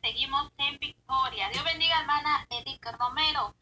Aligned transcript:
seguimos 0.00 0.50
en 0.58 0.78
victoria. 0.78 1.48
Dios 1.52 1.64
bendiga, 1.64 2.00
hermana 2.00 2.46
Edith 2.50 2.84
Romero. 2.98 3.54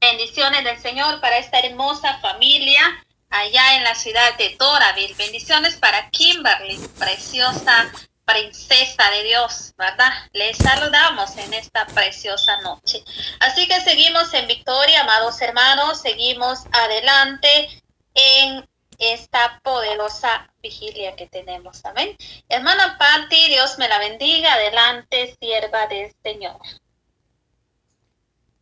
Bendiciones 0.00 0.64
del 0.64 0.78
Señor 0.78 1.20
para 1.20 1.38
esta 1.38 1.60
hermosa 1.60 2.18
familia 2.18 3.04
allá 3.30 3.76
en 3.76 3.84
la 3.84 3.94
ciudad 3.94 4.36
de 4.36 4.54
Doraville. 4.58 5.14
Bendiciones 5.14 5.76
para 5.76 6.10
Kimberly, 6.10 6.78
preciosa 6.98 7.90
princesa 8.24 9.10
de 9.10 9.24
Dios, 9.24 9.72
¿verdad? 9.76 10.12
Les 10.32 10.56
saludamos 10.56 11.36
en 11.38 11.54
esta 11.54 11.86
preciosa 11.86 12.60
noche. 12.60 13.02
Así 13.40 13.66
que 13.66 13.80
seguimos 13.80 14.32
en 14.34 14.46
victoria, 14.46 15.00
amados 15.00 15.40
hermanos, 15.40 16.00
seguimos 16.00 16.60
adelante 16.72 17.82
en 18.14 18.68
esta 19.02 19.60
poderosa 19.64 20.48
vigilia 20.62 21.16
que 21.16 21.26
tenemos. 21.26 21.84
Amén. 21.84 22.16
Hermana 22.48 22.96
Patti, 22.98 23.48
Dios 23.48 23.76
me 23.78 23.88
la 23.88 23.98
bendiga. 23.98 24.54
Adelante, 24.54 25.36
sierva 25.40 25.88
del 25.88 26.12
Señor. 26.22 26.56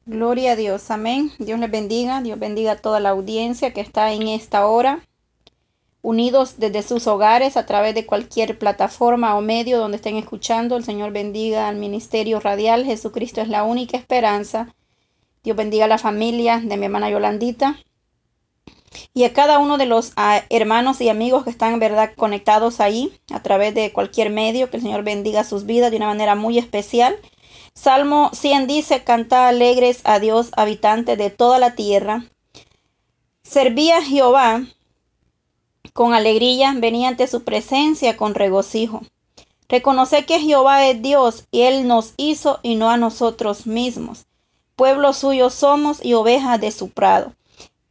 Gloria 0.06 0.52
a 0.52 0.56
Dios, 0.56 0.90
amén. 0.90 1.30
Dios 1.38 1.60
les 1.60 1.70
bendiga, 1.70 2.22
Dios 2.22 2.38
bendiga 2.38 2.72
a 2.72 2.76
toda 2.76 3.00
la 3.00 3.10
audiencia 3.10 3.74
que 3.74 3.82
está 3.82 4.12
en 4.12 4.28
esta 4.28 4.66
hora, 4.66 5.06
unidos 6.00 6.54
desde 6.56 6.82
sus 6.82 7.06
hogares 7.06 7.58
a 7.58 7.66
través 7.66 7.94
de 7.94 8.06
cualquier 8.06 8.58
plataforma 8.58 9.36
o 9.36 9.42
medio 9.42 9.78
donde 9.78 9.96
estén 9.96 10.16
escuchando. 10.16 10.76
El 10.76 10.84
Señor 10.84 11.12
bendiga 11.12 11.68
al 11.68 11.76
ministerio 11.76 12.40
radial. 12.40 12.86
Jesucristo 12.86 13.42
es 13.42 13.48
la 13.48 13.62
única 13.62 13.98
esperanza. 13.98 14.74
Dios 15.44 15.56
bendiga 15.56 15.84
a 15.84 15.88
la 15.88 15.98
familia 15.98 16.60
de 16.64 16.78
mi 16.78 16.86
hermana 16.86 17.10
Yolandita 17.10 17.78
y 19.14 19.24
a 19.24 19.32
cada 19.32 19.58
uno 19.58 19.78
de 19.78 19.86
los 19.86 20.12
ah, 20.16 20.42
hermanos 20.50 21.00
y 21.00 21.08
amigos 21.08 21.44
que 21.44 21.50
están 21.50 21.78
verdad 21.78 22.12
conectados 22.16 22.80
ahí 22.80 23.12
a 23.32 23.42
través 23.42 23.74
de 23.74 23.92
cualquier 23.92 24.30
medio. 24.30 24.70
Que 24.70 24.78
el 24.78 24.82
Señor 24.82 25.04
bendiga 25.04 25.44
sus 25.44 25.64
vidas 25.66 25.90
de 25.90 25.96
una 25.96 26.08
manera 26.08 26.34
muy 26.34 26.58
especial. 26.58 27.16
Salmo 27.74 28.30
100 28.32 28.66
dice, 28.66 29.04
canta 29.04 29.48
alegres 29.48 30.00
a 30.04 30.18
Dios, 30.18 30.50
habitante 30.56 31.16
de 31.16 31.30
toda 31.30 31.58
la 31.58 31.74
tierra. 31.74 32.24
Servía 33.42 33.98
a 33.98 34.02
Jehová 34.02 34.62
con 35.92 36.14
alegría, 36.14 36.74
venía 36.76 37.08
ante 37.08 37.26
su 37.26 37.42
presencia 37.44 38.16
con 38.16 38.34
regocijo. 38.34 39.02
Reconoce 39.68 40.24
que 40.24 40.40
Jehová 40.40 40.86
es 40.88 41.00
Dios 41.00 41.44
y 41.52 41.62
Él 41.62 41.86
nos 41.86 42.14
hizo 42.16 42.58
y 42.62 42.74
no 42.74 42.90
a 42.90 42.96
nosotros 42.96 43.66
mismos. 43.66 44.26
Pueblo 44.74 45.12
suyo 45.12 45.50
somos 45.50 46.04
y 46.04 46.14
ovejas 46.14 46.60
de 46.60 46.72
su 46.72 46.90
prado. 46.90 47.34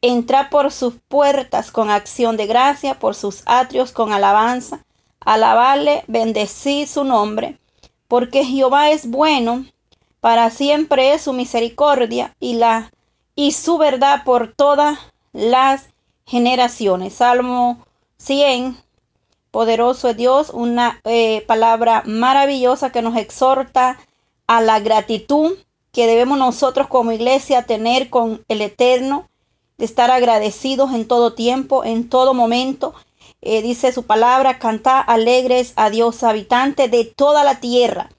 Entra 0.01 0.49
por 0.49 0.71
sus 0.71 0.95
puertas 1.07 1.71
con 1.71 1.89
acción 1.89 2.37
de 2.37 2.47
gracia, 2.47 2.99
por 2.99 3.15
sus 3.15 3.43
atrios 3.45 3.91
con 3.91 4.13
alabanza. 4.13 4.85
Alabarle, 5.19 6.03
bendecid 6.07 6.87
su 6.87 7.03
nombre, 7.03 7.59
porque 8.07 8.45
Jehová 8.45 8.89
es 8.91 9.09
bueno, 9.09 9.65
para 10.21 10.49
siempre 10.49 11.13
es 11.13 11.23
su 11.23 11.33
misericordia 11.33 12.35
y 12.39 12.55
la 12.55 12.91
y 13.35 13.53
su 13.53 13.77
verdad 13.77 14.25
por 14.25 14.53
todas 14.53 14.99
las 15.31 15.89
generaciones. 16.25 17.13
Salmo 17.13 17.85
100. 18.17 18.77
Poderoso 19.51 20.09
es 20.09 20.17
Dios, 20.17 20.49
una 20.49 20.99
eh, 21.05 21.45
palabra 21.47 22.03
maravillosa 22.05 22.91
que 22.91 23.01
nos 23.01 23.15
exhorta 23.15 23.97
a 24.45 24.61
la 24.61 24.79
gratitud 24.79 25.57
que 25.93 26.05
debemos 26.05 26.37
nosotros 26.37 26.87
como 26.87 27.13
iglesia 27.13 27.63
tener 27.63 28.09
con 28.09 28.43
el 28.49 28.61
Eterno 28.61 29.28
de 29.79 29.85
estar 29.85 30.11
agradecidos 30.11 30.93
en 30.93 31.07
todo 31.07 31.33
tiempo, 31.33 31.85
en 31.85 32.09
todo 32.09 32.33
momento. 32.33 32.93
Eh, 33.41 33.61
dice 33.61 33.93
su 33.93 34.03
palabra, 34.03 34.59
canta 34.59 34.99
alegres 34.99 35.71
a 35.77 35.89
Dios, 35.89 36.21
habitante 36.23 36.89
de 36.89 37.05
toda 37.05 37.45
la 37.45 37.61
tierra, 37.61 38.11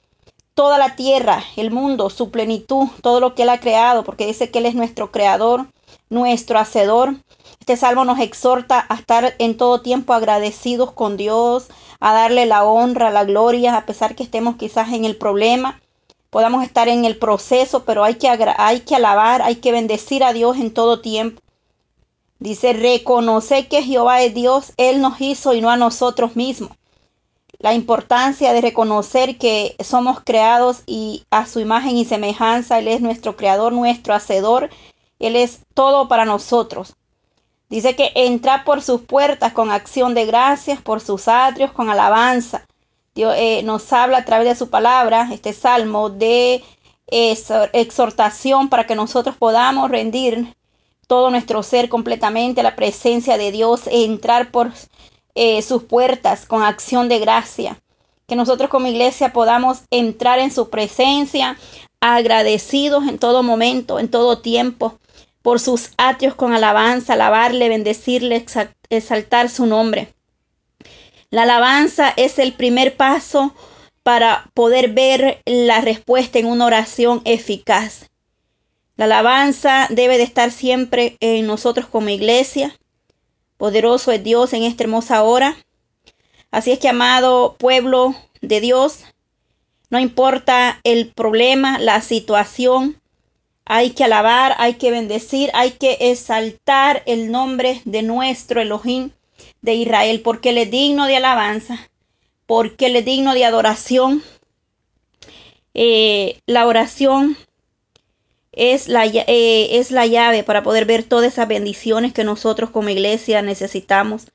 toda 0.55 0.78
la 0.78 0.97
tierra, 0.97 1.44
el 1.56 1.70
mundo, 1.70 2.08
su 2.08 2.31
plenitud, 2.31 2.88
todo 3.03 3.20
lo 3.20 3.34
que 3.34 3.42
Él 3.42 3.50
ha 3.50 3.61
creado, 3.61 4.05
porque 4.05 4.27
dice 4.27 4.50
que 4.50 4.61
Él 4.61 4.66
es 4.66 4.75
nuestro 4.75 5.12
creador, 5.12 5.66
nuestro 6.08 6.58
hacedor. 6.58 7.16
Este 7.61 7.77
salmo 7.77 8.06
nos 8.06 8.20
exhorta 8.20 8.87
a 8.88 8.94
estar 8.94 9.34
en 9.38 9.59
todo 9.59 9.82
tiempo 9.82 10.15
agradecidos 10.15 10.93
con 10.93 11.19
Dios, 11.19 11.69
a 12.00 12.15
darle 12.15 12.47
la 12.47 12.65
honra, 12.65 13.10
la 13.10 13.25
gloria, 13.25 13.76
a 13.76 13.84
pesar 13.84 14.15
que 14.15 14.22
estemos 14.22 14.56
quizás 14.56 14.94
en 14.94 15.04
el 15.04 15.19
problema, 15.19 15.78
podamos 16.31 16.65
estar 16.65 16.88
en 16.88 17.04
el 17.04 17.19
proceso, 17.19 17.84
pero 17.84 18.03
hay 18.03 18.15
que, 18.15 18.28
hay 18.28 18.81
que 18.81 18.97
alabar, 18.97 19.43
hay 19.43 19.56
que 19.56 19.72
bendecir 19.72 20.25
a 20.25 20.32
Dios 20.32 20.56
en 20.56 20.72
todo 20.72 21.03
tiempo. 21.03 21.43
Dice, 22.40 22.72
reconoce 22.72 23.68
que 23.68 23.82
Jehová 23.82 24.22
es 24.22 24.32
Dios, 24.32 24.72
Él 24.78 25.02
nos 25.02 25.20
hizo 25.20 25.52
y 25.52 25.60
no 25.60 25.68
a 25.68 25.76
nosotros 25.76 26.36
mismos. 26.36 26.72
La 27.58 27.74
importancia 27.74 28.54
de 28.54 28.62
reconocer 28.62 29.36
que 29.36 29.76
somos 29.84 30.20
creados 30.24 30.82
y 30.86 31.24
a 31.30 31.44
su 31.44 31.60
imagen 31.60 31.98
y 31.98 32.06
semejanza, 32.06 32.78
Él 32.78 32.88
es 32.88 33.02
nuestro 33.02 33.36
creador, 33.36 33.74
nuestro 33.74 34.14
hacedor, 34.14 34.70
Él 35.18 35.36
es 35.36 35.60
todo 35.74 36.08
para 36.08 36.24
nosotros. 36.24 36.94
Dice 37.68 37.94
que 37.94 38.10
entra 38.14 38.64
por 38.64 38.80
sus 38.80 39.02
puertas 39.02 39.52
con 39.52 39.70
acción 39.70 40.14
de 40.14 40.24
gracias, 40.24 40.80
por 40.80 41.02
sus 41.02 41.28
atrios 41.28 41.72
con 41.72 41.90
alabanza. 41.90 42.66
Dios 43.14 43.34
eh, 43.36 43.62
nos 43.64 43.92
habla 43.92 44.18
a 44.18 44.24
través 44.24 44.48
de 44.48 44.54
su 44.54 44.70
palabra, 44.70 45.28
este 45.30 45.52
salmo, 45.52 46.08
de 46.08 46.64
exhortación 47.06 48.70
para 48.70 48.86
que 48.86 48.94
nosotros 48.94 49.36
podamos 49.36 49.90
rendir 49.90 50.54
todo 51.10 51.31
nuestro 51.31 51.65
ser 51.65 51.88
completamente 51.88 52.60
a 52.60 52.62
la 52.62 52.76
presencia 52.76 53.37
de 53.37 53.50
Dios, 53.50 53.88
e 53.88 54.04
entrar 54.04 54.53
por 54.53 54.71
eh, 55.34 55.60
sus 55.60 55.82
puertas 55.82 56.47
con 56.47 56.62
acción 56.62 57.09
de 57.09 57.19
gracia. 57.19 57.81
Que 58.28 58.37
nosotros 58.37 58.71
como 58.71 58.87
iglesia 58.87 59.32
podamos 59.32 59.81
entrar 59.91 60.38
en 60.38 60.53
su 60.53 60.70
presencia 60.70 61.56
agradecidos 61.99 63.09
en 63.09 63.19
todo 63.19 63.43
momento, 63.43 63.99
en 63.99 64.09
todo 64.09 64.38
tiempo, 64.38 65.00
por 65.43 65.59
sus 65.59 65.91
atrios 65.97 66.37
con 66.37 66.53
alabanza, 66.53 67.15
alabarle, 67.15 67.69
bendecirle, 67.69 68.47
exaltar 68.88 69.49
su 69.50 69.66
nombre. 69.66 70.15
La 71.31 71.43
alabanza 71.43 72.15
es 72.16 72.38
el 72.38 72.53
primer 72.53 72.97
paso 72.97 73.53
para 74.04 74.49
poder 74.54 74.93
ver 74.93 75.43
la 75.44 75.81
respuesta 75.81 76.38
en 76.38 76.47
una 76.47 76.66
oración 76.66 77.20
eficaz. 77.25 78.09
La 79.00 79.06
alabanza 79.06 79.87
debe 79.88 80.19
de 80.19 80.25
estar 80.25 80.50
siempre 80.50 81.16
en 81.21 81.47
nosotros 81.47 81.87
como 81.87 82.11
iglesia. 82.11 82.78
Poderoso 83.56 84.12
es 84.12 84.22
Dios 84.22 84.53
en 84.53 84.62
esta 84.62 84.84
hermosa 84.84 85.22
hora. 85.22 85.56
Así 86.50 86.71
es 86.71 86.78
que, 86.78 86.91
amado 86.91 87.56
pueblo 87.59 88.15
de 88.43 88.61
Dios, 88.61 89.05
no 89.88 89.99
importa 89.99 90.83
el 90.84 91.09
problema, 91.09 91.78
la 91.78 92.03
situación, 92.03 93.00
hay 93.65 93.93
que 93.93 94.05
alabar, 94.05 94.55
hay 94.59 94.75
que 94.75 94.91
bendecir, 94.91 95.49
hay 95.55 95.71
que 95.71 95.97
exaltar 95.99 97.03
el 97.06 97.32
nombre 97.32 97.81
de 97.87 98.03
nuestro 98.03 98.61
Elohim 98.61 99.12
de 99.62 99.77
Israel, 99.77 100.21
porque 100.21 100.50
Él 100.50 100.59
es 100.59 100.71
digno 100.71 101.06
de 101.06 101.17
alabanza, 101.17 101.88
porque 102.44 102.84
Él 102.84 102.97
es 102.97 103.06
digno 103.06 103.32
de 103.32 103.47
adoración. 103.47 104.22
Eh, 105.72 106.38
la 106.44 106.67
oración 106.67 107.38
es 108.53 108.88
la, 108.88 109.06
eh, 109.06 109.78
es 109.78 109.91
la 109.91 110.06
llave 110.06 110.43
para 110.43 110.62
poder 110.62 110.84
ver 110.84 111.05
todas 111.05 111.33
esas 111.33 111.49
bendiciones 111.49 112.12
que 112.12 112.25
nosotros 112.25 112.71
como 112.71 112.88
iglesia 112.88 113.43
necesitamos. 113.43 114.27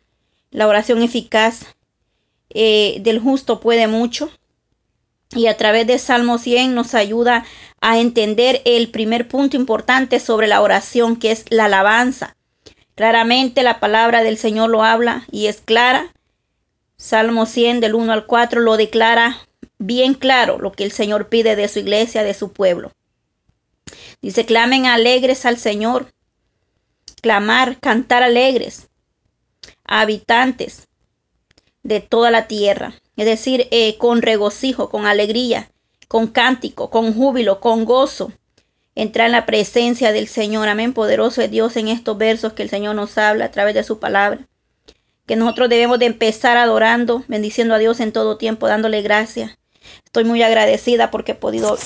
La 0.52 0.68
oración 0.68 1.02
eficaz 1.02 1.76
eh, 2.50 2.98
del 3.02 3.20
justo 3.20 3.60
puede 3.60 3.88
mucho. 3.88 4.30
Y 5.32 5.48
a 5.48 5.58
través 5.58 5.86
de 5.88 6.00
Salmo 6.00 6.38
100 6.38 6.76
nos 6.76 6.94
ayuda 6.94 7.46
a 7.82 8.00
entender 8.00 8.62
el 8.64 8.90
primer 8.90 9.28
punto 9.28 9.58
importante 9.58 10.20
sobre 10.20 10.48
la 10.48 10.62
oración, 10.62 11.18
que 11.18 11.32
es 11.32 11.46
la 11.50 11.66
alabanza. 11.66 12.38
Claramente 12.96 13.64
la 13.64 13.82
palabra 13.82 14.24
del 14.24 14.38
Señor 14.38 14.70
lo 14.70 14.84
habla 14.84 15.26
y 15.30 15.48
es 15.48 15.60
clara. 15.60 16.14
Salmo 16.96 17.46
100 17.46 17.82
del 17.82 17.96
1 17.96 18.14
al 18.14 18.26
4 18.26 18.62
lo 18.62 18.78
declara 18.78 19.46
bien 19.78 20.14
claro 20.14 20.58
lo 20.58 20.72
que 20.72 20.86
el 20.86 20.92
Señor 20.94 21.28
pide 21.28 21.58
de 21.58 21.68
su 21.68 21.80
iglesia, 21.80 22.24
de 22.24 22.34
su 22.34 22.54
pueblo. 22.54 22.92
Dice, 24.22 24.46
clamen 24.46 24.88
alegres 24.88 25.46
al 25.46 25.58
Señor. 25.58 26.12
Clamar, 27.22 27.80
cantar 27.80 28.24
alegres. 28.24 28.90
habitantes 29.84 30.88
de 31.84 32.00
toda 32.00 32.32
la 32.32 32.48
tierra. 32.48 32.96
Es 33.16 33.26
decir, 33.26 33.68
eh, 33.70 33.98
con 33.98 34.24
regocijo, 34.24 34.90
con 34.90 35.06
alegría, 35.06 35.70
con 36.08 36.28
cántico, 36.28 36.90
con 36.90 37.14
júbilo, 37.14 37.60
con 37.60 37.86
gozo. 37.86 38.32
Entrar 38.96 39.28
en 39.28 39.34
la 39.34 39.46
presencia 39.46 40.12
del 40.12 40.28
Señor. 40.28 40.68
Amén. 40.68 40.94
Poderoso 40.94 41.42
es 41.42 41.52
Dios 41.52 41.78
en 41.78 41.90
estos 41.90 42.18
versos 42.18 42.54
que 42.54 42.64
el 42.64 42.70
Señor 42.70 42.96
nos 42.96 43.18
habla 43.18 43.46
a 43.46 43.52
través 43.52 43.76
de 43.76 43.84
su 43.84 44.00
palabra. 44.00 44.48
Que 45.28 45.36
nosotros 45.36 45.70
debemos 45.70 46.00
de 46.00 46.08
empezar 46.08 46.58
adorando, 46.58 47.24
bendiciendo 47.28 47.76
a 47.76 47.80
Dios 47.80 48.00
en 48.00 48.12
todo 48.12 48.38
tiempo, 48.38 48.68
dándole 48.68 49.02
gracias 49.02 49.58
Estoy 50.06 50.24
muy 50.24 50.42
agradecida 50.44 51.12
porque 51.12 51.34
he 51.34 51.36
podido, 51.36 51.78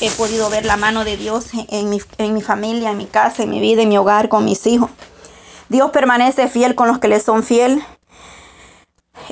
ver 0.49 0.65
la 0.65 0.77
mano 0.77 1.03
de 1.03 1.17
Dios 1.17 1.47
en 1.69 1.89
mi, 1.89 2.41
familia, 2.41 2.91
en 2.91 2.97
mi 2.97 3.05
casa, 3.05 3.43
en 3.43 3.49
mi 3.49 3.59
vida, 3.59 3.81
en 3.81 3.89
mi 3.89 3.97
hogar, 3.97 4.29
con 4.29 4.45
mis 4.45 4.67
hijos. 4.67 4.89
Dios 5.69 5.91
permanece 5.91 6.47
fiel 6.47 6.75
con 6.75 6.87
los 6.87 6.99
que 6.99 7.07
le 7.07 7.19
son 7.19 7.43
fiel. 7.43 7.83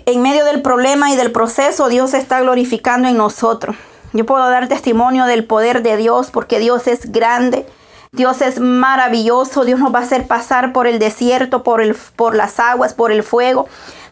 En 0.05 0.21
medio 0.21 0.45
del 0.45 0.61
problema 0.61 1.11
y 1.11 1.15
del 1.15 1.31
proceso, 1.31 1.89
Dios 1.89 2.13
está 2.13 2.41
glorificando 2.41 3.07
en 3.07 3.17
nosotros. 3.17 3.75
Yo 4.13 4.25
puedo 4.25 4.49
dar 4.49 4.67
testimonio 4.67 5.25
del 5.25 5.45
poder 5.45 5.83
de 5.83 5.97
Dios 5.97 6.29
porque 6.31 6.59
Dios 6.59 6.87
es 6.87 7.11
grande. 7.11 7.65
Dios 8.11 8.41
es 8.41 8.59
maravilloso, 8.59 9.65
Dios 9.65 9.79
nos 9.79 9.93
va 9.93 9.99
a 9.99 10.03
hacer 10.03 10.27
pasar 10.27 10.73
por 10.73 10.87
el 10.87 10.97
desierto, 10.97 11.61
por, 11.61 11.81
el, 11.81 11.95
por 12.15 12.35
las 12.35 12.59
aguas, 12.59 12.93
por 12.93 13.11
el 13.11 13.21
fuego. 13.21 13.67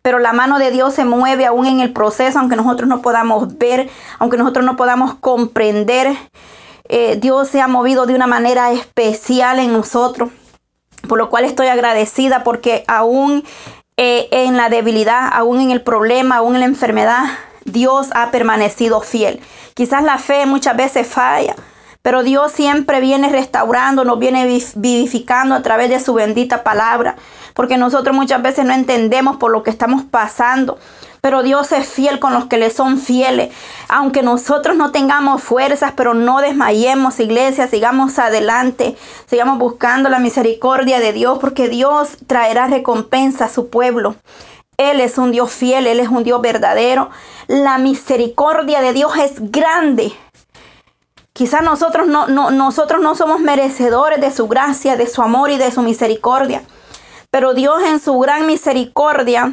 Pero 0.05 0.19
la 0.19 0.33
mano 0.33 0.59
de 0.59 0.69
Dios 0.69 0.93
se 0.93 1.03
mueve 1.03 1.47
aún 1.47 1.65
en 1.65 1.79
el 1.79 1.91
proceso, 1.91 2.37
aunque 2.37 2.55
nosotros 2.55 2.87
no 2.87 3.01
podamos 3.01 3.57
ver, 3.57 3.89
aunque 4.19 4.37
nosotros 4.37 4.63
no 4.63 4.75
podamos 4.75 5.15
comprender. 5.15 6.15
Eh, 6.87 7.17
Dios 7.19 7.47
se 7.47 7.59
ha 7.59 7.67
movido 7.67 8.05
de 8.05 8.13
una 8.13 8.27
manera 8.27 8.71
especial 8.71 9.57
en 9.57 9.73
nosotros, 9.73 10.29
por 11.09 11.17
lo 11.17 11.31
cual 11.31 11.43
estoy 11.43 11.69
agradecida 11.69 12.43
porque 12.43 12.83
aún 12.87 13.43
eh, 13.97 14.27
en 14.29 14.55
la 14.57 14.69
debilidad, 14.69 15.27
aún 15.33 15.59
en 15.59 15.71
el 15.71 15.81
problema, 15.81 16.35
aún 16.35 16.53
en 16.53 16.59
la 16.59 16.67
enfermedad, 16.67 17.23
Dios 17.63 18.09
ha 18.13 18.29
permanecido 18.29 19.01
fiel. 19.01 19.41
Quizás 19.73 20.03
la 20.03 20.19
fe 20.19 20.45
muchas 20.45 20.77
veces 20.77 21.07
falla, 21.07 21.55
pero 22.03 22.21
Dios 22.21 22.51
siempre 22.51 22.99
viene 22.99 23.29
restaurando, 23.29 24.05
nos 24.05 24.19
viene 24.19 24.45
vivificando 24.75 25.55
a 25.55 25.63
través 25.63 25.89
de 25.89 25.99
su 25.99 26.13
bendita 26.13 26.61
palabra, 26.61 27.15
porque 27.55 27.77
nosotros 27.77 28.15
muchas 28.15 28.43
veces 28.43 28.65
no 28.65 28.73
entendemos 28.73 29.37
por 29.37 29.49
lo 29.49 29.63
que 29.63 29.71
estamos 29.71 30.03
pasando. 30.03 30.77
Pero 31.21 31.41
Dios 31.41 31.71
es 31.71 31.87
fiel 31.87 32.19
con 32.19 32.33
los 32.33 32.45
que 32.45 32.59
le 32.59 32.69
son 32.69 32.99
fieles. 32.99 33.51
Aunque 33.87 34.21
nosotros 34.21 34.75
no 34.75 34.91
tengamos 34.91 35.41
fuerzas, 35.41 35.93
pero 35.95 36.13
no 36.13 36.41
desmayemos, 36.41 37.19
iglesia, 37.19 37.67
sigamos 37.67 38.19
adelante, 38.19 38.95
sigamos 39.25 39.57
buscando 39.57 40.09
la 40.09 40.19
misericordia 40.19 40.99
de 40.99 41.13
Dios, 41.13 41.39
porque 41.39 41.67
Dios 41.67 42.17
traerá 42.27 42.67
recompensa 42.67 43.45
a 43.45 43.49
su 43.49 43.69
pueblo. 43.69 44.15
Él 44.77 44.99
es 44.99 45.17
un 45.17 45.31
Dios 45.31 45.51
fiel, 45.51 45.87
Él 45.87 46.01
es 46.01 46.09
un 46.09 46.23
Dios 46.23 46.41
verdadero. 46.41 47.09
La 47.47 47.77
misericordia 47.77 48.81
de 48.81 48.93
Dios 48.93 49.17
es 49.17 49.51
grande. 49.51 50.11
Quizás 51.31 51.63
nosotros 51.63 52.07
no, 52.07 52.27
nosotros 52.27 53.01
no 53.01 53.15
somos 53.15 53.39
merecedores 53.39 54.19
de 54.21 54.31
su 54.31 54.47
gracia, 54.47 54.95
de 54.97 55.07
su 55.07 55.21
amor 55.21 55.49
y 55.49 55.57
de 55.57 55.71
su 55.71 55.81
misericordia. 55.81 56.63
Pero 57.35 57.53
Dios 57.53 57.83
en 57.83 57.99
su 57.99 58.17
gran 58.17 58.47
misericordia, 58.47 59.51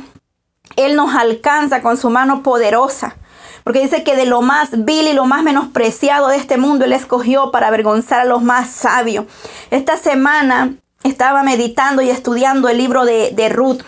Él 0.77 0.95
nos 0.95 1.17
alcanza 1.17 1.83
con 1.83 1.97
su 1.97 2.11
mano 2.11 2.45
poderosa. 2.45 3.17
Porque 3.65 3.81
dice 3.81 4.05
que 4.05 4.15
de 4.15 4.25
lo 4.25 4.41
más 4.41 4.85
vil 4.85 5.09
y 5.09 5.13
lo 5.15 5.25
más 5.25 5.43
menospreciado 5.43 6.29
de 6.29 6.37
este 6.37 6.59
mundo 6.59 6.85
Él 6.85 6.93
escogió 6.93 7.51
para 7.51 7.67
avergonzar 7.67 8.21
a 8.21 8.25
los 8.25 8.41
más 8.41 8.71
sabios. 8.71 9.27
Esta 9.73 9.97
semana 9.97 10.77
estaba 11.03 11.43
meditando 11.43 12.03
y 12.03 12.11
estudiando 12.11 12.69
el 12.69 12.79
libro 12.79 13.05
de, 13.05 13.33
de 13.33 13.49
Ruth. 13.49 13.81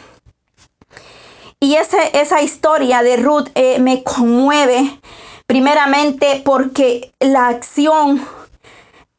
Y 1.60 1.76
esa 1.76 2.42
historia 2.42 3.04
de 3.04 3.16
Ruth 3.16 3.50
eh, 3.54 3.78
me 3.78 4.02
conmueve 4.02 4.98
Primeramente 5.46 6.42
porque 6.44 7.12
la 7.20 7.46
acción 7.46 8.26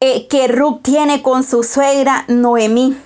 eh, 0.00 0.26
que 0.26 0.48
Ruth 0.48 0.80
tiene 0.82 1.22
con 1.22 1.44
su 1.44 1.62
suegra 1.62 2.24
Noemí. 2.28 2.96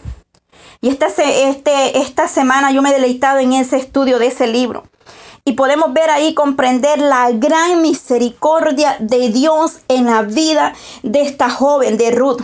Y 0.80 0.88
esta, 0.88 1.08
este, 1.08 1.98
esta 1.98 2.26
semana 2.26 2.72
yo 2.72 2.80
me 2.80 2.90
he 2.90 2.94
deleitado 2.94 3.38
en 3.38 3.52
ese 3.52 3.76
estudio 3.76 4.18
de 4.18 4.28
ese 4.28 4.46
libro. 4.46 4.84
Y 5.44 5.52
podemos 5.52 5.92
ver 5.92 6.10
ahí, 6.10 6.34
comprender 6.34 6.98
la 6.98 7.30
gran 7.32 7.82
misericordia 7.82 8.96
de 9.00 9.30
Dios 9.30 9.80
en 9.88 10.06
la 10.06 10.22
vida 10.22 10.74
de 11.02 11.22
esta 11.22 11.50
joven, 11.50 11.98
de 11.98 12.10
Ruth. 12.10 12.40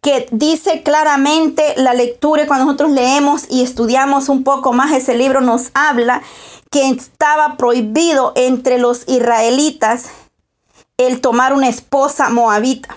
Que 0.00 0.28
dice 0.30 0.82
claramente 0.82 1.74
la 1.76 1.94
lectura, 1.94 2.46
cuando 2.46 2.66
nosotros 2.66 2.90
leemos 2.92 3.46
y 3.50 3.62
estudiamos 3.62 4.28
un 4.28 4.44
poco 4.44 4.72
más 4.72 4.92
ese 4.92 5.14
libro, 5.14 5.40
nos 5.40 5.70
habla 5.74 6.22
que 6.70 6.88
estaba 6.88 7.56
prohibido 7.56 8.32
entre 8.36 8.78
los 8.78 9.08
israelitas 9.08 10.10
el 10.96 11.20
tomar 11.20 11.52
una 11.52 11.68
esposa 11.68 12.28
moabita. 12.28 12.96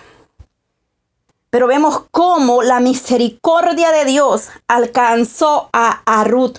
Pero 1.52 1.68
vemos 1.68 2.06
cómo 2.12 2.64
la 2.64 2.80
misericordia 2.80 3.92
de 3.92 4.06
Dios 4.06 4.48
alcanzó 4.68 5.70
a, 5.74 6.24
Ruth. 6.24 6.58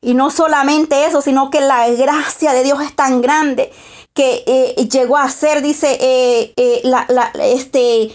Y 0.00 0.14
no 0.14 0.30
solamente 0.30 1.04
eso, 1.04 1.20
sino 1.20 1.50
que 1.50 1.60
la 1.60 1.88
gracia 1.90 2.52
de 2.52 2.62
Dios 2.62 2.80
es 2.80 2.94
tan 2.94 3.20
grande 3.20 3.72
que 4.14 4.44
eh, 4.46 4.88
llegó 4.88 5.16
a 5.16 5.28
ser, 5.28 5.62
dice, 5.62 5.98
eh, 6.00 6.52
eh, 6.56 6.82
este, 7.42 8.12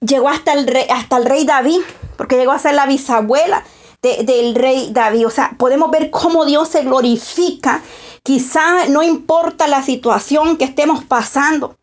llegó 0.00 0.28
hasta 0.28 0.52
el, 0.52 0.66
rey, 0.66 0.86
hasta 0.90 1.16
el 1.16 1.24
rey 1.24 1.46
David, 1.46 1.80
porque 2.18 2.36
llegó 2.36 2.52
a 2.52 2.58
ser 2.58 2.74
la 2.74 2.86
bisabuela 2.86 3.64
del 4.02 4.54
rey 4.54 4.90
David. 4.92 5.26
O 5.26 5.30
sea, 5.30 5.56
podemos 5.56 5.90
ver 5.90 6.10
cómo 6.10 6.44
Dios 6.44 6.68
se 6.68 6.82
glorifica. 6.82 7.82
Quizá 8.22 8.88
no 8.88 9.02
importa 9.02 9.66
la 9.68 9.82
situación 9.82 10.58
que 10.58 10.64
estemos 10.64 11.02
pasando. 11.02 11.76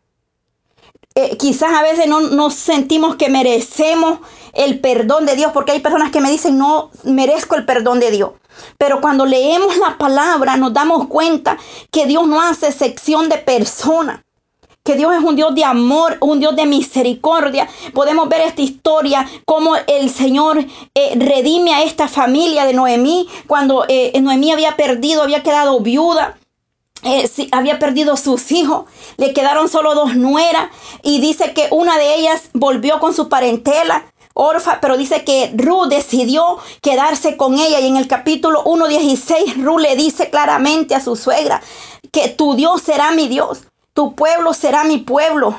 Eh, 1.14 1.36
quizás 1.36 1.72
a 1.74 1.82
veces 1.82 2.06
no 2.06 2.20
nos 2.20 2.54
sentimos 2.54 3.16
que 3.16 3.28
merecemos 3.28 4.20
el 4.54 4.80
perdón 4.80 5.26
de 5.26 5.36
Dios, 5.36 5.52
porque 5.52 5.72
hay 5.72 5.80
personas 5.80 6.10
que 6.10 6.20
me 6.20 6.30
dicen 6.30 6.58
no 6.58 6.90
merezco 7.04 7.54
el 7.56 7.64
perdón 7.64 8.00
de 8.00 8.10
Dios. 8.10 8.32
Pero 8.78 9.00
cuando 9.00 9.26
leemos 9.26 9.76
la 9.78 9.98
palabra 9.98 10.56
nos 10.56 10.72
damos 10.72 11.08
cuenta 11.08 11.58
que 11.90 12.06
Dios 12.06 12.26
no 12.26 12.40
hace 12.40 12.72
sección 12.72 13.28
de 13.28 13.38
personas 13.38 14.20
que 14.84 14.96
Dios 14.96 15.14
es 15.14 15.22
un 15.22 15.36
Dios 15.36 15.54
de 15.54 15.64
amor, 15.64 16.16
un 16.20 16.40
Dios 16.40 16.56
de 16.56 16.66
misericordia. 16.66 17.68
Podemos 17.94 18.28
ver 18.28 18.40
esta 18.40 18.62
historia, 18.62 19.28
cómo 19.44 19.76
el 19.76 20.10
Señor 20.10 20.58
eh, 20.94 21.12
redime 21.16 21.72
a 21.72 21.82
esta 21.82 22.08
familia 22.08 22.64
de 22.64 22.72
Noemí, 22.72 23.28
cuando 23.46 23.84
eh, 23.88 24.18
Noemí 24.20 24.50
había 24.50 24.76
perdido, 24.76 25.22
había 25.22 25.42
quedado 25.42 25.78
viuda. 25.80 26.36
Eh, 27.02 27.28
había 27.50 27.78
perdido 27.78 28.16
sus 28.16 28.52
hijos, 28.52 28.84
le 29.16 29.32
quedaron 29.32 29.68
solo 29.68 29.94
dos 29.94 30.14
nueras 30.14 30.70
y 31.02 31.20
dice 31.20 31.52
que 31.52 31.68
una 31.70 31.98
de 31.98 32.14
ellas 32.14 32.42
volvió 32.52 33.00
con 33.00 33.12
su 33.12 33.28
parentela, 33.28 34.04
orfa, 34.34 34.80
pero 34.80 34.96
dice 34.96 35.24
que 35.24 35.52
Ruth 35.56 35.88
decidió 35.88 36.58
quedarse 36.80 37.36
con 37.36 37.58
ella 37.58 37.80
y 37.80 37.88
en 37.88 37.96
el 37.96 38.06
capítulo 38.06 38.64
1.16 38.64 39.62
Ruth 39.62 39.80
le 39.80 39.96
dice 39.96 40.30
claramente 40.30 40.94
a 40.94 41.00
su 41.00 41.16
suegra 41.16 41.60
que 42.12 42.28
tu 42.28 42.54
Dios 42.54 42.82
será 42.82 43.10
mi 43.10 43.26
Dios 43.26 43.62
tu 43.94 44.14
pueblo 44.14 44.54
será 44.54 44.84
mi 44.84 44.98
pueblo. 44.98 45.54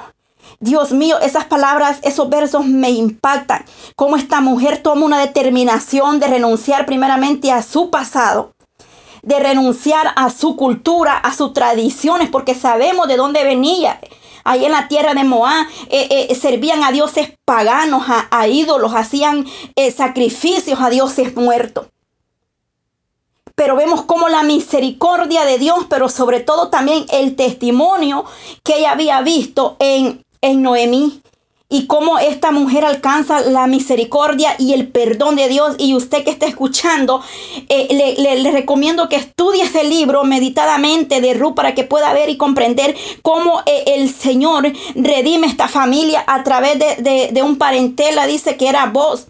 Dios 0.60 0.92
mío, 0.92 1.19
esas 1.19 1.45
palabras, 1.45 2.00
esos 2.01 2.30
versos 2.30 2.66
me 2.66 2.90
impactan. 2.90 3.63
Cómo 3.95 4.16
esta 4.16 4.42
mujer 4.42 4.81
toma 4.81 5.06
una 5.06 5.19
determinación 5.19 6.19
de 6.19 6.28
renunciar 6.28 6.86
primeramente 6.86 7.51
a 7.51 7.62
su 7.62 7.92
pasado, 7.92 8.53
de 9.24 9.40
renunciar 9.40 10.14
a 10.16 10.30
su 10.30 10.56
cultura, 10.56 11.18
a 11.18 11.34
sus 11.34 11.54
tradiciones, 11.54 12.30
porque 12.30 12.54
sabemos 12.54 13.08
de 13.08 13.18
dónde 13.18 13.44
venía. 13.44 14.00
Ahí 14.44 14.66
en 14.66 14.74
la 14.74 14.90
tierra 14.90 15.14
de 15.14 15.24
Moab 15.24 15.66
eh, 15.90 16.28
eh, 16.30 16.36
servían 16.36 16.83
a 16.83 16.92
dioses 16.92 17.33
paganos, 17.45 18.04
a, 18.07 18.47
ídolos, 18.47 18.94
hacían 18.94 19.45
eh, 19.76 19.92
sacrificios 19.92 20.80
a 20.80 20.90
dioses 20.90 21.36
muertos 21.36 21.88
pero 23.56 23.76
vemos 23.76 24.02
como 24.04 24.30
la 24.30 24.42
misericordia 24.42 25.45
de 25.45 25.59
Dios, 25.59 25.86
pero 25.88 26.09
sobre 26.09 26.40
todo 26.40 26.69
también 26.69 27.06
el 27.12 27.36
testimonio 27.36 28.26
que 28.64 28.80
ella 28.80 28.94
había 28.94 29.21
visto 29.21 29.76
en, 29.80 30.26
en 30.42 30.62
Noemí 30.64 31.21
y 31.73 31.87
cómo 31.87 32.19
esta 32.19 32.51
mujer 32.51 32.85
alcanza 32.85 33.42
la 33.42 33.65
misericordia 33.65 34.56
y 34.59 34.73
el 34.73 34.89
perdón 34.89 35.35
de 35.35 35.47
Dios. 35.47 35.75
Y 35.80 35.95
usted 35.95 36.23
que 36.23 36.30
está 36.30 36.45
escuchando, 36.45 37.23
eh, 37.68 37.87
le, 38.15 38.51
recomiendo 38.51 39.09
que 39.09 39.15
estudie 39.15 39.63
este 39.63 39.83
libro 39.83 40.23
meditadamente 40.23 41.19
de 41.19 41.33
Ruth 41.33 41.56
para 41.56 41.73
que 41.73 41.83
pueda 41.83 42.13
ver 42.13 42.30
y 42.30 42.37
comprender 42.37 42.95
cómo 43.23 43.61
eh, 43.65 43.85
el 43.87 44.13
Señor 44.13 44.71
redime 44.94 45.47
esta 45.47 45.68
familia 45.68 46.23
a 46.27 46.44
través 46.44 46.77
de, 46.77 47.01
de, 47.01 47.30
de 47.31 47.42
un 47.42 47.57
parentela. 47.57 48.27
Dice 48.27 48.56
que 48.56 48.69
era 48.69 48.85
vos 48.85 49.25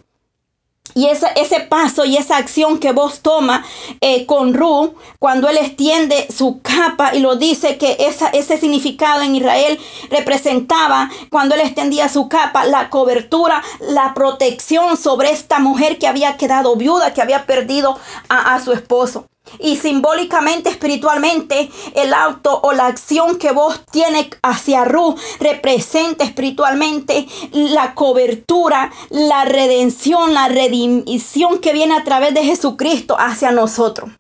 y 0.96 1.08
ese, 1.08 1.28
ese 1.36 1.62
paso 1.62 2.06
y 2.06 2.18
esa 2.18 2.38
acción 2.38 2.78
que 2.78 2.92
vos 2.92 3.22
toma 3.22 3.66
eh, 4.02 4.26
con 4.26 4.54
Ru, 4.54 4.96
cuando 5.18 5.48
él 5.50 5.58
extiende 5.58 6.28
su 6.30 6.62
capa 6.62 7.16
y 7.16 7.20
lo 7.20 7.36
dice 7.36 7.78
que 7.78 7.98
esa, 8.00 8.30
ese 8.30 8.58
significado 8.58 9.22
en 9.22 9.36
Israel 9.36 9.80
representaba, 10.12 11.10
cuando 11.32 11.56
él 11.56 11.62
extendía 11.62 12.10
su 12.10 12.30
capa, 12.30 12.66
la 12.66 12.90
cobertura, 12.90 13.64
la 13.80 14.14
protección 14.14 14.98
sobre 14.98 15.32
esta 15.32 15.60
mujer 15.60 15.98
que 15.98 16.08
había 16.08 16.38
quedado 16.38 16.76
viuda, 16.76 17.14
que 17.14 17.22
había 17.22 17.46
perdido 17.46 17.98
a, 18.30 18.54
a 18.54 18.64
su 18.64 18.72
esposo. 18.72 19.28
Y 19.60 19.78
simbólicamente, 19.78 20.70
espiritualmente, 20.70 21.70
el 21.96 22.14
acto 22.14 22.60
o 22.64 22.72
la 22.72 22.88
acción 22.88 23.38
que 23.38 23.52
vos 23.52 23.82
tienes 23.92 24.28
hacia 24.42 24.86
Ru 24.86 25.16
representa 25.40 26.24
espiritualmente 26.24 27.28
la 27.52 27.94
cobertura, 27.94 28.92
la 29.10 29.46
redención, 29.46 30.34
la 30.34 30.48
redimición 30.48 31.60
que 31.60 31.74
viene 31.74 31.96
a 31.96 32.04
través 32.04 32.34
de 32.34 32.44
Jesucristo 32.44 33.16
hacia 33.20 33.52
nosotros. 33.52 34.12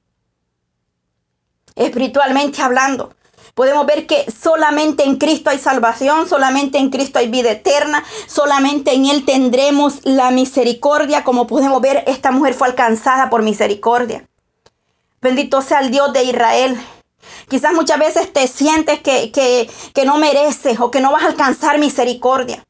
Espiritualmente 1.75 2.61
hablando. 2.61 3.15
Podemos 3.55 3.85
ver 3.85 4.07
que 4.07 4.25
solamente 4.31 5.03
en 5.03 5.17
Cristo 5.17 5.51
hay 5.51 5.59
salvación, 5.59 6.27
solamente 6.27 6.79
en 6.79 6.89
Cristo 6.89 7.19
hay 7.19 7.29
vida 7.29 7.51
eterna, 7.51 8.03
solamente 8.25 8.93
en 8.93 9.05
Él 9.05 9.25
tendremos 9.25 9.99
la 10.03 10.31
misericordia. 10.31 11.23
Como 11.23 11.45
podemos 11.45 11.79
ver, 11.79 12.03
esta 12.07 12.31
mujer 12.31 12.55
fue 12.55 12.67
alcanzada 12.67 13.29
por 13.29 13.43
misericordia. 13.43 14.27
Bendito 15.23 15.61
sea 15.61 15.79
el 15.79 15.89
Dios 15.89 16.11
de 16.11 16.25
Israel. 16.25 16.77
Quizás 17.47 17.73
muchas 17.73 17.97
veces 17.97 18.33
te 18.33 18.45
sientes 18.47 18.99
que, 18.99 19.31
que, 19.31 19.71
que 19.93 20.05
no 20.05 20.17
mereces 20.17 20.79
o 20.81 20.91
que 20.91 20.99
no 20.99 21.13
vas 21.13 21.23
a 21.23 21.27
alcanzar 21.27 21.79
misericordia. 21.79 22.65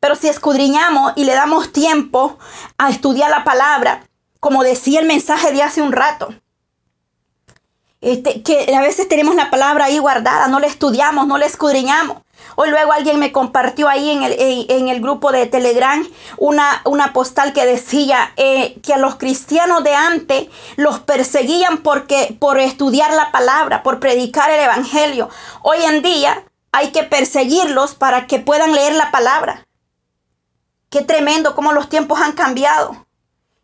Pero 0.00 0.14
si 0.14 0.28
escudriñamos 0.28 1.14
y 1.16 1.24
le 1.24 1.32
damos 1.32 1.72
tiempo 1.72 2.38
a 2.76 2.90
estudiar 2.90 3.30
la 3.30 3.42
palabra, 3.42 4.06
como 4.38 4.62
decía 4.62 5.00
el 5.00 5.06
mensaje 5.06 5.50
de 5.52 5.62
hace 5.62 5.80
un 5.80 5.92
rato, 5.92 6.34
este, 8.02 8.42
que 8.42 8.76
a 8.76 8.82
veces 8.82 9.08
tenemos 9.08 9.34
la 9.34 9.50
palabra 9.50 9.86
ahí 9.86 9.98
guardada, 9.98 10.46
no 10.48 10.60
la 10.60 10.66
estudiamos, 10.66 11.26
no 11.26 11.38
la 11.38 11.46
escudriñamos. 11.46 12.18
Hoy 12.56 12.70
luego 12.70 12.92
alguien 12.92 13.18
me 13.18 13.32
compartió 13.32 13.88
ahí 13.88 14.10
en 14.10 14.22
el, 14.22 14.36
en, 14.68 14.88
el 14.88 15.00
grupo 15.00 15.32
de 15.32 15.46
Telegram 15.46 16.06
una, 16.38 16.82
una 16.84 17.12
postal 17.12 17.52
que 17.52 17.66
decía 17.66 18.32
eh, 18.36 18.78
que 18.82 18.94
a 18.94 18.98
los 18.98 19.16
cristianos 19.16 19.82
de 19.82 19.94
antes 19.94 20.48
los 20.76 21.00
perseguían 21.00 21.78
porque, 21.78 22.36
por 22.38 22.58
estudiar 22.58 23.12
la 23.12 23.32
palabra, 23.32 23.82
por 23.82 24.00
predicar 24.00 24.50
el 24.50 24.60
evangelio. 24.60 25.28
Hoy 25.62 25.78
en 25.84 26.02
día 26.02 26.44
hay 26.72 26.90
que 26.92 27.04
perseguirlos 27.04 27.94
para 27.94 28.26
que 28.26 28.38
puedan 28.38 28.72
leer 28.72 28.94
la 28.94 29.10
palabra. 29.10 29.66
Qué 30.90 31.02
tremendo 31.02 31.54
cómo 31.54 31.72
los 31.72 31.88
tiempos 31.88 32.20
han 32.20 32.32
cambiado. 32.32 33.04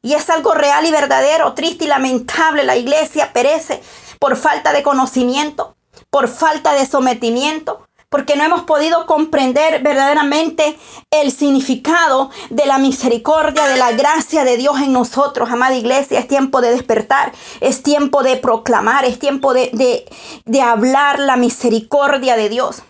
Y 0.03 0.15
es 0.15 0.31
algo 0.31 0.55
real 0.55 0.87
y 0.87 0.91
verdadero, 0.91 1.53
triste 1.55 1.85
y 1.85 1.89
lamentable. 1.89 2.65
La 2.65 2.77
iglesia 2.77 3.33
perece 3.33 3.83
por 4.19 4.37
falta 4.37 4.73
de 4.73 4.83
conocimiento, 4.83 5.77
por 6.11 6.29
falta 6.29 6.73
de 6.73 6.87
sometimiento, 6.87 7.87
porque 8.11 8.35
no 8.35 8.45
hemos 8.45 8.65
podido 8.65 9.07
comprender 9.07 9.83
verdaderamente 9.83 10.77
el 11.13 11.31
significado 11.31 12.31
de 12.51 12.67
la 12.67 12.79
misericordia, 12.79 13.67
de 13.67 13.77
la 13.77 13.93
gracia 13.93 14.45
de 14.45 14.57
Dios 14.57 14.81
en 14.81 14.93
nosotros, 14.93 15.49
amada 15.49 15.77
iglesia. 15.77 16.19
Es 16.19 16.27
tiempo 16.27 16.61
de 16.61 16.73
despertar, 16.73 17.33
es 17.61 17.85
tiempo 17.85 18.25
de 18.25 18.37
proclamar, 18.37 19.05
es 19.05 19.21
tiempo 19.21 19.55
de, 19.55 19.71
de, 19.73 20.05
de 20.45 20.61
hablar 20.61 21.21
la 21.21 21.37
misericordia 21.37 22.37
de 22.37 22.49
Dios. 22.49 22.83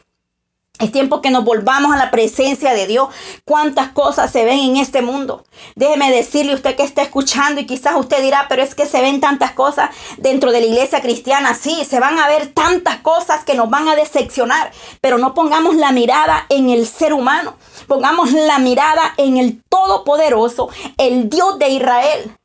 Es 0.81 0.91
tiempo 0.93 1.21
que 1.21 1.31
nos 1.31 1.45
volvamos 1.45 1.93
a 1.93 1.99
la 1.99 2.11
presencia 2.11 2.73
de 2.73 2.87
Dios. 2.87 3.11
Cuántas 3.45 3.91
cosas 3.91 4.33
se 4.33 4.47
ven 4.47 4.61
en 4.61 4.77
este 4.79 5.03
mundo. 5.03 5.45
Déjeme 5.77 6.11
decirle 6.11 6.55
usted 6.55 6.75
que 6.75 6.85
está 6.85 7.03
escuchando 7.03 7.61
y 7.61 7.67
quizás 7.67 7.97
usted 7.97 8.23
dirá, 8.23 8.47
pero 8.49 8.63
es 8.63 8.75
que 8.75 8.87
se 8.87 9.03
ven 9.03 9.21
tantas 9.21 9.53
cosas 9.53 9.91
dentro 10.17 10.53
de 10.53 10.61
la 10.61 10.67
iglesia 10.67 11.03
cristiana. 11.03 11.53
Sí, 11.53 11.85
se 11.85 12.01
van 12.01 12.19
a 12.19 12.29
ver 12.29 12.55
tantas 12.55 12.97
cosas 13.01 13.45
que 13.45 13.55
nos 13.55 13.69
van 13.69 13.89
a 13.89 13.95
decepcionar, 13.95 14.73
pero 15.03 15.19
no 15.19 15.35
pongamos 15.35 15.77
la 15.77 15.93
mirada 15.93 16.47
en 16.49 16.71
el 16.71 16.87
ser 16.87 17.13
humano. 17.13 17.57
Pongamos 17.87 18.33
la 18.33 18.59
mirada 18.59 19.13
en 19.19 19.37
el 19.37 19.63
Todopoderoso, 19.69 20.71
el 20.97 21.29
Dios 21.29 21.59
de 21.59 21.69
Israel. 21.69 22.39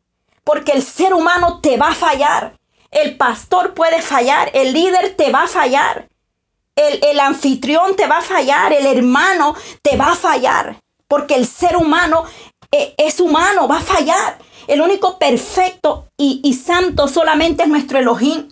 Porque 0.44 0.74
el 0.74 0.84
ser 0.84 1.14
humano 1.14 1.62
te 1.62 1.78
va 1.78 1.90
a 1.90 1.96
fallar. 1.96 2.60
El 2.92 3.16
pastor 3.16 3.74
puede 3.74 4.02
fallar, 4.02 4.52
el 4.54 4.74
líder 4.74 5.16
te 5.16 5.32
va 5.32 5.44
a 5.44 5.48
fallar. 5.48 6.10
El, 6.76 7.20
anfitrión 7.20 7.96
te 7.96 8.06
va 8.06 8.18
a 8.18 8.22
fallar, 8.22 8.74
el 8.74 8.86
hermano 8.86 9.56
te 9.82 9.96
va 9.96 10.12
a 10.12 10.16
fallar, 10.16 10.78
porque 11.08 11.36
el 11.36 11.48
ser 11.48 11.78
humano 11.78 12.26
eh, 12.72 12.94
es 12.98 13.20
humano, 13.20 13.68
va 13.68 13.78
a 13.78 13.82
fallar. 13.82 14.40
El 14.68 14.82
único 14.82 15.18
perfecto 15.18 16.08
y, 16.18 16.42
y 16.44 16.54
santo 16.54 17.08
solamente 17.08 17.64
es 17.64 17.70
nuestro 17.70 18.00
Elohim. 18.00 18.50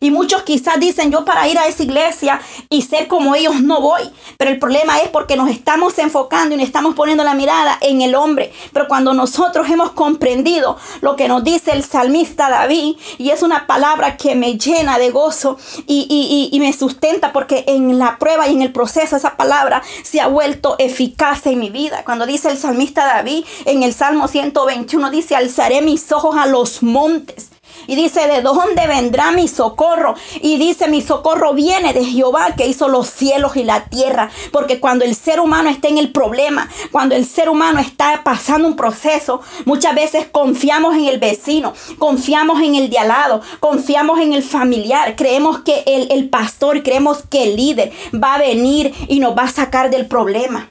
Y 0.00 0.10
muchos 0.10 0.42
quizás 0.42 0.78
dicen, 0.78 1.10
yo 1.10 1.24
para 1.24 1.48
ir 1.48 1.58
a 1.58 1.66
esa 1.66 1.82
iglesia 1.82 2.40
y 2.68 2.82
ser 2.82 3.08
como 3.08 3.34
ellos 3.34 3.60
no 3.60 3.80
voy. 3.80 4.02
Pero 4.36 4.50
el 4.50 4.58
problema 4.58 4.98
es 4.98 5.08
porque 5.08 5.36
nos 5.36 5.50
estamos 5.50 5.98
enfocando 5.98 6.54
y 6.54 6.58
nos 6.58 6.66
estamos 6.66 6.94
poniendo 6.94 7.24
la 7.24 7.34
mirada 7.34 7.78
en 7.80 8.02
el 8.02 8.14
hombre. 8.14 8.52
Pero 8.72 8.88
cuando 8.88 9.14
nosotros 9.14 9.68
hemos 9.68 9.92
comprendido 9.92 10.76
lo 11.00 11.16
que 11.16 11.28
nos 11.28 11.44
dice 11.44 11.72
el 11.72 11.84
salmista 11.84 12.50
David, 12.50 12.96
y 13.18 13.30
es 13.30 13.42
una 13.42 13.66
palabra 13.66 14.16
que 14.16 14.34
me 14.34 14.58
llena 14.58 14.98
de 14.98 15.10
gozo 15.10 15.58
y, 15.86 16.50
y 16.52 16.60
me 16.60 16.72
sustenta 16.72 17.32
porque 17.32 17.64
en 17.66 17.98
la 17.98 18.18
prueba 18.18 18.48
y 18.48 18.52
en 18.52 18.62
el 18.62 18.72
proceso 18.72 19.16
esa 19.16 19.36
palabra 19.36 19.82
se 20.02 20.20
ha 20.20 20.28
vuelto 20.28 20.76
eficaz 20.78 21.46
en 21.46 21.58
mi 21.58 21.70
vida. 21.70 22.04
Cuando 22.04 22.26
dice 22.26 22.50
el 22.50 22.58
salmista 22.58 23.06
David 23.06 23.44
en 23.64 23.82
el 23.82 23.92
Salmo 23.92 24.28
121, 24.28 25.10
dice, 25.10 25.36
alzaré 25.36 25.82
mis 25.82 26.10
ojos 26.12 26.36
a 26.36 26.46
los 26.46 26.82
montes. 26.82 27.50
Y 27.86 27.96
dice, 27.96 28.26
¿de 28.26 28.42
dónde 28.42 28.86
vendrá 28.86 29.30
mi 29.32 29.48
socorro? 29.48 30.14
Y 30.40 30.58
dice, 30.58 30.88
mi 30.88 31.02
socorro 31.02 31.54
viene 31.54 31.92
de 31.92 32.04
Jehová 32.04 32.54
que 32.56 32.66
hizo 32.66 32.88
los 32.88 33.08
cielos 33.08 33.56
y 33.56 33.64
la 33.64 33.84
tierra. 33.84 34.30
Porque 34.52 34.80
cuando 34.80 35.04
el 35.04 35.14
ser 35.14 35.40
humano 35.40 35.70
está 35.70 35.88
en 35.88 35.98
el 35.98 36.12
problema, 36.12 36.68
cuando 36.92 37.14
el 37.14 37.26
ser 37.26 37.48
humano 37.48 37.80
está 37.80 38.22
pasando 38.24 38.68
un 38.68 38.76
proceso, 38.76 39.40
muchas 39.64 39.94
veces 39.94 40.26
confiamos 40.30 40.94
en 40.94 41.06
el 41.06 41.18
vecino, 41.18 41.72
confiamos 41.98 42.60
en 42.62 42.74
el 42.74 42.90
de 42.90 42.98
al 42.98 43.08
lado, 43.08 43.42
confiamos 43.60 44.20
en 44.20 44.32
el 44.32 44.42
familiar, 44.42 45.16
creemos 45.16 45.60
que 45.60 45.82
el, 45.86 46.10
el 46.10 46.28
pastor, 46.28 46.82
creemos 46.82 47.22
que 47.28 47.44
el 47.44 47.56
líder 47.56 47.92
va 48.14 48.34
a 48.34 48.38
venir 48.38 48.94
y 49.08 49.20
nos 49.20 49.36
va 49.36 49.44
a 49.44 49.48
sacar 49.48 49.90
del 49.90 50.06
problema. 50.06 50.70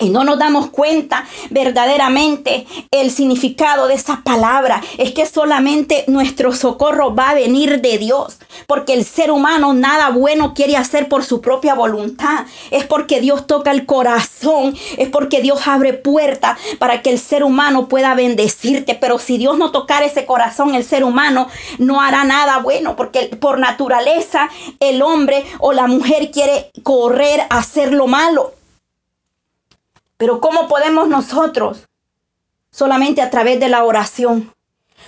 Y 0.00 0.10
no 0.10 0.24
nos 0.24 0.40
damos 0.40 0.70
cuenta 0.70 1.24
verdaderamente 1.50 2.66
el 2.90 3.12
significado 3.12 3.86
de 3.86 3.94
esa 3.94 4.22
palabra. 4.24 4.82
Es 4.98 5.12
que 5.12 5.24
solamente 5.24 6.04
nuestro 6.08 6.52
socorro 6.52 7.14
va 7.14 7.30
a 7.30 7.34
venir 7.34 7.80
de 7.80 7.98
Dios. 7.98 8.38
Porque 8.66 8.94
el 8.94 9.04
ser 9.04 9.30
humano 9.30 9.72
nada 9.72 10.10
bueno 10.10 10.52
quiere 10.52 10.76
hacer 10.76 11.08
por 11.08 11.24
su 11.24 11.40
propia 11.40 11.74
voluntad. 11.74 12.46
Es 12.72 12.84
porque 12.84 13.20
Dios 13.20 13.46
toca 13.46 13.70
el 13.70 13.86
corazón. 13.86 14.76
Es 14.98 15.08
porque 15.10 15.40
Dios 15.40 15.60
abre 15.68 15.92
puerta 15.92 16.58
para 16.80 17.00
que 17.00 17.10
el 17.10 17.20
ser 17.20 17.44
humano 17.44 17.86
pueda 17.86 18.14
bendecirte. 18.14 18.96
Pero 18.96 19.20
si 19.20 19.38
Dios 19.38 19.58
no 19.58 19.70
tocara 19.70 20.06
ese 20.06 20.26
corazón, 20.26 20.74
el 20.74 20.82
ser 20.82 21.04
humano 21.04 21.46
no 21.78 22.00
hará 22.00 22.24
nada 22.24 22.58
bueno. 22.58 22.96
Porque 22.96 23.26
por 23.38 23.60
naturaleza 23.60 24.50
el 24.80 25.02
hombre 25.02 25.44
o 25.60 25.72
la 25.72 25.86
mujer 25.86 26.32
quiere 26.32 26.72
correr 26.82 27.42
a 27.48 27.58
hacer 27.58 27.92
lo 27.92 28.08
malo. 28.08 28.54
Pero 30.16 30.40
¿cómo 30.40 30.68
podemos 30.68 31.08
nosotros? 31.08 31.86
Solamente 32.70 33.22
a 33.22 33.30
través 33.30 33.60
de 33.60 33.68
la 33.68 33.84
oración. 33.84 34.52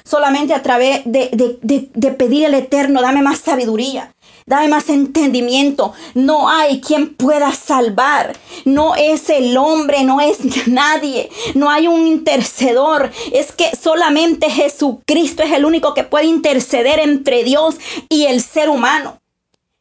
Solamente 0.05 0.55
a 0.55 0.63
través 0.63 1.03
de, 1.05 1.31
de, 1.33 2.11
pedir 2.13 2.47
al 2.47 2.55
Eterno, 2.55 3.03
dame 3.03 3.23
más 3.23 3.39
sabiduría, 3.39 4.15
dame 4.47 4.69
más 4.69 4.89
entendimiento. 4.89 5.95
No 6.15 6.49
hay 6.49 6.81
quien 6.81 7.15
pueda 7.15 7.53
salvar. 7.53 8.37
No 8.65 8.95
es 8.95 9.31
el 9.31 9.57
hombre, 9.57 10.05
no 10.05 10.21
es 10.21 10.39
nadie. 10.69 11.31
No 11.55 11.71
hay 11.71 11.89
un 11.89 12.07
intercedor. 12.07 13.11
Es 13.33 13.53
que 13.53 13.75
solamente 13.75 14.51
Jesucristo 14.51 15.43
es 15.43 15.53
el 15.53 15.65
único 15.65 15.95
que 15.95 16.05
puede 16.05 16.27
interceder 16.27 17.01
entre 17.01 17.43
Dios 17.43 17.77
y 18.09 18.27
el 18.27 18.43
ser 18.43 18.69
humano. 18.69 19.21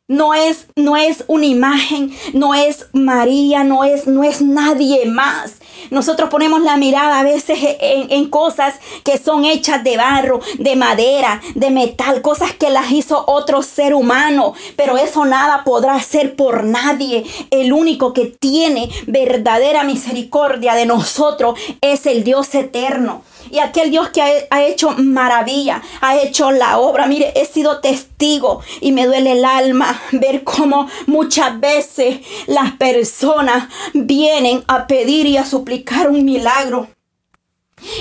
No 0.07 0.35
es, 0.35 0.67
no 0.75 0.97
es 0.97 1.23
una 1.25 1.47
imagen, 1.47 2.15
no 2.33 2.53
es 2.53 2.85
María, 2.93 3.63
no 3.63 3.83
es, 3.83 4.05
no 4.05 4.23
es 4.23 4.39
nadie 4.39 5.07
más. 5.07 5.53
Nosotros 5.89 6.29
ponemos 6.29 6.61
la 6.61 6.77
mirada 6.77 7.19
a 7.19 7.23
veces 7.23 7.57
en, 7.79 8.11
en, 8.11 8.29
cosas 8.29 8.75
que 9.03 9.17
son 9.17 9.45
hechas 9.45 9.83
de 9.83 9.97
barro, 9.97 10.41
de 10.59 10.75
madera, 10.75 11.41
de 11.55 11.71
metal, 11.71 12.21
cosas 12.21 12.53
que 12.53 12.69
las 12.69 12.91
hizo 12.91 13.23
otro 13.25 13.63
ser 13.63 13.95
humano, 13.95 14.53
pero 14.75 14.95
eso 14.95 15.25
nada 15.25 15.63
podrá 15.63 15.95
hacer 15.95 16.35
por 16.35 16.63
nadie. 16.63 17.25
El 17.49 17.73
único 17.73 18.13
que 18.13 18.25
tiene 18.25 18.91
verdadera 19.07 19.83
misericordia 19.83 20.75
de 20.75 20.85
nosotros 20.85 21.57
es 21.81 22.05
el 22.05 22.23
Dios 22.23 22.53
eterno. 22.53 23.23
Y 23.51 23.59
aquel 23.59 23.91
Dios 23.91 24.09
que 24.09 24.47
ha, 24.49 24.63
hecho 24.63 24.91
maravilla, 24.97 25.81
ha 26.01 26.17
hecho 26.17 26.51
la 26.51 26.79
obra. 26.79 27.05
Mire, 27.05 27.31
he 27.35 27.45
sido 27.45 27.79
testigo 27.79 28.61
y 28.81 28.91
me 28.91 29.05
duele 29.05 29.33
el 29.33 29.45
alma 29.45 29.94
ver 30.11 30.43
cómo 30.43 30.89
muchas 31.07 31.59
veces 31.59 32.19
las 32.47 32.73
personas 32.73 33.69
vienen 33.93 34.63
a 34.67 34.87
pedir 34.87 35.25
y 35.25 35.37
a 35.37 35.45
suplicar 35.45 36.09
un 36.09 36.25
milagro. 36.25 36.87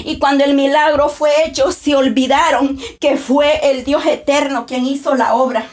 Y 0.04 0.18
cuando 0.18 0.44
el 0.44 0.54
milagro 0.54 1.08
fue 1.08 1.30
hecho, 1.44 1.72
se 1.72 1.94
olvidaron 1.94 2.78
que 3.00 3.16
fue 3.16 3.70
el 3.70 3.84
Dios 3.84 4.06
eterno 4.06 4.66
quien 4.66 4.86
hizo 4.86 5.14
la 5.14 5.34
obra. 5.34 5.68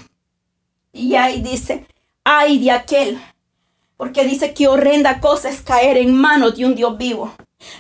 Y 0.92 1.16
ahí 1.16 1.42
dice, 1.42 1.86
ay 2.24 2.60
de 2.60 2.72
aquel, 2.72 3.22
porque 3.98 4.26
dice 4.26 4.54
que 4.54 4.68
horrenda 4.68 5.20
cosa 5.20 5.50
es 5.50 5.62
caer 5.62 5.98
en 5.98 6.14
manos 6.14 6.58
de 6.58 6.66
un 6.66 6.76
Dios 6.76 6.98
vivo. 6.98 7.34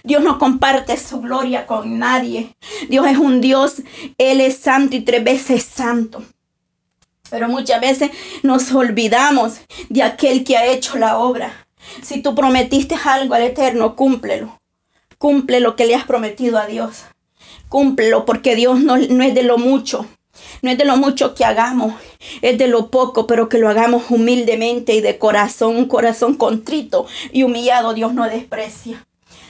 Dios 0.04 0.24
no 0.24 0.38
comparte 0.38 0.96
su 0.98 1.20
gloria 1.22 1.66
con 1.66 1.98
nadie. 1.98 2.56
Dios 2.90 3.08
es 3.08 3.18
un 3.18 3.42
Dios, 3.42 3.82
Él 4.18 4.42
es 4.42 4.58
santo 4.58 4.96
y 4.96 5.02
tres 5.02 5.24
veces 5.24 5.64
santo. 5.64 6.24
Pero 7.32 7.48
muchas 7.48 7.82
veces 7.82 8.12
nos 8.44 8.72
olvidamos 8.74 9.62
de 9.90 10.04
aquel 10.04 10.44
que 10.44 10.58
ha 10.58 10.68
hecho 10.68 10.98
la 10.98 11.18
obra. 11.18 11.66
Si 12.04 12.22
tú 12.22 12.36
prometiste 12.36 12.96
algo 13.04 13.34
al 13.34 13.44
Eterno, 13.44 13.96
cúmplelo. 13.96 14.60
Cumple 15.18 15.62
lo 15.62 15.76
que 15.76 15.86
le 15.86 15.96
has 15.96 16.06
prometido 16.06 16.60
a 16.60 16.68
Dios. 16.68 17.06
Cúmplelo 17.70 18.26
porque 18.26 18.56
Dios 18.56 18.82
no, 18.82 18.98
no 18.98 19.24
es 19.24 19.34
de 19.34 19.44
lo 19.44 19.58
mucho. 19.58 20.06
No 20.62 20.70
es 20.70 20.78
de 20.78 20.86
lo 20.86 20.98
mucho 20.98 21.34
que 21.34 21.46
hagamos, 21.46 21.94
es 22.42 22.58
de 22.58 22.68
lo 22.68 22.90
poco, 22.90 23.28
pero 23.28 23.50
que 23.50 23.58
lo 23.58 23.70
hagamos 23.70 24.10
humildemente 24.10 24.94
y 24.94 25.02
de 25.02 25.18
corazón, 25.18 25.76
un 25.76 25.86
corazón 25.86 26.36
contrito 26.36 27.06
y 27.32 27.44
humillado, 27.44 27.94
Dios 27.94 28.14
no 28.14 28.26
desprecia. 28.26 29.06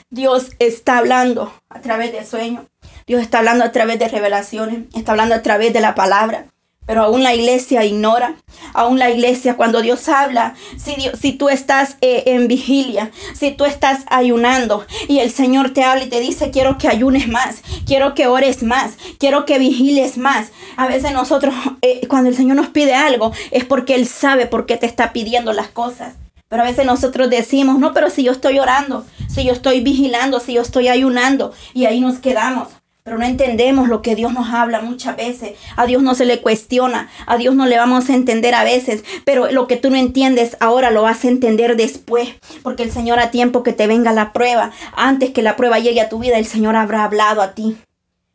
Dios 0.10 0.52
está 0.60 0.98
hablando 0.98 1.54
a 1.70 1.82
través 1.82 2.12
de 2.12 2.26
sueños. 2.26 2.66
Dios 3.08 3.22
está 3.22 3.40
hablando 3.40 3.64
a 3.64 3.72
través 3.72 4.00
de 4.00 4.08
revelaciones. 4.08 4.84
Está 4.94 5.12
hablando 5.12 5.36
a 5.36 5.42
través 5.42 5.74
de 5.74 5.82
la 5.82 5.96
palabra. 5.96 6.48
Pero 6.92 7.04
aún 7.04 7.24
la 7.24 7.34
iglesia 7.34 7.86
ignora, 7.86 8.36
aún 8.74 9.00
la 9.00 9.10
iglesia 9.10 9.56
cuando 9.56 9.82
Dios 9.82 10.10
habla, 10.10 10.56
si, 10.76 11.32
tú 11.32 11.48
estás 11.48 11.96
eh, 12.02 12.24
en 12.26 12.50
vigilia, 12.50 13.12
si 13.34 13.52
tú 13.52 13.64
estás 13.64 14.02
ayunando 14.08 14.86
y 15.08 15.20
el 15.20 15.32
Señor 15.32 15.70
te 15.70 15.86
habla 15.86 16.04
y 16.04 16.10
te 16.10 16.20
dice, 16.20 16.52
quiero 16.52 16.78
que 16.78 16.90
ayunes 16.90 17.30
más, 17.30 17.62
quiero 17.86 18.14
que 18.14 18.28
ores 18.28 18.62
más, 18.62 18.98
quiero 19.20 19.46
que 19.46 19.58
vigiles 19.58 20.18
más. 20.18 20.50
A 20.76 20.86
veces 20.86 21.14
nosotros, 21.14 21.56
eh, 21.82 22.06
cuando 22.10 22.30
el 22.30 22.36
Señor 22.36 22.58
nos 22.58 22.68
pide 22.68 22.94
algo, 22.94 23.32
es 23.52 23.64
porque 23.64 23.96
Él 23.96 24.06
sabe 24.06 24.46
por 24.46 24.66
qué 24.66 24.76
te 24.76 24.86
está 24.86 25.14
pidiendo 25.14 25.54
las 25.54 25.70
cosas. 25.70 26.16
Pero 26.50 26.64
a 26.64 26.66
veces 26.66 26.86
nosotros 26.86 27.30
decimos, 27.30 27.80
no, 27.80 27.94
pero 27.94 28.10
si 28.10 28.24
yo 28.24 28.34
estoy 28.34 28.60
orando, 28.60 29.06
si 29.30 29.46
yo 29.46 29.54
estoy 29.54 29.80
vigilando, 29.80 30.42
si 30.42 30.56
yo 30.56 30.62
estoy 30.62 30.90
ayunando, 30.90 31.54
y 31.74 31.86
ahí 31.86 32.02
nos 32.02 32.20
quedamos. 32.20 32.81
Pero 33.04 33.18
no 33.18 33.26
entendemos 33.26 33.90
lo 33.90 34.04
que 34.04 34.16
Dios 34.16 34.32
nos 34.32 34.54
habla 34.54 34.82
muchas 34.82 35.18
veces. 35.18 35.54
A 35.76 35.88
Dios 35.88 36.04
no 36.04 36.14
se 36.14 36.26
le 36.26 36.40
cuestiona. 36.40 37.10
A 37.26 37.38
Dios 37.38 37.56
no 37.56 37.66
le 37.66 37.78
vamos 37.78 38.10
a 38.10 38.14
entender 38.14 38.54
a 38.54 38.64
veces. 38.64 39.04
Pero 39.26 39.52
lo 39.52 39.68
que 39.68 39.76
tú 39.76 39.90
no 39.90 39.98
entiendes 39.98 40.56
ahora 40.60 40.92
lo 40.92 41.02
vas 41.02 41.26
a 41.26 41.28
entender 41.28 41.76
después. 41.76 42.30
Porque 42.62 42.84
el 42.84 42.92
Señor 42.92 43.20
a 43.20 43.32
tiempo 43.32 43.64
que 43.64 43.74
te 43.74 43.88
venga 43.88 44.14
la 44.14 44.34
prueba, 44.34 44.72
antes 44.96 45.32
que 45.32 45.42
la 45.42 45.56
prueba 45.56 45.80
llegue 45.80 46.02
a 46.02 46.10
tu 46.10 46.20
vida, 46.20 46.38
el 46.38 46.46
Señor 46.46 46.76
habrá 46.76 47.04
hablado 47.04 47.42
a 47.42 47.56
ti. 47.56 47.76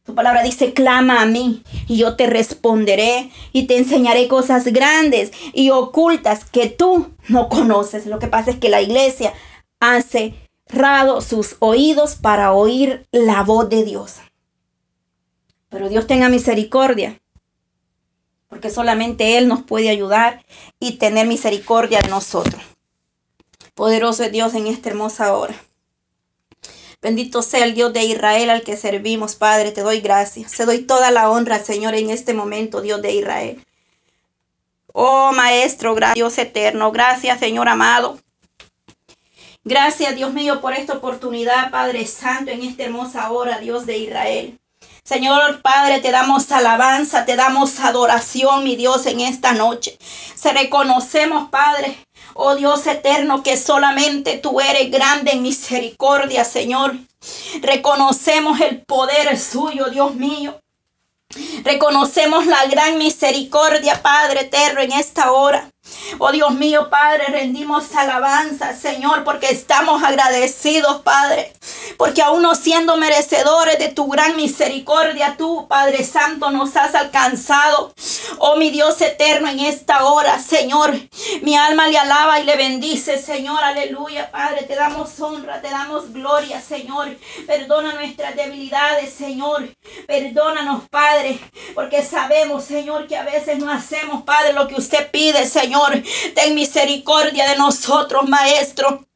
Tu 0.07 0.15
palabra 0.15 0.45
dice, 0.45 0.73
clama 0.73 1.21
a 1.21 1.27
mí 1.27 1.65
y 1.89 1.97
yo 1.97 2.15
te 2.15 2.29
responderé 2.29 3.31
y 3.53 3.67
te 3.67 3.77
enseñaré 3.77 4.29
cosas 4.29 4.65
grandes 4.67 5.33
y 5.53 5.71
ocultas 5.71 6.45
que 6.45 6.69
tú 6.69 7.09
no 7.29 7.49
conoces. 7.49 8.07
Lo 8.07 8.21
que 8.21 8.29
pasa 8.29 8.53
es 8.53 8.59
que 8.59 8.69
la 8.69 8.81
iglesia 8.81 9.33
ha 9.81 10.01
cerrado 10.03 11.21
sus 11.21 11.57
oídos 11.59 12.15
para 12.15 12.53
oír 12.53 13.05
la 13.11 13.43
voz 13.43 13.69
de 13.69 13.85
Dios. 13.85 14.19
Pero 15.69 15.89
Dios 15.89 16.07
tenga 16.07 16.29
misericordia, 16.29 17.21
porque 18.49 18.71
solamente 18.71 19.39
Él 19.39 19.49
nos 19.49 19.63
puede 19.63 19.91
ayudar 19.91 20.45
y 20.79 20.99
tener 20.99 21.27
misericordia 21.27 22.01
de 22.01 22.09
nosotros. 22.09 22.63
Poderoso 23.75 24.25
es 24.25 24.33
Dios 24.33 24.55
en 24.55 24.69
esta 24.69 24.89
hermosa 24.89 25.37
hora. 25.37 25.55
Bendito 27.03 27.43
sea 27.43 27.65
el 27.65 27.75
Dios 27.75 27.93
de 27.93 28.05
Israel 28.05 28.51
al 28.51 28.63
que 28.63 28.77
servimos, 28.77 29.37
Padre. 29.37 29.71
Te 29.71 29.83
doy 29.83 30.01
gracias. 30.01 30.53
Te 30.53 30.65
doy 30.65 30.79
toda 30.81 31.11
la 31.11 31.31
honra, 31.31 31.63
Señor, 31.63 31.95
en 31.95 32.11
este 32.11 32.33
momento, 32.33 32.81
Dios 32.81 33.03
de 33.03 33.13
Israel. 33.13 33.65
Oh 34.93 35.33
Maestro, 35.33 35.95
Dios 36.15 36.39
eterno. 36.39 36.91
Gracias, 36.91 37.39
Señor 37.39 37.69
amado. 37.69 38.19
Gracias, 39.63 40.17
Dios 40.17 40.33
mío, 40.33 40.61
por 40.61 40.73
esta 40.73 40.95
oportunidad, 40.95 41.71
Padre 41.71 42.07
Santo, 42.07 42.51
en 42.51 42.63
esta 42.63 42.85
hermosa 42.85 43.31
hora, 43.31 43.59
Dios 43.59 43.85
de 43.85 43.99
Israel. 43.99 44.59
Señor 45.07 45.63
Padre, 45.63 46.01
te 46.01 46.11
damos 46.11 46.51
alabanza, 46.51 47.25
te 47.25 47.37
damos 47.37 47.79
adoración, 47.79 48.65
mi 48.65 48.75
Dios, 48.75 49.07
en 49.07 49.21
esta 49.21 49.53
noche. 49.53 49.97
Se 50.35 50.53
reconocemos, 50.53 51.49
Padre, 51.49 51.97
oh 52.35 52.57
Dios 52.57 52.85
eterno, 52.89 53.45
que 53.45 53.57
solamente 53.57 54.39
tú 54.39 54.61
eres 54.61 54.91
grande 54.91 55.31
en 55.31 55.43
misericordia, 55.43 56.45
Señor. 56.45 56.97
Reconocemos 57.63 58.61
el 58.61 58.83
poder 58.83 59.39
suyo, 59.39 59.91
Dios 59.91 60.17
mío. 60.17 60.61
Reconocemos 61.63 62.45
la 62.47 62.67
gran 62.67 62.99
misericordia, 62.99 64.03
Padre 64.03 64.41
eterno, 64.41 64.81
en 64.81 64.91
esta 64.91 65.31
hora. 65.31 65.71
Oh 66.19 66.33
Dios 66.33 66.52
mío, 66.55 66.88
Padre, 66.90 67.26
rendimos 67.28 67.95
alabanza, 67.95 68.75
Señor, 68.75 69.25
porque 69.25 69.50
estamos 69.50 70.02
agradecidos, 70.02 71.02
Padre. 71.02 71.52
Porque 71.97 72.23
aún 72.23 72.43
no 72.43 72.55
siendo 72.55 72.97
merecedores 72.97 73.78
de 73.78 73.88
tu 73.88 74.09
gran 74.09 74.37
misericordia, 74.37 75.37
tú, 75.37 75.66
Padre 75.69 76.05
Santo, 76.05 76.50
nos 76.50 76.76
has 76.76 76.95
alcanzado. 76.95 77.93
Oh 78.38 78.57
mi 78.57 78.71
Dios 78.71 79.00
eterno, 79.00 79.49
en 79.49 79.61
esta 79.61 80.05
hora, 80.05 80.38
Señor, 80.38 80.95
mi 81.43 81.57
alma 81.57 81.88
le 81.88 81.99
alaba 81.99 82.40
y 82.40 82.45
le 82.45 82.57
bendice, 82.57 83.19
Señor, 83.19 83.62
aleluya, 83.62 84.31
Padre, 84.31 84.62
te 84.62 84.75
damos 84.75 85.19
honra, 85.21 85.61
te 85.61 85.71
damos 85.71 86.12
gloria, 86.12 86.61
Señor. 86.61 87.17
Perdona 87.47 87.95
nuestras 87.95 88.37
debilidades, 88.37 89.13
Señor. 89.13 89.69
Perdónanos, 90.06 90.89
Padre, 90.89 91.39
porque 91.75 92.02
sabemos, 92.02 92.65
Señor, 92.65 93.06
que 93.06 93.17
a 93.17 93.23
veces 93.23 93.58
no 93.58 93.71
hacemos, 93.71 94.23
Padre, 94.23 94.52
lo 94.52 94.69
que 94.69 94.76
usted 94.76 95.11
pide, 95.11 95.47
Señor. 95.47 95.75
Señor. 95.76 96.02
Ten 96.34 96.54
misericordia 96.54 97.49
de 97.49 97.56
nosotros, 97.56 98.28
Maestro. 98.28 99.06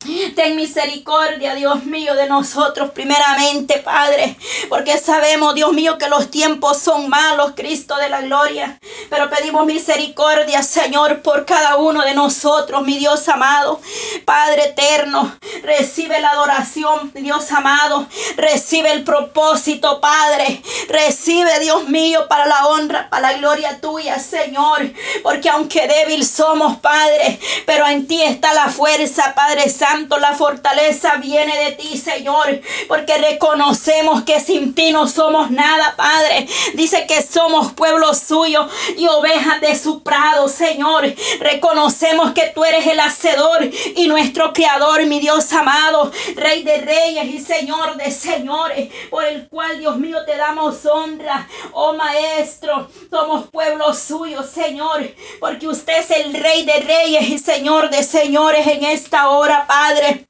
Ten 0.00 0.54
misericordia, 0.54 1.56
Dios 1.56 1.84
mío, 1.84 2.14
de 2.14 2.28
nosotros 2.28 2.92
primeramente, 2.92 3.78
Padre, 3.80 4.36
porque 4.68 4.96
sabemos, 4.96 5.56
Dios 5.56 5.72
mío, 5.72 5.98
que 5.98 6.08
los 6.08 6.30
tiempos 6.30 6.78
son 6.78 7.08
malos, 7.08 7.54
Cristo 7.56 7.96
de 7.96 8.08
la 8.08 8.20
gloria. 8.20 8.78
Pero 9.10 9.28
pedimos 9.28 9.66
misericordia, 9.66 10.62
Señor, 10.62 11.20
por 11.22 11.44
cada 11.44 11.78
uno 11.78 12.04
de 12.04 12.14
nosotros, 12.14 12.84
mi 12.84 12.96
Dios 12.96 13.28
amado. 13.28 13.80
Padre 14.24 14.66
eterno, 14.66 15.36
recibe 15.64 16.20
la 16.20 16.30
adoración, 16.30 17.10
Dios 17.14 17.50
amado. 17.50 18.06
Recibe 18.36 18.92
el 18.92 19.02
propósito, 19.02 20.00
Padre. 20.00 20.62
Recibe, 20.88 21.58
Dios 21.58 21.88
mío, 21.88 22.28
para 22.28 22.46
la 22.46 22.68
honra, 22.68 23.10
para 23.10 23.32
la 23.32 23.38
gloria 23.38 23.80
tuya, 23.80 24.20
Señor. 24.20 24.92
Porque 25.24 25.48
aunque 25.48 25.88
débil 25.88 26.24
somos, 26.24 26.76
Padre, 26.76 27.40
pero 27.66 27.84
en 27.88 28.06
ti 28.06 28.22
está 28.22 28.54
la 28.54 28.68
fuerza, 28.68 29.34
Padre 29.34 29.68
Santo 29.68 29.87
la 30.20 30.34
fortaleza 30.34 31.16
viene 31.16 31.56
de 31.64 31.72
ti, 31.72 31.96
Señor, 31.96 32.60
porque 32.88 33.16
reconocemos 33.16 34.22
que 34.22 34.40
sin 34.40 34.74
ti 34.74 34.90
no 34.92 35.06
somos 35.08 35.50
nada, 35.50 35.94
Padre. 35.96 36.46
Dice 36.74 37.06
que 37.06 37.22
somos 37.22 37.72
pueblo 37.72 38.12
suyo 38.14 38.68
y 38.96 39.06
ovejas 39.06 39.60
de 39.60 39.76
su 39.76 40.02
prado, 40.02 40.48
Señor. 40.48 41.04
Reconocemos 41.40 42.32
que 42.32 42.52
tú 42.54 42.64
eres 42.64 42.86
el 42.86 43.00
hacedor 43.00 43.68
y 43.96 44.08
nuestro 44.08 44.52
creador, 44.52 45.04
mi 45.06 45.20
Dios 45.20 45.52
amado, 45.52 46.12
Rey 46.34 46.62
de 46.62 46.78
reyes 46.78 47.26
y 47.26 47.38
Señor 47.38 47.96
de 47.96 48.10
señores, 48.10 48.90
por 49.10 49.24
el 49.24 49.48
cual, 49.48 49.78
Dios 49.78 49.96
mío, 49.96 50.24
te 50.26 50.36
damos 50.36 50.84
honra. 50.84 51.48
Oh 51.72 51.94
Maestro, 51.94 52.88
somos 53.10 53.48
pueblo 53.48 53.94
suyo, 53.94 54.42
Señor, 54.42 55.08
porque 55.40 55.68
usted 55.68 55.98
es 55.98 56.10
el 56.10 56.34
Rey 56.34 56.64
de 56.64 56.80
reyes 56.80 57.28
y 57.28 57.38
Señor 57.38 57.90
de 57.90 58.02
señores 58.02 58.66
en 58.66 58.84
esta 58.84 59.30
hora, 59.30 59.66
Padre. 59.66 59.77
Padre. 59.78 60.26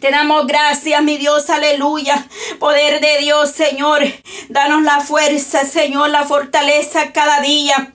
Te 0.00 0.10
damos 0.12 0.46
gracias, 0.46 1.02
mi 1.02 1.16
Dios, 1.16 1.50
aleluya. 1.50 2.24
Poder 2.60 3.00
de 3.00 3.18
Dios, 3.18 3.50
Señor. 3.50 4.00
Danos 4.48 4.82
la 4.82 5.00
fuerza, 5.00 5.64
Señor, 5.64 6.10
la 6.10 6.22
fortaleza 6.22 7.12
cada 7.12 7.40
día. 7.40 7.92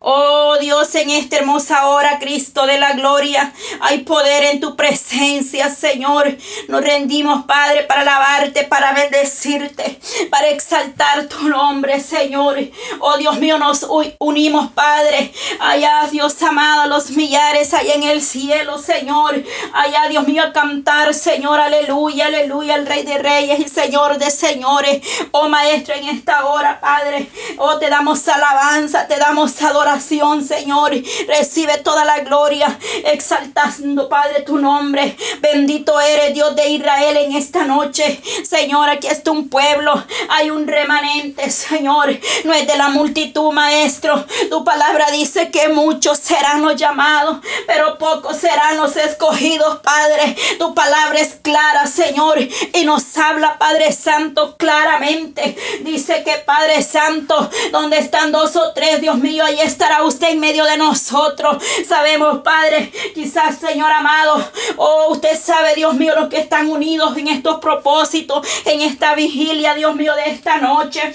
Oh 0.00 0.56
Dios, 0.58 0.94
en 0.94 1.10
esta 1.10 1.36
hermosa 1.36 1.86
hora, 1.88 2.18
Cristo 2.18 2.66
de 2.66 2.78
la 2.78 2.92
gloria, 2.92 3.52
hay 3.80 3.98
poder 3.98 4.44
en 4.44 4.60
tu 4.60 4.74
presencia, 4.74 5.68
Señor. 5.74 6.36
Nos 6.68 6.80
rendimos, 6.80 7.44
Padre, 7.44 7.82
para 7.82 8.00
alabarte, 8.00 8.64
para 8.64 8.92
bendecirte, 8.92 10.00
para 10.30 10.48
exaltar 10.48 11.28
tu 11.28 11.48
nombre, 11.48 12.00
Señor. 12.00 12.58
Oh 13.00 13.18
Dios 13.18 13.38
mío, 13.38 13.58
nos 13.58 13.86
unimos, 14.18 14.72
Padre. 14.72 15.32
Allá, 15.60 16.08
Dios 16.10 16.42
amado, 16.42 16.88
los 16.88 17.10
millares 17.10 17.74
allá 17.74 17.94
en 17.94 18.04
el 18.04 18.22
cielo, 18.22 18.78
Señor. 18.78 19.44
Allá, 19.74 20.08
Dios 20.08 20.26
mío, 20.26 20.42
a 20.42 20.52
cantar, 20.52 21.12
Señor, 21.12 21.60
aleluya, 21.60 22.26
aleluya, 22.26 22.76
el 22.76 22.86
Rey 22.86 23.02
de 23.04 23.18
Reyes 23.18 23.60
y 23.60 23.68
Señor 23.68 24.18
de 24.18 24.30
Señores. 24.30 25.02
Oh 25.32 25.48
Maestro, 25.48 25.94
en 25.94 26.08
esta 26.08 26.46
hora, 26.46 26.80
Padre, 26.80 27.28
oh 27.58 27.78
te 27.78 27.90
damos 27.90 28.26
alabanza, 28.28 29.06
te 29.06 29.16
damos 29.16 29.60
adoración 29.70 30.44
Señor. 30.44 30.92
Recibe 31.28 31.78
toda 31.78 32.04
la 32.04 32.20
gloria, 32.20 32.78
exaltando, 33.04 34.08
Padre, 34.08 34.42
tu 34.42 34.58
nombre. 34.58 35.16
Bendito 35.40 36.00
eres, 36.00 36.34
Dios 36.34 36.54
de 36.56 36.68
Israel, 36.68 37.16
en 37.16 37.36
esta 37.36 37.64
noche. 37.64 38.20
Señor, 38.44 38.88
aquí 38.88 39.06
está 39.06 39.30
un 39.30 39.48
pueblo. 39.48 40.02
Hay 40.28 40.50
un 40.50 40.66
remanente, 40.66 41.50
Señor. 41.50 42.18
No 42.44 42.52
es 42.52 42.66
de 42.66 42.76
la 42.76 42.88
multitud, 42.88 43.52
Maestro. 43.52 44.24
Tu 44.48 44.64
palabra 44.64 45.10
dice 45.10 45.50
que 45.50 45.68
muchos 45.68 46.18
serán 46.18 46.62
los 46.62 46.76
llamados, 46.76 47.38
pero 47.66 47.98
pocos 47.98 48.36
serán 48.36 48.76
los 48.76 48.96
escogidos, 48.96 49.78
Padre. 49.80 50.36
Tu 50.58 50.74
palabra 50.74 51.20
es 51.20 51.36
clara, 51.42 51.86
Señor, 51.86 52.38
y 52.40 52.84
nos 52.84 53.16
habla, 53.16 53.58
Padre 53.58 53.92
Santo, 53.92 54.56
claramente. 54.56 55.56
Dice 55.82 56.22
que, 56.24 56.38
Padre 56.38 56.82
Santo, 56.82 57.50
donde 57.70 57.98
están 57.98 58.32
dos 58.32 58.56
o 58.56 58.72
tres, 58.72 59.00
Dios 59.00 59.18
mío, 59.18 59.44
ahí 59.44 59.59
estará 59.62 60.02
usted 60.04 60.30
en 60.30 60.40
medio 60.40 60.64
de 60.64 60.76
nosotros. 60.76 61.62
Sabemos, 61.86 62.40
Padre, 62.40 62.92
quizás, 63.14 63.58
Señor 63.58 63.90
amado, 63.90 64.44
oh, 64.76 65.08
usted 65.10 65.38
sabe, 65.40 65.74
Dios 65.74 65.94
mío, 65.94 66.14
los 66.14 66.28
que 66.28 66.38
están 66.38 66.70
unidos 66.70 67.16
en 67.16 67.28
estos 67.28 67.58
propósitos, 67.60 68.46
en 68.64 68.80
esta 68.80 69.14
vigilia, 69.14 69.74
Dios 69.74 69.94
mío, 69.96 70.14
de 70.14 70.30
esta 70.30 70.58
noche. 70.58 71.14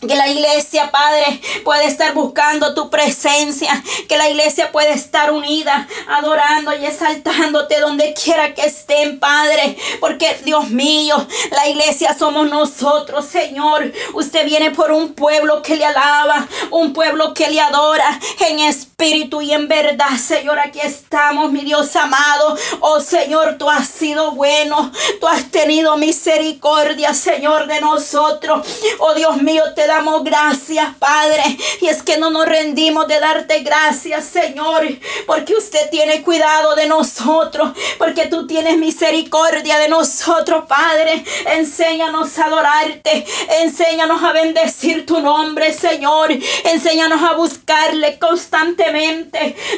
Que 0.00 0.14
la 0.16 0.28
iglesia, 0.28 0.90
Padre, 0.90 1.40
puede 1.64 1.86
estar 1.86 2.14
buscando 2.14 2.74
tu 2.74 2.90
presencia. 2.90 3.82
Que 4.08 4.16
la 4.16 4.28
iglesia 4.28 4.72
puede 4.72 4.92
estar 4.92 5.30
unida, 5.32 5.86
adorando 6.08 6.74
y 6.76 6.86
exaltándote 6.86 7.80
donde 7.80 8.14
quiera 8.14 8.54
que 8.54 8.62
estén, 8.62 9.20
Padre. 9.20 9.76
Porque, 10.00 10.40
Dios 10.44 10.70
mío, 10.70 11.26
la 11.50 11.68
iglesia 11.68 12.16
somos 12.18 12.48
nosotros, 12.50 13.26
Señor. 13.26 13.92
Usted 14.14 14.46
viene 14.46 14.70
por 14.70 14.90
un 14.90 15.14
pueblo 15.14 15.62
que 15.62 15.76
le 15.76 15.84
alaba, 15.84 16.46
un 16.70 16.92
pueblo 16.92 17.34
que 17.34 17.50
le 17.50 17.60
adora 17.60 18.18
en 18.40 18.60
espíritu 18.60 18.89
y 19.02 19.52
en 19.54 19.66
verdad, 19.66 20.18
Señor. 20.18 20.58
Aquí 20.58 20.78
estamos, 20.80 21.50
mi 21.50 21.62
Dios 21.62 21.96
amado. 21.96 22.54
Oh, 22.80 23.00
Señor, 23.00 23.56
tú 23.56 23.70
has 23.70 23.88
sido 23.88 24.32
bueno. 24.32 24.92
Tú 25.18 25.26
has 25.26 25.50
tenido 25.50 25.96
misericordia, 25.96 27.14
Señor, 27.14 27.66
de 27.66 27.80
nosotros. 27.80 28.66
Oh, 28.98 29.14
Dios 29.14 29.40
mío, 29.40 29.62
te 29.74 29.86
damos 29.86 30.22
gracias, 30.22 30.94
Padre. 30.98 31.42
Y 31.80 31.86
es 31.86 32.02
que 32.02 32.18
no 32.18 32.30
nos 32.30 32.44
rendimos 32.44 33.08
de 33.08 33.20
darte 33.20 33.60
gracias, 33.60 34.26
Señor, 34.26 34.86
porque 35.26 35.54
usted 35.54 35.88
tiene 35.90 36.22
cuidado 36.22 36.74
de 36.74 36.86
nosotros, 36.86 37.70
porque 37.96 38.26
tú 38.26 38.46
tienes 38.46 38.76
misericordia 38.76 39.78
de 39.78 39.88
nosotros, 39.88 40.64
Padre. 40.68 41.24
Enséñanos 41.46 42.38
a 42.38 42.44
adorarte, 42.44 43.24
enséñanos 43.62 44.22
a 44.22 44.32
bendecir 44.32 45.06
tu 45.06 45.20
nombre, 45.20 45.72
Señor. 45.72 46.30
Enséñanos 46.64 47.22
a 47.22 47.32
buscarle 47.32 48.18
constantemente. 48.18 48.89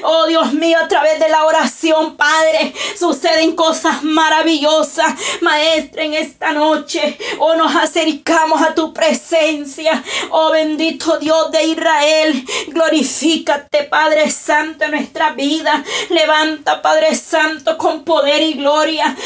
Oh 0.05 0.27
Dios 0.27 0.53
mío, 0.55 0.79
a 0.79 0.89
través 0.89 1.19
de 1.19 1.29
la 1.29 1.45
oración, 1.45 2.17
Padre, 2.17 2.73
suceden 2.99 3.55
cosas 3.55 4.03
maravillosas. 4.03 5.15
Maestra, 5.41 6.05
en 6.05 6.15
esta 6.15 6.53
noche, 6.53 7.19
oh 7.39 7.55
nos 7.55 7.75
acercamos 7.75 8.61
a 8.63 8.75
tu 8.75 8.93
presencia. 8.93 10.03
Oh 10.31 10.51
bendito 10.51 11.19
Dios 11.19 11.51
de 11.51 11.65
Israel, 11.65 12.45
glorifícate 12.69 13.85
Padre 13.85 14.31
Santo 14.31 14.85
en 14.85 14.93
nuestra 14.93 15.33
vida. 15.33 15.85
Levanta 16.11 16.83
Padre 16.83 17.15
Santo 17.15 17.77
con 17.79 18.05
poder 18.05 18.43
y 18.43 18.55
gloria. 18.55 19.17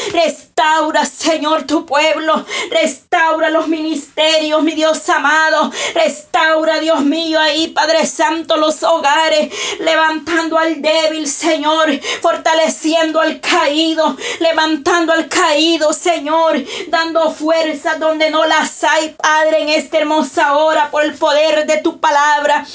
Restaura 0.57 1.05
Señor 1.05 1.67
tu 1.67 1.85
pueblo. 1.85 2.43
Restaura 2.71 3.51
los 3.51 3.67
ministerios, 3.67 4.63
mi 4.63 4.71
Dios 4.71 5.07
amado. 5.07 5.71
Restaura 5.93 6.79
Dios 6.79 7.01
mío 7.01 7.39
ahí 7.39 7.67
Padre 7.67 8.07
Santo 8.07 8.57
los 8.57 8.81
hogares. 8.81 9.53
Levantando 9.79 10.57
al 10.57 10.81
débil 10.81 11.27
Señor. 11.27 11.99
Fortaleciendo 12.23 13.21
al 13.21 13.39
caído. 13.39 14.17
Levantando 14.39 15.13
al 15.13 15.27
caído 15.27 15.93
Señor. 15.93 16.57
Dando 16.87 17.29
fuerza 17.29 17.99
donde 17.99 18.31
no 18.31 18.43
las 18.45 18.83
hay 18.83 19.09
Padre 19.09 19.61
en 19.61 19.69
esta 19.69 19.99
hermosa 19.99 20.57
hora 20.57 20.89
por 20.89 21.03
el 21.03 21.13
poder 21.13 21.67
de 21.67 21.77
tu 21.77 21.99
palabra. 21.99 22.65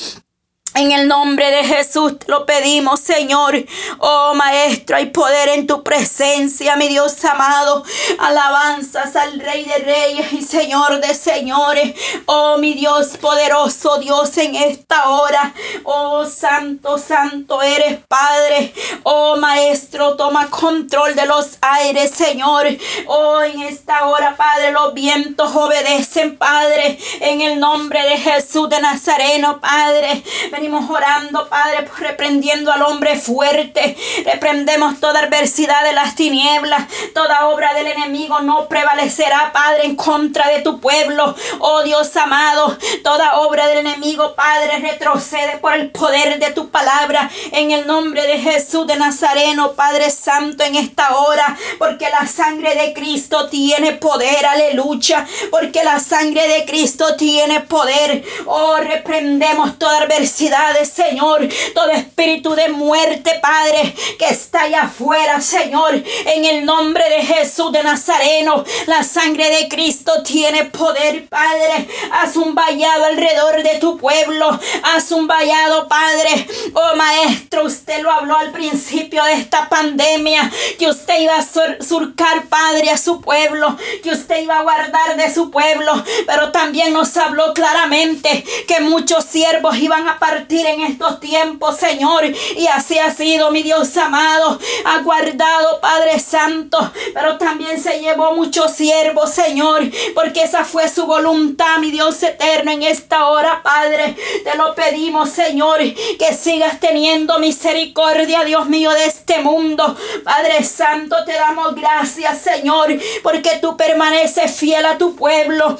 En 0.75 0.91
el 0.91 1.07
nombre 1.07 1.51
de 1.51 1.65
Jesús 1.65 2.19
te 2.19 2.33
lo 2.33 2.47
pedimos, 2.47 2.99
Señor. 2.99 3.63
Oh 3.99 4.33
Maestro, 4.35 4.97
hay 4.97 5.07
poder 5.07 5.51
en 5.51 5.67
tu 5.67 5.83
presencia, 5.83 6.77
mi 6.77 6.89
Dios 6.89 7.23
amado. 7.27 7.85
Alabanzas 8.19 9.15
al 9.15 9.39
Rey 9.39 9.67
de 9.67 9.79
Reyes 9.85 10.33
y 10.33 10.41
Señor 10.41 10.99
de 11.03 11.15
Señores. 11.15 11.95
Oh 12.25 12.57
mi 12.57 12.73
Dios 12.73 13.19
poderoso, 13.19 13.99
Dios 13.99 14.35
en 14.39 14.57
esta 14.57 15.11
hora. 15.11 15.53
Oh 15.85 16.25
Santo, 16.25 16.97
Santo 16.97 17.61
eres 17.61 17.99
Padre. 18.09 18.73
Oh 19.03 19.37
Maestro, 19.37 20.17
toma 20.17 20.49
control 20.49 21.15
de 21.15 21.27
los 21.27 21.59
aires, 21.61 22.13
Señor. 22.13 22.67
Oh 23.09 23.43
en 23.43 23.61
esta 23.61 24.07
hora, 24.07 24.37
Padre, 24.39 24.73
los 24.73 24.95
vientos 24.95 25.55
obedecen, 25.55 26.39
Padre. 26.39 26.99
En 27.21 27.43
el 27.43 27.61
nombre 27.61 28.03
de 28.05 28.17
Jesús 28.17 28.71
de 28.71 28.81
Nazareno, 28.81 29.61
Padre 29.61 30.23
venimos 30.63 30.89
orando, 30.89 31.49
Padre, 31.49 31.89
reprendiendo 31.99 32.71
al 32.71 32.83
hombre 32.83 33.19
fuerte. 33.19 33.97
Reprendemos 34.25 35.01
toda 35.01 35.19
adversidad 35.19 35.83
de 35.83 35.93
las 35.93 36.15
tinieblas. 36.15 36.85
Toda 37.13 37.49
obra 37.49 37.75
del 37.75 37.89
enemigo 37.89 38.39
no 38.43 38.69
prevalecerá, 38.69 39.51
Padre, 39.53 39.87
en 39.87 39.97
contra 39.97 40.47
de 40.51 40.61
tu 40.61 40.79
pueblo. 40.79 41.35
Oh 41.59 41.83
Dios 41.83 42.15
amado, 42.17 42.79
toda 43.03 43.41
obra 43.41 43.67
del 43.67 43.79
enemigo, 43.79 44.37
Padre, 44.37 44.79
retrocede 44.79 45.59
por 45.59 45.75
el 45.75 45.91
poder 45.91 46.39
de 46.39 46.53
tu 46.53 46.71
palabra. 46.71 47.29
En 47.51 47.73
el 47.73 47.85
nombre 47.89 48.25
de 48.25 48.39
Jesús 48.39 48.87
de 48.87 48.95
Nazareno, 48.95 49.73
Padre 49.73 50.11
Santo, 50.11 50.63
en 50.63 50.77
esta 50.77 51.17
hora. 51.17 51.59
Porque 51.81 52.09
la 52.09 52.29
sangre 52.29 52.77
de 52.77 52.93
Cristo 52.93 53.49
tiene 53.49 53.95
poder. 53.95 54.47
Aleluya. 54.47 55.27
Porque 55.51 55.83
la 55.83 55.99
sangre 55.99 56.47
de 56.47 56.65
Cristo 56.67 57.17
tiene 57.17 57.63
poder. 57.63 58.23
Oh, 58.47 58.77
reprendemos 58.77 59.77
toda 59.77 60.03
adversidad 60.03 60.52
Señor. 60.85 61.49
Todo 61.75 61.91
espíritu 61.91 62.55
de 62.55 62.69
muerte, 62.69 63.39
Padre, 63.41 63.95
que 64.19 64.27
está 64.27 64.63
allá 64.63 64.83
afuera, 64.83 65.41
Señor. 65.41 65.95
En 65.95 66.45
el 66.45 66.65
nombre 66.65 67.09
de 67.09 67.23
Jesús 67.23 67.73
de 67.73 67.83
Nazareno, 67.83 68.65
la 68.87 69.03
sangre 69.03 69.49
de 69.51 69.69
Cristo 69.69 70.23
tiene 70.23 70.67
poder, 70.67 71.29
Padre. 71.29 71.89
Haz 72.13 72.37
un 72.37 72.55
vallado 72.55 73.05
alrededor 73.07 73.63
de 73.63 73.79
tu 73.79 73.97
pueblo. 73.97 74.59
Haz 74.83 75.11
un 75.13 75.27
vallado, 75.27 75.89
Padre. 75.89 76.47
Oh, 76.75 76.97
Maestro, 76.97 77.65
usted 77.65 78.03
lo 78.03 78.11
habló 78.11 78.37
al 78.37 78.53
principio 78.53 79.25
de 79.25 79.35
esta 79.35 79.69
pandemia. 79.69 80.51
Que 80.79 80.89
usted 80.89 81.21
iba 81.21 81.37
a 81.37 81.83
surcar, 81.83 82.47
Padre, 82.49 82.91
a 82.91 82.99
su 82.99 83.21
pueblo. 83.23 83.77
Que 84.03 84.11
usted 84.11 84.43
iba 84.43 84.59
a 84.59 84.63
guardar 84.63 85.17
de 85.17 85.33
su 85.33 85.51
pueblo. 85.51 85.93
Pero 86.27 86.53
también 86.53 86.93
nos 86.93 87.17
habló 87.17 87.55
claramente 87.55 88.45
que 88.69 88.81
muchos 88.81 89.25
siervos 89.25 89.79
iban 89.79 90.09
a 90.09 90.19
partir 90.19 90.42
en 90.51 90.81
estos 90.83 91.21
tiempos, 91.21 91.77
Señor. 91.77 92.25
Y 92.25 92.67
así 92.67 92.99
ha 92.99 93.15
sido, 93.15 93.51
mi 93.51 93.63
Dios 93.63 93.97
amado. 93.97 94.59
Ha 94.85 94.99
guardado, 95.03 95.81
Padre 95.81 96.19
Santo. 96.19 96.79
Pero 97.15 97.39
también 97.39 97.81
se 97.81 98.01
llevó 98.01 98.33
muchos 98.33 98.73
siervos, 98.73 99.31
Señor. 99.31 99.83
Porque 100.15 100.43
esa 100.43 100.65
fue 100.65 100.89
su 100.89 101.07
voluntad, 101.07 101.79
mi 101.79 101.91
Dios 101.91 102.23
eterno, 102.23 102.71
en 102.71 102.83
esta 102.83 103.27
hora, 103.27 103.63
Padre. 103.63 104.17
Te 104.45 104.57
lo 104.57 104.75
pedimos, 104.75 105.31
Señor. 105.31 105.79
Que 106.19 106.35
sigas 106.35 106.81
teniendo 106.81 107.39
misericordia, 107.39 108.45
Dios 108.45 108.69
mío, 108.69 108.91
de 108.91 109.07
este 109.07 109.41
mundo. 109.41 109.97
Padre 110.25 110.63
Santo, 110.65 111.17
te 111.25 111.33
damos 111.33 111.75
gracias, 111.75 112.39
Señor. 112.39 112.99
Porque 113.23 113.59
tú 113.61 113.77
permaneces 113.77 114.53
fiel 114.53 114.85
a 114.87 114.99
tu 114.99 115.17
pueblo. 115.17 115.79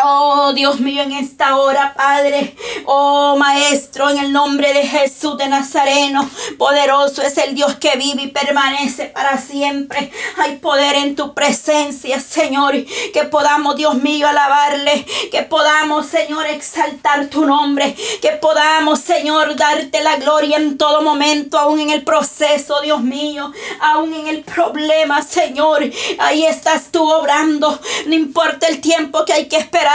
Oh 0.00 0.52
Dios 0.52 0.78
mío, 0.78 1.02
en 1.02 1.10
esta 1.10 1.56
hora, 1.56 1.92
Padre, 1.96 2.54
oh 2.84 3.34
Maestro, 3.36 4.08
en 4.08 4.18
el 4.18 4.32
nombre 4.32 4.72
de 4.72 4.86
Jesús 4.86 5.36
de 5.36 5.48
Nazareno, 5.48 6.30
poderoso 6.56 7.20
es 7.22 7.36
el 7.36 7.56
Dios 7.56 7.74
que 7.76 7.96
vive 7.96 8.22
y 8.22 8.26
permanece 8.28 9.06
para 9.06 9.38
siempre. 9.38 10.12
Hay 10.36 10.58
poder 10.58 10.94
en 10.94 11.16
tu 11.16 11.34
presencia, 11.34 12.20
Señor, 12.20 12.76
que 13.12 13.24
podamos, 13.24 13.74
Dios 13.74 13.96
mío, 13.96 14.28
alabarle, 14.28 15.04
que 15.32 15.42
podamos, 15.42 16.06
Señor, 16.06 16.46
exaltar 16.46 17.26
tu 17.26 17.44
nombre, 17.44 17.96
que 18.22 18.30
podamos, 18.40 19.00
Señor, 19.00 19.56
darte 19.56 20.00
la 20.00 20.16
gloria 20.16 20.58
en 20.58 20.78
todo 20.78 21.02
momento, 21.02 21.58
aún 21.58 21.80
en 21.80 21.90
el 21.90 22.04
proceso, 22.04 22.80
Dios 22.82 23.00
mío, 23.00 23.52
aún 23.80 24.14
en 24.14 24.28
el 24.28 24.44
problema, 24.44 25.22
Señor. 25.22 25.82
Ahí 26.20 26.44
estás 26.44 26.92
tú 26.92 27.02
obrando, 27.10 27.80
no 28.06 28.14
importa 28.14 28.68
el 28.68 28.80
tiempo 28.80 29.24
que 29.24 29.32
hay 29.32 29.48
que 29.48 29.56
esperar 29.56 29.87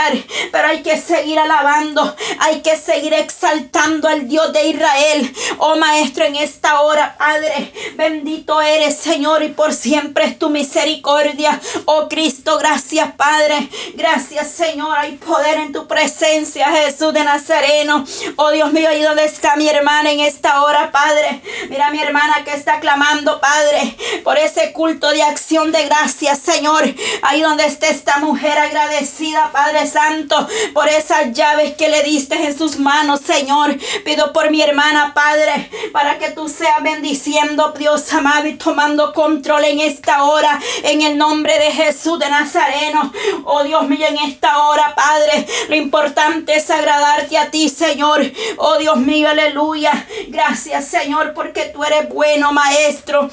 pero 0.52 0.68
hay 0.68 0.82
que 0.82 0.98
seguir 0.98 1.40
alabando, 1.40 2.16
hay 2.40 2.62
que 2.62 2.78
seguir 2.78 3.14
exaltando 3.14 4.08
al 4.08 4.28
Dios 4.28 4.52
de 4.54 4.68
Israel. 4.68 5.34
Oh 5.58 5.76
Maestro, 5.76 6.26
en 6.26 6.36
esta 6.36 6.82
hora, 6.82 7.16
Padre, 7.18 7.72
bendito 7.96 8.62
eres, 8.62 8.98
Señor, 8.98 9.44
y 9.44 9.50
por 9.50 9.74
siempre 9.74 10.26
es 10.26 10.40
tu 10.40 10.50
misericordia. 10.50 11.60
Oh 11.86 12.08
Cristo, 12.10 12.58
gracias, 12.58 13.12
Padre. 13.14 13.70
Gracias, 13.96 14.52
Señor. 14.52 14.98
Hay 14.98 15.18
poder 15.18 15.60
en 15.60 15.72
tu 15.72 15.88
presencia, 15.88 16.68
Jesús 16.68 17.14
de 17.14 17.24
Nazareno. 17.24 18.06
Oh 18.36 18.52
Dios 18.52 18.72
mío, 18.74 18.90
ahí 18.90 19.02
donde 19.02 19.26
está 19.26 19.56
mi 19.56 19.68
hermana 19.68 20.12
en 20.12 20.20
esta 20.22 20.64
hora, 20.64 20.92
Padre. 20.92 21.42
Mira 21.70 21.92
mi 21.92 22.00
hermana 22.00 22.44
que 22.44 22.54
está 22.54 22.80
clamando, 22.80 23.40
Padre, 23.40 23.96
por 24.24 24.38
ese 24.38 24.74
culto 24.74 25.12
de 25.12 25.24
acción 25.24 25.72
de 25.72 25.86
gracias, 25.86 26.40
Señor. 26.40 26.84
Ahí 27.22 27.42
donde 27.42 27.66
está 27.66 27.88
esta 27.88 28.18
mujer 28.20 28.58
agradecida, 28.58 29.52
Padre 29.52 29.83
Santo, 29.88 30.48
por 30.74 30.88
esas 30.88 31.34
llaves 31.34 31.76
que 31.76 31.90
le 31.90 32.04
diste 32.04 32.36
en 32.36 32.58
sus 32.58 32.80
manos, 32.80 33.22
Señor. 33.22 33.78
Pido 34.04 34.34
por 34.34 34.52
mi 34.52 34.62
hermana, 34.62 35.14
Padre, 35.14 35.70
para 35.92 36.18
que 36.18 36.32
tú 36.32 36.50
seas 36.50 36.82
bendiciendo, 36.82 37.74
Dios 37.78 38.12
amado, 38.14 38.48
y 38.48 38.56
tomando 38.56 39.14
control 39.14 39.66
en 39.66 39.80
esta 39.80 40.24
hora, 40.24 40.60
en 40.84 41.02
el 41.02 41.18
nombre 41.18 41.58
de 41.60 41.72
Jesús 41.72 42.20
de 42.20 42.30
Nazareno. 42.30 43.12
Oh 43.46 43.64
Dios 43.64 43.88
mío, 43.88 44.06
en 44.08 44.18
esta 44.30 44.64
hora, 44.64 44.94
Padre, 44.96 45.48
lo 45.70 45.76
importante 45.76 46.56
es 46.56 46.70
agradarte 46.70 47.38
a 47.38 47.52
ti, 47.52 47.70
Señor. 47.70 48.22
Oh 48.58 48.78
Dios 48.78 48.98
mío, 48.98 49.30
aleluya. 49.30 50.08
Gracias, 50.28 50.88
Señor, 50.88 51.34
porque 51.34 51.72
tú 51.74 51.84
eres 51.84 52.10
bueno, 52.10 52.52
Maestro. 52.52 53.30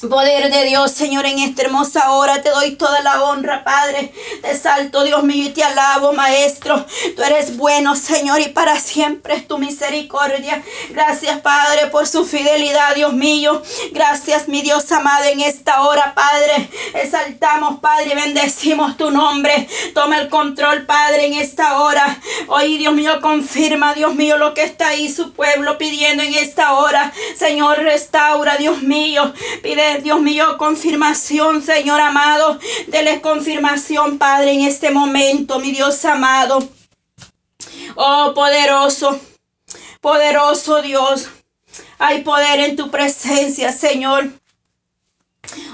Poder 0.00 0.50
de 0.50 0.64
Dios, 0.64 0.90
Señor, 0.90 1.26
en 1.26 1.38
esta 1.38 1.62
hermosa 1.62 2.12
hora 2.12 2.42
te 2.42 2.48
doy 2.48 2.76
toda 2.76 3.02
la 3.02 3.22
honra, 3.24 3.62
Padre. 3.62 4.12
Te 4.40 4.56
salto, 4.56 5.04
Dios 5.04 5.22
mío, 5.22 5.46
y 5.46 5.50
te 5.50 5.62
alabo, 5.62 6.12
Maestro. 6.14 6.84
Tú 7.14 7.22
eres 7.22 7.56
bueno, 7.56 7.94
Señor, 7.94 8.40
y 8.40 8.48
para 8.48 8.80
siempre 8.80 9.34
es 9.34 9.46
tu 9.46 9.58
misericordia. 9.58 10.62
Gracias, 10.90 11.40
Padre, 11.40 11.88
por 11.88 12.08
su 12.08 12.24
fidelidad, 12.24 12.94
Dios 12.96 13.12
mío. 13.12 13.62
Gracias, 13.92 14.48
mi 14.48 14.62
Dios 14.62 14.90
amado, 14.90 15.24
en 15.26 15.40
esta 15.40 15.82
hora, 15.82 16.14
Padre. 16.14 16.70
Exaltamos, 16.94 17.78
Padre, 17.80 18.12
y 18.12 18.16
bendecimos 18.16 18.96
tu 18.96 19.10
nombre. 19.10 19.68
Toma 19.94 20.18
el 20.18 20.30
control, 20.30 20.84
Padre, 20.86 21.26
en 21.26 21.34
esta 21.34 21.80
hora. 21.80 22.18
Hoy, 22.48 22.78
Dios 22.78 22.94
mío, 22.94 23.20
confirma, 23.20 23.94
Dios 23.94 24.14
mío, 24.14 24.36
lo 24.38 24.54
que 24.54 24.64
está 24.64 24.88
ahí 24.88 25.12
su 25.12 25.32
pueblo 25.32 25.78
pidiendo 25.78 26.24
en 26.24 26.34
esta 26.34 26.72
hora. 26.72 27.12
Señor, 27.38 27.78
restaura, 27.78 28.56
Dios 28.56 28.82
mío. 28.82 29.32
Pide 29.62 29.81
Dios 30.02 30.20
mío, 30.20 30.56
confirmación, 30.58 31.62
Señor 31.62 32.00
amado. 32.00 32.58
Dele 32.88 33.20
confirmación, 33.20 34.18
Padre, 34.18 34.52
en 34.52 34.62
este 34.62 34.90
momento, 34.90 35.58
mi 35.58 35.72
Dios 35.72 36.04
amado. 36.04 36.68
Oh, 37.94 38.32
poderoso, 38.34 39.20
poderoso 40.00 40.82
Dios. 40.82 41.28
Hay 41.98 42.22
poder 42.22 42.60
en 42.60 42.76
tu 42.76 42.90
presencia, 42.90 43.72
Señor. 43.72 44.30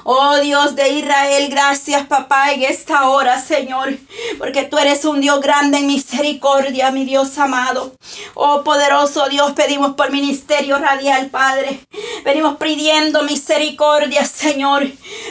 Oh 0.05 0.37
Dios 0.39 0.75
de 0.75 0.89
Israel, 0.91 1.49
gracias 1.51 2.07
papá 2.07 2.53
en 2.53 2.63
esta 2.63 3.09
hora, 3.09 3.41
Señor, 3.41 3.97
porque 4.39 4.65
tú 4.65 4.79
eres 4.79 5.05
un 5.05 5.21
Dios 5.21 5.41
grande 5.41 5.79
en 5.79 5.87
misericordia, 5.87 6.91
mi 6.91 7.05
Dios 7.05 7.37
amado. 7.39 7.93
Oh 8.35 8.63
poderoso 8.65 9.29
Dios, 9.29 9.53
pedimos 9.53 9.95
por 9.95 10.11
ministerio 10.11 10.79
radial, 10.79 11.29
Padre. 11.31 11.81
Venimos 12.25 12.57
pidiendo 12.57 13.23
misericordia, 13.23 14.25
Señor. 14.25 14.87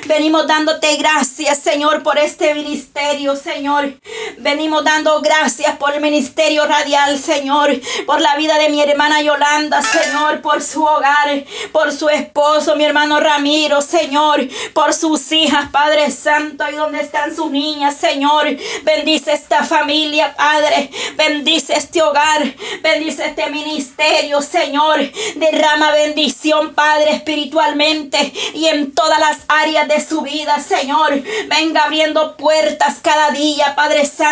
Venimos 0.05 0.47
dándote 0.47 0.95
gracias, 0.97 1.59
Señor, 1.59 2.03
por 2.03 2.17
este 2.17 2.53
ministerio, 2.53 3.35
Señor. 3.35 3.93
Venimos 4.39 4.83
dando 4.83 5.21
gracias 5.21 5.77
por 5.77 5.93
el 5.93 6.01
ministerio 6.01 6.65
radial, 6.65 7.17
Señor, 7.17 7.71
por 8.05 8.21
la 8.21 8.35
vida 8.35 8.57
de 8.57 8.69
mi 8.69 8.81
hermana 8.81 9.21
Yolanda, 9.21 9.81
Señor, 9.81 10.41
por 10.41 10.61
su 10.61 10.83
hogar, 10.83 11.43
por 11.71 11.91
su 11.91 12.09
esposo, 12.09 12.75
mi 12.75 12.85
hermano 12.85 13.19
Ramiro, 13.19 13.81
Señor 13.81 14.47
por 14.73 14.93
sus 14.93 15.31
hijas, 15.31 15.69
Padre 15.71 16.11
Santo, 16.11 16.63
y 16.71 16.75
donde 16.75 17.01
están 17.01 17.35
sus 17.35 17.49
niñas, 17.51 17.95
Señor. 17.95 18.47
Bendice 18.83 19.33
esta 19.33 19.63
familia, 19.63 20.35
Padre. 20.35 20.89
Bendice 21.15 21.73
este 21.73 22.01
hogar. 22.01 22.43
Bendice 22.81 23.25
este 23.25 23.49
ministerio, 23.49 24.41
Señor. 24.41 24.99
Derrama 25.35 25.91
bendición, 25.91 26.73
Padre, 26.73 27.11
espiritualmente 27.15 28.33
y 28.53 28.67
en 28.67 28.93
todas 28.93 29.19
las 29.19 29.37
áreas 29.47 29.87
de 29.87 30.05
su 30.05 30.21
vida, 30.21 30.59
Señor. 30.59 31.21
Venga 31.47 31.83
abriendo 31.83 32.37
puertas 32.37 32.97
cada 33.01 33.31
día, 33.31 33.75
Padre 33.75 34.05
Santo. 34.05 34.26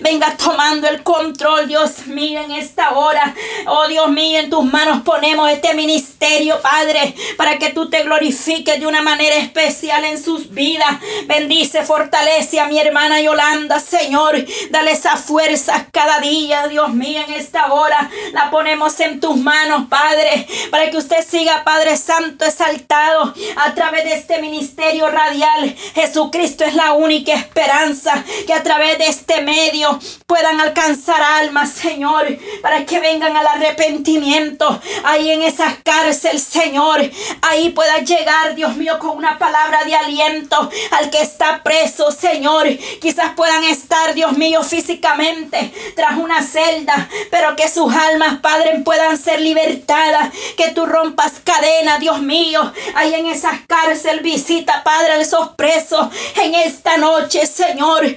Venga 0.00 0.36
tomando 0.36 0.88
el 0.88 1.02
control, 1.02 1.66
Dios 1.66 2.06
mío, 2.06 2.40
en 2.42 2.50
esta 2.50 2.92
hora. 2.92 3.34
Oh 3.66 3.88
Dios 3.88 4.10
mío, 4.10 4.40
en 4.40 4.50
tus 4.50 4.64
manos 4.64 5.02
ponemos 5.02 5.50
este 5.50 5.72
ministerio, 5.72 6.60
Padre, 6.60 7.14
para 7.38 7.58
que 7.58 7.70
tú 7.70 7.88
te 7.88 8.02
glorifiques 8.02 8.78
de 8.78 8.86
una 8.86 9.00
manera 9.00 9.36
especial 9.36 10.04
en 10.04 10.22
sus 10.22 10.50
vidas. 10.50 10.98
Bendice, 11.26 11.82
fortalece 11.82 12.60
a 12.60 12.66
mi 12.66 12.78
hermana 12.78 13.22
Yolanda, 13.22 13.80
Señor. 13.80 14.44
Dale 14.70 14.90
esa 14.90 15.16
fuerza 15.16 15.86
cada 15.90 16.20
día, 16.20 16.68
Dios 16.68 16.92
mío, 16.92 17.22
en 17.26 17.32
esta 17.32 17.72
hora. 17.72 18.10
La 18.32 18.50
ponemos 18.50 19.00
en 19.00 19.18
tus 19.18 19.36
manos, 19.36 19.86
Padre, 19.88 20.46
para 20.70 20.90
que 20.90 20.98
usted 20.98 21.26
siga, 21.26 21.64
Padre 21.64 21.96
Santo, 21.96 22.44
exaltado 22.44 23.32
a 23.56 23.74
través 23.74 24.04
de 24.04 24.12
este 24.12 24.42
ministerio 24.42 25.08
radial. 25.08 25.74
Jesucristo 25.94 26.64
es 26.64 26.74
la 26.74 26.92
única 26.92 27.32
esperanza 27.32 28.22
que 28.46 28.52
a 28.52 28.62
través 28.62 28.98
de 28.98 29.06
este 29.06 29.21
medio 29.42 29.98
puedan 30.26 30.60
alcanzar 30.60 31.22
almas, 31.22 31.70
Señor, 31.70 32.26
para 32.60 32.84
que 32.84 33.00
vengan 33.00 33.36
al 33.36 33.46
arrepentimiento. 33.46 34.80
Ahí 35.04 35.30
en 35.30 35.42
esas 35.42 35.74
cárceles, 35.84 36.42
Señor, 36.42 37.00
ahí 37.42 37.70
pueda 37.70 37.98
llegar, 37.98 38.54
Dios 38.54 38.76
mío, 38.76 38.98
con 38.98 39.16
una 39.16 39.38
palabra 39.38 39.84
de 39.84 39.94
aliento 39.94 40.70
al 40.90 41.10
que 41.10 41.22
está 41.22 41.62
preso, 41.62 42.10
Señor. 42.10 42.68
Quizás 43.00 43.32
puedan 43.34 43.64
estar, 43.64 44.14
Dios 44.14 44.36
mío, 44.36 44.62
físicamente 44.62 45.72
tras 45.94 46.18
una 46.18 46.42
celda, 46.42 47.08
pero 47.30 47.56
que 47.56 47.68
sus 47.68 47.94
almas, 47.94 48.40
Padre, 48.40 48.80
puedan 48.84 49.18
ser 49.18 49.40
libertadas. 49.40 50.32
Que 50.56 50.70
tú 50.70 50.86
rompas 50.86 51.32
cadena, 51.44 51.98
Dios 51.98 52.20
mío. 52.20 52.72
Ahí 52.94 53.14
en 53.14 53.26
esas 53.26 53.60
cárceles 53.66 54.22
visita, 54.22 54.82
Padre, 54.84 55.12
a 55.12 55.20
esos 55.20 55.50
presos 55.50 56.08
en 56.36 56.54
esta 56.54 56.96
noche, 56.96 57.46
Señor. 57.46 58.16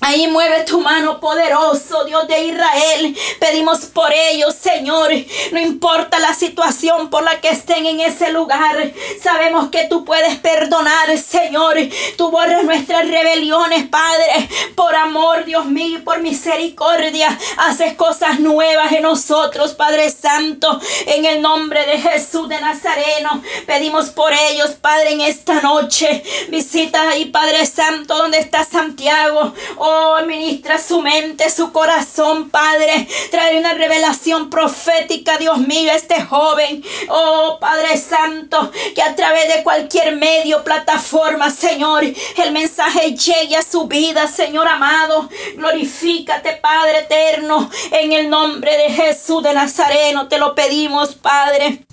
Ahí 0.00 0.26
mueve 0.28 0.64
tu 0.64 0.80
mano 0.80 1.20
poderoso, 1.20 2.04
Dios 2.04 2.28
de 2.28 2.44
Israel. 2.44 3.16
Pedimos 3.40 3.86
por 3.86 4.12
ellos, 4.12 4.54
Señor. 4.54 5.10
No 5.52 5.60
importa 5.60 6.18
la 6.18 6.34
situación 6.34 7.08
por 7.08 7.24
la 7.24 7.40
que 7.40 7.48
estén 7.48 7.86
en 7.86 8.00
ese 8.00 8.30
lugar. 8.30 8.92
Sabemos 9.22 9.70
que 9.70 9.86
tú 9.88 10.04
puedes 10.04 10.36
perdonar, 10.36 11.16
Señor. 11.18 11.76
Tú 12.16 12.30
borras 12.30 12.64
nuestras 12.64 13.08
rebeliones, 13.08 13.88
Padre. 13.88 14.48
Por 14.74 14.94
amor, 14.94 15.44
Dios 15.44 15.64
mío, 15.66 16.00
por 16.04 16.20
misericordia. 16.20 17.36
Haces 17.56 17.94
cosas 17.94 18.38
nuevas 18.38 18.92
en 18.92 19.02
nosotros, 19.02 19.74
Padre 19.74 20.10
Santo. 20.10 20.78
En 21.06 21.24
el 21.24 21.40
nombre 21.40 21.84
de 21.86 21.98
Jesús 21.98 22.48
de 22.48 22.60
Nazareno. 22.60 23.42
Pedimos 23.66 24.10
por 24.10 24.32
ellos, 24.32 24.72
Padre, 24.72 25.12
en 25.12 25.22
esta 25.22 25.60
noche. 25.62 26.22
Visita 26.48 27.08
ahí, 27.08 27.26
Padre 27.26 27.64
Santo, 27.64 28.16
donde 28.16 28.38
está 28.38 28.64
Santiago. 28.64 29.54
Oh, 29.88 30.20
ministra 30.26 30.78
su 30.78 31.00
mente, 31.00 31.48
su 31.48 31.70
corazón, 31.70 32.50
Padre. 32.50 33.06
Trae 33.30 33.56
una 33.56 33.72
revelación 33.74 34.50
profética, 34.50 35.38
Dios 35.38 35.58
mío, 35.58 35.92
a 35.92 35.94
este 35.94 36.22
joven. 36.22 36.82
Oh, 37.08 37.58
Padre 37.60 37.96
Santo, 37.96 38.72
que 38.96 39.02
a 39.02 39.14
través 39.14 39.46
de 39.54 39.62
cualquier 39.62 40.16
medio, 40.16 40.64
plataforma, 40.64 41.50
Señor, 41.50 42.02
el 42.02 42.50
mensaje 42.50 43.14
llegue 43.14 43.56
a 43.56 43.62
su 43.62 43.86
vida, 43.86 44.26
Señor 44.26 44.66
amado. 44.66 45.28
Glorifícate, 45.54 46.54
Padre 46.54 46.98
eterno, 47.02 47.70
en 47.92 48.12
el 48.12 48.28
nombre 48.28 48.76
de 48.76 48.90
Jesús 48.90 49.40
de 49.44 49.54
Nazareno. 49.54 50.26
Te 50.26 50.38
lo 50.38 50.56
pedimos, 50.56 51.14
Padre. 51.14 51.85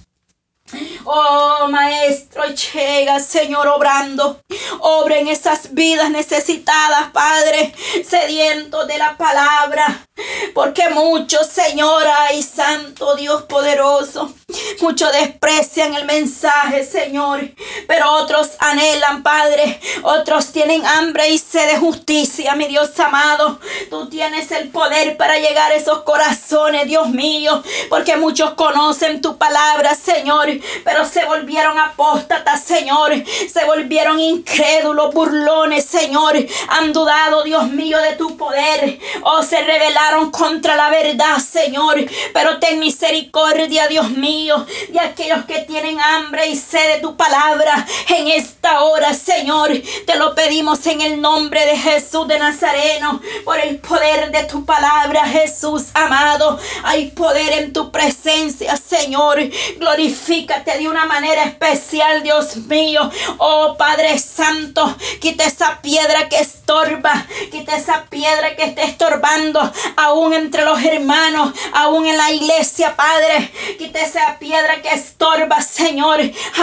Oh, 1.06 1.68
Maestro, 1.70 2.44
llega, 2.46 3.20
Señor, 3.20 3.68
obrando. 3.68 4.42
Obra 4.80 5.18
en 5.18 5.28
esas 5.28 5.74
vidas 5.74 6.10
necesitadas, 6.10 7.12
Padre, 7.12 7.74
sedientos 8.08 8.88
de 8.88 8.98
la 8.98 9.18
palabra. 9.18 10.08
Porque 10.54 10.90
muchos, 10.90 11.48
Señor, 11.48 12.04
ay, 12.08 12.42
Santo 12.42 13.16
Dios 13.16 13.44
poderoso, 13.44 14.34
muchos 14.82 15.12
desprecian 15.12 15.94
el 15.96 16.06
mensaje, 16.06 16.86
Señor. 16.86 17.42
Pero 17.88 18.12
otros 18.12 18.52
anhelan, 18.60 19.24
Padre. 19.24 19.80
Otros 20.04 20.52
tienen 20.52 20.86
hambre 20.86 21.30
y 21.30 21.38
sed 21.38 21.72
de 21.72 21.78
justicia, 21.78 22.56
mi 22.56 22.68
Dios 22.68 23.00
amado. 23.00 23.60
Tú 23.90 24.10
tienes 24.10 24.52
el 24.52 24.70
poder 24.70 25.18
para 25.18 25.38
llegar 25.40 25.72
a 25.72 25.76
esos 25.76 26.04
corazones, 26.04 26.88
Dios 26.88 27.10
mío. 27.10 27.64
Porque 27.90 28.18
muchos 28.18 28.54
conocen 28.54 29.22
tu 29.22 29.38
palabra, 29.38 29.96
Señor 29.96 30.44
pero 30.84 31.06
se 31.06 31.26
volvieron 31.26 31.78
apóstatas, 31.78 32.64
Señor. 32.64 33.14
Se 33.52 33.66
volvieron 33.66 34.20
incrédulos, 34.20 35.14
burlones, 35.14 35.86
Señor. 35.86 36.34
Han 36.70 36.94
dudado, 36.94 37.44
Dios 37.44 37.70
mío, 37.70 38.00
de 38.00 38.16
tu 38.16 38.38
poder. 38.38 39.00
O 39.24 39.38
oh, 39.38 39.44
se 39.44 39.62
rebelaron 39.64 40.32
contra 40.32 40.76
la 40.76 40.90
verdad, 40.90 41.38
Señor. 41.38 42.04
Pero 42.34 42.60
ten 42.60 42.80
misericordia, 42.80 43.88
Dios 43.88 44.10
mío, 44.12 44.43
de 44.44 45.00
aquellos 45.00 45.46
que 45.46 45.60
tienen 45.60 46.00
hambre 46.02 46.48
y 46.48 46.58
sed 46.58 46.96
de 46.96 47.02
tu 47.02 47.16
palabra 47.16 47.86
en 48.10 48.28
esta 48.28 48.82
hora, 48.82 49.14
Señor. 49.14 49.72
Te 50.06 50.16
lo 50.18 50.36
pedimos 50.36 50.86
en 50.86 51.00
el 51.00 51.22
nombre 51.22 51.66
de 51.66 51.78
Jesús 51.78 52.28
de 52.28 52.40
Nazareno, 52.40 53.22
por 53.46 53.58
el 53.60 53.78
poder 53.78 54.32
de 54.32 54.44
tu 54.44 54.66
palabra, 54.66 55.26
Jesús 55.28 55.86
amado. 55.94 56.60
Hay 56.84 57.12
poder 57.12 57.54
en 57.54 57.72
tu 57.72 57.90
presencia, 57.92 58.76
Señor. 58.76 59.40
Glorifica 59.78 60.60
de 60.60 60.90
una 60.90 61.06
manera 61.06 61.46
especial, 61.46 62.22
Dios 62.22 62.58
mío. 62.58 63.10
Oh 63.38 63.76
Padre 63.78 64.20
Santo, 64.20 64.96
quita 65.22 65.46
esa 65.46 65.82
piedra 65.82 66.28
que 66.28 66.40
estorba, 66.40 67.26
quita 67.50 67.78
esa 67.78 68.06
piedra 68.10 68.56
que 68.56 68.64
esté 68.64 68.84
estorbando 68.84 69.72
aún 69.96 70.34
entre 70.34 70.66
los 70.66 70.84
hermanos, 70.84 71.54
aún 71.74 72.06
en 72.06 72.18
la 72.18 72.32
iglesia, 72.32 72.96
Padre. 72.96 73.52
Quita 73.78 74.00
esa 74.00 74.33
piedra 74.40 74.82
que 74.82 74.90
estorba, 74.90 75.62
Señor. 75.62 76.20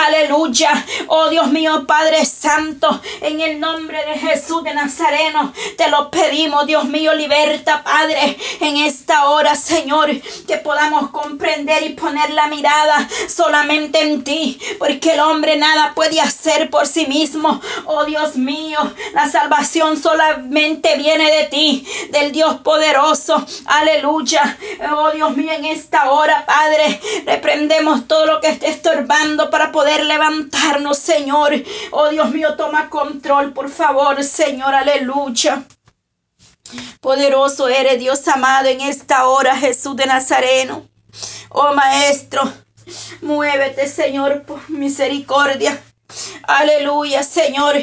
Aleluya. 0.06 0.84
Oh 1.08 1.28
Dios 1.28 1.48
mío, 1.48 1.84
Padre 1.86 2.24
Santo, 2.24 3.00
en 3.20 3.40
el 3.40 3.60
nombre 3.60 3.98
de 4.06 4.18
Jesús 4.18 4.62
de 4.64 4.74
Nazareno, 4.74 5.52
te 5.76 5.88
lo 5.88 6.10
pedimos, 6.10 6.66
Dios 6.66 6.84
mío, 6.84 7.14
liberta, 7.14 7.82
Padre, 7.82 8.36
en 8.60 8.76
esta 8.76 9.28
hora, 9.28 9.54
Señor, 9.54 10.10
que 10.46 10.56
podamos 10.58 11.10
comprender 11.10 11.82
y 11.82 11.90
poner 11.90 12.30
la 12.30 12.46
mirada 12.46 13.08
solamente 13.28 14.00
en 14.00 14.24
ti, 14.24 14.60
porque 14.78 15.14
el 15.14 15.20
hombre 15.20 15.56
nada 15.56 15.92
puede 15.94 16.20
hacer 16.20 16.70
por 16.70 16.86
sí 16.86 17.06
mismo. 17.06 17.60
Oh 17.86 18.04
Dios 18.04 18.36
mío, 18.36 18.78
la 19.12 19.28
salvación 19.30 20.00
solamente 20.00 20.96
viene 20.96 21.30
de 21.30 21.44
ti, 21.44 21.86
del 22.10 22.32
Dios 22.32 22.56
poderoso. 22.60 23.44
Aleluya. 23.66 24.58
Oh 24.92 25.10
Dios 25.10 25.36
mío, 25.36 25.52
en 25.52 25.64
esta 25.64 26.10
hora, 26.10 26.44
Padre, 26.46 27.00
reprendemos 27.50 28.06
todo 28.06 28.26
lo 28.26 28.40
que 28.40 28.48
esté 28.48 28.68
estorbando 28.68 29.50
para 29.50 29.72
poder 29.72 30.04
levantarnos, 30.04 30.98
Señor. 30.98 31.52
Oh 31.90 32.08
Dios 32.08 32.30
mío, 32.30 32.54
toma 32.56 32.88
control, 32.88 33.52
por 33.52 33.68
favor, 33.68 34.22
Señor. 34.22 34.72
Aleluya. 34.72 35.64
Poderoso 37.00 37.66
eres 37.66 37.98
Dios 37.98 38.26
amado 38.28 38.68
en 38.68 38.80
esta 38.80 39.26
hora, 39.26 39.56
Jesús 39.56 39.96
de 39.96 40.06
Nazareno. 40.06 40.86
Oh 41.48 41.74
Maestro, 41.74 42.40
muévete, 43.20 43.88
Señor, 43.88 44.42
por 44.42 44.70
misericordia. 44.70 45.82
Aleluya, 46.44 47.24
Señor. 47.24 47.76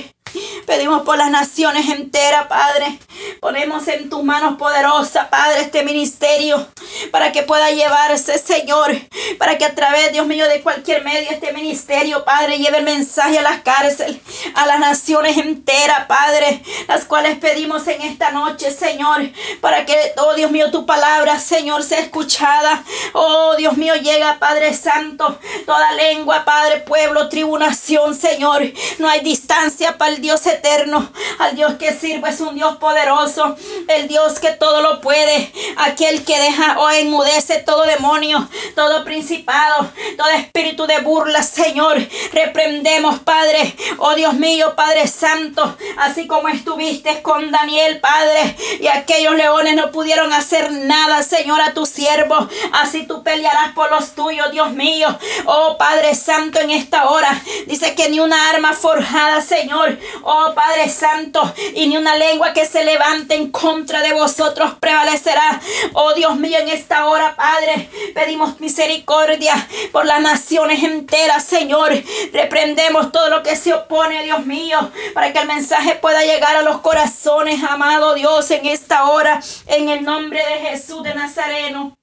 Pedimos 0.66 1.04
por 1.04 1.18
las 1.18 1.32
naciones 1.32 1.90
enteras, 1.90 2.48
Padre. 2.48 3.00
Ponemos 3.40 3.88
en 3.88 4.10
tus 4.10 4.24
manos 4.24 4.58
poderosas, 4.58 5.28
Padre, 5.28 5.62
este 5.62 5.84
ministerio 5.84 6.68
para 7.12 7.32
que 7.32 7.44
pueda 7.44 7.72
llevarse, 7.72 8.38
Señor, 8.38 8.96
para 9.38 9.58
que 9.58 9.66
a 9.66 9.76
través, 9.76 10.12
Dios 10.12 10.28
mío, 10.28 10.48
de 10.48 10.62
cualquier 10.62 11.04
medio 11.04 11.30
este 11.32 11.54
ministerio, 11.54 12.24
Padre, 12.24 12.58
lleve 12.58 12.80
el 12.80 12.84
mensaje 12.84 13.40
a 13.40 13.42
las 13.42 13.62
cárceles, 13.62 14.18
a 14.56 14.66
las 14.66 14.80
naciones 14.80 15.38
enteras, 15.38 16.06
Padre, 16.08 16.62
las 16.88 17.06
cuales 17.06 17.38
pedimos 17.38 17.88
en 17.88 18.02
esta 18.02 18.32
noche, 18.32 18.72
Señor, 18.72 19.30
para 19.62 19.86
que, 19.86 19.96
oh 20.18 20.34
Dios 20.36 20.52
mío, 20.52 20.72
tu 20.72 20.86
palabra, 20.86 21.40
Señor, 21.40 21.84
sea 21.84 22.00
escuchada. 22.00 22.84
Oh 23.14 23.56
Dios 23.58 23.78
mío, 23.78 23.96
llega, 23.96 24.40
Padre 24.40 24.74
Santo, 24.74 25.40
toda 25.66 25.94
lengua, 25.94 26.46
Padre, 26.46 26.80
pueblo, 26.82 27.30
tribulación, 27.30 28.16
Señor. 28.16 28.64
No 29.00 29.10
hay 29.10 29.22
distancia 29.22 29.98
para 29.98 30.12
Dios 30.22 30.46
eterno, 30.46 31.10
al 31.40 31.56
Dios 31.56 31.74
que 31.74 31.94
sirve 31.94 32.30
es 32.30 32.40
un 32.40 32.56
Dios 32.56 32.78
poderoso, 32.78 33.56
el 33.88 34.08
Dios 34.08 34.40
que 34.40 34.52
todo 34.52 34.82
lo 34.82 35.02
puede, 35.02 35.52
aquel 35.78 36.24
que 36.26 36.40
deja 36.40 36.80
o 36.80 36.90
enmudece 36.90 37.62
todo 37.62 37.84
demonio, 37.84 38.48
todo 38.76 39.04
principado, 39.04 39.90
todo 40.18 40.30
espíritu 40.30 40.88
de 40.88 41.00
burla, 41.00 41.44
Señor. 41.44 41.98
Reprendemos, 42.32 43.20
Padre, 43.20 43.76
oh 44.00 44.16
Dios 44.16 44.34
mío, 44.34 44.74
Padre 44.76 45.08
Santo, 45.08 45.78
así 45.98 46.28
como 46.28 46.48
estuviste 46.48 47.22
con 47.22 47.52
Daniel, 47.52 48.00
Padre, 48.00 48.56
y 48.80 48.88
aquellos 48.88 49.36
leones 49.36 49.76
no 49.76 49.92
pudieron 49.92 50.34
hacer 50.34 50.72
nada, 50.72 51.24
Señor, 51.24 51.62
a 51.62 51.74
tu 51.74 51.86
siervo. 51.86 52.48
Así 52.74 53.06
tú 53.08 53.24
pelearás 53.24 53.74
por 53.74 53.92
los 53.92 54.12
tuyos, 54.14 54.52
Dios 54.52 54.72
mío. 54.72 55.08
Oh 55.46 55.78
Padre 55.78 56.16
Santo, 56.16 56.60
en 56.60 56.72
esta 56.72 57.10
hora 57.10 57.42
dice 57.68 57.96
que 57.96 58.10
ni 58.10 58.20
una 58.20 58.50
arma 58.50 58.74
forjada, 58.74 59.42
Señor, 59.42 59.98
oh 60.24 60.54
Padre 60.54 60.90
Santo, 60.90 61.54
y 61.74 61.88
ni 61.88 61.98
una 61.98 62.16
lengua 62.16 62.54
que 62.54 62.66
se 62.66 62.84
levante 62.84 63.36
en 63.36 63.52
contra 63.52 64.02
de 64.02 64.14
vosotros 64.14 64.74
prevalecerá. 64.80 65.60
Oh 65.94 66.14
Dios 66.14 66.36
mío, 66.38 66.58
en 66.60 66.70
esta 66.70 67.08
hora, 67.08 67.36
Padre, 67.36 67.90
pedimos 68.14 68.60
misericordia 68.60 69.68
por 69.92 70.06
las 70.06 70.22
naciones 70.22 70.84
enteras, 70.84 71.44
Señor. 71.44 71.92
Reprendemos 72.34 73.12
todo 73.12 73.30
lo 73.30 73.44
que 73.44 73.56
se 73.56 73.74
opone, 73.74 74.24
Dios 74.24 74.46
mío, 74.46 74.92
para 75.14 75.34
que 75.34 75.40
el 75.40 75.48
mensaje 75.48 75.96
pueda 75.96 76.24
llegar 76.24 76.56
a 76.56 76.62
los 76.62 76.80
corazones, 76.80 77.64
amado 77.64 78.14
Dios, 78.14 78.50
en 78.52 78.66
esta 78.66 79.10
hora, 79.10 79.42
en 79.68 79.90
el 79.90 80.04
nombre 80.04 80.40
de 80.40 80.70
Jesús 80.70 81.04
de 81.04 81.14
Nazareno. 81.14 81.97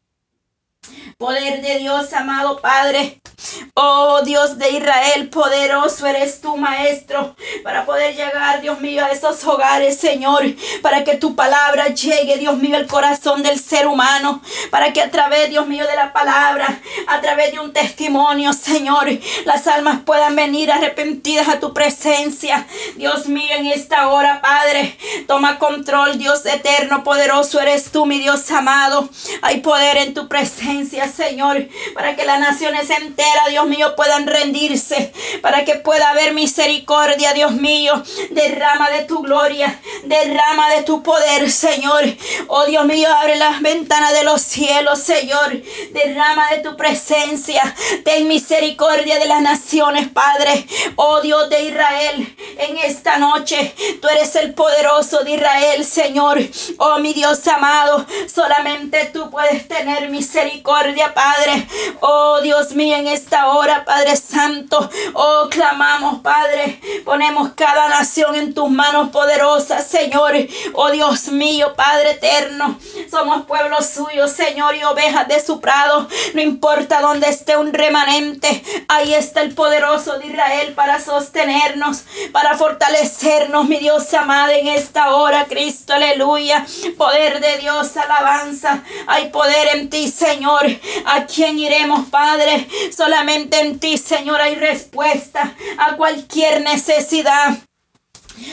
Poder 1.18 1.62
de 1.62 1.78
Dios, 1.78 2.12
amado 2.12 2.60
Padre. 2.60 3.20
Oh 3.74 4.22
Dios 4.24 4.58
de 4.58 4.70
Israel, 4.70 5.28
poderoso 5.28 6.06
eres 6.06 6.40
tú, 6.40 6.56
Maestro, 6.56 7.34
para 7.62 7.84
poder 7.84 8.14
llegar, 8.14 8.60
Dios 8.60 8.80
mío, 8.80 9.04
a 9.04 9.10
esos 9.10 9.44
hogares, 9.44 9.98
Señor, 9.98 10.44
para 10.82 11.04
que 11.04 11.16
tu 11.16 11.34
palabra 11.34 11.88
llegue, 11.88 12.38
Dios 12.38 12.56
mío, 12.56 12.76
al 12.76 12.86
corazón 12.86 13.42
del 13.42 13.58
ser 13.58 13.86
humano, 13.86 14.40
para 14.70 14.92
que 14.92 15.02
a 15.02 15.10
través, 15.10 15.50
Dios 15.50 15.66
mío, 15.66 15.86
de 15.86 15.96
la 15.96 16.12
palabra, 16.12 16.80
a 17.06 17.20
través 17.20 17.52
de 17.52 17.60
un 17.60 17.72
testimonio, 17.72 18.52
Señor, 18.52 19.08
las 19.44 19.66
almas 19.66 20.00
puedan 20.04 20.36
venir 20.36 20.70
arrepentidas 20.70 21.48
a 21.48 21.60
tu 21.60 21.74
presencia. 21.74 22.66
Dios 22.96 23.26
mío, 23.26 23.54
en 23.56 23.66
esta 23.66 24.08
hora, 24.08 24.40
Padre, 24.40 24.96
toma 25.26 25.58
control, 25.58 26.18
Dios 26.18 26.46
eterno, 26.46 27.02
poderoso 27.04 27.60
eres 27.60 27.90
tú, 27.90 28.06
mi 28.06 28.18
Dios 28.18 28.50
amado. 28.50 29.08
Hay 29.42 29.60
poder 29.60 29.96
en 29.98 30.14
tu 30.14 30.28
presencia, 30.28 30.73
Señor, 30.82 31.68
para 31.94 32.16
que 32.16 32.24
las 32.24 32.40
naciones 32.40 32.90
enteras, 32.90 33.48
Dios 33.50 33.66
mío, 33.66 33.94
puedan 33.96 34.26
rendirse, 34.26 35.12
para 35.40 35.64
que 35.64 35.76
pueda 35.76 36.10
haber 36.10 36.34
misericordia, 36.34 37.32
Dios 37.32 37.52
mío. 37.52 38.02
Derrama 38.30 38.90
de 38.90 39.04
tu 39.04 39.20
gloria, 39.22 39.80
derrama 40.04 40.70
de 40.70 40.82
tu 40.82 41.02
poder, 41.02 41.50
Señor. 41.50 42.04
Oh 42.48 42.64
Dios 42.66 42.84
mío, 42.87 43.08
abre 43.14 43.37
las 43.37 43.62
ventanas 43.62 44.12
de 44.12 44.24
los 44.24 44.42
cielos, 44.42 44.98
Señor. 45.00 45.62
Derrama 45.92 46.48
de 46.50 46.58
tu 46.58 46.76
presencia. 46.76 47.62
Ten 48.04 48.26
misericordia 48.26 49.18
de 49.18 49.26
las 49.26 49.42
naciones, 49.42 50.08
Padre. 50.08 50.66
Oh 50.96 51.20
Dios 51.20 51.48
de 51.50 51.64
Israel, 51.64 52.37
en 52.58 52.78
esta 52.78 53.18
noche 53.18 53.74
tú 54.00 54.08
eres 54.08 54.34
el 54.37 54.54
poderoso 54.54 55.22
de 55.22 55.32
Israel, 55.32 55.84
Señor. 55.84 56.38
Oh 56.78 56.98
mi 56.98 57.12
Dios 57.12 57.46
amado, 57.46 58.04
solamente 58.32 59.10
tú 59.12 59.30
puedes 59.30 59.68
tener 59.68 60.08
misericordia, 60.08 60.63
Padre. 60.64 61.68
Oh 62.00 62.40
Dios 62.40 62.74
mío, 62.74 62.96
en 62.96 63.07
esta 63.07 63.48
hora, 63.48 63.85
Padre 63.85 64.16
Santo. 64.16 64.88
Oh, 65.12 65.48
clamamos, 65.50 66.20
Padre. 66.22 66.81
Ponemos 67.05 67.53
cada 67.55 67.88
nación 67.88 68.35
en 68.35 68.55
tus 68.55 68.70
manos 68.70 69.11
poderosas, 69.11 69.87
Señor. 69.87 70.33
Oh 70.72 70.90
Dios 70.90 71.29
mío, 71.29 71.74
Padre 71.77 72.12
eterno. 72.12 72.79
Somos 73.11 73.44
pueblo 73.44 73.83
suyo, 73.83 74.27
Señor, 74.27 74.74
y 74.74 74.85
ovejas 74.85 75.29
de 75.29 75.40
su 75.40 75.61
prado. 75.61 76.09
No 76.33 76.40
importa 76.40 77.00
dónde 77.03 77.29
esté 77.29 77.57
un 77.57 77.72
remanente. 77.72 78.62
Ahí 78.88 79.12
está 79.12 79.42
el 79.42 79.55
poderoso 79.55 80.18
de 80.18 80.29
Israel 80.29 80.72
para 80.74 80.98
sostenernos, 80.98 82.05
para 82.33 82.57
fortalecernos, 82.57 83.68
mi 83.68 83.79
Dios 83.79 84.12
amado, 84.14 84.53
en 84.53 84.68
esta 84.68 85.14
hora, 85.14 85.44
Cristo, 85.44 85.92
aleluya. 85.92 86.64
Poder 86.96 87.40
de 87.40 87.59
Dios, 87.59 87.96
alabanza. 87.96 88.83
Hay 89.07 89.29
poder 89.29 89.77
en 89.77 89.90
ti, 89.90 90.09
Señor. 90.11 90.53
¿A 91.06 91.26
quién 91.26 91.58
iremos, 91.58 92.08
Padre? 92.08 92.68
Solamente 92.96 93.60
en 93.60 93.78
ti, 93.78 93.98
Señor, 93.98 94.40
hay 94.40 94.54
respuesta 94.54 95.54
a 95.78 95.96
cualquier 95.96 96.62
necesidad 96.62 97.58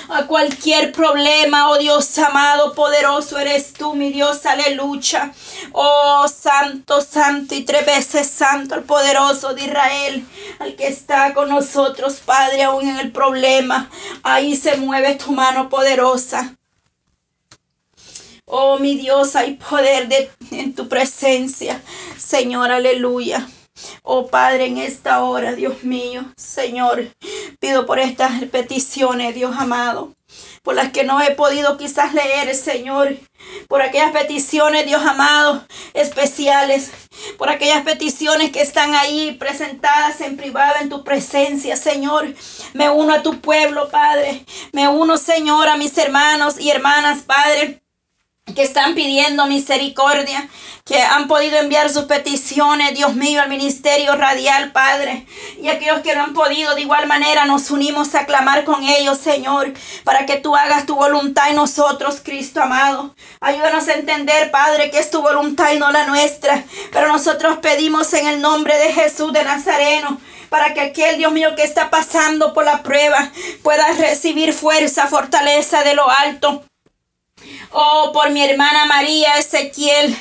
a 0.09 0.27
cualquier 0.27 0.91
problema, 0.91 1.69
oh 1.69 1.77
Dios 1.77 2.17
amado, 2.19 2.73
poderoso 2.73 3.37
eres 3.39 3.73
tú, 3.73 3.93
mi 3.93 4.11
Dios, 4.11 4.45
aleluya. 4.45 5.33
Oh 5.71 6.27
Santo, 6.27 7.01
Santo 7.01 7.55
y 7.55 7.63
tres 7.63 7.85
veces 7.85 8.29
Santo, 8.29 8.75
el 8.75 8.83
poderoso 8.83 9.53
de 9.53 9.65
Israel, 9.65 10.27
al 10.59 10.75
que 10.75 10.87
está 10.87 11.33
con 11.33 11.49
nosotros, 11.49 12.21
Padre, 12.23 12.63
aún 12.63 12.87
en 12.87 12.99
el 12.99 13.11
problema. 13.11 13.89
Ahí 14.23 14.55
se 14.55 14.77
mueve 14.77 15.15
tu 15.15 15.31
mano 15.31 15.69
poderosa. 15.69 16.55
Oh 18.53 18.77
mi 18.79 18.95
Dios, 18.95 19.37
hay 19.37 19.53
poder 19.53 20.09
de, 20.09 20.29
en 20.51 20.75
tu 20.75 20.89
presencia, 20.89 21.81
Señor, 22.17 22.69
aleluya. 22.69 23.47
Oh 24.03 24.27
Padre, 24.27 24.65
en 24.65 24.77
esta 24.77 25.23
hora, 25.23 25.53
Dios 25.53 25.85
mío, 25.85 26.25
Señor, 26.35 27.15
pido 27.61 27.85
por 27.85 27.97
estas 27.99 28.43
peticiones, 28.51 29.35
Dios 29.35 29.55
amado, 29.57 30.13
por 30.63 30.75
las 30.75 30.91
que 30.91 31.05
no 31.05 31.21
he 31.21 31.31
podido 31.31 31.77
quizás 31.77 32.13
leer, 32.13 32.53
Señor, 32.53 33.15
por 33.69 33.81
aquellas 33.81 34.11
peticiones, 34.11 34.85
Dios 34.85 35.01
amado, 35.01 35.65
especiales, 35.93 36.91
por 37.37 37.47
aquellas 37.47 37.83
peticiones 37.83 38.51
que 38.51 38.61
están 38.61 38.95
ahí 38.95 39.31
presentadas 39.39 40.19
en 40.19 40.35
privado 40.35 40.75
en 40.81 40.89
tu 40.89 41.05
presencia, 41.05 41.77
Señor. 41.77 42.27
Me 42.73 42.89
uno 42.89 43.13
a 43.13 43.23
tu 43.23 43.39
pueblo, 43.39 43.87
Padre. 43.87 44.45
Me 44.73 44.89
uno, 44.89 45.15
Señor, 45.15 45.69
a 45.69 45.77
mis 45.77 45.97
hermanos 45.97 46.59
y 46.59 46.69
hermanas, 46.69 47.21
Padre 47.21 47.80
que 48.53 48.63
están 48.63 48.95
pidiendo 48.95 49.45
misericordia, 49.45 50.47
que 50.85 51.01
han 51.01 51.27
podido 51.27 51.57
enviar 51.57 51.89
sus 51.89 52.05
peticiones, 52.05 52.95
Dios 52.95 53.15
mío, 53.15 53.41
al 53.41 53.49
ministerio 53.49 54.15
radial, 54.15 54.71
Padre. 54.71 55.25
Y 55.61 55.69
aquellos 55.69 56.01
que 56.01 56.15
no 56.15 56.23
han 56.23 56.33
podido, 56.33 56.75
de 56.75 56.81
igual 56.81 57.07
manera, 57.07 57.45
nos 57.45 57.69
unimos 57.71 58.13
a 58.15 58.25
clamar 58.25 58.63
con 58.63 58.83
ellos, 58.83 59.19
Señor, 59.19 59.73
para 60.03 60.25
que 60.25 60.37
tú 60.37 60.55
hagas 60.55 60.85
tu 60.85 60.95
voluntad 60.95 61.49
en 61.49 61.55
nosotros, 61.55 62.19
Cristo 62.23 62.61
amado. 62.61 63.15
Ayúdanos 63.39 63.87
a 63.87 63.93
entender, 63.93 64.51
Padre, 64.51 64.89
que 64.89 64.99
es 64.99 65.11
tu 65.11 65.21
voluntad 65.21 65.71
y 65.71 65.79
no 65.79 65.91
la 65.91 66.07
nuestra. 66.07 66.63
Pero 66.91 67.07
nosotros 67.07 67.59
pedimos 67.61 68.11
en 68.13 68.27
el 68.27 68.41
nombre 68.41 68.77
de 68.77 68.91
Jesús 68.91 69.31
de 69.33 69.43
Nazareno 69.43 70.19
para 70.49 70.73
que 70.73 70.81
aquel 70.81 71.17
Dios 71.17 71.31
mío 71.31 71.55
que 71.55 71.63
está 71.63 71.89
pasando 71.89 72.53
por 72.53 72.65
la 72.65 72.83
prueba 72.83 73.31
pueda 73.63 73.87
recibir 73.93 74.51
fuerza, 74.51 75.07
fortaleza 75.07 75.83
de 75.83 75.93
lo 75.93 76.09
alto. 76.09 76.65
Oh, 77.73 78.11
por 78.13 78.29
mi 78.31 78.43
hermana 78.43 78.85
María 78.85 79.37
Ezequiel, 79.37 80.15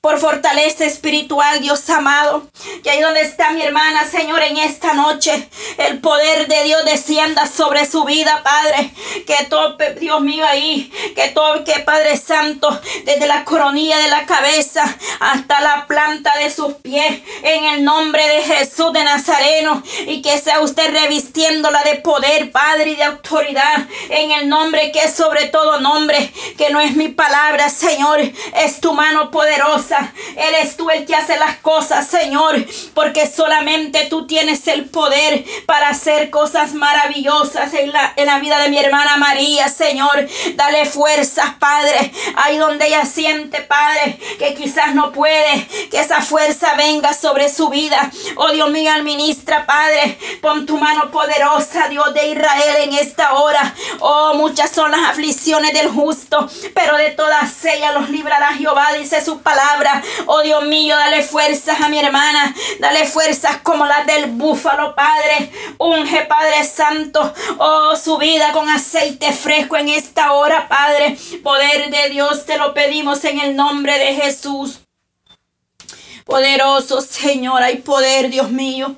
por 0.00 0.18
fortaleza 0.18 0.86
espiritual, 0.86 1.60
Dios 1.60 1.88
amado. 1.90 2.44
Que 2.82 2.90
ahí 2.90 3.02
donde 3.02 3.20
está 3.20 3.50
mi 3.50 3.60
hermana, 3.60 4.06
Señor, 4.06 4.42
en 4.42 4.56
esta 4.56 4.94
noche, 4.94 5.48
el 5.76 6.00
poder 6.00 6.48
de 6.48 6.64
Dios 6.64 6.84
descienda 6.86 7.46
sobre 7.46 7.84
su 7.84 8.04
vida, 8.04 8.42
Padre. 8.42 8.94
Que 9.26 9.44
tope, 9.50 9.94
Dios 9.94 10.22
mío, 10.22 10.46
ahí, 10.46 10.90
que 11.14 11.28
toque, 11.28 11.80
Padre 11.80 12.16
Santo, 12.16 12.80
desde 13.04 13.26
la 13.26 13.44
coronilla 13.44 13.98
de 13.98 14.08
la 14.08 14.24
cabeza 14.24 14.82
hasta 15.20 15.60
la 15.60 15.86
planta 15.86 16.34
de 16.38 16.50
sus 16.50 16.74
pies, 16.76 17.20
en 17.42 17.64
el 17.64 17.84
nombre 17.84 18.26
de 18.26 18.42
Jesús 18.42 18.94
de 18.94 19.04
Nazareno. 19.04 19.82
Y 20.06 20.22
que 20.22 20.38
sea 20.38 20.60
usted 20.60 20.94
revistiéndola 20.94 21.82
de 21.82 21.96
poder, 21.96 22.50
Padre, 22.50 22.92
y 22.92 22.96
de 22.96 23.04
autoridad, 23.04 23.86
en 24.08 24.30
el 24.30 24.48
nombre 24.48 24.92
que 24.92 25.00
es 25.00 25.14
sobre 25.14 25.48
todo 25.48 25.78
nombre, 25.78 26.32
que 26.56 26.70
no 26.70 26.80
es 26.80 26.96
mi 26.96 27.08
palabra, 27.08 27.68
Señor, 27.68 28.20
es 28.20 28.80
tu 28.80 28.94
mano 28.94 29.30
poderosa 29.30 29.89
Eres 30.36 30.76
tú 30.76 30.90
el 30.90 31.04
que 31.04 31.14
hace 31.14 31.36
las 31.36 31.56
cosas, 31.58 32.06
Señor, 32.06 32.64
porque 32.94 33.26
solamente 33.26 34.06
tú 34.08 34.26
tienes 34.26 34.66
el 34.68 34.86
poder 34.86 35.44
para 35.66 35.88
hacer 35.88 36.30
cosas 36.30 36.74
maravillosas 36.74 37.72
en 37.74 37.92
la, 37.92 38.12
en 38.16 38.26
la 38.26 38.38
vida 38.38 38.60
de 38.60 38.68
mi 38.68 38.78
hermana 38.78 39.16
María, 39.16 39.68
Señor. 39.68 40.28
Dale 40.54 40.86
fuerzas, 40.86 41.54
Padre, 41.58 42.12
ahí 42.36 42.58
donde 42.58 42.86
ella 42.86 43.04
siente, 43.04 43.60
Padre, 43.62 44.18
que 44.38 44.54
quizás 44.54 44.94
no 44.94 45.12
puede, 45.12 45.66
que 45.90 46.00
esa 46.00 46.20
fuerza 46.22 46.74
venga 46.74 47.12
sobre 47.12 47.48
su 47.48 47.68
vida. 47.68 48.10
Oh 48.36 48.50
Dios 48.52 48.70
mío, 48.70 48.92
administra, 48.92 49.66
Padre, 49.66 50.18
pon 50.40 50.66
tu 50.66 50.76
mano 50.76 51.10
poderosa, 51.10 51.88
Dios 51.88 52.12
de 52.14 52.28
Israel, 52.28 52.76
en 52.84 52.94
esta 52.94 53.34
hora. 53.34 53.74
Oh, 54.00 54.34
muchas 54.34 54.70
son 54.70 54.90
las 54.90 55.10
aflicciones 55.10 55.72
del 55.72 55.88
justo, 55.88 56.48
pero 56.74 56.96
de 56.96 57.10
todas 57.10 57.64
ellas 57.64 57.94
los 57.94 58.10
librará 58.10 58.54
Jehová, 58.54 58.92
dice 58.92 59.24
su 59.24 59.40
palabra. 59.40 59.79
Oh 60.26 60.42
Dios 60.42 60.64
mío, 60.64 60.96
dale 60.96 61.22
fuerzas 61.22 61.80
a 61.80 61.88
mi 61.88 61.98
hermana. 61.98 62.54
Dale 62.78 63.06
fuerzas 63.06 63.58
como 63.62 63.86
las 63.86 64.06
del 64.06 64.30
búfalo, 64.30 64.94
Padre. 64.94 65.50
Unge, 65.78 66.22
Padre 66.26 66.64
Santo. 66.64 67.32
Oh, 67.58 67.96
su 67.96 68.18
vida 68.18 68.52
con 68.52 68.68
aceite 68.68 69.32
fresco 69.32 69.76
en 69.76 69.88
esta 69.88 70.32
hora, 70.32 70.68
Padre. 70.68 71.16
Poder 71.42 71.90
de 71.90 72.08
Dios, 72.10 72.46
te 72.46 72.58
lo 72.58 72.74
pedimos 72.74 73.24
en 73.24 73.40
el 73.40 73.56
nombre 73.56 73.98
de 73.98 74.14
Jesús. 74.14 74.80
Poderoso 76.24 77.00
Señor, 77.00 77.62
hay 77.62 77.78
poder, 77.78 78.30
Dios 78.30 78.50
mío. 78.50 78.94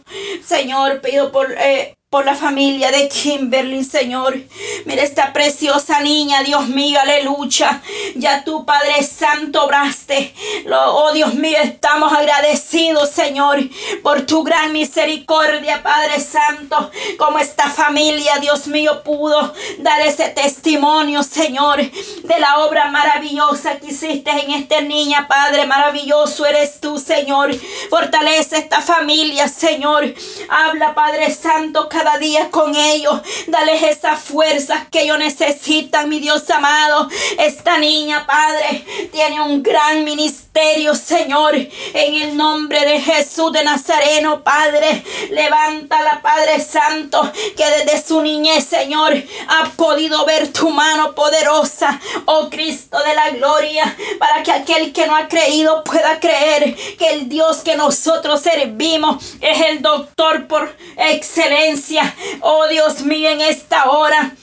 Señor, 0.47 1.01
pido 1.01 1.33
por 1.33 1.51
eh, 1.53 1.97
por 2.13 2.27
la 2.27 2.35
familia 2.35 2.91
de 2.91 3.09
Kimberly, 3.09 3.83
Señor. 3.85 4.39
Mira 4.85 5.03
esta 5.03 5.33
preciosa 5.33 6.01
niña, 6.01 6.43
Dios 6.43 6.69
mío, 6.69 6.99
aleluya. 7.01 7.81
Ya 8.17 8.45
tú, 8.45 8.67
Padre 8.67 9.03
Santo, 9.03 9.65
obraste. 9.65 10.35
Oh, 10.71 11.11
Dios 11.15 11.33
mío, 11.33 11.57
estamos 11.63 12.13
agradecidos, 12.13 13.09
Señor, 13.09 13.61
por 14.03 14.27
tu 14.27 14.43
gran 14.43 14.75
misericordia, 14.75 15.83
Padre 15.83 16.21
Santo. 16.21 16.91
Como 17.19 17.39
esta 17.39 17.71
familia, 17.71 18.37
Dios 18.43 18.67
mío, 18.67 19.03
pudo 19.03 19.55
dar 19.79 20.03
ese 20.03 20.29
testimonio, 20.29 21.23
Señor, 21.23 21.79
de 21.81 22.41
la 22.41 22.59
obra 22.59 22.91
maravillosa 22.91 23.79
que 23.79 23.87
hiciste 23.87 24.31
en 24.33 24.51
esta 24.51 24.83
niña, 24.83 25.27
Padre. 25.27 25.65
Maravilloso 25.65 26.45
eres 26.45 26.79
tú, 26.79 26.99
Señor. 26.99 27.55
Fortalece 27.89 28.59
esta 28.59 28.83
familia, 28.83 29.49
Señor. 29.49 30.13
Habla, 30.51 30.95
Padre 30.95 31.35
Santo, 31.35 31.89
cada 31.89 32.02
día 32.19 32.51
con 32.51 32.75
ellos. 32.75 33.21
Dales 33.47 33.83
esas 33.83 34.21
fuerzas 34.21 34.87
que 34.91 35.03
ellos 35.03 35.19
necesitan, 35.19 36.09
mi 36.09 36.21
Dios 36.21 36.49
amado. 36.51 37.09
Esta 37.39 37.79
niña, 37.79 38.27
Padre, 38.27 38.85
tiene 39.13 39.41
un 39.41 39.63
gran 39.63 40.05
ministerio, 40.05 40.95
Señor. 40.95 41.55
En 41.55 42.15
el 42.15 42.37
nombre 42.37 42.81
de 42.85 43.01
Jesús 43.01 43.53
de 43.53 43.65
Nazareno, 43.65 44.43
Padre. 44.43 45.05
Levántala, 45.31 46.21
Padre 46.23 46.61
Santo, 46.61 47.31
que 47.57 47.65
desde 47.65 48.07
su 48.07 48.21
niñez, 48.21 48.65
Señor, 48.65 49.15
ha 49.49 49.71
podido 49.71 50.25
ver 50.27 50.53
tu 50.53 50.71
mano 50.71 51.15
poderosa, 51.15 52.01
oh 52.27 52.49
Cristo 52.51 52.99
de 53.03 53.15
la 53.15 53.31
gloria, 53.31 53.97
para 54.19 54.43
que 54.43 54.53
aquel 54.53 54.93
que 54.93 55.07
no 55.07 55.17
ha 55.17 55.29
creído 55.29 55.83
pueda 55.85 56.21
creer 56.21 56.75
que 56.99 57.11
el 57.11 57.29
Dios 57.29 57.59
que 57.59 57.77
nosotros 57.77 58.41
servimos 58.41 59.35
es 59.41 59.61
el 59.61 59.83
doctor 59.83 60.47
por 60.47 60.75
excelencia 60.97 61.92
Oh 62.41 62.67
Dios 62.69 63.03
mío, 63.03 63.29
en 63.29 63.41
esta 63.41 63.91
hora 63.91 64.35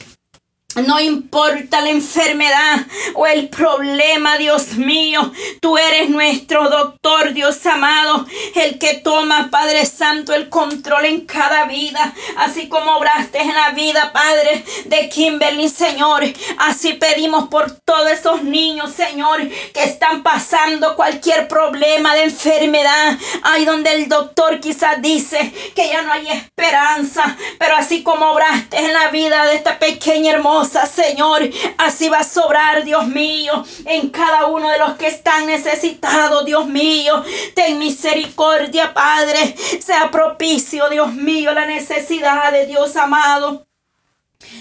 no 0.76 1.00
importa 1.00 1.82
la 1.82 1.90
enfermedad 1.90 2.86
o 3.16 3.26
el 3.26 3.50
problema, 3.50 4.38
Dios 4.38 4.74
mío. 4.74 5.34
Tú 5.62 5.78
eres 5.80 6.10
nuestro 6.10 6.70
doctor, 6.70 7.34
Dios 7.34 7.66
amado. 7.66 8.28
El 8.54 8.78
que 8.78 8.94
toma, 8.96 9.50
Padre 9.50 9.86
Santo, 9.88 10.32
el 10.34 10.48
control 10.50 11.06
en 11.06 11.26
cada 11.26 11.66
vida. 11.66 12.14
Así 12.38 12.70
como 12.70 12.98
obraste 12.98 13.42
en 13.42 13.54
la 13.54 13.72
vida, 13.72 14.12
Padre, 14.14 14.64
de 14.86 15.10
Kimberly, 15.10 15.70
Señor. 15.70 16.24
Así 16.60 16.94
pedimos 16.94 17.50
por 17.50 17.72
todos 17.72 18.12
esos 18.12 18.44
niños, 18.44 18.94
Señor, 18.94 19.42
que 19.74 19.84
están 19.84 20.22
pasando 20.22 20.96
cualquier 20.96 21.48
problema 21.48 22.14
de 22.14 22.26
enfermedad. 22.26 23.18
Ahí 23.42 23.66
donde 23.66 23.92
el 23.94 24.08
doctor 24.08 24.60
quizás 24.60 25.02
dice 25.02 25.52
que 25.76 25.88
ya 25.88 26.04
no 26.04 26.14
hay 26.14 26.28
esperanza. 26.28 27.36
Pero 27.58 27.76
así 27.76 28.04
como 28.04 28.32
obraste 28.32 28.78
en 28.78 28.94
la 28.94 29.10
vida 29.10 29.46
de 29.46 29.56
esta 29.56 29.80
pequeña 29.80 30.34
hermosa 30.34 30.59
Señor. 30.66 31.50
Así 31.78 32.10
va 32.10 32.20
a 32.20 32.24
sobrar, 32.24 32.84
Dios 32.84 33.08
mío, 33.08 33.64
en 33.86 34.10
cada 34.10 34.48
uno 34.48 34.70
de 34.70 34.80
los 34.80 34.94
que 34.98 35.08
están 35.08 35.48
necesitados, 35.48 36.46
Dios 36.46 36.68
mío. 36.68 37.24
Ten 37.56 37.80
misericordia, 37.80 38.94
Padre. 38.94 39.56
Sea 39.80 40.12
propicio, 40.12 40.90
Dios 40.90 41.14
mío, 41.14 41.54
la 41.54 41.66
necesidad 41.66 42.52
de 42.52 42.66
Dios 42.66 42.96
amado. 42.96 43.66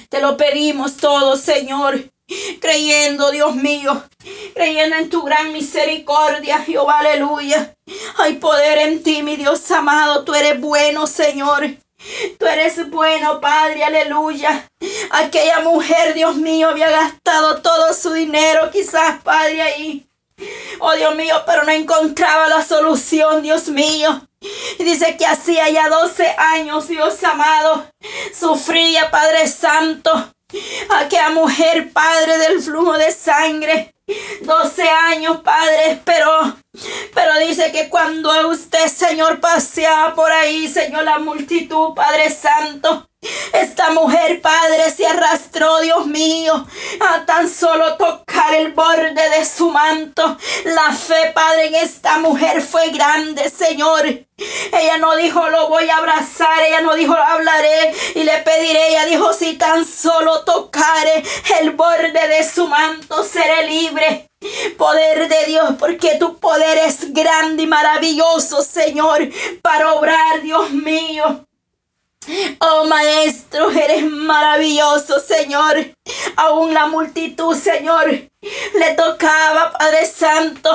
Te 0.08 0.20
lo 0.20 0.36
pedimos 0.36 0.96
todo, 0.96 1.36
Señor. 1.36 2.10
Creyendo, 2.60 3.30
Dios 3.30 3.54
mío, 3.54 4.02
creyendo 4.54 4.96
en 4.96 5.08
tu 5.08 5.22
gran 5.22 5.50
misericordia, 5.50 6.58
Jehová, 6.58 6.98
aleluya. 6.98 7.74
Hay 8.18 8.34
poder 8.34 8.76
en 8.78 9.02
ti, 9.02 9.22
mi 9.22 9.36
Dios 9.36 9.70
amado. 9.70 10.24
Tú 10.24 10.34
eres 10.34 10.60
bueno, 10.60 11.06
Señor. 11.06 11.78
Tú 12.38 12.46
eres 12.46 12.88
bueno, 12.90 13.40
Padre, 13.40 13.82
aleluya. 13.82 14.70
Aquella 15.10 15.60
mujer, 15.60 16.14
Dios 16.14 16.36
mío, 16.36 16.68
había 16.68 16.90
gastado 16.90 17.60
todo 17.60 17.92
su 17.92 18.12
dinero, 18.12 18.70
quizás, 18.70 19.20
Padre, 19.22 19.62
ahí. 19.62 20.08
Oh 20.78 20.92
Dios 20.92 21.16
mío, 21.16 21.42
pero 21.46 21.64
no 21.64 21.72
encontraba 21.72 22.48
la 22.48 22.64
solución, 22.64 23.42
Dios 23.42 23.68
mío. 23.68 24.28
Dice 24.78 25.16
que 25.16 25.26
hacía 25.26 25.68
ya 25.70 25.88
12 25.88 26.34
años, 26.38 26.86
Dios 26.86 27.22
amado, 27.24 27.90
sufría, 28.32 29.10
Padre 29.10 29.48
Santo. 29.48 30.32
Aquella 30.90 31.30
mujer, 31.30 31.92
Padre 31.92 32.38
del 32.38 32.62
flujo 32.62 32.96
de 32.96 33.10
sangre. 33.10 33.94
12 34.42 34.82
años, 34.88 35.40
Padre, 35.42 35.92
esperó. 35.92 36.56
Pero 37.14 37.38
dice 37.46 37.72
que 37.72 37.88
cuando 37.88 38.30
usted, 38.48 38.86
Señor, 38.88 39.40
paseaba 39.40 40.14
por 40.14 40.30
ahí, 40.30 40.68
Señor, 40.68 41.04
la 41.04 41.18
multitud, 41.18 41.94
Padre 41.94 42.30
Santo, 42.30 43.07
esta 43.52 43.90
mujer, 43.90 44.40
Padre, 44.40 44.90
se 44.90 45.06
arrastró, 45.06 45.80
Dios 45.80 46.06
mío, 46.06 46.66
a 47.00 47.24
tan 47.24 47.48
solo 47.48 47.96
tocar 47.96 48.54
el 48.54 48.72
borde 48.72 49.30
de 49.30 49.44
su 49.44 49.70
manto. 49.70 50.36
La 50.64 50.92
fe, 50.92 51.32
Padre, 51.34 51.66
en 51.68 51.74
esta 51.76 52.18
mujer 52.18 52.62
fue 52.62 52.90
grande, 52.90 53.50
Señor. 53.50 54.04
Ella 54.06 54.98
no 54.98 55.16
dijo, 55.16 55.48
lo 55.48 55.68
voy 55.68 55.88
a 55.90 55.96
abrazar. 55.96 56.60
Ella 56.66 56.80
no 56.80 56.94
dijo, 56.94 57.14
hablaré 57.14 57.92
y 58.14 58.22
le 58.22 58.38
pediré. 58.38 58.90
Ella 58.90 59.04
dijo, 59.06 59.32
si 59.32 59.54
tan 59.54 59.84
solo 59.84 60.44
tocare 60.44 61.22
el 61.60 61.70
borde 61.72 62.28
de 62.28 62.48
su 62.48 62.68
manto, 62.68 63.24
seré 63.24 63.66
libre. 63.66 64.30
Poder 64.76 65.28
de 65.28 65.46
Dios, 65.46 65.74
porque 65.80 66.16
tu 66.16 66.38
poder 66.38 66.78
es 66.78 67.12
grande 67.12 67.64
y 67.64 67.66
maravilloso, 67.66 68.62
Señor, 68.62 69.28
para 69.62 69.94
obrar, 69.94 70.42
Dios 70.42 70.70
mío. 70.70 71.47
Oh 72.60 72.84
Maestro, 72.84 73.70
eres 73.70 74.04
maravilloso, 74.04 75.20
Señor. 75.20 75.94
Aún 76.36 76.74
la 76.74 76.86
multitud, 76.86 77.56
Señor, 77.56 78.10
le 78.10 78.94
tocaba, 78.96 79.72
Padre 79.72 80.06
Santo. 80.06 80.70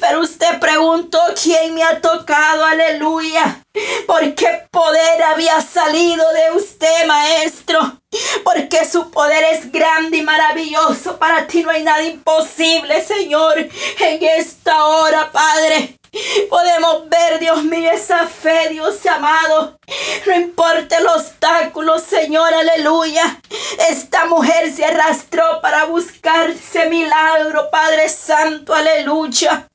Pero 0.00 0.20
usted 0.20 0.58
preguntó 0.58 1.20
quién 1.40 1.74
me 1.74 1.84
ha 1.84 2.00
tocado, 2.00 2.64
aleluya. 2.64 3.62
Porque 4.06 4.66
poder 4.70 5.22
había 5.22 5.60
salido 5.60 6.24
de 6.32 6.56
usted, 6.56 7.06
maestro. 7.06 8.00
Porque 8.42 8.84
su 8.84 9.10
poder 9.10 9.44
es 9.54 9.70
grande 9.70 10.18
y 10.18 10.22
maravilloso. 10.22 11.16
Para 11.18 11.46
ti 11.46 11.62
no 11.62 11.70
hay 11.70 11.84
nada 11.84 12.02
imposible, 12.02 13.04
Señor. 13.04 13.58
En 14.00 14.22
esta 14.22 14.84
hora, 14.84 15.30
Padre. 15.30 15.96
Podemos 16.50 17.08
ver, 17.08 17.38
Dios 17.38 17.64
mío, 17.64 17.90
esa 17.90 18.26
fe, 18.26 18.68
Dios 18.70 19.04
amado. 19.06 19.78
No 20.26 20.34
importa 20.34 20.98
el 20.98 21.06
obstáculo, 21.06 21.98
Señor, 21.98 22.52
aleluya. 22.52 23.40
Esta 23.88 24.26
mujer 24.26 24.70
se 24.74 24.84
arrastró 24.84 25.60
para 25.62 25.86
buscar 25.86 26.50
ese 26.50 26.90
milagro, 26.90 27.70
Padre 27.70 28.08
Santo, 28.10 28.74
aleluya. 28.74 29.68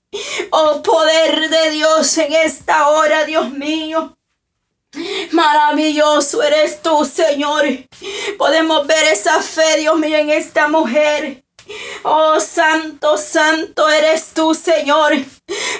Oh 0.51 0.81
poder 0.83 1.49
de 1.49 1.71
Dios 1.71 2.17
en 2.19 2.33
esta 2.33 2.89
hora, 2.89 3.25
Dios 3.25 3.49
mío. 3.51 4.15
Maravilloso 5.31 6.43
eres 6.43 6.81
tú, 6.81 7.03
Señor. 7.03 7.65
Podemos 8.38 8.85
ver 8.85 9.05
esa 9.05 9.41
fe, 9.41 9.77
Dios 9.79 9.97
mío, 9.97 10.17
en 10.17 10.29
esta 10.29 10.67
mujer. 10.67 11.43
Oh, 12.03 12.39
santo, 12.39 13.18
santo 13.18 13.89
eres 13.89 14.34
tú, 14.34 14.53
Señor. 14.53 15.13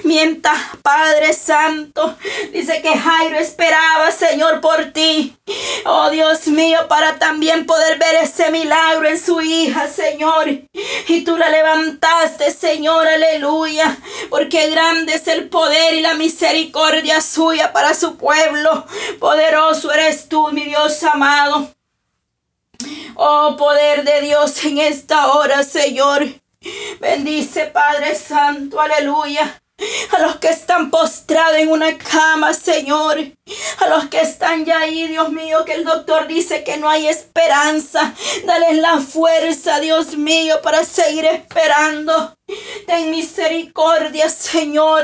Mientras, 0.04 0.58
Padre 0.82 1.34
Santo, 1.34 2.18
dice 2.52 2.82
que 2.82 2.98
Jairo 2.98 3.38
esperaba, 3.38 4.12
Señor, 4.12 4.62
por 4.62 4.92
ti. 4.94 5.36
Oh, 5.86 6.10
Dios 6.10 6.48
mío, 6.48 6.88
para 6.88 7.20
también 7.20 7.66
poder 7.66 7.98
ver 7.98 8.16
ese 8.16 8.50
milagro 8.52 9.08
en 9.08 9.20
su 9.20 9.42
hija, 9.42 9.88
Señor. 9.88 10.48
Y 11.08 11.24
tú 11.24 11.38
la 11.38 11.50
levantaste, 11.50 12.52
Señor, 12.52 13.08
aleluya. 13.08 13.98
Porque 14.30 14.70
grande 14.70 15.16
es 15.16 15.28
el 15.28 15.50
poder 15.50 15.96
y 15.96 16.02
la 16.02 16.14
misericordia 16.14 17.22
suya 17.22 17.74
para 17.74 17.94
su 17.94 18.18
pueblo. 18.18 18.86
Poderoso 19.20 19.92
eres 19.92 20.30
tú, 20.30 20.50
mi 20.52 20.64
Dios 20.64 21.04
amado. 21.04 21.77
Oh 23.16 23.56
poder 23.58 24.04
de 24.04 24.22
Dios 24.22 24.64
en 24.64 24.78
esta 24.78 25.34
hora, 25.34 25.64
Señor. 25.64 26.26
Bendice, 27.00 27.66
Padre 27.68 28.16
Santo, 28.16 28.80
aleluya. 28.80 29.62
A 30.12 30.22
los 30.22 30.38
que 30.38 30.50
están 30.50 30.90
postrados 30.90 31.58
en 31.58 31.70
una 31.70 31.98
cama, 31.98 32.54
Señor. 32.54 33.20
A 33.80 33.88
los 33.88 34.08
que 34.08 34.22
están 34.22 34.66
ya 34.66 34.80
ahí, 34.80 35.08
Dios 35.08 35.32
mío, 35.32 35.66
que 35.66 35.74
el 35.74 35.84
doctor 35.84 36.28
dice 36.28 36.64
que 36.64 36.78
no 36.78 36.90
hay 36.90 37.08
esperanza. 37.08 38.14
Dale 38.46 38.74
la 38.76 39.00
fuerza, 39.00 39.80
Dios 39.80 40.18
mío, 40.18 40.62
para 40.64 40.84
seguir 40.84 41.26
esperando. 41.26 42.37
Ten 42.88 43.12
misericordia, 43.12 44.30
Señor. 44.30 45.04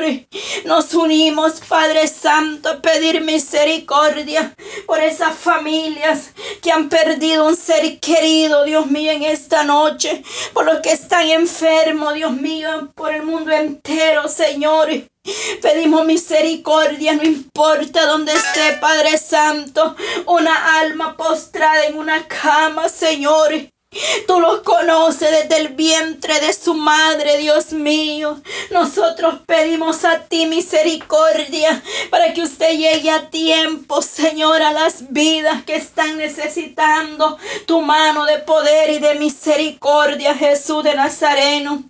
Nos 0.63 0.93
unimos, 0.93 1.59
Padre 1.67 2.07
Santo, 2.07 2.69
a 2.69 2.81
pedir 2.81 3.19
misericordia 3.19 4.55
por 4.85 5.01
esas 5.01 5.37
familias 5.37 6.31
que 6.61 6.71
han 6.71 6.87
perdido 6.87 7.45
un 7.45 7.57
ser 7.57 7.99
querido, 7.99 8.63
Dios 8.63 8.85
mío, 8.85 9.11
en 9.11 9.23
esta 9.23 9.65
noche. 9.65 10.23
Por 10.53 10.63
los 10.63 10.79
que 10.79 10.93
están 10.93 11.27
enfermos, 11.27 12.13
Dios 12.13 12.31
mío, 12.31 12.93
por 12.95 13.13
el 13.13 13.23
mundo 13.23 13.51
entero, 13.51 14.29
Señor. 14.29 14.89
Pedimos 15.61 16.05
misericordia, 16.05 17.13
no 17.13 17.23
importa 17.23 18.05
dónde 18.05 18.31
esté, 18.31 18.77
Padre 18.79 19.17
Santo, 19.17 19.95
una 20.25 20.79
alma 20.79 21.17
postrada 21.17 21.85
en 21.85 21.97
una 21.97 22.25
cama, 22.27 22.87
Señor. 22.87 23.72
Tú 24.27 24.39
los 24.39 24.61
conoces 24.61 25.29
desde 25.29 25.61
el 25.61 25.69
vientre 25.69 26.39
de 26.39 26.53
su 26.53 26.73
madre, 26.73 27.37
Dios 27.37 27.73
mío. 27.73 28.41
Nosotros 28.71 29.41
pedimos 29.45 30.03
a 30.05 30.19
ti 30.19 30.45
misericordia 30.45 31.81
para 32.09 32.33
que 32.33 32.41
usted 32.41 32.71
llegue 32.77 33.11
a 33.11 33.29
tiempo, 33.29 34.01
Señor, 34.01 34.61
a 34.61 34.71
las 34.71 35.11
vidas 35.11 35.63
que 35.63 35.75
están 35.75 36.17
necesitando 36.17 37.37
tu 37.65 37.81
mano 37.81 38.25
de 38.25 38.39
poder 38.39 38.89
y 38.89 38.99
de 38.99 39.15
misericordia, 39.15 40.35
Jesús 40.35 40.83
de 40.83 40.95
Nazareno. 40.95 41.83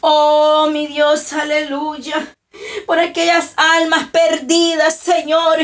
Oh, 0.00 0.68
mi 0.70 0.86
Dios, 0.86 1.32
aleluya. 1.32 2.34
Por 2.86 2.98
aquellas 2.98 3.52
almas 3.56 4.08
perdidas, 4.08 4.96
Señor. 4.96 5.58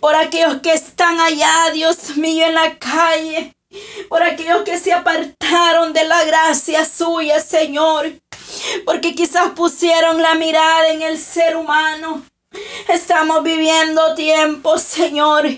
Por 0.00 0.14
aquellos 0.14 0.60
que 0.60 0.72
están 0.72 1.20
allá, 1.20 1.70
Dios 1.72 2.16
mío, 2.16 2.46
en 2.46 2.54
la 2.54 2.78
calle. 2.78 3.54
Por 4.08 4.22
aquellos 4.22 4.62
que 4.62 4.78
se 4.78 4.92
apartaron 4.92 5.92
de 5.92 6.04
la 6.04 6.24
gracia 6.24 6.84
suya, 6.84 7.40
Señor. 7.40 8.12
Porque 8.84 9.14
quizás 9.14 9.50
pusieron 9.56 10.20
la 10.20 10.34
mirada 10.34 10.88
en 10.88 11.02
el 11.02 11.18
ser 11.18 11.56
humano. 11.56 12.22
Estamos 12.88 13.42
viviendo 13.42 14.14
tiempos, 14.14 14.82
Señor, 14.82 15.48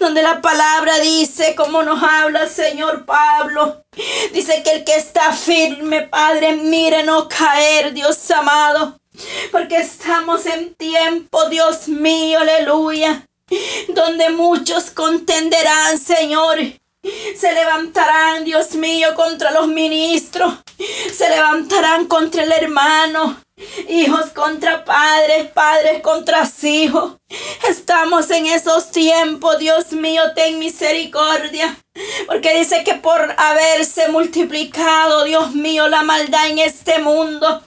donde 0.00 0.22
la 0.22 0.40
palabra 0.40 0.98
dice, 1.00 1.54
como 1.54 1.82
nos 1.82 2.02
habla 2.02 2.48
Señor 2.48 3.04
Pablo, 3.04 3.84
dice 4.32 4.62
que 4.62 4.70
el 4.72 4.84
que 4.84 4.94
está 4.94 5.32
firme, 5.32 6.02
Padre, 6.02 6.52
mire 6.52 7.02
no 7.02 7.28
caer, 7.28 7.92
Dios 7.92 8.30
amado, 8.30 8.98
porque 9.50 9.76
estamos 9.76 10.46
en 10.46 10.74
tiempo, 10.74 11.50
Dios 11.50 11.88
mío, 11.88 12.38
aleluya, 12.40 13.26
donde 13.88 14.30
muchos 14.30 14.90
contenderán, 14.90 15.98
Señor, 15.98 16.58
se 17.36 17.52
levantarán, 17.52 18.44
Dios 18.44 18.74
mío, 18.74 19.14
contra 19.16 19.50
los 19.50 19.66
ministros. 19.66 20.54
Se 21.12 21.28
levantarán 21.28 22.06
contra 22.06 22.44
el 22.44 22.52
hermano. 22.52 23.40
Hijos 23.88 24.30
contra 24.30 24.84
padres, 24.84 25.50
padres 25.50 26.02
contra 26.02 26.48
hijos. 26.62 27.16
Estamos 27.68 28.30
en 28.30 28.46
esos 28.46 28.90
tiempos, 28.90 29.58
Dios 29.58 29.92
mío, 29.92 30.22
ten 30.34 30.58
misericordia. 30.58 31.76
Porque 32.26 32.58
dice 32.58 32.84
que 32.84 32.94
por 32.94 33.34
haberse 33.36 34.08
multiplicado, 34.08 35.24
Dios 35.24 35.54
mío, 35.54 35.88
la 35.88 36.02
maldad 36.02 36.48
en 36.48 36.58
este 36.58 36.98
mundo, 37.00 37.62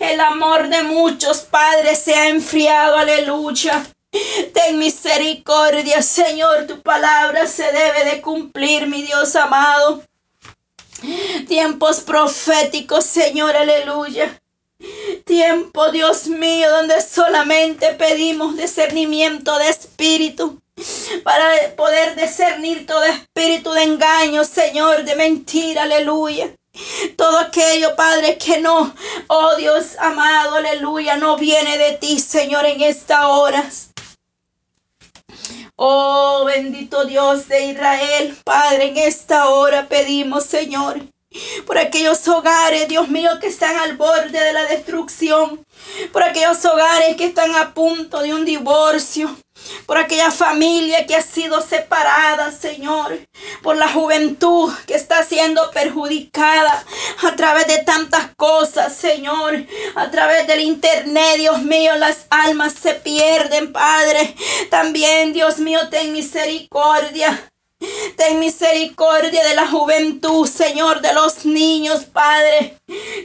el 0.00 0.20
amor 0.20 0.68
de 0.68 0.82
muchos 0.82 1.40
padres 1.40 1.98
se 1.98 2.14
ha 2.14 2.28
enfriado, 2.28 2.96
aleluya. 2.96 3.84
Ten 4.10 4.78
misericordia, 4.78 6.02
Señor, 6.02 6.66
tu 6.66 6.80
palabra 6.82 7.46
se 7.46 7.64
debe 7.64 8.04
de 8.04 8.22
cumplir, 8.22 8.86
mi 8.86 9.02
Dios 9.02 9.36
amado. 9.36 10.02
Tiempos 11.46 12.00
proféticos, 12.00 13.04
Señor, 13.04 13.54
aleluya. 13.54 14.40
Tiempo, 15.24 15.90
Dios 15.90 16.26
mío, 16.26 16.70
donde 16.70 17.00
solamente 17.02 17.94
pedimos 17.94 18.56
discernimiento 18.56 19.58
de 19.58 19.68
espíritu 19.68 20.60
para 21.24 21.74
poder 21.76 22.14
discernir 22.14 22.86
todo 22.86 23.02
espíritu 23.04 23.72
de 23.72 23.82
engaño, 23.82 24.44
Señor, 24.44 25.04
de 25.04 25.16
mentira, 25.16 25.82
aleluya. 25.82 26.54
Todo 27.16 27.38
aquello, 27.38 27.96
Padre, 27.96 28.38
que 28.38 28.60
no, 28.60 28.94
oh 29.26 29.56
Dios 29.56 29.96
amado, 29.98 30.56
aleluya, 30.56 31.16
no 31.16 31.36
viene 31.36 31.76
de 31.76 31.92
ti, 31.94 32.20
Señor, 32.20 32.64
en 32.66 32.82
esta 32.82 33.28
hora. 33.28 33.68
Oh 35.80 36.44
bendito 36.44 37.04
Dios 37.04 37.46
de 37.46 37.66
Israel, 37.66 38.36
Padre, 38.44 38.88
en 38.88 38.96
esta 38.96 39.48
hora 39.48 39.88
pedimos, 39.88 40.42
Señor, 40.42 40.98
por 41.66 41.78
aquellos 41.78 42.26
hogares, 42.28 42.88
Dios 42.88 43.08
mío, 43.08 43.30
que 43.40 43.48
están 43.48 43.76
al 43.76 43.96
borde 43.96 44.40
de 44.40 44.52
la 44.52 44.64
destrucción, 44.64 45.64
por 46.12 46.22
aquellos 46.22 46.64
hogares 46.64 47.16
que 47.16 47.26
están 47.26 47.54
a 47.54 47.74
punto 47.74 48.20
de 48.20 48.32
un 48.32 48.44
divorcio, 48.44 49.36
por 49.86 49.98
aquella 49.98 50.30
familia 50.30 51.06
que 51.06 51.14
ha 51.14 51.22
sido 51.22 51.60
separada, 51.60 52.52
Señor, 52.52 53.18
por 53.62 53.76
la 53.76 53.88
juventud 53.88 54.72
que 54.86 54.94
está 54.94 55.24
siendo 55.24 55.70
perjudicada 55.70 56.84
a 57.22 57.36
través 57.36 57.66
de 57.66 57.78
tantas 57.78 58.34
cosas, 58.36 58.94
Señor, 58.94 59.66
a 59.94 60.10
través 60.10 60.46
del 60.46 60.60
internet, 60.60 61.36
Dios 61.36 61.62
mío, 61.62 61.96
las 61.96 62.26
almas 62.30 62.72
se 62.72 62.94
pierden, 62.94 63.72
Padre. 63.72 64.34
También, 64.70 65.32
Dios 65.32 65.58
mío, 65.58 65.80
ten 65.90 66.12
misericordia. 66.12 67.50
Ten 68.16 68.40
misericordia 68.40 69.46
de 69.46 69.54
la 69.54 69.68
juventud, 69.68 70.46
Señor, 70.48 71.00
de 71.00 71.12
los 71.12 71.44
niños, 71.44 72.04
Padre. 72.04 72.76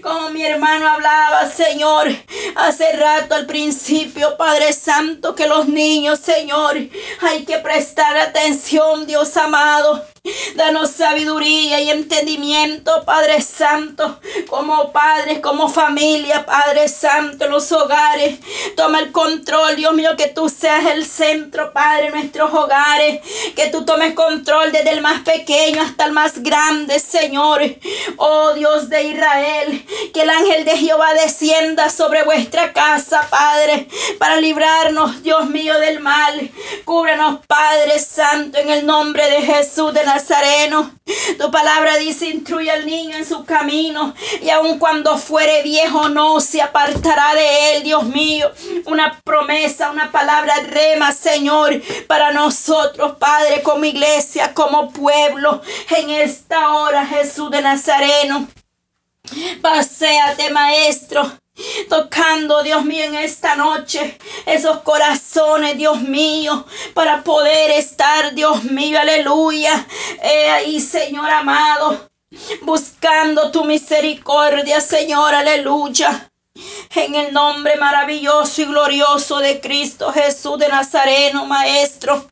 Como 0.03 0.29
mi 0.29 0.45
hermano 0.45 0.87
hablaba, 0.87 1.49
Señor, 1.49 2.09
hace 2.55 2.91
rato 2.93 3.33
al 3.33 3.47
principio, 3.47 4.37
Padre 4.37 4.71
Santo, 4.71 5.33
que 5.33 5.47
los 5.47 5.67
niños, 5.67 6.19
Señor, 6.19 6.77
hay 7.21 7.45
que 7.45 7.57
prestar 7.57 8.15
atención, 8.17 9.07
Dios 9.07 9.35
amado. 9.37 10.05
Danos 10.55 10.91
sabiduría 10.91 11.81
y 11.81 11.89
entendimiento, 11.89 13.03
Padre 13.03 13.41
Santo, 13.41 14.21
como 14.47 14.93
padres, 14.93 15.39
como 15.39 15.67
familia, 15.67 16.45
Padre 16.45 16.87
Santo, 16.87 17.49
los 17.49 17.69
hogares. 17.73 18.39
Toma 18.77 18.99
el 18.99 19.11
control, 19.11 19.75
Dios 19.75 19.93
mío, 19.93 20.15
que 20.15 20.27
tú 20.27 20.47
seas 20.47 20.85
el 20.85 21.05
centro, 21.05 21.73
Padre, 21.73 22.11
nuestros 22.11 22.53
hogares. 22.53 23.19
Que 23.57 23.67
tú 23.67 23.83
tomes 23.83 24.13
control 24.13 24.71
desde 24.71 24.91
el 24.91 25.01
más 25.01 25.23
pequeño 25.23 25.81
hasta 25.81 26.05
el 26.05 26.13
más 26.13 26.41
grande, 26.41 26.99
Señor. 26.99 27.61
Oh 28.15 28.53
Dios 28.53 28.87
de 28.87 29.03
Israel, 29.03 29.85
que 30.13 30.21
el 30.21 30.29
ángel 30.29 30.63
de 30.63 30.77
Jehová 30.77 31.13
descienda 31.15 31.89
sobre 31.89 32.23
vuestra 32.23 32.71
casa, 32.71 33.27
Padre, 33.29 33.89
para 34.19 34.37
librarnos, 34.37 35.21
Dios 35.21 35.49
mío, 35.49 35.77
del 35.79 35.99
mal. 35.99 36.49
Cúbranos, 36.85 37.45
Padre 37.45 37.99
Santo, 37.99 38.57
en 38.59 38.69
el 38.69 38.85
nombre 38.85 39.29
de 39.29 39.41
Jesús 39.41 39.93
de 39.93 40.12
Nazareno. 40.13 40.91
Tu 41.39 41.51
palabra 41.51 41.97
dice, 41.97 42.29
instruye 42.29 42.69
al 42.69 42.85
niño 42.85 43.17
en 43.17 43.25
su 43.25 43.45
camino 43.45 44.13
y 44.41 44.49
aun 44.49 44.77
cuando 44.77 45.17
fuere 45.17 45.63
viejo 45.63 46.09
no 46.09 46.39
se 46.39 46.61
apartará 46.61 47.33
de 47.33 47.77
él, 47.77 47.83
Dios 47.83 48.03
mío. 48.03 48.51
Una 48.85 49.19
promesa, 49.23 49.89
una 49.89 50.11
palabra 50.11 50.53
rema, 50.69 51.11
Señor, 51.11 51.81
para 52.07 52.31
nosotros, 52.31 53.17
Padre, 53.17 53.63
como 53.63 53.85
iglesia, 53.85 54.53
como 54.53 54.91
pueblo, 54.91 55.61
en 55.97 56.11
esta 56.11 56.73
hora, 56.73 57.05
Jesús 57.05 57.49
de 57.49 57.61
Nazareno. 57.61 58.47
Paseate, 59.61 60.51
Maestro, 60.51 61.31
tocando, 61.89 62.63
Dios 62.63 62.83
mío, 62.85 63.03
en 63.03 63.15
esta 63.15 63.55
noche 63.55 64.17
esos 64.45 64.79
corazones, 64.79 65.77
Dios 65.77 66.01
mío, 66.01 66.65
para 66.93 67.23
poder 67.23 67.71
estar, 67.71 68.33
Dios 68.33 68.63
mío, 68.63 68.99
aleluya, 68.99 69.85
eh, 70.21 70.49
ahí, 70.49 70.79
Señor 70.79 71.29
amado, 71.29 72.09
buscando 72.61 73.51
tu 73.51 73.63
misericordia, 73.65 74.81
Señor, 74.81 75.33
aleluya. 75.35 76.29
En 76.95 77.15
el 77.15 77.33
nombre 77.33 77.77
maravilloso 77.77 78.61
y 78.61 78.65
glorioso 78.65 79.39
de 79.39 79.59
Cristo 79.59 80.11
Jesús 80.11 80.59
de 80.59 80.67
Nazareno, 80.67 81.47
Maestro. 81.47 82.29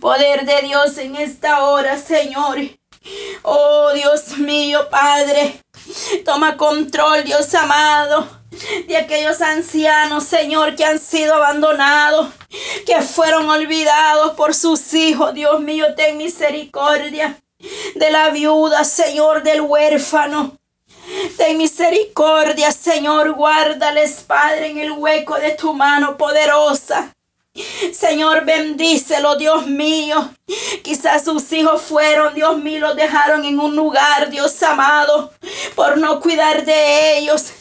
Poder 0.00 0.44
de 0.44 0.62
Dios 0.62 0.98
en 0.98 1.14
esta 1.16 1.64
hora, 1.64 1.98
Señor. 1.98 2.58
Oh 3.42 3.90
Dios 3.94 4.38
mío, 4.38 4.88
Padre. 4.90 5.62
Toma 6.24 6.56
control, 6.56 7.24
Dios 7.24 7.54
amado 7.54 8.38
de 8.86 8.96
aquellos 8.96 9.40
ancianos, 9.40 10.24
Señor, 10.24 10.74
que 10.74 10.84
han 10.84 10.98
sido 10.98 11.34
abandonados, 11.34 12.28
que 12.86 13.00
fueron 13.02 13.48
olvidados 13.48 14.32
por 14.32 14.54
sus 14.54 14.94
hijos. 14.94 15.34
Dios 15.34 15.60
mío, 15.60 15.94
ten 15.94 16.16
misericordia 16.16 17.40
de 17.94 18.10
la 18.10 18.30
viuda, 18.30 18.84
Señor, 18.84 19.42
del 19.42 19.60
huérfano. 19.60 20.56
Ten 21.36 21.56
misericordia, 21.56 22.70
Señor, 22.70 23.32
guárdales, 23.32 24.24
Padre, 24.26 24.70
en 24.70 24.78
el 24.78 24.92
hueco 24.92 25.36
de 25.38 25.52
tu 25.52 25.72
mano 25.72 26.16
poderosa. 26.16 27.14
Señor, 27.92 28.44
bendícelo, 28.44 29.36
Dios 29.36 29.66
mío. 29.66 30.30
Quizás 30.82 31.24
sus 31.24 31.52
hijos 31.52 31.82
fueron, 31.82 32.34
Dios 32.34 32.58
mío, 32.58 32.80
los 32.80 32.96
dejaron 32.96 33.44
en 33.44 33.58
un 33.58 33.74
lugar, 33.76 34.30
Dios 34.30 34.62
amado, 34.62 35.32
por 35.74 35.98
no 35.98 36.20
cuidar 36.20 36.64
de 36.64 37.18
ellos. 37.18 37.52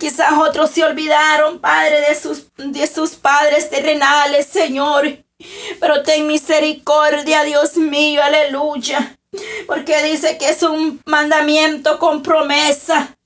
Quizás 0.00 0.32
otros 0.38 0.70
se 0.70 0.84
olvidaron, 0.84 1.58
Padre, 1.60 2.00
de 2.00 2.14
sus, 2.14 2.46
de 2.56 2.86
sus 2.86 3.10
padres 3.16 3.68
terrenales, 3.68 4.46
Señor. 4.46 5.18
Pero 5.80 6.02
ten 6.02 6.26
misericordia, 6.26 7.44
Dios 7.44 7.76
mío, 7.76 8.22
aleluya. 8.22 9.16
Porque 9.66 10.02
dice 10.02 10.38
que 10.38 10.48
es 10.48 10.62
un 10.62 11.00
mandamiento 11.04 11.98
con 11.98 12.22
promesa. 12.22 13.17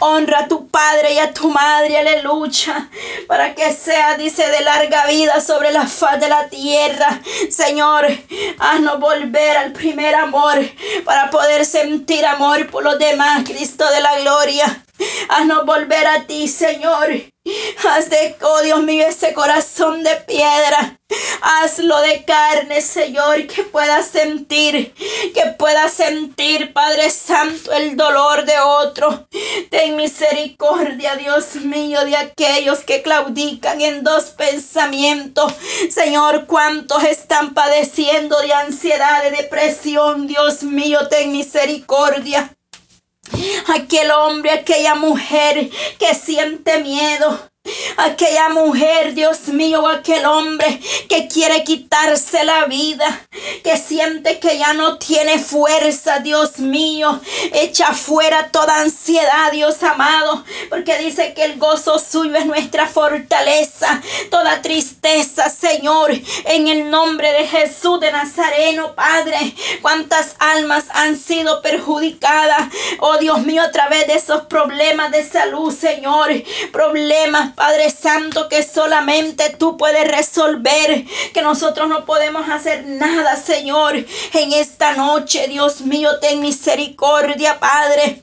Honra 0.00 0.40
a 0.40 0.48
tu 0.48 0.68
padre 0.68 1.14
y 1.14 1.18
a 1.18 1.34
tu 1.34 1.50
madre, 1.50 1.98
aleluya, 1.98 2.88
para 3.26 3.54
que 3.56 3.72
sea, 3.72 4.16
dice, 4.16 4.48
de 4.48 4.60
larga 4.60 5.06
vida 5.06 5.40
sobre 5.40 5.72
la 5.72 5.86
faz 5.86 6.20
de 6.20 6.28
la 6.28 6.48
tierra. 6.48 7.20
Señor, 7.50 8.06
haznos 8.60 9.00
volver 9.00 9.56
al 9.56 9.72
primer 9.72 10.14
amor 10.14 10.58
para 11.04 11.30
poder 11.30 11.64
sentir 11.64 12.24
amor 12.24 12.70
por 12.70 12.84
los 12.84 12.98
demás, 13.00 13.42
Cristo 13.44 13.90
de 13.90 14.00
la 14.00 14.20
gloria. 14.20 14.84
Haznos 15.28 15.66
volver 15.66 16.06
a 16.06 16.24
ti, 16.24 16.46
Señor. 16.46 17.08
Haz 17.84 18.10
de, 18.10 18.36
oh 18.42 18.60
Dios 18.62 18.82
mío, 18.82 19.06
ese 19.06 19.32
corazón 19.32 20.02
de 20.02 20.16
piedra. 20.16 20.98
Hazlo 21.40 22.00
de 22.02 22.24
carne, 22.24 22.82
Señor, 22.82 23.46
que 23.46 23.62
pueda 23.62 24.02
sentir, 24.02 24.92
que 25.32 25.46
pueda 25.58 25.88
sentir, 25.88 26.72
Padre 26.74 27.08
Santo, 27.08 27.72
el 27.72 27.96
dolor 27.96 28.44
de 28.44 28.58
otro. 28.60 29.26
Ten 29.70 29.96
misericordia, 29.96 31.16
Dios 31.16 31.54
mío, 31.56 32.04
de 32.04 32.16
aquellos 32.16 32.80
que 32.80 33.00
claudican 33.00 33.80
en 33.80 34.04
dos 34.04 34.24
pensamientos. 34.26 35.54
Señor, 35.90 36.46
cuántos 36.46 37.02
están 37.04 37.54
padeciendo 37.54 38.38
de 38.40 38.52
ansiedad, 38.52 39.22
de 39.22 39.30
depresión. 39.30 40.26
Dios 40.26 40.62
mío, 40.62 41.08
ten 41.08 41.32
misericordia. 41.32 42.57
Aquel 43.74 44.10
hombre, 44.10 44.50
aquella 44.50 44.94
mujer 44.94 45.70
que 45.98 46.14
siente 46.14 46.82
miedo, 46.82 47.38
aquella 47.96 48.48
mujer, 48.50 49.14
Dios 49.14 49.48
mío, 49.48 49.86
aquel 49.86 50.24
hombre 50.26 50.80
que 51.08 51.28
quiere 51.28 51.64
quitarse 51.64 52.44
la 52.44 52.66
vida, 52.66 53.20
que 53.62 53.76
siente 53.76 54.38
que 54.38 54.58
ya 54.58 54.74
no 54.74 54.98
tiene 54.98 55.38
fuerza, 55.38 56.20
Dios 56.20 56.58
mío, 56.58 57.20
echa 57.52 57.92
fuera 57.92 58.50
toda 58.50 58.80
ansiedad, 58.80 59.52
Dios 59.52 59.82
amado, 59.82 60.44
porque 60.68 60.98
dice 60.98 61.34
que 61.34 61.44
el 61.44 61.58
gozo 61.58 61.98
suyo 61.98 62.36
es 62.36 62.46
nuestra 62.46 62.86
fortaleza, 62.86 64.00
toda 64.30 64.62
tristeza, 64.62 65.50
Señor, 65.50 66.12
en 66.44 66.68
el 66.68 66.90
nombre 66.90 67.32
de 67.32 67.46
Jesús 67.46 68.00
de 68.00 68.12
Nazareno, 68.12 68.94
Padre, 68.94 69.54
cuántas 69.82 70.34
almas 70.38 70.84
han 70.90 71.18
sido 71.18 71.62
perjudicadas, 71.62 72.68
oh 73.00 73.18
Dios 73.18 73.40
mío, 73.40 73.62
a 73.62 73.70
través 73.70 74.06
de 74.06 74.14
esos 74.14 74.42
problemas 74.42 75.10
de 75.10 75.28
salud, 75.28 75.74
Señor, 75.74 76.30
problemas 76.72 77.52
Padre 77.58 77.90
Santo, 77.90 78.48
que 78.48 78.62
solamente 78.62 79.50
tú 79.50 79.76
puedes 79.76 80.06
resolver, 80.08 81.04
que 81.34 81.42
nosotros 81.42 81.88
no 81.88 82.06
podemos 82.06 82.48
hacer 82.48 82.86
nada, 82.86 83.34
Señor, 83.34 83.96
en 83.96 84.52
esta 84.52 84.92
noche. 84.92 85.48
Dios 85.48 85.80
mío, 85.80 86.20
ten 86.20 86.40
misericordia, 86.40 87.58
Padre. 87.58 88.22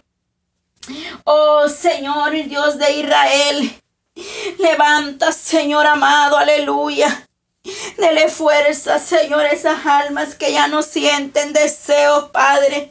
Oh 1.25 1.67
Señor, 1.67 2.31
Dios 2.31 2.77
de 2.77 2.91
Israel, 2.93 3.81
levanta, 4.57 5.33
Señor 5.33 5.85
amado, 5.85 6.37
aleluya. 6.37 7.27
Dele 7.97 8.29
fuerza, 8.29 8.99
Señor, 8.99 9.45
esas 9.47 9.85
almas 9.85 10.35
que 10.35 10.53
ya 10.53 10.67
no 10.67 10.81
sienten 10.81 11.51
deseos, 11.51 12.29
Padre. 12.29 12.89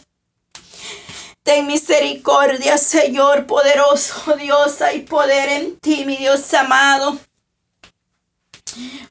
Ten 1.44 1.66
misericordia, 1.66 2.78
Señor 2.78 3.46
poderoso 3.46 4.34
Dios. 4.38 4.80
Hay 4.80 5.00
poder 5.00 5.50
en 5.50 5.78
ti, 5.78 6.04
mi 6.06 6.16
Dios 6.16 6.52
amado. 6.54 7.18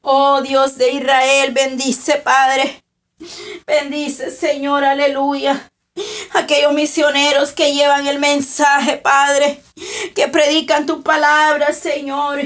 Oh 0.02 0.42
Dios 0.42 0.76
de 0.76 0.90
Israel, 0.90 1.52
bendice, 1.52 2.16
Padre. 2.16 2.82
Bendice, 3.64 4.32
Señor, 4.32 4.84
aleluya. 4.84 5.70
Aquellos 6.32 6.72
misioneros 6.72 7.52
que 7.52 7.72
llevan 7.72 8.08
el 8.08 8.18
mensaje, 8.18 8.96
Padre, 8.96 9.62
que 10.16 10.26
predican 10.26 10.86
tu 10.86 11.04
palabra, 11.04 11.72
Señor. 11.72 12.40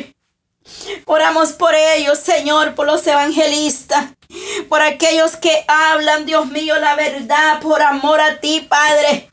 Oramos 1.07 1.53
por 1.53 1.75
ellos, 1.75 2.19
Señor, 2.19 2.75
por 2.75 2.87
los 2.87 3.07
evangelistas, 3.07 4.05
por 4.69 4.83
aquellos 4.83 5.37
que 5.37 5.65
hablan, 5.67 6.27
Dios 6.27 6.47
mío, 6.49 6.79
la 6.79 6.95
verdad, 6.95 7.59
por 7.63 7.81
amor 7.81 8.21
a 8.21 8.39
ti, 8.39 8.67
Padre 8.69 9.33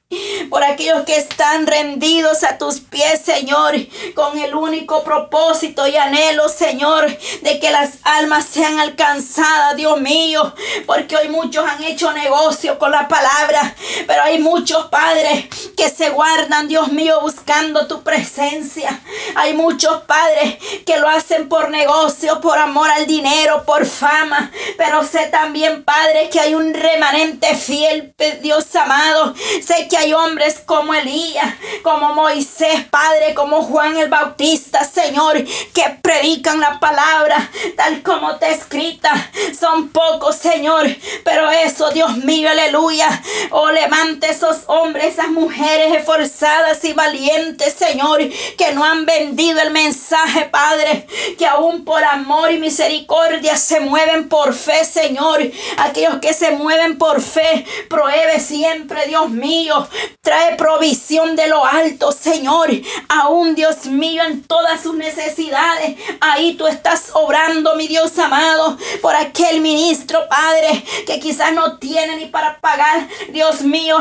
por 0.50 0.64
aquellos 0.64 1.04
que 1.04 1.18
están 1.18 1.66
rendidos 1.66 2.44
a 2.44 2.58
tus 2.58 2.80
pies, 2.80 3.22
Señor, 3.24 3.76
con 4.14 4.38
el 4.38 4.54
único 4.56 5.04
propósito 5.04 5.88
y 5.88 5.96
anhelo, 5.96 6.48
Señor, 6.50 7.08
de 7.42 7.60
que 7.60 7.72
las 7.72 7.94
almas 8.04 8.46
sean 8.46 8.80
alcanzadas, 8.80 9.76
Dios 9.76 10.00
mío, 10.00 10.54
porque 10.86 11.18
hoy 11.18 11.30
muchos 11.30 11.66
han 11.68 11.84
hecho 11.84 12.12
negocio 12.14 12.78
con 12.78 12.92
la 12.92 13.08
palabra, 13.08 13.76
pero 14.06 14.24
hay 14.24 14.40
muchos 14.40 14.86
padres 14.88 15.46
que 15.76 15.90
se 15.90 16.10
guardan, 16.10 16.68
Dios 16.68 16.92
mío, 16.92 17.20
buscando 17.22 17.88
tu 17.88 18.04
presencia. 18.04 19.02
Hay 19.36 19.54
muchos 19.54 20.04
padres 20.04 20.58
que 20.86 20.98
lo 20.98 21.10
hacen 21.10 21.50
por 21.50 21.70
negocio, 21.70 22.40
por 22.42 22.58
amor 22.58 22.90
al 22.90 23.08
dinero, 23.08 23.64
por 23.66 23.86
fama, 23.86 24.52
pero 24.78 25.04
sé 25.04 25.28
también, 25.28 25.84
Padre, 25.84 26.30
que 26.30 26.40
hay 26.40 26.56
un 26.56 26.74
remanente 26.74 27.56
fiel, 27.56 28.14
Dios 28.42 28.74
amado. 28.76 29.34
Sé 29.66 29.88
que 29.90 29.98
hay 29.98 30.05
hay 30.06 30.14
hombres 30.14 30.62
como 30.68 30.94
Elías, 30.94 31.56
como 31.82 32.14
Moisés, 32.14 32.86
Padre, 32.92 33.34
como 33.34 33.64
Juan 33.64 33.98
el 33.98 34.08
Bautista, 34.08 34.84
Señor, 34.84 35.44
que 35.74 35.98
predican 36.00 36.60
la 36.60 36.80
palabra 36.80 37.50
tal 37.76 38.04
como 38.04 38.38
te 38.38 38.52
escrita. 38.52 39.12
Son 39.60 39.90
pocos, 39.90 40.36
Señor, 40.36 40.86
pero 41.24 41.50
eso, 41.50 41.90
Dios 41.90 42.18
mío, 42.18 42.52
aleluya. 42.52 43.08
Oh, 43.50 43.72
levante 43.72 44.30
esos 44.30 44.58
hombres, 44.68 45.14
esas 45.14 45.30
mujeres 45.30 45.96
esforzadas 45.96 46.84
y 46.86 46.94
valientes, 46.94 47.74
Señor, 47.74 48.20
que 48.58 48.74
no 48.74 48.84
han 48.84 49.08
vendido 49.08 49.60
el 49.60 49.72
mensaje, 49.72 50.46
Padre, 50.46 51.08
que 51.40 51.48
aún 51.48 51.84
por 51.84 52.04
amor 52.04 52.52
y 52.52 52.60
misericordia 52.60 53.58
se 53.58 53.80
mueven 53.80 54.30
por 54.30 54.54
fe, 54.54 54.86
Señor. 54.86 55.42
Aquellos 55.78 56.18
que 56.20 56.34
se 56.34 56.52
mueven 56.52 57.00
por 57.00 57.22
fe, 57.22 57.66
pruebe 57.90 58.40
siempre, 58.40 59.08
Dios 59.08 59.32
mío. 59.32 59.85
Trae 60.22 60.56
provisión 60.56 61.36
de 61.36 61.48
lo 61.48 61.66
alto, 61.66 62.12
Señor. 62.12 62.70
Aún, 63.10 63.56
Dios 63.56 63.86
mío, 63.86 64.24
en 64.24 64.44
todas 64.44 64.82
sus 64.82 64.96
necesidades. 64.96 65.98
Ahí 66.22 66.56
tú 66.56 66.68
estás 66.68 67.12
obrando, 67.14 67.76
mi 67.76 67.88
Dios 67.88 68.18
amado, 68.18 68.78
por 69.02 69.16
aquel 69.16 69.62
ministro, 69.62 70.28
Padre, 70.30 70.84
que 71.06 71.20
quizás 71.20 71.54
no 71.54 71.78
tiene 71.78 72.18
ni 72.18 72.26
para 72.26 72.60
pagar, 72.60 73.08
Dios 73.30 73.62
mío, 73.62 73.98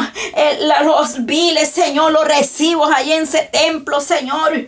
los 0.82 1.24
biles, 1.24 1.70
Señor, 1.70 2.12
los 2.12 2.26
recibos 2.26 2.90
ahí 2.94 3.12
en 3.12 3.24
ese 3.24 3.42
templo, 3.52 4.00
Señor. 4.00 4.66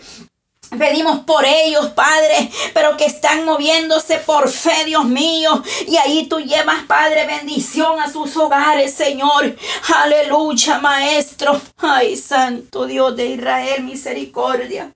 Pedimos 0.71 1.21
por 1.21 1.45
ellos, 1.45 1.89
Padre, 1.91 2.51
pero 2.75 2.97
que 2.97 3.07
están 3.07 3.45
moviéndose 3.45 4.19
por 4.19 4.51
fe, 4.51 4.85
Dios 4.85 5.05
mío. 5.05 5.63
Y 5.87 5.97
ahí 5.97 6.27
tú 6.27 6.41
llevas, 6.41 6.85
Padre, 6.85 7.27
bendición 7.27 8.01
a 8.01 8.11
sus 8.11 8.37
hogares, 8.37 8.93
Señor. 8.93 9.57
Aleluya, 9.95 10.79
Maestro. 10.79 11.61
Ay, 11.79 12.17
Santo 12.17 12.87
Dios 12.87 13.17
de 13.17 13.27
Israel, 13.27 13.85
misericordia. 13.85 14.93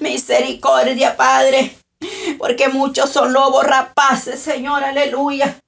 Misericordia, 0.00 1.16
Padre. 1.16 1.76
Porque 2.38 2.68
muchos 2.68 3.10
son 3.10 3.32
lobos 3.32 3.64
rapaces, 3.64 4.38
Señor, 4.38 4.84
aleluya. 4.84 5.58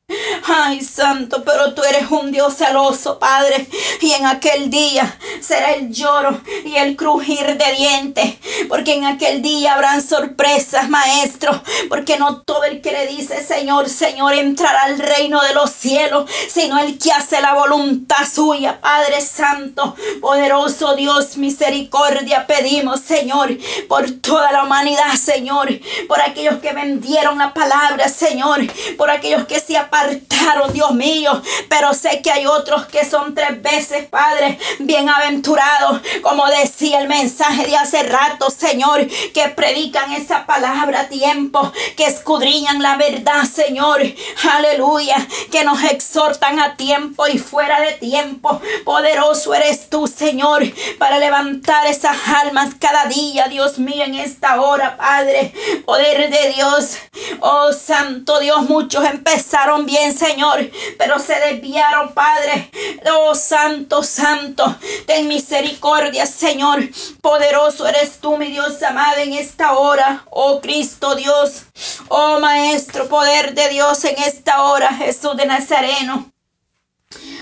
Ay, 0.51 0.81
santo, 0.81 1.45
pero 1.45 1.75
tú 1.75 1.83
eres 1.83 2.11
un 2.11 2.33
Dios 2.33 2.55
celoso, 2.57 3.19
Padre. 3.19 3.67
Y 4.01 4.13
en 4.13 4.25
aquel 4.25 4.71
día 4.71 5.19
será 5.41 5.73
el 5.73 5.93
lloro 5.93 6.41
y 6.65 6.77
el 6.77 6.97
crujir 6.97 7.59
de 7.59 7.73
dientes. 7.77 8.37
Porque 8.69 8.95
en 8.95 9.05
aquel 9.05 9.43
día 9.43 9.75
habrán 9.75 10.03
sorpresas, 10.03 10.89
maestro. 10.89 11.63
Porque 11.91 12.19
no 12.19 12.41
todo 12.43 12.65
el 12.65 12.81
que 12.81 12.93
le 12.93 13.07
dice, 13.09 13.45
Señor, 13.45 13.91
Señor, 13.91 14.33
entrará 14.35 14.85
al 14.85 14.99
reino 14.99 15.43
de 15.43 15.53
los 15.53 15.71
cielos, 15.71 16.31
sino 16.49 16.79
el 16.79 16.99
que 16.99 17.13
hace 17.13 17.43
la 17.43 17.53
voluntad 17.53 18.27
suya, 18.33 18.81
Padre 18.81 19.21
Santo, 19.21 19.95
poderoso 20.21 20.97
Dios, 20.97 21.37
misericordia. 21.37 22.47
Pedimos, 22.47 23.01
Señor, 23.01 23.51
por 23.89 24.11
toda 24.23 24.53
la 24.53 24.65
humanidad, 24.65 25.15
Señor, 25.15 25.69
por 26.09 26.21
aquellos 26.23 26.61
que 26.61 26.73
vendieron 26.73 27.37
la 27.37 27.53
palabra, 27.53 28.09
Señor, 28.09 28.61
por 28.97 29.11
aquellos 29.11 29.47
que 29.47 29.61
se 29.61 29.77
Dios 30.73 30.95
mío. 30.95 31.43
Pero 31.69 31.95
sé 31.95 32.21
que 32.23 32.31
hay 32.31 32.47
otros 32.47 32.87
que 32.87 33.05
son 33.05 33.35
tres 33.35 33.61
veces, 33.63 34.07
Padre, 34.07 34.59
bienaventurados. 34.79 36.01
Como 36.23 36.47
decía 36.47 37.01
el 37.01 37.09
mensaje 37.09 37.67
de 37.67 37.77
hace 37.77 38.03
rato, 38.03 38.51
Señor, 38.51 39.07
que 39.35 39.49
predican 39.55 40.13
esa 40.13 40.47
palabra 40.47 41.01
a 41.01 41.09
tiempo, 41.09 41.73
que 41.97 42.07
escudriñan 42.07 42.83
la 42.83 42.97
verdad, 42.97 43.45
Señor. 43.45 44.01
Aleluya. 44.51 45.27
Que 45.51 45.65
nos 45.65 45.83
exhortan 45.85 46.61
a 46.61 46.77
tiempo 46.77 47.27
y 47.27 47.39
fuera 47.39 47.81
de 47.81 47.93
tiempo. 47.93 48.61
Poderoso 48.85 49.55
eres 49.55 49.91
tú, 49.91 50.07
Señor, 50.07 50.63
para 50.99 51.19
levantar 51.19 51.87
esas 51.87 52.17
almas 52.43 52.75
cada 52.79 53.07
día, 53.07 53.49
Dios 53.49 53.79
mío, 53.79 54.05
en 54.05 54.15
esta 54.15 54.61
hora, 54.61 54.97
Padre. 54.97 55.53
Poder 55.85 56.31
de 56.31 56.53
Dios. 56.55 56.97
Oh, 57.41 57.73
Santo 57.73 58.41
Dios, 58.41 58.69
muchos 58.69 59.05
empezaron 59.05 59.87
bien, 59.89 60.17
Señor, 60.17 60.71
pero 60.99 61.19
se 61.19 61.35
desviaron, 61.35 62.13
Padre. 62.13 62.71
Oh, 63.11 63.35
Santo, 63.35 64.03
Santo, 64.03 64.79
ten 65.07 65.27
misericordia, 65.27 66.27
Señor. 66.27 66.79
Poderoso 67.23 67.87
eres 67.87 68.21
tú, 68.21 68.37
mi 68.37 68.49
Dios 68.49 68.83
amado, 68.83 69.19
en 69.21 69.33
esta 69.33 69.73
hora. 69.79 70.25
Oh, 70.31 70.61
Cristo 70.61 71.15
Dios. 71.15 71.65
Oh, 72.09 72.39
Maestro, 72.39 73.09
poder 73.09 73.55
de 73.55 73.71
Dios 73.71 74.05
en 74.05 74.23
esta 74.23 74.63
hora, 74.63 74.93
Jesús 74.93 75.37
de 75.37 75.47
Nazareno. 75.47 76.31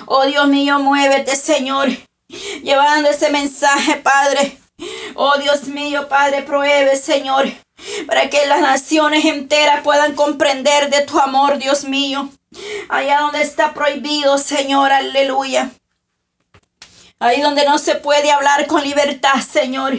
Oh, 0.06 0.24
Dios 0.24 0.46
mío, 0.46 0.78
muévete, 0.78 1.34
Señor, 1.34 1.88
llevando 2.62 3.10
ese 3.10 3.28
mensaje, 3.30 3.96
Padre. 3.96 4.58
Oh 5.14 5.38
Dios 5.38 5.64
mío, 5.68 6.06
Padre, 6.08 6.42
pruebe, 6.42 6.96
Señor, 6.96 7.46
para 8.06 8.28
que 8.28 8.46
las 8.46 8.60
naciones 8.60 9.24
enteras 9.24 9.80
puedan 9.82 10.14
comprender 10.14 10.90
de 10.90 11.00
tu 11.02 11.18
amor, 11.18 11.58
Dios 11.58 11.84
mío. 11.84 12.28
Allá 12.88 13.20
donde 13.20 13.42
está 13.42 13.74
prohibido, 13.74 14.38
Señor, 14.38 14.92
aleluya. 14.92 15.70
Ahí 17.18 17.40
donde 17.40 17.64
no 17.64 17.78
se 17.78 17.94
puede 17.94 18.30
hablar 18.30 18.66
con 18.66 18.82
libertad, 18.82 19.40
Señor. 19.40 19.94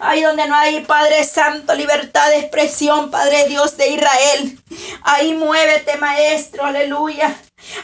Ahí 0.00 0.22
donde 0.22 0.46
no 0.46 0.54
hay, 0.54 0.84
Padre 0.84 1.24
Santo, 1.24 1.74
libertad 1.74 2.28
de 2.30 2.38
expresión, 2.38 3.10
Padre 3.10 3.46
Dios 3.48 3.76
de 3.76 3.88
Israel. 3.88 4.58
Ahí 5.02 5.34
muévete, 5.34 5.96
Maestro, 5.96 6.64
aleluya. 6.64 7.36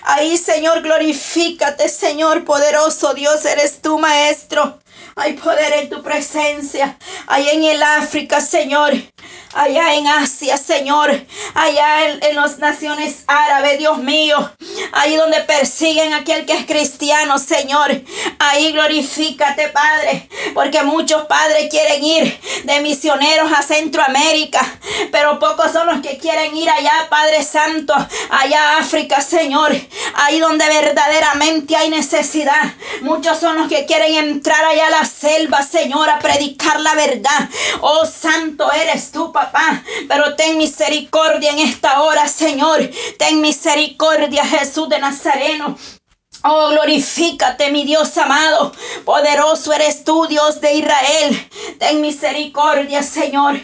Ahí, 0.05 0.36
Señor, 0.36 0.82
glorifícate, 0.82 1.88
Señor 1.88 2.44
poderoso. 2.44 3.14
Dios 3.14 3.44
eres 3.44 3.80
tú, 3.82 3.98
Maestro. 3.98 4.78
Hay 5.16 5.34
poder 5.34 5.72
en 5.74 5.90
tu 5.90 6.02
presencia. 6.02 6.96
Ahí 7.26 7.48
en 7.50 7.64
el 7.64 7.82
África, 7.82 8.40
Señor. 8.40 8.92
Allá 9.54 9.94
en 9.94 10.06
Asia, 10.06 10.56
Señor. 10.56 11.10
Allá 11.54 12.08
en, 12.08 12.34
las 12.34 12.58
naciones 12.58 13.24
árabes, 13.26 13.78
Dios 13.78 13.98
mío. 13.98 14.50
Ahí 14.92 15.16
donde 15.16 15.40
persiguen 15.40 16.14
a 16.14 16.18
aquel 16.18 16.46
que 16.46 16.54
es 16.54 16.64
cristiano, 16.64 17.38
Señor. 17.38 17.90
Ahí 18.38 18.72
glorifícate, 18.72 19.68
Padre. 19.68 20.28
Porque 20.54 20.82
muchos 20.82 21.26
padres 21.26 21.68
quieren 21.68 22.02
ir 22.02 22.40
de 22.64 22.80
misioneros 22.80 23.52
a 23.52 23.62
Centroamérica. 23.62 24.60
Pero 25.10 25.38
pocos 25.38 25.70
son 25.72 25.88
los 25.88 26.00
que 26.00 26.16
quieren 26.16 26.56
ir 26.56 26.70
allá, 26.70 27.08
Padre 27.10 27.42
Santo. 27.44 27.94
Allá 28.30 28.78
África, 28.78 29.20
Señor. 29.20 29.72
Ahí 30.14 30.40
donde 30.40 30.66
verdaderamente 30.66 31.76
hay 31.76 31.90
necesidad. 31.90 32.72
Muchos 33.02 33.38
son 33.38 33.58
los 33.58 33.68
que 33.68 33.84
quieren 33.84 34.14
entrar 34.14 34.64
allá 34.64 34.86
a 34.86 34.90
la 34.90 35.01
selva, 35.05 35.62
Señor, 35.62 36.09
a 36.11 36.18
predicar 36.18 36.80
la 36.80 36.94
verdad. 36.94 37.48
Oh, 37.80 38.05
santo 38.07 38.70
eres 38.72 39.11
tú, 39.11 39.32
papá. 39.32 39.82
Pero 40.09 40.34
ten 40.36 40.59
misericordia 40.59 41.50
en 41.50 41.61
esta 41.61 42.03
hora, 42.03 42.28
Señor. 42.28 42.88
Ten 43.18 43.40
misericordia, 43.40 44.44
Jesús 44.44 44.88
de 44.88 44.98
Nazareno. 44.98 45.76
Oh, 46.45 46.70
glorifícate, 46.70 47.70
mi 47.70 47.84
Dios 47.84 48.18
amado. 48.18 48.72
Poderoso 49.05 49.72
eres 49.72 50.03
tú, 50.03 50.26
Dios 50.26 50.61
de 50.61 50.74
Israel. 50.74 51.49
Ten 51.78 52.01
misericordia, 52.01 53.05
Señor. 53.05 53.61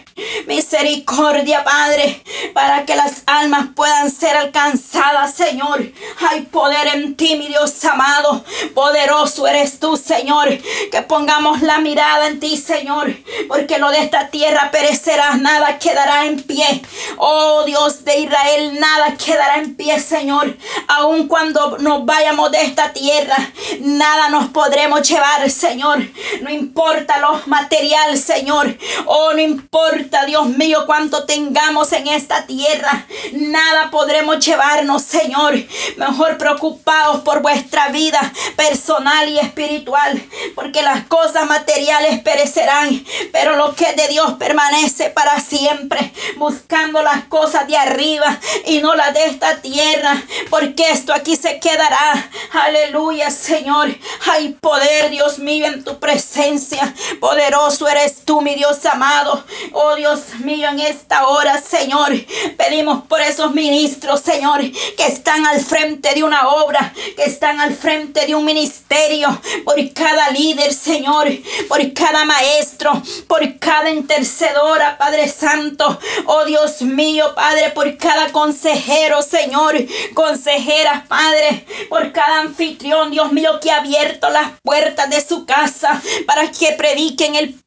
Misericordia, 0.47 1.65
Padre, 1.65 2.23
para 2.55 2.85
que 2.85 2.95
las 2.95 3.25
almas 3.27 3.71
puedan 3.75 4.13
ser 4.13 4.37
alcanzadas, 4.37 5.35
Señor. 5.35 5.93
Hay 6.21 6.43
poder 6.43 6.87
en 6.95 7.17
ti, 7.17 7.37
mi 7.37 7.49
Dios 7.49 7.85
amado. 7.85 8.45
Poderoso 8.75 9.49
eres 9.49 9.81
tú, 9.81 9.97
Señor. 9.97 10.49
Que 10.93 11.03
pongamos 11.03 11.63
la 11.63 11.79
mirada 11.79 12.29
en 12.29 12.39
ti, 12.39 12.57
Señor. 12.57 13.13
Porque 13.49 13.79
lo 13.79 13.91
de 13.91 14.05
esta 14.05 14.29
tierra 14.29 14.71
perecerá, 14.71 15.35
nada 15.35 15.79
quedará 15.79 16.27
en 16.27 16.41
pie. 16.45 16.83
Oh, 17.17 17.65
Dios 17.65 18.05
de 18.05 18.21
Israel, 18.21 18.79
nada 18.79 19.17
quedará 19.17 19.57
en 19.57 19.75
pie, 19.75 19.99
Señor. 19.99 20.57
Aun 20.87 21.27
cuando 21.27 21.77
nos 21.79 22.07
vayamos 22.07 22.53
de 22.53 22.68
esta 22.69 22.93
tierra, 22.93 23.37
nada 23.81 24.29
nos 24.29 24.49
podremos 24.51 25.09
llevar, 25.09 25.51
Señor. 25.51 25.99
No 26.43 26.51
importa 26.51 27.19
lo 27.19 27.41
material, 27.47 28.17
Señor. 28.19 28.77
Oh, 29.07 29.33
no 29.33 29.41
importa, 29.41 30.25
Dios 30.27 30.47
mío, 30.51 30.85
cuánto 30.87 31.25
tengamos 31.25 31.93
en 31.93 32.09
esta 32.09 32.47
tierra. 32.47 33.07
Nada 33.33 33.91
podremos 33.91 34.45
llevarnos, 34.45 35.03
Señor. 35.03 35.55
Mejor 35.97 36.39
preocupados 36.39 37.23
por 37.23 37.43
vuestra 37.43 37.89
vida 37.89 38.21
personal 38.57 39.29
y 39.29 39.39
espiritual. 39.39 40.23
Porque 40.55 40.83
las 40.83 41.05
cosas 41.07 41.47
materiales 41.47 42.21
perecerán, 42.21 43.05
pero 43.33 43.57
lo 43.57 43.75
que 43.75 43.85
es 43.85 43.97
de 43.97 44.09
Dios 44.09 44.35
permanece 44.39 45.11
para 45.11 45.41
siempre. 45.41 46.13
Buscando 46.37 47.03
las 47.03 47.25
cosas 47.25 47.67
de 47.67 47.77
arriba 47.77 48.39
y 48.67 48.79
no 48.79 48.95
las 48.95 49.15
de 49.15 49.25
esta 49.27 49.61
tierra. 49.61 50.23
Porque 50.51 50.91
esto 50.91 51.13
aquí 51.13 51.37
se 51.37 51.59
quedará. 51.61 52.31
Aleluya, 52.65 53.31
Señor. 53.31 53.89
Hay 54.27 54.51
poder, 54.61 55.11
Dios 55.11 55.39
mío, 55.39 55.67
en 55.67 55.85
tu 55.85 55.99
presencia. 56.01 56.93
Poderoso 57.21 57.87
eres 57.87 58.25
tú, 58.25 58.41
mi 58.41 58.57
Dios 58.57 58.85
amado. 58.85 59.45
Oh 59.73 59.95
Dios 59.95 60.21
mío, 60.41 60.69
en 60.69 60.81
esta 60.81 61.29
hora, 61.29 61.61
Señor, 61.61 62.13
pedimos 62.57 63.05
por 63.07 63.21
esos 63.21 63.55
ministros, 63.55 64.21
Señor, 64.21 64.61
que 64.61 65.07
están 65.07 65.47
al 65.47 65.61
frente 65.61 66.15
de 66.15 66.25
una 66.25 66.49
obra, 66.49 66.93
que 67.17 67.25
están 67.25 67.61
al 67.61 67.75
frente 67.75 68.27
de 68.27 68.35
un 68.35 68.45
ministerio, 68.45 69.41
por 69.65 69.77
cada 69.93 70.31
líder, 70.31 70.73
Señor, 70.75 71.29
por 71.69 71.93
cada 71.93 72.25
maestro, 72.25 73.01
por 73.29 73.59
cada 73.59 73.91
intercedora, 73.91 74.99
Padre 74.99 75.29
Santo. 75.29 75.99
Oh 76.27 76.45
Dios 76.45 76.83
mío, 76.83 77.35
Padre, 77.37 77.71
por 77.71 77.97
cada 77.97 78.33
consejero, 78.33 79.23
Señor, 79.23 79.77
consejeras, 80.15 81.07
Padre, 81.07 81.65
por 81.89 82.11
cada 82.13 82.48
anfitrión, 82.49 83.11
Dios 83.11 83.33
mío, 83.33 83.61
que 83.61 83.71
ha 83.71 83.79
abierto 83.79 84.29
las 84.31 84.53
puertas 84.63 85.09
de 85.11 85.21
su 85.21 85.47
casa 85.47 86.01
para 86.27 86.51
que 86.51 86.73
prediquen 86.73 87.37
el, 87.37 87.61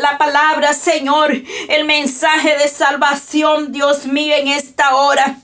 la 0.00 0.18
palabra, 0.18 0.72
Señor, 0.72 1.32
el 1.68 1.84
mensaje 1.84 2.56
de 2.58 2.68
salvación, 2.68 3.72
Dios 3.72 4.06
mío, 4.06 4.34
en 4.36 4.48
esta 4.48 4.96
hora. 4.96 5.38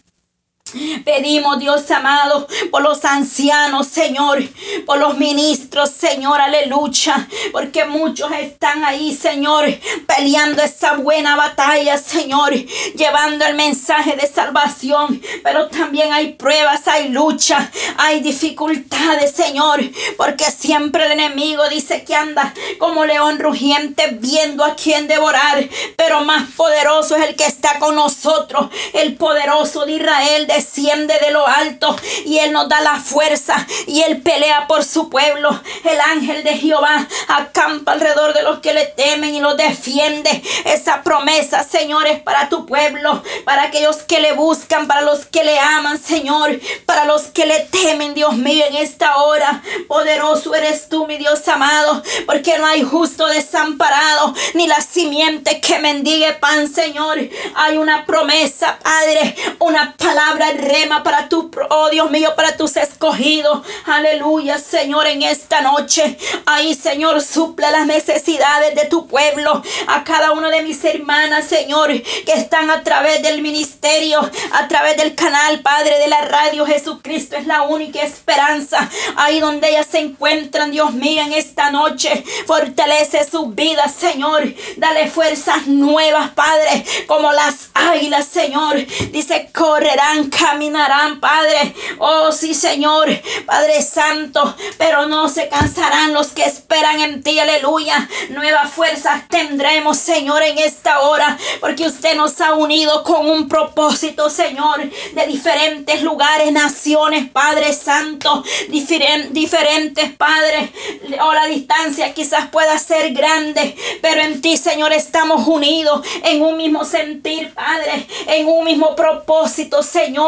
Pedimos, 1.04 1.58
Dios 1.58 1.90
amado, 1.90 2.46
por 2.70 2.82
los 2.82 3.04
ancianos, 3.04 3.86
Señor, 3.88 4.42
por 4.86 4.98
los 4.98 5.16
ministros, 5.18 5.90
Señor, 5.90 6.40
aleluya, 6.40 7.28
porque 7.52 7.84
muchos 7.84 8.30
están 8.32 8.84
ahí, 8.84 9.14
Señor, 9.14 9.66
peleando 10.06 10.62
esa 10.62 10.94
buena 10.94 11.36
batalla, 11.36 11.98
Señor, 11.98 12.54
llevando 12.94 13.44
el 13.46 13.54
mensaje 13.54 14.16
de 14.16 14.26
salvación, 14.26 15.20
pero 15.42 15.68
también 15.68 16.12
hay 16.12 16.34
pruebas, 16.34 16.86
hay 16.86 17.08
lucha, 17.08 17.70
hay 17.96 18.20
dificultades, 18.20 19.32
Señor, 19.32 19.80
porque 20.16 20.44
siempre 20.44 21.06
el 21.06 21.12
enemigo 21.12 21.68
dice 21.68 22.04
que 22.04 22.14
anda 22.14 22.54
como 22.78 23.04
león 23.04 23.38
rugiente 23.38 24.18
viendo 24.20 24.64
a 24.64 24.76
quien 24.76 25.08
devorar, 25.08 25.68
pero 25.96 26.20
más 26.24 26.48
poderoso 26.56 27.16
es 27.16 27.28
el 27.28 27.36
que 27.36 27.46
está 27.46 27.78
con 27.78 27.96
nosotros, 27.96 28.70
el 28.92 29.16
poderoso 29.16 29.84
de 29.84 29.92
Israel, 29.92 30.46
de 30.46 30.59
desciende 30.60 31.18
de 31.20 31.30
lo 31.30 31.46
alto 31.46 31.96
y 32.26 32.38
Él 32.38 32.52
nos 32.52 32.68
da 32.68 32.80
la 32.82 32.96
fuerza 32.96 33.66
y 33.86 34.02
Él 34.02 34.20
pelea 34.20 34.66
por 34.66 34.84
su 34.84 35.08
pueblo. 35.08 35.48
El 35.84 35.98
ángel 36.00 36.44
de 36.44 36.58
Jehová 36.58 37.08
acampa 37.28 37.92
alrededor 37.92 38.34
de 38.34 38.42
los 38.42 38.58
que 38.58 38.74
le 38.74 38.84
temen 38.84 39.34
y 39.34 39.40
los 39.40 39.56
defiende. 39.56 40.42
Esa 40.66 41.02
promesa, 41.02 41.64
Señor, 41.64 42.06
es 42.06 42.20
para 42.20 42.50
tu 42.50 42.66
pueblo, 42.66 43.22
para 43.46 43.64
aquellos 43.64 43.96
que 44.02 44.20
le 44.20 44.32
buscan, 44.32 44.86
para 44.86 45.00
los 45.00 45.24
que 45.24 45.44
le 45.44 45.58
aman, 45.58 45.98
Señor, 45.98 46.60
para 46.84 47.06
los 47.06 47.22
que 47.22 47.46
le 47.46 47.60
temen, 47.60 48.12
Dios 48.12 48.34
mío, 48.34 48.64
en 48.68 48.76
esta 48.76 49.16
hora. 49.16 49.62
Poderoso 49.88 50.54
eres 50.54 50.90
tú, 50.90 51.06
mi 51.06 51.16
Dios 51.16 51.48
amado, 51.48 52.02
porque 52.26 52.58
no 52.58 52.66
hay 52.66 52.82
justo 52.82 53.26
desamparado, 53.26 54.34
ni 54.54 54.66
la 54.66 54.80
simiente 54.80 55.60
que 55.60 55.78
mendigue 55.78 56.34
pan, 56.34 56.72
Señor. 56.72 57.18
Hay 57.54 57.78
una 57.78 58.04
promesa, 58.04 58.78
Padre, 58.82 59.34
una 59.58 59.94
palabra 59.96 60.49
rema 60.58 61.02
para 61.02 61.28
tu, 61.28 61.50
oh 61.70 61.90
Dios 61.90 62.10
mío, 62.10 62.34
para 62.36 62.56
tus 62.56 62.76
escogidos. 62.76 63.66
Aleluya, 63.86 64.58
Señor, 64.58 65.06
en 65.06 65.22
esta 65.22 65.60
noche. 65.60 66.16
Ahí, 66.46 66.74
Señor, 66.74 67.22
suple 67.22 67.70
las 67.70 67.86
necesidades 67.86 68.74
de 68.74 68.86
tu 68.86 69.06
pueblo. 69.06 69.62
A 69.86 70.04
cada 70.04 70.32
una 70.32 70.50
de 70.50 70.62
mis 70.62 70.82
hermanas, 70.84 71.46
Señor, 71.46 71.88
que 71.90 72.32
están 72.32 72.70
a 72.70 72.82
través 72.82 73.22
del 73.22 73.42
ministerio, 73.42 74.20
a 74.52 74.68
través 74.68 74.96
del 74.96 75.14
canal, 75.14 75.60
Padre, 75.60 75.98
de 75.98 76.08
la 76.08 76.22
radio. 76.22 76.66
Jesucristo 76.66 77.36
es 77.36 77.46
la 77.46 77.62
única 77.62 78.02
esperanza. 78.02 78.88
Ahí 79.16 79.40
donde 79.40 79.68
ellas 79.68 79.88
se 79.90 79.98
encuentran, 79.98 80.70
Dios 80.70 80.92
mío, 80.92 81.22
en 81.22 81.32
esta 81.32 81.70
noche. 81.70 82.24
Fortalece 82.46 83.28
su 83.28 83.46
vida, 83.46 83.88
Señor. 83.88 84.42
Dale 84.76 85.10
fuerzas 85.10 85.66
nuevas, 85.66 86.30
Padre, 86.30 86.84
como 87.06 87.32
las 87.32 87.70
águilas, 87.74 88.26
Señor. 88.26 88.76
Dice, 89.10 89.50
correrán, 89.54 90.30
caminarán, 90.40 91.20
Padre. 91.20 91.74
Oh, 91.98 92.32
sí, 92.32 92.54
Señor, 92.54 93.08
Padre 93.44 93.82
Santo, 93.82 94.54
pero 94.78 95.06
no 95.06 95.28
se 95.28 95.48
cansarán 95.48 96.14
los 96.14 96.28
que 96.28 96.44
esperan 96.44 97.00
en 97.00 97.22
ti, 97.22 97.38
aleluya. 97.38 98.08
Nuevas 98.30 98.72
fuerzas 98.72 99.28
tendremos, 99.28 99.98
Señor, 99.98 100.42
en 100.42 100.58
esta 100.58 101.00
hora, 101.00 101.36
porque 101.60 101.86
usted 101.86 102.16
nos 102.16 102.40
ha 102.40 102.54
unido 102.54 103.02
con 103.04 103.28
un 103.28 103.48
propósito, 103.48 104.30
Señor, 104.30 104.88
de 105.12 105.26
diferentes 105.26 106.02
lugares, 106.02 106.50
naciones, 106.52 107.28
Padre 107.30 107.72
Santo, 107.74 108.42
diferentes, 108.68 110.12
Padre. 110.16 110.72
O 111.20 111.32
la 111.34 111.46
distancia 111.46 112.14
quizás 112.14 112.48
pueda 112.48 112.78
ser 112.78 113.12
grande, 113.12 113.76
pero 114.00 114.22
en 114.22 114.40
ti, 114.40 114.56
Señor, 114.56 114.92
estamos 114.92 115.46
unidos 115.46 116.00
en 116.24 116.40
un 116.42 116.56
mismo 116.56 116.84
sentir, 116.84 117.52
Padre, 117.52 118.06
en 118.26 118.46
un 118.46 118.64
mismo 118.64 118.96
propósito, 118.96 119.82
Señor 119.82 120.19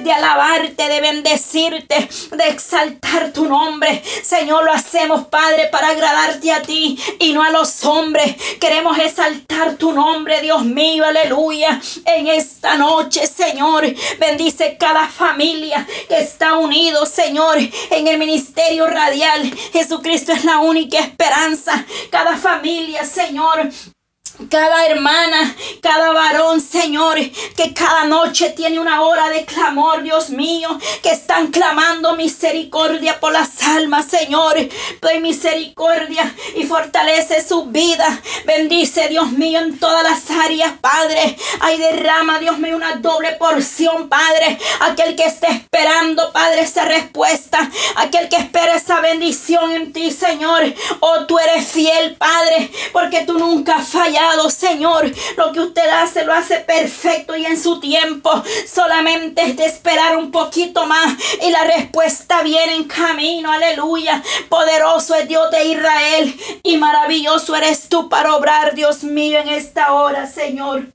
de 0.00 0.12
alabarte, 0.12 0.88
de 0.88 1.00
bendecirte, 1.00 2.08
de 2.32 2.48
exaltar 2.48 3.32
tu 3.32 3.46
nombre. 3.46 4.02
Señor, 4.22 4.64
lo 4.64 4.72
hacemos, 4.72 5.26
Padre, 5.26 5.68
para 5.70 5.88
agradarte 5.88 6.52
a 6.52 6.62
ti 6.62 6.98
y 7.18 7.32
no 7.32 7.42
a 7.42 7.50
los 7.50 7.84
hombres. 7.84 8.34
Queremos 8.60 8.98
exaltar 8.98 9.76
tu 9.76 9.92
nombre, 9.92 10.40
Dios 10.40 10.64
mío, 10.64 11.04
aleluya. 11.04 11.80
En 12.06 12.26
esta 12.28 12.76
noche, 12.76 13.26
Señor, 13.26 13.84
bendice 14.18 14.76
cada 14.78 15.06
familia 15.08 15.86
que 16.08 16.18
está 16.18 16.56
unido, 16.56 17.06
Señor, 17.06 17.58
en 17.58 18.06
el 18.06 18.18
ministerio 18.18 18.86
radial. 18.86 19.52
Jesucristo 19.72 20.32
es 20.32 20.44
la 20.44 20.58
única 20.58 20.98
esperanza. 20.98 21.84
Cada 22.10 22.36
familia, 22.36 23.04
Señor, 23.04 23.70
cada 24.50 24.86
hermana, 24.86 25.54
cada 25.80 26.12
varón, 26.12 26.60
Señor, 26.60 27.18
que 27.56 27.72
cada 27.72 28.04
noche 28.04 28.50
tiene 28.50 28.80
una 28.80 29.02
hora 29.02 29.28
de 29.28 29.44
clamor, 29.44 30.02
Dios 30.02 30.30
mío, 30.30 30.68
que 31.02 31.10
están 31.10 31.48
clamando 31.48 32.16
misericordia 32.16 33.20
por 33.20 33.32
las 33.32 33.62
almas, 33.62 34.06
Señor. 34.06 34.56
Doy 35.00 35.20
misericordia 35.20 36.34
y 36.56 36.64
fortalece 36.64 37.46
su 37.46 37.66
vida. 37.66 38.20
Bendice, 38.44 39.08
Dios 39.08 39.30
mío, 39.32 39.60
en 39.60 39.78
todas 39.78 40.02
las 40.02 40.30
áreas, 40.30 40.72
Padre. 40.80 41.36
Ay, 41.60 41.78
derrama, 41.78 42.40
Dios 42.40 42.58
mío, 42.58 42.76
una 42.76 42.96
doble 42.96 43.32
porción, 43.32 44.08
Padre. 44.08 44.58
Aquel 44.80 45.14
que 45.14 45.24
esté 45.24 45.46
esperando, 45.48 46.32
Padre, 46.32 46.62
esa 46.62 46.84
respuesta. 46.84 47.70
Aquel 47.96 48.28
que 48.28 48.36
espera 48.36 48.74
esa 48.74 49.00
bendición 49.00 49.72
en 49.72 49.92
ti, 49.92 50.10
Señor. 50.10 50.62
Oh, 51.00 51.24
tú 51.26 51.38
eres 51.38 51.68
fiel, 51.68 52.16
Padre, 52.16 52.70
porque 52.92 53.20
tú 53.20 53.38
nunca 53.38 53.78
fallas 53.78 54.23
Señor. 54.50 55.10
Lo 55.36 55.52
que 55.52 55.60
usted 55.60 55.88
hace 55.88 56.24
lo 56.24 56.32
hace 56.32 56.60
perfecto 56.60 57.36
y 57.36 57.46
en 57.46 57.60
su 57.60 57.80
tiempo. 57.80 58.30
Solamente 58.66 59.42
es 59.42 59.56
de 59.56 59.66
esperar 59.66 60.16
un 60.16 60.30
poquito 60.30 60.86
más 60.86 61.14
y 61.42 61.50
la 61.50 61.64
respuesta 61.64 62.42
viene 62.42 62.74
en 62.74 62.84
camino. 62.84 63.50
Aleluya. 63.50 64.22
Poderoso 64.48 65.14
es 65.14 65.28
Dios 65.28 65.50
de 65.50 65.64
Israel 65.66 66.40
y 66.62 66.76
maravilloso 66.76 67.54
eres 67.54 67.88
tú 67.88 68.08
para 68.08 68.34
obrar, 68.34 68.74
Dios 68.74 69.04
mío, 69.04 69.38
en 69.40 69.48
esta 69.48 69.92
hora, 69.92 70.26
Señor. 70.26 70.92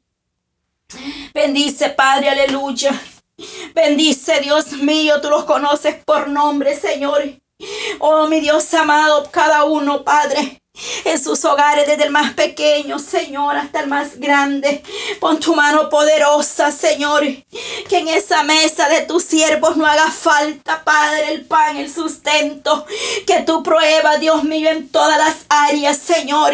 Bendice, 1.33 1.89
Padre, 1.89 2.29
aleluya. 2.29 2.99
Bendice, 3.73 4.39
Dios 4.41 4.73
mío, 4.73 5.21
tú 5.21 5.29
los 5.29 5.45
conoces 5.45 5.95
por 6.03 6.27
nombre, 6.27 6.75
Señor. 6.75 7.23
Oh, 7.99 8.27
mi 8.27 8.39
Dios 8.39 8.73
amado, 8.73 9.29
cada 9.31 9.65
uno, 9.65 10.03
Padre 10.03 10.59
en 11.05 11.21
sus 11.21 11.43
hogares, 11.45 11.87
desde 11.87 12.05
el 12.05 12.11
más 12.11 12.33
pequeño, 12.33 12.99
Señor, 12.99 13.55
hasta 13.55 13.81
el 13.81 13.87
más 13.87 14.19
grande. 14.19 14.83
Pon 15.19 15.39
tu 15.39 15.55
mano 15.55 15.89
poderosa, 15.89 16.71
Señor, 16.71 17.23
que 17.87 17.97
en 17.97 18.07
esa 18.07 18.43
mesa 18.43 18.87
de 18.89 19.01
tus 19.01 19.23
siervos 19.23 19.77
no 19.77 19.85
haga 19.85 20.11
falta, 20.11 20.83
Padre, 20.83 21.33
el 21.33 21.45
pan, 21.45 21.77
el 21.77 21.91
sustento. 21.91 22.85
Que 23.25 23.41
tú 23.41 23.63
pruebas, 23.63 24.19
Dios 24.19 24.43
mío, 24.43 24.69
en 24.69 24.89
todas 24.89 25.17
las 25.17 25.35
áreas, 25.49 25.97
Señor. 25.97 26.53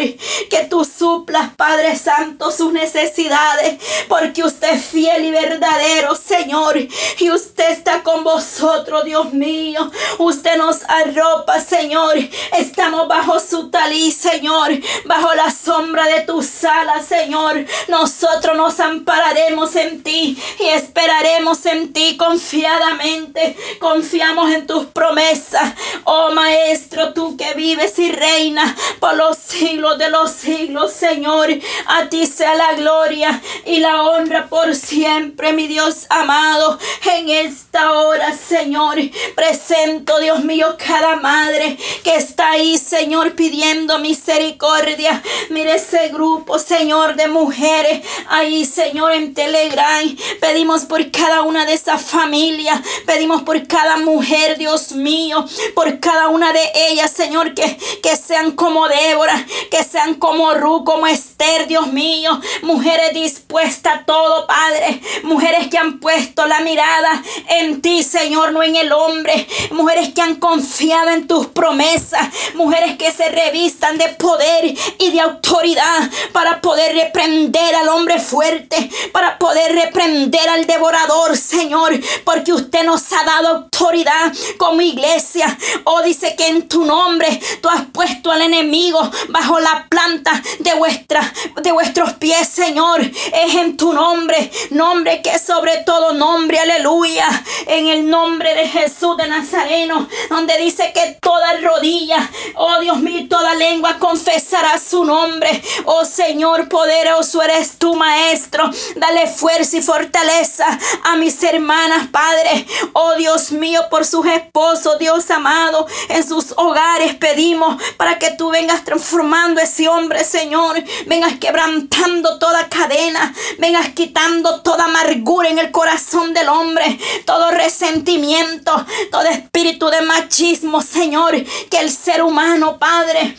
Que 0.50 0.66
tú 0.68 0.84
suplas, 0.84 1.54
Padre 1.56 1.96
Santo, 1.96 2.50
sus 2.50 2.72
necesidades, 2.72 3.80
porque 4.08 4.44
usted 4.44 4.74
es 4.74 4.84
fiel 4.84 5.24
y 5.24 5.30
verdadero, 5.30 6.14
Señor. 6.14 6.76
Y 7.18 7.30
usted 7.30 7.70
está 7.70 8.02
con 8.02 8.24
vosotros, 8.24 9.04
Dios 9.04 9.32
mío. 9.32 9.90
Usted 10.18 10.56
nos 10.56 10.82
arropa, 10.88 11.60
Señor. 11.60 12.16
Estamos 12.52 13.08
bajo 13.08 13.38
su 13.40 13.70
taliz 13.70 14.15
Señor, 14.16 14.72
bajo 15.04 15.34
la 15.34 15.50
sombra 15.50 16.06
de 16.06 16.22
tu 16.22 16.42
sala, 16.42 17.02
Señor. 17.02 17.64
Nosotros 17.88 18.56
nos 18.56 18.80
ampararemos 18.80 19.76
en 19.76 20.02
ti 20.02 20.36
y 20.58 20.68
esperaremos 20.68 21.66
en 21.66 21.92
ti 21.92 22.16
confiadamente. 22.16 23.56
Confiamos 23.78 24.52
en 24.52 24.66
tus 24.66 24.86
promesas. 24.86 25.74
Oh 26.04 26.30
Maestro, 26.32 27.12
tú 27.12 27.36
que 27.36 27.54
vives 27.54 27.98
y 27.98 28.10
reinas 28.10 28.74
por 29.00 29.14
los 29.16 29.36
siglos 29.36 29.98
de 29.98 30.10
los 30.10 30.30
siglos, 30.30 30.92
Señor. 30.92 31.48
A 31.86 32.08
ti 32.08 32.26
sea 32.26 32.54
la 32.54 32.72
gloria 32.74 33.40
y 33.64 33.78
la 33.78 34.02
honra 34.02 34.46
por 34.48 34.74
siempre, 34.74 35.52
mi 35.52 35.66
Dios 35.66 36.06
amado. 36.08 36.78
En 37.04 37.28
esta 37.28 37.92
hora, 37.92 38.36
Señor, 38.36 38.96
presento, 39.34 40.18
Dios 40.20 40.44
mío, 40.44 40.76
cada 40.78 41.16
madre 41.16 41.76
que 42.02 42.16
está 42.16 42.52
ahí, 42.52 42.78
Señor, 42.78 43.34
pidiendo 43.34 43.98
misericordia. 44.06 45.22
Mire 45.50 45.74
ese 45.74 46.08
grupo, 46.08 46.58
Señor, 46.58 47.16
de 47.16 47.26
mujeres 47.26 48.06
ahí, 48.28 48.64
Señor, 48.64 49.12
en 49.12 49.34
Telegram. 49.34 50.04
Pedimos 50.40 50.84
por 50.84 51.10
cada 51.10 51.42
una 51.42 51.64
de 51.66 51.74
esas 51.74 52.02
familias. 52.02 52.80
Pedimos 53.04 53.42
por 53.42 53.66
cada 53.66 53.96
mujer, 53.96 54.58
Dios 54.58 54.92
mío, 54.92 55.44
por 55.74 55.98
cada 55.98 56.28
una 56.28 56.52
de 56.52 56.64
ellas, 56.88 57.10
Señor, 57.10 57.54
que, 57.54 57.76
que 58.02 58.16
sean 58.16 58.52
como 58.52 58.88
Débora, 58.88 59.44
que 59.70 59.82
sean 59.82 60.14
como 60.14 60.54
Ru, 60.54 60.84
como 60.84 61.06
Esther, 61.06 61.66
Dios 61.66 61.88
mío. 61.92 62.40
Mujeres 62.62 63.12
dispuestas 63.12 63.86
a 63.86 64.04
todo, 64.04 64.46
Padre. 64.46 65.00
Mujeres 65.22 65.68
que 65.68 65.78
han 65.78 65.98
puesto 65.98 66.46
la 66.46 66.60
mirada 66.60 67.22
en 67.60 67.82
ti, 67.82 68.02
Señor, 68.02 68.52
no 68.52 68.62
en 68.62 68.76
el 68.76 68.92
hombre. 68.92 69.46
Mujeres 69.72 70.12
que 70.14 70.22
han 70.22 70.36
confiado 70.36 71.10
en 71.10 71.26
tus 71.26 71.46
promesas. 71.46 72.28
Mujeres 72.54 72.96
que 72.96 73.10
se 73.12 73.28
revistan 73.30 73.85
de 73.94 74.08
poder 74.10 74.74
y 74.98 75.10
de 75.10 75.20
autoridad 75.20 76.10
para 76.32 76.60
poder 76.60 76.94
reprender 76.94 77.74
al 77.76 77.88
hombre 77.88 78.18
fuerte, 78.18 78.90
para 79.12 79.38
poder 79.38 79.74
reprender 79.74 80.48
al 80.48 80.66
devorador, 80.66 81.36
Señor, 81.36 81.92
porque 82.24 82.52
usted 82.52 82.84
nos 82.84 83.12
ha 83.12 83.24
dado 83.24 83.48
autoridad 83.48 84.32
como 84.58 84.80
iglesia. 84.80 85.56
Oh, 85.84 86.02
dice 86.02 86.34
que 86.36 86.48
en 86.48 86.68
tu 86.68 86.84
nombre 86.84 87.40
tú 87.60 87.68
has 87.68 87.84
puesto 87.92 88.30
al 88.30 88.42
enemigo 88.42 89.10
bajo 89.28 89.60
la 89.60 89.86
planta 89.88 90.42
de 90.58 90.74
vuestra 90.74 91.32
de 91.62 91.72
vuestros 91.72 92.14
pies, 92.14 92.48
Señor. 92.48 93.00
Es 93.00 93.54
en 93.54 93.76
tu 93.76 93.92
nombre, 93.92 94.50
nombre 94.70 95.22
que 95.22 95.38
sobre 95.38 95.78
todo 95.78 96.12
nombre, 96.12 96.58
aleluya. 96.58 97.28
En 97.66 97.86
el 97.88 98.08
nombre 98.08 98.54
de 98.54 98.68
Jesús 98.68 99.16
de 99.16 99.28
Nazareno, 99.28 100.08
donde 100.28 100.58
dice 100.58 100.92
que 100.92 101.18
toda 101.20 101.60
rodilla, 101.60 102.28
oh 102.56 102.80
Dios 102.80 102.98
mío, 102.98 103.26
toda 103.28 103.54
lengua 103.54 103.75
confesará 103.98 104.78
su 104.78 105.04
nombre. 105.04 105.62
Oh 105.84 106.04
Señor, 106.04 106.68
poderoso 106.68 107.42
eres 107.42 107.78
tu 107.78 107.94
maestro. 107.94 108.70
Dale 108.96 109.26
fuerza 109.26 109.76
y 109.78 109.82
fortaleza 109.82 110.66
a 111.04 111.16
mis 111.16 111.42
hermanas, 111.42 112.08
Padre. 112.08 112.66
Oh 112.92 113.14
Dios 113.14 113.52
mío, 113.52 113.82
por 113.90 114.04
sus 114.04 114.26
esposos, 114.26 114.98
Dios 114.98 115.30
amado, 115.30 115.86
en 116.08 116.26
sus 116.26 116.52
hogares 116.56 117.14
pedimos 117.14 117.80
para 117.96 118.18
que 118.18 118.30
tú 118.32 118.50
vengas 118.50 118.84
transformando 118.84 119.60
ese 119.60 119.88
hombre, 119.88 120.24
Señor. 120.24 120.82
Vengas 121.06 121.38
quebrantando 121.38 122.38
toda 122.38 122.68
cadena. 122.68 123.34
Vengas 123.58 123.90
quitando 123.90 124.62
toda 124.62 124.84
amargura 124.84 125.48
en 125.48 125.58
el 125.58 125.70
corazón 125.70 126.34
del 126.34 126.48
hombre. 126.48 126.98
Todo 127.24 127.50
resentimiento, 127.50 128.72
todo 129.10 129.24
espíritu 129.24 129.88
de 129.88 130.02
machismo, 130.02 130.80
Señor. 130.82 131.34
Que 131.70 131.80
el 131.80 131.90
ser 131.90 132.22
humano, 132.22 132.78
Padre, 132.78 133.36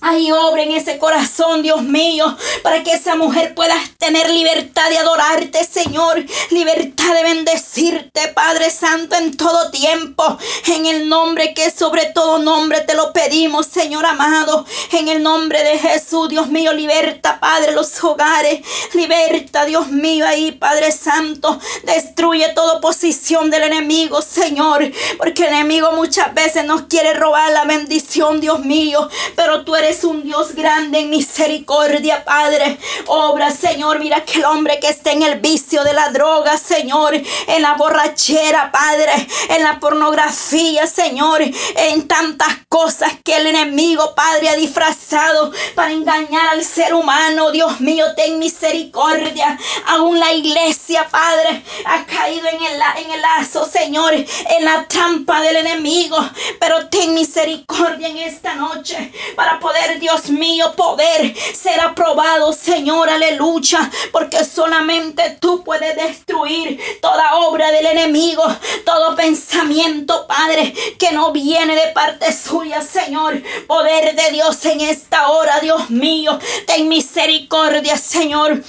Ay, 0.00 0.30
obra 0.30 0.62
en 0.62 0.72
ese 0.72 0.98
corazón, 0.98 1.62
Dios 1.62 1.82
mío, 1.82 2.36
para 2.62 2.82
que 2.82 2.92
esa 2.92 3.16
mujer 3.16 3.54
pueda 3.54 3.74
tener 3.98 4.28
libertad 4.28 4.90
de 4.90 4.98
adorarte, 4.98 5.64
Señor, 5.64 6.22
libertad 6.50 7.14
de 7.14 7.22
bendecirte, 7.22 8.28
Padre 8.28 8.70
Santo, 8.70 9.16
en 9.16 9.36
todo 9.36 9.70
tiempo. 9.70 10.38
En 10.66 10.84
el 10.84 11.08
nombre 11.08 11.54
que 11.54 11.70
sobre 11.70 12.06
todo 12.06 12.38
nombre 12.38 12.82
te 12.82 12.94
lo 12.94 13.12
pedimos, 13.14 13.66
Señor 13.66 14.04
amado. 14.04 14.66
En 14.92 15.08
el 15.08 15.22
nombre 15.22 15.64
de 15.64 15.78
Jesús, 15.78 16.28
Dios 16.28 16.48
mío, 16.48 16.74
liberta, 16.74 17.40
Padre, 17.40 17.72
los 17.72 18.02
hogares. 18.04 18.60
Liberta, 18.92 19.64
Dios 19.64 19.88
mío, 19.88 20.26
ahí, 20.26 20.52
Padre 20.52 20.92
Santo. 20.92 21.58
Destruye 21.84 22.52
toda 22.54 22.74
oposición 22.74 23.50
del 23.50 23.62
enemigo, 23.62 24.20
Señor, 24.20 24.92
porque 25.16 25.46
el 25.46 25.54
enemigo 25.54 25.92
muchas 25.92 26.34
veces 26.34 26.64
nos 26.64 26.82
quiere 26.82 27.14
robar 27.14 27.50
la 27.52 27.64
bendición, 27.64 28.40
Dios 28.40 28.60
mío, 28.60 29.08
pero 29.34 29.64
tú 29.64 29.74
eres 29.74 29.85
es 29.88 30.04
un 30.04 30.22
Dios 30.24 30.54
grande 30.54 31.00
en 31.00 31.10
misericordia, 31.10 32.24
Padre. 32.24 32.78
Obra, 33.06 33.50
Señor. 33.50 33.98
Mira 33.98 34.24
que 34.24 34.38
el 34.38 34.44
hombre 34.44 34.80
que 34.80 34.88
está 34.88 35.12
en 35.12 35.22
el 35.22 35.40
vicio 35.40 35.84
de 35.84 35.92
la 35.92 36.10
droga, 36.10 36.58
Señor. 36.58 37.14
En 37.14 37.62
la 37.62 37.74
borrachera, 37.74 38.70
Padre. 38.72 39.12
En 39.48 39.62
la 39.62 39.78
pornografía, 39.78 40.86
Señor. 40.86 41.42
En 41.42 42.08
tantas 42.08 42.48
cosas 42.68 43.12
que 43.22 43.36
el 43.36 43.46
enemigo, 43.46 44.14
Padre, 44.14 44.48
ha 44.48 44.56
disfrazado 44.56 45.52
para 45.74 45.92
engañar 45.92 46.48
al 46.48 46.64
ser 46.64 46.94
humano. 46.94 47.50
Dios 47.50 47.80
mío, 47.80 48.06
ten 48.16 48.38
misericordia. 48.38 49.58
Aún 49.86 50.18
la 50.18 50.32
iglesia, 50.32 51.06
Padre, 51.10 51.62
ha 51.84 52.04
caído 52.06 52.48
en 52.48 52.62
el, 52.62 53.04
en 53.04 53.12
el 53.12 53.22
lazo, 53.22 53.68
Señor. 53.70 54.14
En 54.14 54.64
la 54.64 54.86
trampa 54.88 55.40
del 55.42 55.56
enemigo. 55.56 56.18
Pero 56.58 56.88
ten 56.88 57.14
misericordia 57.14 58.08
en 58.08 58.18
esta 58.18 58.54
noche 58.54 59.12
para 59.36 59.60
poder 59.60 59.75
Dios 60.00 60.30
mío, 60.30 60.74
poder 60.76 61.34
ser 61.54 61.80
aprobado, 61.80 62.52
Señor, 62.52 63.08
aleluya, 63.08 63.90
porque 64.12 64.44
solamente 64.44 65.36
tú 65.40 65.62
puedes 65.64 65.96
destruir 65.96 66.80
toda 67.00 67.36
obra 67.36 67.70
del 67.70 67.86
enemigo, 67.86 68.44
todo 68.84 69.16
pensamiento, 69.16 70.26
Padre, 70.26 70.74
que 70.98 71.12
no 71.12 71.32
viene 71.32 71.74
de 71.74 71.92
parte 71.92 72.32
suya, 72.32 72.82
Señor. 72.82 73.42
Poder 73.66 74.14
de 74.14 74.30
Dios 74.32 74.64
en 74.66 74.80
esta 74.80 75.28
hora, 75.28 75.60
Dios 75.60 75.90
mío, 75.90 76.38
ten 76.66 76.88
misericordia, 76.88 77.96
Señor 77.96 78.62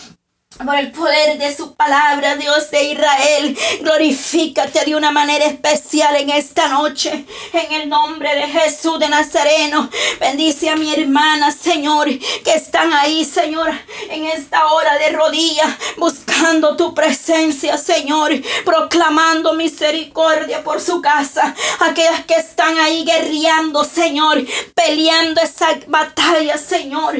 por 0.66 0.76
el 0.76 0.92
poder 0.92 1.38
de 1.38 1.56
su 1.56 1.76
palabra, 1.76 2.36
Dios 2.36 2.72
de 2.72 2.92
Israel. 2.92 3.58
Glorifícate 3.82 4.86
de 4.86 4.96
una 4.96 5.12
manera 5.12 5.46
especial 5.46 6.16
en 6.16 6.30
esta 6.30 6.68
noche. 6.70 7.26
En 7.54 7.72
el 7.74 7.90
nombre 7.90 8.34
de 8.34 8.48
Jesús 8.48 9.00
de 9.00 9.08
Nazareno. 9.08 9.90
Bendice 10.20 10.70
a 10.70 10.76
mi 10.76 10.92
hermana, 10.92 11.52
Señor, 11.52 12.08
que 12.08 12.54
están 12.56 12.92
ahí, 12.94 13.24
Señor, 13.24 13.72
en 14.10 14.26
esta 14.26 14.68
hora 14.68 14.98
de 14.98 15.12
rodillas, 15.12 15.76
buscando 15.98 16.76
tu 16.76 16.94
presencia, 16.94 17.78
Señor, 17.78 18.32
proclamando 18.66 19.54
misericordia 19.54 20.64
por 20.64 20.82
su 20.82 21.02
casa. 21.02 21.56
Aquellas 21.80 22.26
que 22.26 22.36
están 22.36 22.78
ahí 22.80 23.06
guerreando, 23.06 23.84
Señor, 23.84 24.44
peleando 24.74 25.42
esa 25.42 25.78
batalla, 25.88 26.58
Señor. 26.58 27.16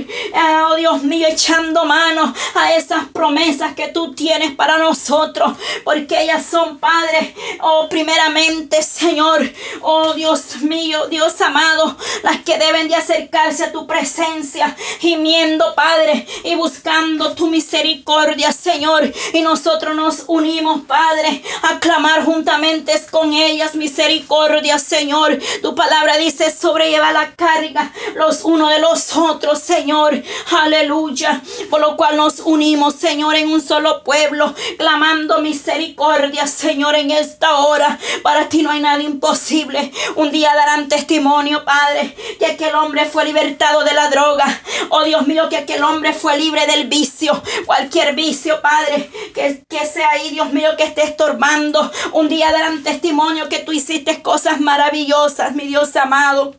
Oh 0.70 0.76
Dios 0.76 1.04
mío, 1.04 1.28
echando 1.30 1.86
mano 1.86 2.34
a 2.56 2.74
esas 2.74 3.06
promesas 3.06 3.27
promesas 3.28 3.76
que 3.76 3.90
tú 3.90 4.14
tienes 4.14 4.56
para 4.56 4.78
nosotros, 4.78 5.52
porque 5.84 6.22
ellas 6.22 6.46
son, 6.50 6.78
Padre, 6.78 7.36
oh, 7.60 7.88
primeramente, 7.90 8.82
Señor, 8.82 9.42
oh 9.82 10.14
Dios 10.14 10.62
mío, 10.62 11.08
Dios 11.08 11.42
amado, 11.42 11.98
las 12.24 12.38
que 12.44 12.58
deben 12.58 12.88
de 12.88 12.96
acercarse 12.96 13.66
a 13.66 13.72
tu 13.74 13.86
presencia, 13.86 14.74
gimiendo, 15.00 15.76
Padre, 15.76 16.26
y 16.46 16.56
buscando 16.56 17.34
tu 17.36 17.48
misericordia, 17.48 18.54
Señor, 18.54 19.12
y 19.34 19.42
nosotros 19.42 19.94
nos 19.94 20.24
unimos, 20.28 20.84
Padre, 20.88 21.44
a 21.64 21.82
clamar 21.82 22.24
juntamente 22.24 22.94
con 23.12 23.34
ellas 23.34 23.76
misericordia, 23.76 24.80
Señor. 24.80 25.38
Tu 25.62 25.76
palabra 25.76 26.16
dice, 26.16 26.50
sobrelleva 26.50 27.12
la 27.12 27.36
carga 27.36 27.92
los 28.16 28.46
unos 28.46 28.70
de 28.70 28.80
los 28.80 29.18
otros, 29.18 29.60
Señor, 29.60 30.24
aleluya, 30.62 31.42
por 31.70 31.82
lo 31.82 31.98
cual 31.98 32.16
nos 32.16 32.40
unimos, 32.40 32.96
Señor 32.96 33.17
Señor, 33.18 33.36
en 33.36 33.50
un 33.50 33.62
solo 33.64 34.04
pueblo, 34.04 34.54
clamando 34.78 35.42
misericordia, 35.42 36.46
Señor, 36.46 36.94
en 36.94 37.10
esta 37.10 37.56
hora. 37.56 37.98
Para 38.22 38.48
ti 38.48 38.62
no 38.62 38.70
hay 38.70 38.80
nada 38.80 39.02
imposible. 39.02 39.92
Un 40.18 40.30
día 40.30 40.54
darán 40.54 40.88
testimonio, 40.88 41.66
Padre, 41.66 42.16
que 42.38 42.46
aquel 42.46 42.76
hombre 42.76 43.06
fue 43.06 43.26
libertado 43.26 43.84
de 43.84 43.96
la 43.96 44.12
droga. 44.12 44.46
Oh 44.90 45.04
Dios 45.04 45.26
mío, 45.26 45.50
que 45.50 45.58
aquel 45.58 45.84
hombre 45.84 46.14
fue 46.14 46.38
libre 46.38 46.68
del 46.68 46.88
vicio. 46.88 47.42
Cualquier 47.66 48.14
vicio, 48.14 48.62
Padre, 48.62 49.10
que, 49.34 49.64
que 49.68 49.88
sea 49.88 50.12
ahí, 50.12 50.30
Dios 50.30 50.54
mío, 50.54 50.70
que 50.78 50.84
esté 50.84 51.04
estorbando. 51.04 51.92
Un 52.14 52.30
día 52.30 52.52
darán 52.52 52.84
testimonio 52.84 53.50
que 53.50 53.58
tú 53.58 53.72
hiciste 53.72 54.22
cosas 54.22 54.62
maravillosas, 54.62 55.56
mi 55.56 55.66
Dios 55.66 55.96
amado. 55.96 56.56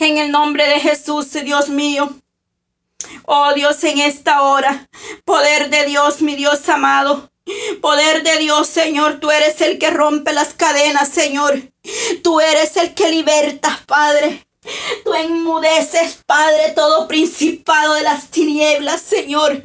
En 0.00 0.18
el 0.18 0.32
nombre 0.32 0.66
de 0.66 0.80
Jesús, 0.80 1.30
Dios 1.44 1.68
mío. 1.68 2.12
Oh 3.24 3.52
Dios, 3.54 3.82
en 3.84 3.98
esta 3.98 4.42
hora, 4.42 4.88
poder 5.24 5.70
de 5.70 5.86
Dios, 5.86 6.22
mi 6.22 6.36
Dios 6.36 6.68
amado. 6.68 7.30
Poder 7.80 8.22
de 8.22 8.38
Dios, 8.38 8.68
Señor, 8.68 9.18
tú 9.18 9.30
eres 9.30 9.60
el 9.60 9.78
que 9.78 9.90
rompe 9.90 10.32
las 10.32 10.54
cadenas, 10.54 11.08
Señor. 11.08 11.60
Tú 12.22 12.40
eres 12.40 12.76
el 12.76 12.94
que 12.94 13.10
libertas, 13.10 13.80
Padre. 13.86 14.46
Tú 15.04 15.12
enmudeces, 15.14 16.20
Padre, 16.24 16.70
todo 16.74 17.08
principado 17.08 17.94
de 17.94 18.02
las 18.02 18.28
tinieblas, 18.28 19.02
Señor. 19.02 19.64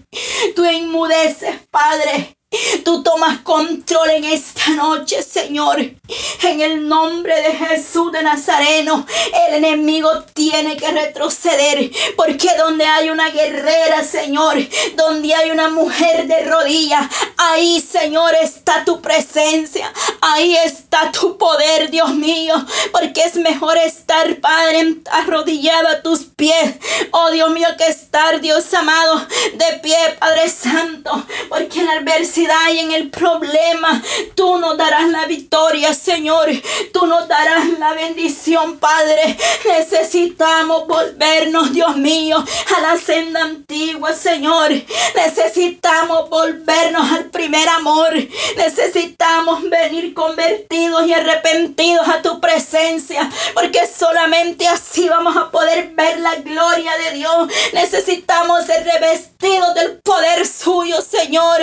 Tú 0.55 0.65
enmudeces, 0.65 1.59
Padre, 1.69 2.36
Tú 2.85 3.03
tomas 3.03 3.39
control 3.39 4.09
en 4.11 4.23
esta 4.23 4.69
noche, 4.69 5.21
Señor. 5.21 5.81
En 6.43 6.61
el 6.61 6.87
nombre 6.87 7.35
de 7.41 7.51
Jesús 7.51 8.09
de 8.13 8.23
Nazareno, 8.23 9.05
el 9.49 9.55
enemigo 9.55 10.23
tiene 10.33 10.77
que 10.77 10.89
retroceder. 10.89 11.91
Porque 12.15 12.47
donde 12.57 12.85
hay 12.85 13.09
una 13.09 13.31
guerrera, 13.31 14.01
Señor, 14.05 14.57
donde 14.95 15.35
hay 15.35 15.51
una 15.51 15.67
mujer 15.69 16.25
de 16.27 16.45
rodillas, 16.45 17.05
ahí, 17.35 17.81
Señor, 17.81 18.33
está 18.41 18.85
tu 18.85 19.01
presencia. 19.01 19.91
Ahí 20.21 20.55
está 20.55 21.11
tu 21.11 21.37
poder, 21.37 21.91
Dios 21.91 22.13
mío. 22.13 22.55
Porque 22.93 23.23
es 23.23 23.35
mejor 23.35 23.77
estar, 23.77 24.39
Padre, 24.39 24.95
arrodillado 25.11 25.89
a 25.89 26.01
tus 26.01 26.21
pies. 26.23 26.75
Oh, 27.11 27.29
Dios 27.29 27.49
mío, 27.49 27.67
que 27.77 27.87
estar, 27.87 28.39
Dios 28.39 28.73
amado, 28.73 29.27
de 29.53 29.79
pie, 29.83 29.97
Padre 30.17 30.47
Santo. 30.47 31.25
Porque 31.49 31.81
en 31.81 31.87
la 31.87 31.93
adversidad 31.93 32.36
y 32.37 32.79
en 32.79 32.91
el 32.91 33.09
problema, 33.09 34.01
tú 34.35 34.57
nos 34.59 34.77
darás 34.77 35.07
la 35.09 35.25
victoria, 35.25 35.93
Señor. 35.93 36.49
Tú 36.93 37.07
nos 37.07 37.27
darás 37.27 37.65
la 37.79 37.93
bendición, 37.93 38.77
Padre. 38.77 39.37
Necesitamos 39.65 40.87
volvernos, 40.87 41.73
Dios 41.73 41.97
mío, 41.97 42.37
a 42.37 42.81
la 42.81 42.97
senda 42.97 43.41
antigua, 43.43 44.13
Señor. 44.13 44.71
Necesitamos 45.15 46.29
volvernos 46.29 47.11
al 47.11 47.25
primer 47.31 47.67
amor. 47.69 48.13
Necesitamos 48.55 49.67
venir 49.69 50.13
convertidos 50.13 51.07
y 51.07 51.13
arrepentidos 51.13 52.07
a 52.07 52.21
tu 52.21 52.39
presencia, 52.39 53.29
porque 53.53 53.87
solamente 53.87 54.67
así 54.67 55.09
vamos 55.09 55.35
a 55.35 55.49
poder 55.49 55.89
ver 55.95 56.19
la 56.19 56.35
gloria 56.35 56.91
de 56.97 57.17
Dios. 57.17 57.49
Necesitamos 57.73 58.65
ser 58.65 58.83
revestidos 58.83 59.73
del 59.75 59.99
poder 59.99 60.45
suyo, 60.45 61.01
Señor. 61.01 61.61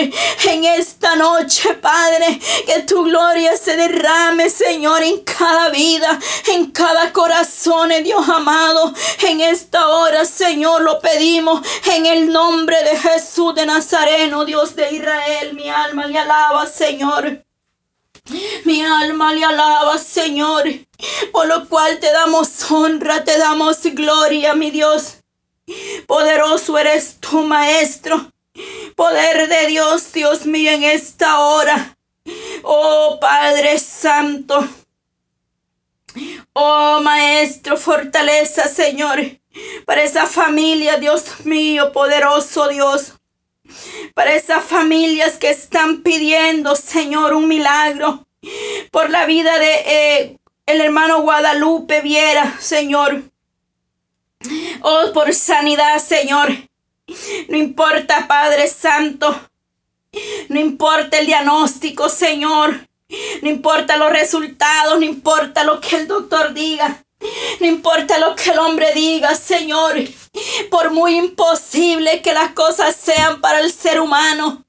Esta 0.67 1.17
noche, 1.17 1.75
Padre, 1.75 2.41
que 2.67 2.83
tu 2.83 3.05
gloria 3.05 3.57
se 3.57 3.77
derrame, 3.77 4.51
Señor, 4.51 5.03
en 5.03 5.21
cada 5.21 5.71
vida, 5.71 6.19
en 6.49 6.71
cada 6.71 7.13
corazón, 7.13 7.93
eh, 7.93 8.03
Dios 8.03 8.29
amado. 8.29 8.93
En 9.21 9.41
esta 9.41 9.89
hora, 9.89 10.25
Señor, 10.25 10.83
lo 10.83 11.01
pedimos 11.01 11.67
en 11.95 12.07
el 12.07 12.33
nombre 12.33 12.83
de 12.83 12.97
Jesús 12.97 13.55
de 13.55 13.67
Nazareno, 13.67 14.45
Dios 14.45 14.77
de 14.77 14.95
Israel. 14.95 15.55
Mi 15.55 15.69
alma 15.69 16.07
le 16.07 16.19
alaba, 16.19 16.67
Señor. 16.67 17.45
Mi 18.65 18.83
alma 18.83 19.35
le 19.35 19.45
alaba, 19.45 19.99
Señor, 19.99 20.65
por 21.33 21.47
lo 21.47 21.69
cual 21.69 21.99
te 22.01 22.11
damos 22.11 22.71
honra, 22.71 23.23
te 23.23 23.37
damos 23.37 23.83
gloria, 23.83 24.55
mi 24.55 24.71
Dios. 24.71 25.19
Poderoso 26.07 26.79
eres 26.79 27.19
tu 27.21 27.43
Maestro. 27.43 28.34
Poder 28.95 29.49
de 29.49 29.67
Dios, 29.67 30.13
Dios 30.13 30.47
mío, 30.47 30.71
en 30.71 30.85
esta 30.85 31.41
hora. 31.41 31.97
Oh 32.63 33.19
Padre 33.21 33.79
Santo. 33.79 34.69
Oh 36.53 37.01
Maestro, 37.03 37.77
fortaleza, 37.77 38.69
Señor, 38.69 39.21
para 39.85 40.05
esa 40.05 40.27
familia, 40.27 40.97
Dios 40.99 41.45
mío, 41.45 41.93
poderoso 41.93 42.69
Dios. 42.69 43.15
Para 44.15 44.35
esas 44.35 44.65
familias 44.65 45.39
que 45.39 45.51
están 45.51 46.03
pidiendo, 46.03 46.77
Señor, 46.77 47.35
un 47.35 47.49
milagro. 47.49 48.27
Por 48.93 49.11
la 49.11 49.27
vida 49.27 49.59
de 49.59 49.73
eh, 49.87 50.39
el 50.67 50.81
hermano 50.81 51.23
Guadalupe 51.23 52.01
Viera, 52.01 52.57
Señor. 52.61 53.23
Oh, 54.83 55.13
por 55.13 55.35
sanidad, 55.35 55.99
Señor. 55.99 56.51
No 57.49 57.57
importa, 57.57 58.27
Padre 58.27 58.69
Santo. 58.69 59.49
No 60.49 60.61
importa 60.61 61.19
el 61.19 61.27
diagnóstico, 61.27 62.09
Señor. 62.09 62.89
No 63.43 63.49
importa 63.49 63.97
los 63.97 64.11
resultados, 64.11 64.99
no 64.99 65.05
importa 65.05 65.65
lo 65.65 65.81
que 65.81 65.97
el 65.97 66.09
doctor 66.09 66.55
diga. 66.55 67.05
No 67.61 67.67
importa 67.67 68.19
lo 68.19 68.35
que 68.35 68.51
el 68.51 68.59
hombre 68.59 68.93
diga, 68.95 69.35
Señor. 69.35 69.97
Por 70.71 70.91
muy 70.91 71.17
imposible 71.17 72.23
que 72.23 72.33
las 72.33 72.53
cosas 72.53 72.97
sean 72.97 73.41
para 73.41 73.61
el 73.61 73.73
ser 73.73 74.01
humano. 74.01 74.65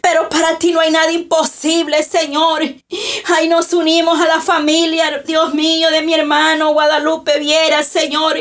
Pero 0.00 0.30
para 0.30 0.58
ti 0.58 0.72
no 0.72 0.80
hay 0.80 0.90
nada 0.90 1.12
imposible, 1.12 2.02
Señor. 2.02 2.62
Ahí 3.26 3.46
nos 3.46 3.74
unimos 3.74 4.18
a 4.18 4.26
la 4.26 4.40
familia, 4.40 5.22
Dios 5.26 5.52
mío, 5.52 5.90
de 5.90 6.00
mi 6.00 6.14
hermano 6.14 6.72
Guadalupe 6.72 7.38
Viera, 7.38 7.82
Señor. 7.82 8.38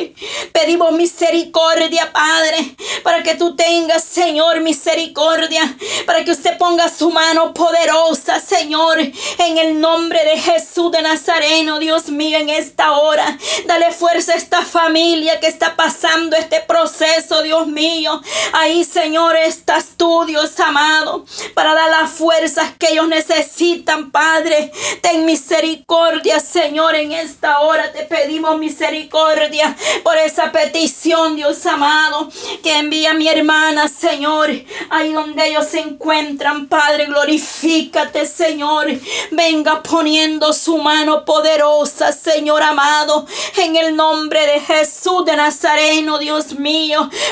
Pedimos 0.53 0.93
misericordia, 0.93 2.13
Padre, 2.13 2.75
para 3.03 3.21
que 3.21 3.35
tú 3.35 3.53
tengas, 3.57 4.05
Señor, 4.05 4.61
misericordia, 4.61 5.77
para 6.05 6.23
que 6.23 6.31
usted 6.31 6.57
ponga 6.57 6.87
su 6.87 7.09
mano 7.09 7.53
poderosa, 7.53 8.39
Señor, 8.39 8.99
en 8.99 9.57
el 9.57 9.81
nombre 9.81 10.23
de 10.23 10.37
Jesús 10.37 10.89
de 10.93 11.01
Nazareno, 11.01 11.79
Dios 11.79 12.07
mío, 12.07 12.37
en 12.37 12.49
esta 12.49 12.93
hora. 12.93 13.37
Dale 13.65 13.91
fuerza 13.91 14.33
a 14.33 14.37
esta 14.37 14.61
familia 14.63 15.41
que 15.41 15.47
está 15.47 15.75
pasando 15.75 16.37
este 16.37 16.61
proceso, 16.69 17.41
Dios 17.41 17.65
mío. 17.65 18.21
Ahí, 18.53 18.83
Señor, 18.83 19.35
estás 19.35 19.87
tú, 19.97 20.23
Dios 20.25 20.57
amado 20.59 21.25
para 21.55 21.73
dar 21.73 21.89
las 21.89 22.11
fuerzas 22.11 22.73
que 22.77 22.91
ellos 22.91 23.07
necesitan, 23.07 24.11
Padre. 24.11 24.71
Ten 25.01 25.25
misericordia, 25.25 26.39
Señor, 26.39 26.93
en 26.93 27.11
esta 27.11 27.61
hora 27.61 27.91
te 27.91 28.03
pedimos 28.03 28.59
misericordia 28.59 29.75
por 30.03 30.15
esa 30.17 30.51
petición, 30.51 31.35
Dios 31.35 31.65
amado, 31.65 32.29
que 32.61 32.77
envía 32.77 33.15
mi 33.15 33.27
hermana, 33.27 33.87
Señor, 33.87 34.51
ahí 34.91 35.11
donde 35.11 35.47
ellos 35.47 35.65
se 35.65 35.79
encuentran, 35.79 36.67
Padre, 36.67 37.07
glorifícate, 37.07 38.27
Señor. 38.27 38.87
Venga 39.31 39.81
poniendo 39.81 40.53
su 40.53 40.77
mano 40.77 41.25
poderosa, 41.25 42.11
Señor 42.11 42.61
amado, 42.61 43.25
en 43.57 43.75
el 43.75 43.95
nombre 43.95 44.45
de 44.45 44.59
Jesús 44.59 45.25
de 45.25 45.35
Nazareno, 45.35 46.19
Dios 46.19 46.53
mío. 46.53 46.58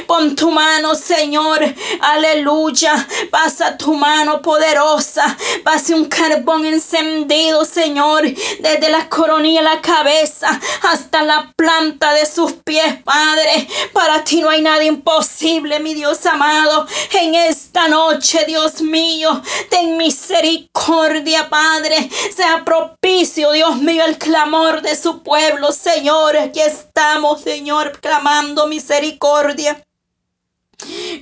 Pon 0.07 0.35
tu 0.35 0.51
mano, 0.51 0.95
Señor. 0.95 1.59
Aleluya. 1.99 3.05
Pasa 3.29 3.77
tu 3.77 3.93
mano 3.93 4.41
poderosa. 4.41 5.35
Pase 5.63 5.93
un 5.93 6.05
carbón 6.05 6.65
encendido, 6.65 7.65
Señor, 7.65 8.23
desde 8.59 8.89
la 8.89 9.09
coronilla 9.09 9.61
la 9.61 9.81
cabeza 9.81 10.59
hasta 10.83 11.23
la 11.23 11.51
planta 11.57 12.13
de 12.13 12.25
sus 12.25 12.53
pies, 12.53 13.01
Padre. 13.03 13.67
Para 13.91 14.23
ti 14.23 14.41
no 14.41 14.49
hay 14.49 14.61
nada 14.61 14.83
imposible, 14.83 15.79
mi 15.81 15.93
Dios 15.93 16.25
amado. 16.25 16.87
En 17.11 17.35
esta 17.35 17.89
noche, 17.89 18.45
Dios 18.45 18.81
mío, 18.81 19.41
ten 19.69 19.97
misericordia, 19.97 21.49
Padre. 21.49 22.09
Sea 22.33 22.63
propicio, 22.63 23.51
Dios 23.51 23.75
mío, 23.77 24.05
el 24.05 24.17
clamor 24.17 24.81
de 24.81 24.95
su 24.95 25.21
pueblo, 25.21 25.73
Señor. 25.73 26.37
Aquí 26.37 26.61
estamos, 26.61 27.41
Señor, 27.41 27.99
clamando 27.99 28.67
misericordia. 28.67 29.16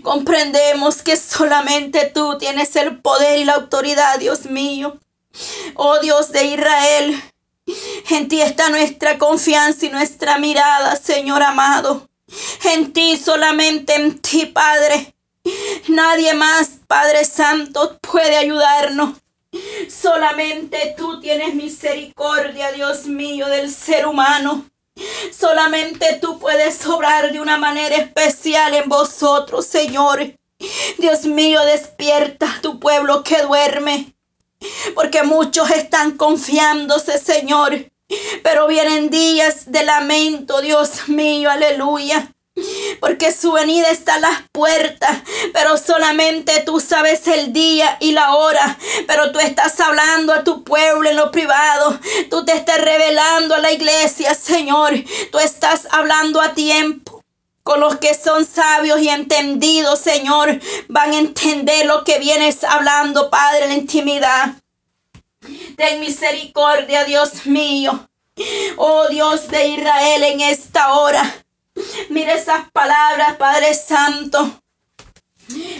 Comprendemos 0.01 1.01
que 1.01 1.17
solamente 1.17 2.11
tú 2.13 2.37
tienes 2.37 2.75
el 2.75 2.99
poder 2.99 3.39
y 3.39 3.45
la 3.45 3.53
autoridad, 3.53 4.19
Dios 4.19 4.45
mío. 4.45 4.99
Oh 5.75 5.99
Dios 5.99 6.31
de 6.31 6.45
Israel, 6.45 7.21
en 8.09 8.27
ti 8.27 8.41
está 8.41 8.69
nuestra 8.69 9.17
confianza 9.17 9.85
y 9.85 9.89
nuestra 9.89 10.37
mirada, 10.37 10.95
Señor 10.95 11.41
amado. 11.43 12.07
En 12.63 12.93
ti, 12.93 13.17
solamente 13.17 13.95
en 13.95 14.19
ti, 14.19 14.45
Padre. 14.45 15.13
Nadie 15.87 16.33
más, 16.33 16.71
Padre 16.87 17.23
Santo, 17.25 17.99
puede 17.99 18.35
ayudarnos. 18.35 19.17
Solamente 19.89 20.95
tú 20.97 21.19
tienes 21.19 21.55
misericordia, 21.55 22.71
Dios 22.71 23.05
mío, 23.05 23.47
del 23.47 23.71
ser 23.71 24.05
humano. 24.05 24.65
Solamente 25.37 26.19
tú 26.21 26.39
puedes 26.39 26.85
obrar 26.85 27.31
de 27.31 27.39
una 27.41 27.57
manera 27.57 27.95
especial 27.95 28.73
en 28.73 28.89
vosotros, 28.89 29.65
Señor. 29.65 30.35
Dios 30.97 31.25
mío, 31.25 31.63
despierta 31.65 32.59
tu 32.61 32.79
pueblo 32.79 33.23
que 33.23 33.41
duerme. 33.41 34.13
Porque 34.93 35.23
muchos 35.23 35.69
están 35.71 36.17
confiándose, 36.17 37.19
Señor. 37.19 37.91
Pero 38.43 38.67
vienen 38.67 39.09
días 39.09 39.71
de 39.71 39.83
lamento, 39.83 40.61
Dios 40.61 41.07
mío, 41.09 41.49
aleluya 41.49 42.34
porque 42.99 43.31
su 43.33 43.51
venida 43.51 43.89
está 43.89 44.15
a 44.15 44.19
las 44.19 44.43
puertas, 44.51 45.19
pero 45.53 45.77
solamente 45.77 46.61
tú 46.65 46.79
sabes 46.79 47.27
el 47.27 47.53
día 47.53 47.97
y 47.99 48.13
la 48.13 48.35
hora, 48.35 48.77
pero 49.07 49.31
tú 49.31 49.39
estás 49.39 49.79
hablando 49.79 50.33
a 50.33 50.43
tu 50.43 50.63
pueblo 50.63 51.09
en 51.09 51.17
lo 51.17 51.31
privado, 51.31 51.99
tú 52.29 52.45
te 52.45 52.53
estás 52.53 52.79
revelando 52.81 53.55
a 53.55 53.59
la 53.59 53.71
iglesia, 53.71 54.33
Señor, 54.33 54.93
tú 55.31 55.39
estás 55.39 55.87
hablando 55.91 56.41
a 56.41 56.53
tiempo. 56.53 57.21
Con 57.63 57.79
los 57.79 57.97
que 57.97 58.13
son 58.13 58.45
sabios 58.45 59.01
y 59.01 59.09
entendidos, 59.09 59.99
Señor, 59.99 60.59
van 60.87 61.13
a 61.13 61.17
entender 61.17 61.87
lo 61.87 62.03
que 62.03 62.19
vienes 62.19 62.63
hablando, 62.63 63.31
Padre, 63.31 63.63
en 63.63 63.69
la 63.69 63.75
intimidad. 63.75 64.53
Ten 65.75 65.99
misericordia, 65.99 67.05
Dios 67.05 67.47
mío. 67.47 68.07
Oh 68.77 69.07
Dios 69.07 69.47
de 69.47 69.67
Israel, 69.69 70.23
en 70.25 70.41
esta 70.41 70.93
hora. 70.93 71.44
Mira 72.09 72.33
esas 72.33 72.69
palabras, 72.71 73.35
Padre 73.37 73.73
Santo. 73.73 74.61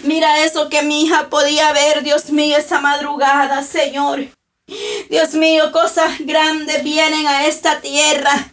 Mira 0.03 0.43
eso 0.43 0.69
que 0.69 0.83
mi 0.83 1.03
hija 1.03 1.29
podía 1.29 1.71
ver, 1.73 2.03
Dios 2.03 2.29
mío, 2.29 2.57
esa 2.57 2.79
madrugada, 2.79 3.63
Señor. 3.63 4.27
Dios 5.09 5.33
mío, 5.33 5.71
cosas 5.71 6.19
grandes 6.19 6.83
vienen 6.83 7.27
a 7.27 7.45
esta 7.47 7.81
tierra. 7.81 8.51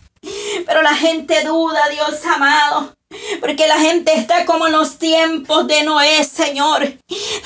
Pero 0.67 0.83
la 0.83 0.95
gente 0.95 1.43
duda, 1.45 1.89
Dios 1.91 2.25
amado. 2.25 2.95
Porque 3.41 3.67
la 3.67 3.79
gente 3.79 4.15
está 4.15 4.47
como 4.47 4.67
en 4.67 4.73
los 4.73 4.99
tiempos 4.99 5.67
de 5.67 5.83
Noé, 5.83 6.25
Señor. 6.25 6.95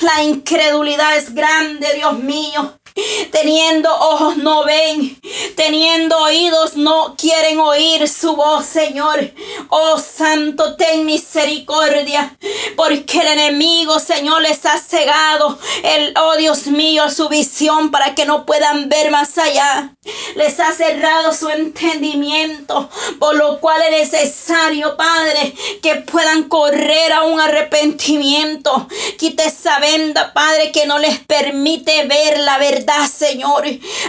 La 0.01 0.23
incredulidad 0.23 1.17
es 1.17 1.33
grande, 1.33 1.87
Dios 1.95 2.19
mío. 2.19 2.77
Teniendo 3.31 3.93
ojos 3.93 4.37
no 4.37 4.63
ven, 4.63 5.19
teniendo 5.55 6.17
oídos 6.17 6.75
no 6.75 7.15
quieren 7.17 7.59
oír 7.59 8.07
su 8.07 8.35
voz, 8.35 8.65
Señor. 8.65 9.31
Oh 9.69 9.99
Santo, 9.99 10.75
ten 10.75 11.05
misericordia, 11.05 12.37
porque 12.75 13.19
el 13.19 13.27
enemigo, 13.27 13.99
Señor, 13.99 14.41
les 14.41 14.65
ha 14.65 14.79
cegado 14.79 15.57
el, 15.83 16.13
oh 16.17 16.35
Dios 16.37 16.67
mío, 16.67 17.09
su 17.09 17.29
visión 17.29 17.91
para 17.91 18.15
que 18.15 18.25
no 18.25 18.45
puedan 18.45 18.89
ver 18.89 19.11
más 19.11 19.37
allá. 19.37 19.93
Les 20.35 20.59
ha 20.59 20.71
cerrado 20.73 21.33
su 21.33 21.49
entendimiento, 21.49 22.89
por 23.19 23.35
lo 23.35 23.59
cual 23.59 23.81
es 23.83 24.11
necesario, 24.11 24.95
Padre, 24.97 25.53
que 25.81 25.95
puedan 25.95 26.43
correr 26.43 27.11
a 27.13 27.23
un 27.23 27.39
arrepentimiento. 27.39 28.87
Quite 29.17 29.47
esa 29.47 29.79
venda, 29.79 30.33
Padre, 30.33 30.71
que 30.71 30.85
no 30.85 30.99
les 30.99 31.19
permite 31.19 32.05
ver 32.05 32.39
la 32.39 32.57
verdad, 32.57 33.07
Señor. 33.07 33.65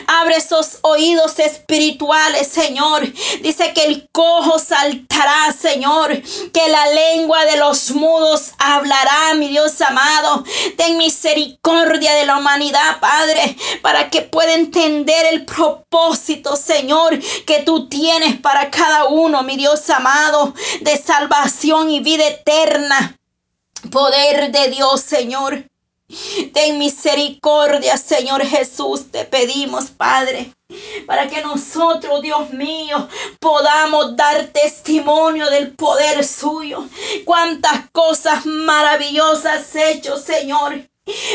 Abre 0.07 0.37
esos 0.37 0.79
oídos 0.83 1.39
espirituales, 1.39 2.49
Señor. 2.49 3.07
Dice 3.43 3.73
que 3.73 3.85
el 3.85 4.09
cojo 4.12 4.59
saltará, 4.59 5.55
Señor. 5.59 6.20
Que 6.53 6.69
la 6.69 6.87
lengua 6.87 7.45
de 7.45 7.57
los 7.57 7.91
mudos 7.93 8.53
hablará, 8.59 9.35
mi 9.35 9.49
Dios 9.49 9.81
amado. 9.81 10.45
Ten 10.77 10.97
misericordia 10.97 12.15
de 12.15 12.27
la 12.27 12.39
humanidad, 12.39 13.01
Padre, 13.01 13.57
para 13.83 14.11
que 14.11 14.23
pueda 14.23 14.55
entender 14.55 15.27
el 15.27 15.45
propósito, 15.45 15.88
Señor, 16.56 17.19
que 17.47 17.62
tú 17.62 17.89
tienes 17.89 18.39
para 18.40 18.70
cada 18.70 19.06
uno, 19.06 19.43
mi 19.43 19.56
Dios 19.56 19.89
amado, 19.90 20.55
de 20.82 20.97
salvación 20.98 21.90
y 21.90 22.01
vida 22.01 22.27
eterna. 22.28 23.19
Poder 23.90 24.51
de 24.52 24.69
Dios, 24.69 25.01
Señor. 25.01 25.65
Ten 26.55 26.78
misericordia, 26.78 27.97
Señor 27.98 28.43
Jesús, 28.44 29.10
te 29.10 29.24
pedimos, 29.24 29.90
Padre, 29.90 30.55
para 31.06 31.28
que 31.28 31.43
nosotros, 31.43 32.23
Dios 32.23 32.51
mío, 32.51 33.09
podamos 33.39 34.16
dar 34.16 34.47
testimonio 34.47 35.51
del 35.51 35.74
poder 35.74 36.24
suyo. 36.24 36.86
Cuántas 37.27 37.90
cosas 37.93 38.47
maravillosas 38.47 39.60
has 39.60 39.77
hecho, 39.77 40.16
Señor. 40.19 40.89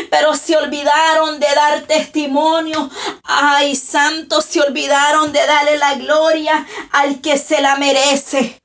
Pero 0.10 0.36
se 0.36 0.56
olvidaron 0.56 1.40
de 1.40 1.48
dar 1.56 1.82
testimonio. 1.82 2.90
Ay, 3.24 3.76
santos, 3.76 4.46
se 4.46 4.62
olvidaron 4.62 5.32
de 5.32 5.46
darle 5.46 5.78
la 5.78 5.96
gloria 5.96 6.66
al 6.92 7.22
que 7.22 7.38
se 7.38 7.62
la 7.62 7.76
merece 7.76 8.63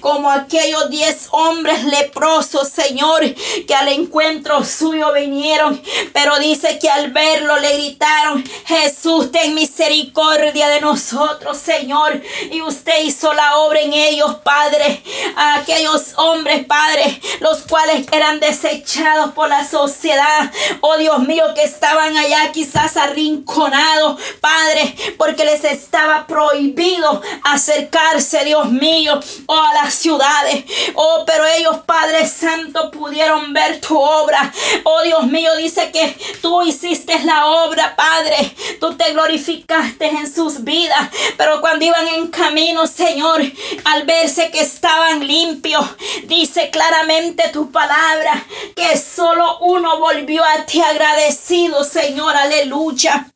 como 0.00 0.30
aquellos 0.30 0.90
diez 0.90 1.28
hombres 1.30 1.84
leprosos, 1.84 2.68
Señor, 2.68 3.22
que 3.66 3.74
al 3.74 3.88
encuentro 3.88 4.62
suyo 4.64 5.12
vinieron, 5.14 5.80
pero 6.12 6.38
dice 6.38 6.78
que 6.78 6.90
al 6.90 7.10
verlo 7.10 7.58
le 7.58 7.72
gritaron, 7.74 8.44
Jesús, 8.66 9.32
ten 9.32 9.54
misericordia 9.54 10.68
de 10.68 10.80
nosotros, 10.80 11.56
Señor, 11.56 12.22
y 12.50 12.60
usted 12.60 13.04
hizo 13.04 13.32
la 13.32 13.56
obra 13.58 13.80
en 13.80 13.92
ellos, 13.92 14.36
Padre, 14.44 15.02
a 15.36 15.56
aquellos 15.56 16.12
hombres, 16.16 16.66
Padre, 16.66 17.20
los 17.40 17.62
cuales 17.62 18.06
eran 18.12 18.40
desechados 18.40 19.32
por 19.32 19.48
la 19.48 19.66
sociedad, 19.66 20.52
oh 20.82 20.96
Dios 20.98 21.20
mío, 21.20 21.44
que 21.54 21.62
estaban 21.62 22.16
allá 22.16 22.52
quizás 22.52 22.96
arrinconados, 22.96 24.20
Padre, 24.40 24.94
porque 25.16 25.44
les 25.44 25.64
estaba 25.64 26.26
prohibido 26.26 27.22
acercarse, 27.42 28.44
Dios 28.44 28.70
mío, 28.70 29.20
a 29.48 29.74
las 29.74 29.94
ciudades. 29.94 30.64
Oh, 30.94 31.24
pero 31.26 31.44
ellos, 31.46 31.78
Padre 31.86 32.26
Santo, 32.26 32.90
pudieron 32.90 33.52
ver 33.52 33.80
tu 33.80 33.98
obra. 33.98 34.52
Oh, 34.84 35.02
Dios 35.02 35.26
mío, 35.26 35.54
dice 35.56 35.90
que 35.90 36.16
tú 36.40 36.62
hiciste 36.62 37.18
la 37.24 37.46
obra, 37.46 37.96
Padre. 37.96 38.54
Tú 38.80 38.94
te 38.94 39.12
glorificaste 39.12 40.06
en 40.06 40.32
sus 40.32 40.64
vidas. 40.64 41.10
Pero 41.36 41.60
cuando 41.60 41.84
iban 41.84 42.06
en 42.08 42.28
camino, 42.28 42.86
Señor, 42.86 43.42
al 43.84 44.04
verse 44.04 44.50
que 44.50 44.60
estaban 44.60 45.26
limpios, 45.26 45.84
dice 46.24 46.70
claramente 46.70 47.48
tu 47.52 47.70
palabra 47.70 48.44
que 48.76 48.96
solo 48.96 49.58
uno 49.60 49.98
volvió 49.98 50.44
a 50.44 50.66
ti 50.66 50.80
agradecido, 50.80 51.84
Señor. 51.84 52.36
Aleluya. 52.36 53.30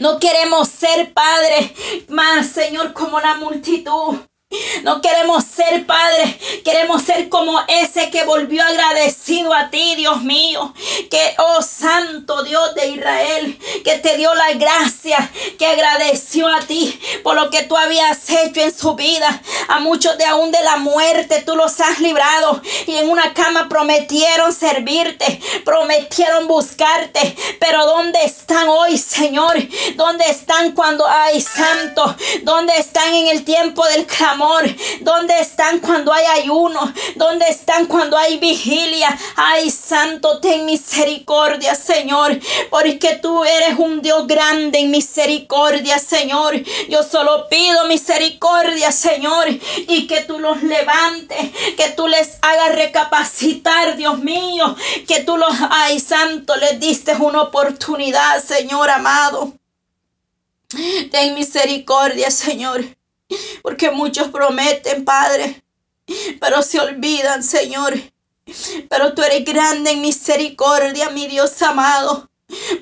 No 0.00 0.18
queremos 0.20 0.68
ser, 0.68 1.12
Padre, 1.12 1.74
más, 2.08 2.46
Señor, 2.46 2.92
como 2.92 3.20
la 3.20 3.36
multitud. 3.36 4.18
No 4.84 5.00
queremos 5.00 5.42
ser 5.44 5.84
padres, 5.86 6.36
queremos 6.64 7.02
ser 7.02 7.28
como 7.28 7.60
ese 7.66 8.10
que 8.10 8.22
volvió 8.22 8.62
agradecido 8.62 9.52
a 9.52 9.70
ti, 9.70 9.96
Dios 9.96 10.22
mío. 10.22 10.72
Que, 11.10 11.34
oh 11.38 11.60
Santo 11.60 12.44
Dios 12.44 12.72
de 12.76 12.90
Israel, 12.90 13.58
que 13.82 13.98
te 13.98 14.16
dio 14.16 14.32
la 14.34 14.52
gracia, 14.52 15.28
que 15.58 15.66
agradeció 15.66 16.46
a 16.46 16.60
ti 16.60 16.96
por 17.24 17.34
lo 17.34 17.50
que 17.50 17.64
tú 17.64 17.76
habías 17.76 18.30
hecho 18.30 18.60
en 18.60 18.76
su 18.76 18.94
vida. 18.94 19.42
A 19.66 19.80
muchos 19.80 20.16
de 20.18 20.24
aún 20.24 20.52
de 20.52 20.62
la 20.62 20.76
muerte 20.76 21.42
tú 21.44 21.56
los 21.56 21.80
has 21.80 21.98
librado 21.98 22.62
y 22.86 22.94
en 22.94 23.10
una 23.10 23.34
cama 23.34 23.68
prometieron 23.68 24.52
servirte, 24.52 25.40
prometieron 25.64 26.46
buscarte. 26.46 27.36
Pero 27.58 27.84
¿dónde 27.86 28.20
están 28.24 28.68
hoy, 28.68 28.96
Señor? 28.96 29.56
¿Dónde 29.96 30.26
están 30.26 30.70
cuando 30.72 31.04
hay 31.04 31.40
santo? 31.40 32.14
¿Dónde 32.42 32.78
están 32.78 33.12
en 33.12 33.26
el 33.26 33.44
tiempo 33.44 33.84
del 33.86 34.06
clamor? 34.06 34.35
¿Dónde 35.00 35.40
están 35.40 35.80
cuando 35.80 36.12
hay 36.12 36.26
ayuno? 36.42 36.92
¿Dónde 37.14 37.46
están 37.48 37.86
cuando 37.86 38.16
hay 38.18 38.38
vigilia? 38.38 39.16
Ay, 39.36 39.70
Santo, 39.70 40.40
ten 40.40 40.66
misericordia, 40.66 41.74
Señor, 41.74 42.38
porque 42.70 43.16
tú 43.16 43.44
eres 43.44 43.78
un 43.78 44.02
Dios 44.02 44.26
grande 44.26 44.80
en 44.80 44.90
misericordia, 44.90 45.98
Señor. 45.98 46.54
Yo 46.88 47.02
solo 47.02 47.48
pido 47.48 47.86
misericordia, 47.86 48.92
Señor, 48.92 49.48
y 49.48 50.06
que 50.06 50.22
tú 50.22 50.38
los 50.38 50.62
levantes, 50.62 51.50
que 51.76 51.88
tú 51.96 52.06
les 52.06 52.38
hagas 52.42 52.74
recapacitar, 52.74 53.96
Dios 53.96 54.18
mío, 54.18 54.76
que 55.08 55.20
tú 55.20 55.36
los, 55.36 55.54
ay, 55.70 55.98
Santo, 56.00 56.56
les 56.56 56.78
diste 56.78 57.14
una 57.14 57.42
oportunidad, 57.42 58.42
Señor 58.44 58.90
amado. 58.90 59.52
Ten 61.10 61.34
misericordia, 61.34 62.30
Señor. 62.30 62.95
Porque 63.62 63.90
muchos 63.90 64.28
prometen, 64.28 65.04
Padre, 65.04 65.64
pero 66.40 66.62
se 66.62 66.80
olvidan, 66.80 67.42
Señor. 67.42 67.94
Pero 68.88 69.14
tú 69.14 69.22
eres 69.22 69.44
grande 69.44 69.90
en 69.90 70.02
misericordia, 70.02 71.10
mi 71.10 71.26
Dios 71.26 71.60
amado. 71.62 72.30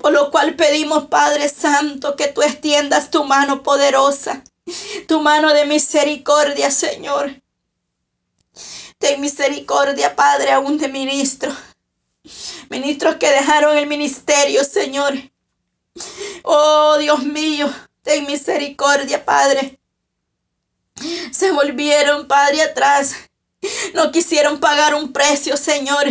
Por 0.01 0.13
lo 0.13 0.31
cual 0.31 0.57
pedimos, 0.57 1.07
Padre 1.07 1.49
Santo, 1.49 2.17
que 2.17 2.29
tú 2.29 2.43
extiendas 2.43 3.11
tu 3.11 3.25
mano 3.25 3.63
poderosa, 3.63 4.45
tu 5.09 5.21
mano 5.21 5.55
de 5.55 5.65
misericordia, 5.65 6.71
Señor. 6.71 7.41
Ten 8.99 9.21
misericordia, 9.21 10.15
Padre, 10.15 10.53
aún 10.53 10.79
de 10.79 10.89
ministros. 10.89 11.55
Ministros 12.69 13.17
que 13.17 13.31
dejaron 13.31 13.77
el 13.77 13.87
ministerio, 13.87 14.65
Señor. 14.65 15.15
Oh, 16.43 16.97
Dios 16.99 17.23
mío, 17.25 17.73
ten 18.03 18.27
misericordia, 18.27 19.25
Padre. 19.25 19.79
Se 21.33 21.51
volvieron, 21.53 22.27
Padre, 22.27 22.63
atrás. 22.63 23.15
No 23.95 24.13
quisieron 24.13 24.61
pagar 24.61 24.95
un 24.95 25.13
precio, 25.13 25.57
Señor. 25.57 26.07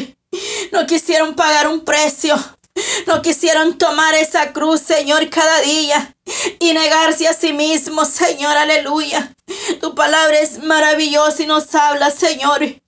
No 0.71 0.85
quisieron 0.87 1.35
pagar 1.35 1.67
un 1.67 1.85
precio. 1.85 2.35
No 3.07 3.21
quisieron 3.21 3.77
tomar 3.77 4.15
esa 4.15 4.53
cruz, 4.53 4.81
Señor, 4.81 5.29
cada 5.29 5.61
día 5.61 6.15
y 6.59 6.73
negarse 6.73 7.27
a 7.27 7.33
sí 7.33 7.53
mismos, 7.53 8.09
Señor, 8.09 8.55
aleluya. 8.55 9.33
Tu 9.81 9.93
palabra 9.93 10.39
es 10.39 10.63
maravillosa 10.63 11.43
y 11.43 11.45
nos 11.45 11.73
habla, 11.75 12.11
Señor. 12.11 12.63
Y 12.63 12.81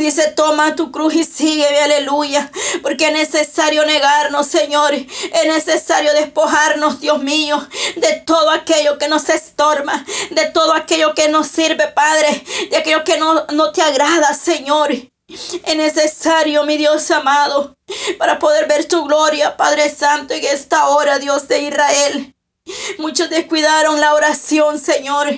dice, 0.00 0.32
toma 0.32 0.76
tu 0.76 0.92
cruz 0.92 1.14
y 1.14 1.24
sígueme, 1.24 1.80
aleluya. 1.80 2.50
Porque 2.82 3.06
es 3.06 3.12
necesario 3.12 3.84
negarnos, 3.86 4.46
Señor. 4.46 4.92
Es 4.94 5.46
necesario 5.46 6.12
despojarnos, 6.12 7.00
Dios 7.00 7.22
mío, 7.22 7.66
de 7.96 8.22
todo 8.26 8.50
aquello 8.50 8.98
que 8.98 9.08
nos 9.08 9.28
estorba, 9.28 10.04
de 10.30 10.46
todo 10.50 10.74
aquello 10.74 11.14
que 11.14 11.28
nos 11.28 11.46
sirve, 11.46 11.88
Padre, 11.88 12.44
de 12.70 12.76
aquello 12.76 13.04
que 13.04 13.16
no, 13.16 13.46
no 13.52 13.72
te 13.72 13.82
agrada, 13.82 14.34
Señor. 14.34 15.11
Es 15.28 15.76
necesario, 15.76 16.64
mi 16.64 16.76
Dios 16.76 17.10
amado, 17.10 17.76
para 18.18 18.38
poder 18.38 18.66
ver 18.66 18.86
tu 18.86 19.04
gloria, 19.04 19.56
Padre 19.56 19.88
Santo, 19.88 20.34
en 20.34 20.44
esta 20.44 20.88
hora, 20.88 21.18
Dios 21.18 21.48
de 21.48 21.60
Israel. 21.60 22.34
Muchos 22.98 23.30
descuidaron 23.30 24.00
la 24.00 24.14
oración, 24.14 24.78
Señor. 24.78 25.28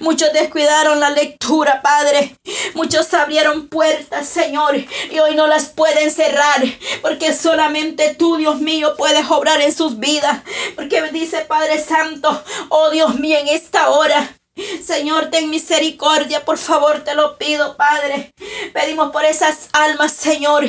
Muchos 0.00 0.32
descuidaron 0.32 0.98
la 0.98 1.10
lectura, 1.10 1.82
Padre. 1.82 2.36
Muchos 2.74 3.12
abrieron 3.12 3.68
puertas, 3.68 4.26
Señor, 4.26 4.76
y 4.76 5.18
hoy 5.18 5.34
no 5.34 5.46
las 5.46 5.66
pueden 5.66 6.10
cerrar, 6.10 6.62
porque 7.02 7.34
solamente 7.34 8.14
tú, 8.14 8.36
Dios 8.36 8.60
mío, 8.60 8.94
puedes 8.96 9.30
obrar 9.30 9.60
en 9.60 9.74
sus 9.74 9.98
vidas. 9.98 10.42
Porque 10.74 11.02
dice 11.12 11.42
Padre 11.42 11.82
Santo, 11.82 12.42
oh 12.70 12.90
Dios 12.90 13.18
mío, 13.18 13.38
en 13.38 13.48
esta 13.48 13.90
hora 13.90 14.37
Señor, 14.84 15.30
ten 15.30 15.50
misericordia, 15.50 16.44
por 16.44 16.58
favor, 16.58 17.04
te 17.04 17.14
lo 17.14 17.38
pido, 17.38 17.76
Padre. 17.76 18.32
Pedimos 18.72 19.10
por 19.10 19.24
esas 19.24 19.68
almas, 19.72 20.12
Señor, 20.12 20.64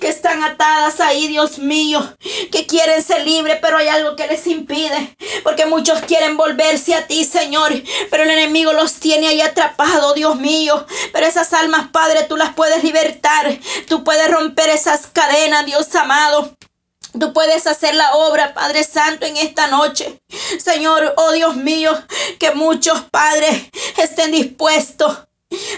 que 0.00 0.08
están 0.08 0.42
atadas 0.42 1.00
ahí, 1.00 1.28
Dios 1.28 1.58
mío, 1.58 2.16
que 2.50 2.66
quieren 2.66 3.02
ser 3.02 3.26
libres, 3.26 3.58
pero 3.60 3.76
hay 3.76 3.88
algo 3.88 4.16
que 4.16 4.26
les 4.26 4.46
impide, 4.46 5.16
porque 5.42 5.66
muchos 5.66 6.00
quieren 6.02 6.36
volverse 6.36 6.94
a 6.94 7.06
ti, 7.06 7.24
Señor, 7.24 7.72
pero 8.10 8.22
el 8.22 8.30
enemigo 8.30 8.72
los 8.72 8.94
tiene 8.94 9.28
ahí 9.28 9.40
atrapados, 9.40 10.14
Dios 10.14 10.36
mío. 10.36 10.86
Pero 11.12 11.26
esas 11.26 11.52
almas, 11.52 11.88
Padre, 11.88 12.24
tú 12.28 12.36
las 12.36 12.54
puedes 12.54 12.82
libertar, 12.82 13.58
tú 13.88 14.02
puedes 14.04 14.30
romper 14.30 14.70
esas 14.70 15.06
cadenas, 15.08 15.66
Dios 15.66 15.94
amado. 15.94 16.56
Tú 17.18 17.32
puedes 17.32 17.66
hacer 17.66 17.94
la 17.94 18.14
obra, 18.14 18.54
Padre 18.54 18.84
Santo, 18.84 19.26
en 19.26 19.36
esta 19.36 19.66
noche. 19.66 20.20
Señor, 20.62 21.14
oh 21.16 21.32
Dios 21.32 21.56
mío, 21.56 21.92
que 22.38 22.52
muchos 22.52 23.00
padres 23.10 23.70
estén 23.96 24.32
dispuestos 24.32 25.18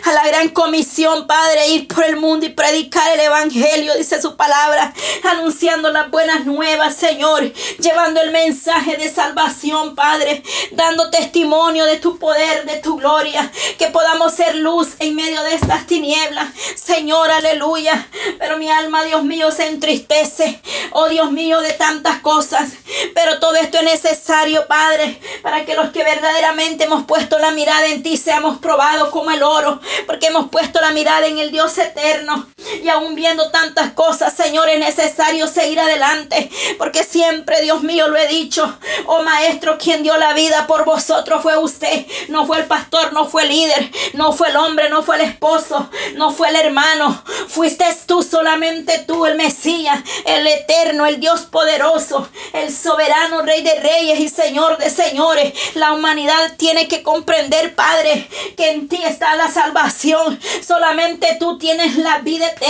a 0.05 0.13
la 0.13 0.27
gran 0.27 0.51
comisión, 0.51 1.27
Padre, 1.27 1.69
ir 1.69 1.89
por 1.89 2.05
el 2.05 2.17
mundo 2.17 2.45
y 2.45 2.51
predicar 2.51 3.11
el 3.15 3.21
Evangelio, 3.21 3.95
dice 3.97 4.21
su 4.21 4.37
palabra, 4.37 4.93
anunciando 5.23 5.91
las 5.91 6.11
buenas 6.11 6.45
nuevas, 6.45 6.95
Señor, 6.95 7.51
llevando 7.79 8.21
el 8.21 8.33
mensaje 8.33 8.99
de 8.99 9.11
salvación, 9.11 9.95
Padre, 9.95 10.43
dando 10.73 11.09
testimonio 11.09 11.87
de 11.87 11.97
tu 11.97 12.19
poder, 12.19 12.67
de 12.67 12.81
tu 12.81 12.99
gloria, 12.99 13.51
que 13.79 13.87
podamos 13.87 14.35
ser 14.35 14.57
luz 14.57 14.89
en 14.99 15.15
medio 15.15 15.43
de 15.43 15.55
estas 15.55 15.87
tinieblas, 15.87 16.49
Señor, 16.77 17.31
aleluya. 17.31 18.07
Pero 18.39 18.59
mi 18.59 18.71
alma, 18.71 19.05
Dios 19.05 19.25
mío, 19.25 19.51
se 19.53 19.69
entristece, 19.69 20.61
oh 20.93 21.09
Dios 21.09 21.33
mío, 21.33 21.61
de 21.61 21.73
tantas 21.73 22.21
cosas, 22.21 22.73
pero 23.15 23.41
todo 23.41 23.55
esto 23.57 23.79
es 23.79 23.85
necesario, 23.85 24.67
Padre, 24.67 25.19
para 25.43 25.65
que 25.65 25.75
los 25.75 25.93
que 25.93 26.05
verdaderamente 26.05 26.85
hemos 26.85 27.05
puesto 27.05 27.39
la 27.39 27.53
mirada 27.53 27.87
en 27.87 28.03
ti 28.03 28.19
seamos 28.19 28.59
probados 28.59 29.09
como 29.09 29.31
el 29.31 29.43
oro 29.43 29.62
porque 30.07 30.27
hemos 30.27 30.49
puesto 30.49 30.81
la 30.81 30.93
mirada 30.93 31.27
en 31.27 31.39
el 31.39 31.51
Dios 31.51 31.77
eterno. 31.79 32.47
Y 32.83 32.89
aún 32.89 33.15
viendo 33.15 33.51
tantas 33.51 33.93
cosas, 33.93 34.35
Señor, 34.35 34.69
es 34.69 34.79
necesario 34.79 35.47
seguir 35.47 35.81
adelante, 35.81 36.51
porque 36.79 37.05
siempre, 37.05 37.61
Dios 37.61 37.83
mío, 37.83 38.09
lo 38.09 38.17
he 38.17 38.27
dicho, 38.29 38.79
oh 39.07 39.23
Maestro, 39.23 39.79
quien 39.79 40.03
dio 40.03 40.17
la 40.17 40.33
vida 40.33 40.67
por 40.67 40.85
vosotros 40.85 41.43
fue 41.43 41.57
usted, 41.59 42.07
no 42.29 42.47
fue 42.47 42.59
el 42.59 42.67
pastor, 42.67 43.13
no 43.13 43.27
fue 43.27 43.43
el 43.43 43.49
líder, 43.49 43.91
no 44.15 44.33
fue 44.33 44.49
el 44.49 44.57
hombre, 44.57 44.89
no 44.89 45.03
fue 45.03 45.17
el 45.17 45.23
esposo, 45.23 45.91
no 46.15 46.33
fue 46.33 46.49
el 46.49 46.57
hermano, 46.57 47.23
fuiste 47.49 47.85
tú, 48.07 48.23
solamente 48.23 49.05
tú, 49.07 49.27
el 49.27 49.37
Mesías, 49.37 50.01
el 50.25 50.47
eterno, 50.47 51.07
el 51.07 51.21
Dios 51.21 51.43
poderoso, 51.43 52.29
el 52.53 52.75
soberano, 52.75 53.43
Rey 53.43 53.63
de 53.63 53.81
reyes 53.81 54.21
y 54.21 54.29
Señor 54.29 54.79
de 54.79 54.91
señores. 54.91 55.53
La 55.75 55.93
humanidad 55.93 56.57
tiene 56.57 56.89
que 56.89 57.03
comprender, 57.03 57.75
Padre, 57.75 58.29
que 58.57 58.71
en 58.71 58.89
ti 58.89 59.01
está 59.05 59.35
la 59.37 59.51
salvación. 59.51 60.39
Solamente 60.67 61.37
tú 61.39 61.59
tienes 61.59 61.97
la 61.97 62.19
vida 62.19 62.47
eterna. 62.47 62.62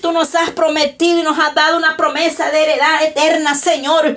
Tú 0.00 0.12
nos 0.12 0.34
has 0.34 0.50
prometido 0.50 1.20
y 1.20 1.22
nos 1.22 1.38
has 1.38 1.54
dado 1.54 1.76
una 1.76 1.96
promesa 1.96 2.50
de 2.50 2.62
heredad 2.62 3.04
eterna, 3.04 3.54
Señor 3.54 4.16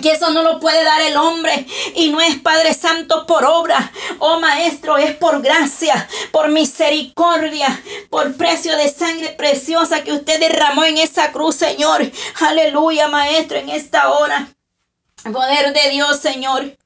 que 0.00 0.12
eso 0.12 0.30
no 0.30 0.42
lo 0.42 0.60
puede 0.60 0.82
dar 0.84 1.00
el 1.02 1.16
hombre 1.16 1.66
y 1.94 2.10
no 2.10 2.20
es 2.20 2.38
Padre 2.40 2.74
Santo 2.74 3.26
por 3.26 3.44
obra, 3.44 3.92
oh 4.18 4.40
Maestro, 4.40 4.96
es 4.96 5.14
por 5.16 5.42
gracia, 5.42 6.08
por 6.32 6.48
misericordia, 6.48 7.82
por 8.10 8.34
precio 8.36 8.76
de 8.76 8.90
sangre 8.90 9.30
preciosa 9.30 10.02
que 10.02 10.12
usted 10.12 10.40
derramó 10.40 10.84
en 10.84 10.98
esa 10.98 11.32
cruz, 11.32 11.56
Señor. 11.56 12.10
Aleluya, 12.40 13.08
Maestro, 13.08 13.58
en 13.58 13.68
esta 13.68 14.10
hora. 14.10 14.48
Poder 15.32 15.72
de 15.72 15.90
Dios, 15.90 16.18
Señor. 16.18 16.76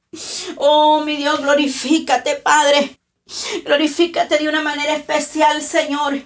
Oh, 0.57 1.01
mi 1.01 1.17
Dios, 1.17 1.41
glorifícate, 1.41 2.35
Padre. 2.35 2.99
Glorifícate 3.65 4.37
de 4.37 4.49
una 4.49 4.61
manera 4.61 4.95
especial, 4.95 5.61
Señor. 5.61 6.21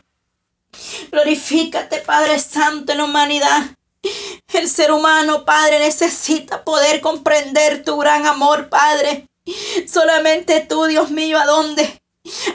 Glorifícate, 1.11 1.99
Padre 1.99 2.39
Santo, 2.39 2.91
en 2.91 2.99
la 2.99 3.05
humanidad. 3.05 3.63
El 4.51 4.69
ser 4.69 4.91
humano, 4.91 5.45
Padre, 5.45 5.79
necesita 5.79 6.63
poder 6.63 7.01
comprender 7.01 7.83
tu 7.83 7.97
gran 7.97 8.25
amor, 8.25 8.69
Padre. 8.69 9.27
Solamente 9.91 10.61
tú, 10.61 10.85
Dios 10.85 11.09
mío, 11.09 11.37
¿a 11.39 11.45
dónde? 11.45 12.01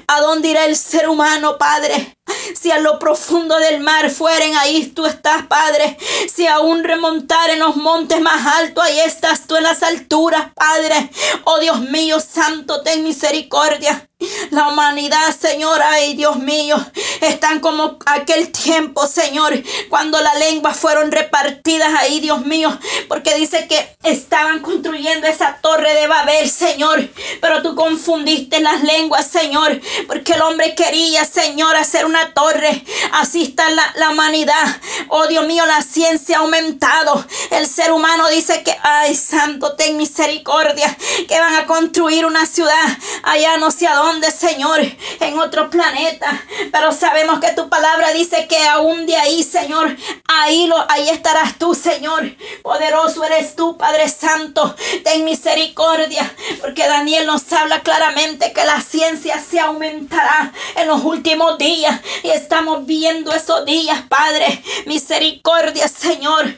¿A 0.06 0.20
dónde 0.20 0.48
irá 0.48 0.64
el 0.66 0.76
ser 0.76 1.08
humano, 1.08 1.58
Padre? 1.58 2.17
Si 2.60 2.70
a 2.70 2.78
lo 2.78 2.98
profundo 2.98 3.58
del 3.58 3.80
mar 3.80 4.10
fueren, 4.10 4.56
ahí 4.56 4.86
tú 4.86 5.06
estás, 5.06 5.46
Padre. 5.46 5.96
Si 6.32 6.46
aún 6.46 6.84
remontar 6.84 7.50
en 7.50 7.60
los 7.60 7.76
montes 7.76 8.20
más 8.20 8.46
altos, 8.46 8.84
ahí 8.84 9.00
estás 9.00 9.46
tú 9.46 9.56
en 9.56 9.64
las 9.64 9.82
alturas, 9.82 10.52
Padre. 10.54 11.10
Oh 11.44 11.58
Dios 11.58 11.80
mío, 11.80 12.20
santo, 12.20 12.82
ten 12.82 13.04
misericordia. 13.04 14.08
La 14.50 14.66
humanidad, 14.66 15.32
Señor, 15.38 15.80
ay 15.80 16.14
Dios 16.14 16.38
mío, 16.38 16.76
están 17.20 17.60
como 17.60 17.98
aquel 18.04 18.50
tiempo, 18.50 19.06
Señor, 19.06 19.62
cuando 19.88 20.20
las 20.20 20.36
lenguas 20.40 20.76
fueron 20.76 21.12
repartidas 21.12 21.94
ahí, 21.96 22.18
Dios 22.18 22.44
mío, 22.44 22.76
porque 23.06 23.36
dice 23.36 23.68
que 23.68 23.96
estaban 24.02 24.58
construyendo 24.58 25.28
esa 25.28 25.58
torre 25.62 25.94
de 25.94 26.08
Babel, 26.08 26.50
Señor, 26.50 27.08
pero 27.40 27.62
tú 27.62 27.76
confundiste 27.76 28.58
las 28.58 28.82
lenguas, 28.82 29.28
Señor, 29.28 29.80
porque 30.08 30.32
el 30.32 30.42
hombre 30.42 30.74
quería, 30.74 31.24
Señor, 31.24 31.76
hacer 31.76 32.04
una 32.04 32.17
torre. 32.34 32.84
Así 33.12 33.42
está 33.42 33.70
la, 33.70 33.92
la 33.96 34.10
humanidad. 34.10 34.80
Oh 35.08 35.26
Dios 35.26 35.46
mío, 35.46 35.64
la 35.66 35.82
ciencia 35.82 36.38
ha 36.38 36.40
aumentado. 36.40 37.24
El 37.50 37.66
ser 37.66 37.92
humano 37.92 38.28
dice 38.28 38.62
que, 38.62 38.76
ay, 38.82 39.14
santo, 39.14 39.74
ten 39.76 39.96
misericordia, 39.96 40.96
que 41.26 41.40
van 41.40 41.56
a 41.56 41.66
construir 41.66 42.26
una 42.26 42.46
ciudad 42.46 42.98
allá 43.22 43.56
no 43.58 43.70
sé 43.70 43.86
a 43.86 43.94
dónde 43.94 44.30
Señor, 44.30 44.80
en 45.20 45.38
otro 45.38 45.70
planeta. 45.70 46.42
Pero 46.72 46.92
sabemos 46.92 47.40
que 47.40 47.52
tu 47.52 47.68
palabra 47.68 48.12
dice 48.12 48.46
que 48.48 48.66
aún 48.66 49.06
de 49.06 49.16
ahí, 49.16 49.42
Señor, 49.42 49.96
ahí, 50.26 50.66
lo, 50.66 50.76
ahí 50.90 51.08
estarás 51.08 51.58
tú, 51.58 51.74
Señor. 51.74 52.36
Poderoso 52.62 53.24
eres 53.24 53.56
tú, 53.56 53.76
Padre 53.76 54.08
Santo. 54.08 54.74
Ten 55.04 55.24
misericordia, 55.24 56.32
porque 56.60 56.86
Daniel 56.86 57.26
nos 57.26 57.52
habla 57.52 57.82
claramente 57.82 58.52
que 58.52 58.64
la 58.64 58.80
ciencia 58.80 59.42
se 59.42 59.60
aumentará 59.60 60.52
en 60.76 60.88
los 60.88 61.02
últimos 61.04 61.58
días. 61.58 62.00
Y 62.22 62.30
estamos 62.30 62.86
viendo 62.86 63.32
esos 63.32 63.64
días, 63.64 64.02
Padre. 64.08 64.62
Misericordia, 64.86 65.88
Señor. 65.88 66.56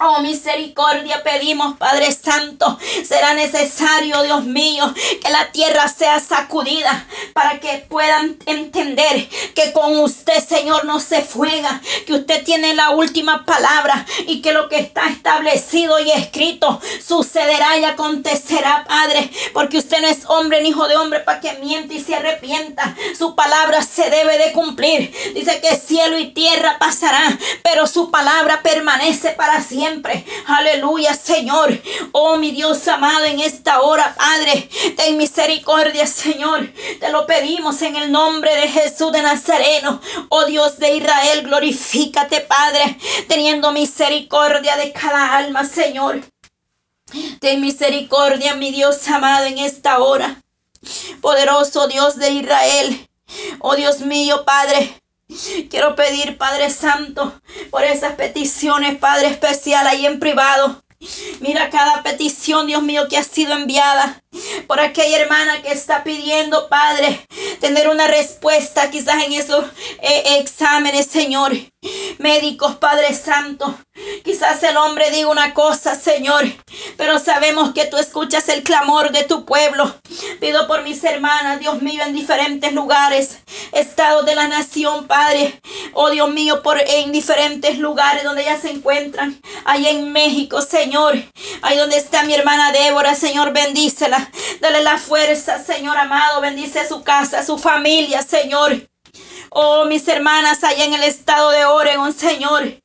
Oh, 0.00 0.20
misericordia 0.20 1.24
pedimos, 1.24 1.76
Padre 1.76 2.12
Santo. 2.12 2.78
Será 3.04 3.34
necesario, 3.34 4.22
Dios 4.22 4.44
mío, 4.44 4.94
que 5.20 5.28
la 5.28 5.50
tierra 5.50 5.88
sea 5.88 6.20
sacudida 6.20 7.04
para 7.32 7.58
que 7.58 7.84
puedan 7.88 8.36
entender 8.46 9.28
que 9.56 9.72
con 9.72 9.98
usted, 9.98 10.38
Señor, 10.46 10.84
no 10.84 11.00
se 11.00 11.22
fuega, 11.22 11.80
que 12.06 12.14
usted 12.14 12.44
tiene 12.44 12.74
la 12.74 12.90
última 12.90 13.44
palabra 13.44 14.06
y 14.28 14.40
que 14.40 14.52
lo 14.52 14.68
que 14.68 14.78
está 14.78 15.08
establecido 15.08 15.98
y 15.98 16.12
escrito 16.12 16.80
sucederá 17.04 17.76
y 17.78 17.84
acontecerá, 17.84 18.84
Padre, 18.86 19.28
porque 19.52 19.78
usted 19.78 20.00
no 20.00 20.06
es 20.06 20.26
hombre 20.28 20.62
ni 20.62 20.68
hijo 20.68 20.86
de 20.86 20.96
hombre 20.96 21.20
para 21.20 21.40
que 21.40 21.54
miente 21.54 21.94
y 21.94 22.00
se 22.00 22.14
arrepienta. 22.14 22.94
Su 23.18 23.34
palabra 23.34 23.82
se 23.82 24.10
debe 24.10 24.38
de 24.38 24.52
cumplir. 24.52 25.12
Dice 25.34 25.60
que 25.60 25.76
cielo 25.76 26.18
y 26.18 26.28
tierra 26.28 26.76
pasarán, 26.78 27.36
pero 27.64 27.88
su 27.88 28.12
palabra 28.12 28.62
permanece 28.62 29.30
para 29.30 29.60
siempre. 29.60 29.87
Aleluya, 30.46 31.14
Señor. 31.14 31.80
Oh, 32.12 32.36
mi 32.36 32.50
Dios 32.50 32.86
amado, 32.88 33.24
en 33.24 33.40
esta 33.40 33.80
hora, 33.80 34.14
Padre, 34.16 34.68
ten 34.96 35.16
misericordia, 35.16 36.06
Señor. 36.06 36.72
Te 37.00 37.10
lo 37.10 37.26
pedimos 37.26 37.80
en 37.82 37.96
el 37.96 38.12
nombre 38.12 38.54
de 38.54 38.68
Jesús 38.68 39.12
de 39.12 39.22
Nazareno. 39.22 40.00
Oh, 40.28 40.44
Dios 40.44 40.78
de 40.78 40.96
Israel, 40.96 41.42
glorifícate, 41.42 42.40
Padre, 42.40 42.98
teniendo 43.28 43.72
misericordia 43.72 44.76
de 44.76 44.92
cada 44.92 45.36
alma, 45.36 45.64
Señor. 45.64 46.20
Ten 47.40 47.60
misericordia, 47.60 48.54
mi 48.54 48.70
Dios 48.70 49.08
amado, 49.08 49.46
en 49.46 49.58
esta 49.58 49.98
hora. 50.00 50.42
Poderoso 51.20 51.88
Dios 51.88 52.16
de 52.16 52.30
Israel. 52.30 53.08
Oh 53.60 53.74
Dios 53.74 54.00
mío, 54.00 54.44
Padre. 54.44 55.00
Quiero 55.70 55.94
pedir, 55.94 56.38
Padre 56.38 56.70
Santo, 56.70 57.40
por 57.70 57.84
esas 57.84 58.14
peticiones, 58.14 58.96
Padre 58.98 59.28
especial, 59.28 59.86
ahí 59.86 60.06
en 60.06 60.18
privado. 60.18 60.82
Mira 61.40 61.70
cada 61.70 62.02
petición, 62.02 62.66
Dios 62.66 62.82
mío, 62.82 63.06
que 63.08 63.18
ha 63.18 63.22
sido 63.22 63.52
enviada 63.52 64.20
por 64.66 64.80
aquella 64.80 65.18
hermana 65.20 65.62
que 65.62 65.70
está 65.70 66.02
pidiendo, 66.02 66.68
Padre, 66.68 67.20
tener 67.60 67.88
una 67.88 68.08
respuesta 68.08 68.90
quizás 68.90 69.22
en 69.24 69.34
esos 69.34 69.64
eh, 70.02 70.38
exámenes, 70.40 71.06
Señor. 71.06 71.52
Médicos, 72.18 72.76
Padre 72.76 73.14
Santo. 73.14 73.78
Quizás 74.24 74.62
el 74.64 74.76
hombre 74.76 75.10
diga 75.10 75.28
una 75.28 75.54
cosa, 75.54 75.94
Señor, 75.94 76.44
pero 76.96 77.18
sabemos 77.20 77.72
que 77.72 77.86
tú 77.86 77.96
escuchas 77.96 78.48
el 78.48 78.64
clamor 78.64 79.12
de 79.12 79.22
tu 79.24 79.44
pueblo. 79.44 79.94
Pido 80.40 80.66
por 80.66 80.82
mis 80.82 81.02
hermanas, 81.04 81.60
Dios 81.60 81.80
mío, 81.80 82.02
en 82.04 82.12
diferentes 82.12 82.72
lugares, 82.72 83.38
estados 83.72 84.26
de 84.26 84.34
la 84.34 84.48
nación, 84.48 85.06
Padre. 85.06 85.60
Oh 85.92 86.10
Dios 86.10 86.30
mío, 86.30 86.62
por 86.62 86.80
en 86.80 87.12
diferentes 87.12 87.78
lugares 87.78 88.24
donde 88.24 88.42
ellas 88.42 88.62
se 88.62 88.70
encuentran. 88.70 89.40
Ahí 89.64 89.86
en 89.86 90.12
México, 90.12 90.60
Señor. 90.60 91.14
Ahí 91.62 91.78
donde 91.78 91.96
está 91.96 92.24
mi 92.24 92.34
hermana 92.34 92.72
Débora, 92.72 93.14
Señor, 93.14 93.52
bendícela. 93.52 94.30
Dale 94.60 94.82
la 94.82 94.98
fuerza, 94.98 95.62
Señor 95.62 95.96
amado. 95.96 96.40
Bendice 96.40 96.86
su 96.88 97.04
casa, 97.04 97.44
su 97.44 97.58
familia, 97.58 98.22
Señor. 98.22 98.88
Oh, 99.50 99.84
mis 99.86 100.06
hermanas 100.08 100.62
allá 100.64 100.84
en 100.84 100.94
el 100.94 101.02
estado 101.04 101.50
de 101.50 101.64
Oregon, 101.64 102.12
Señor. 102.12 102.80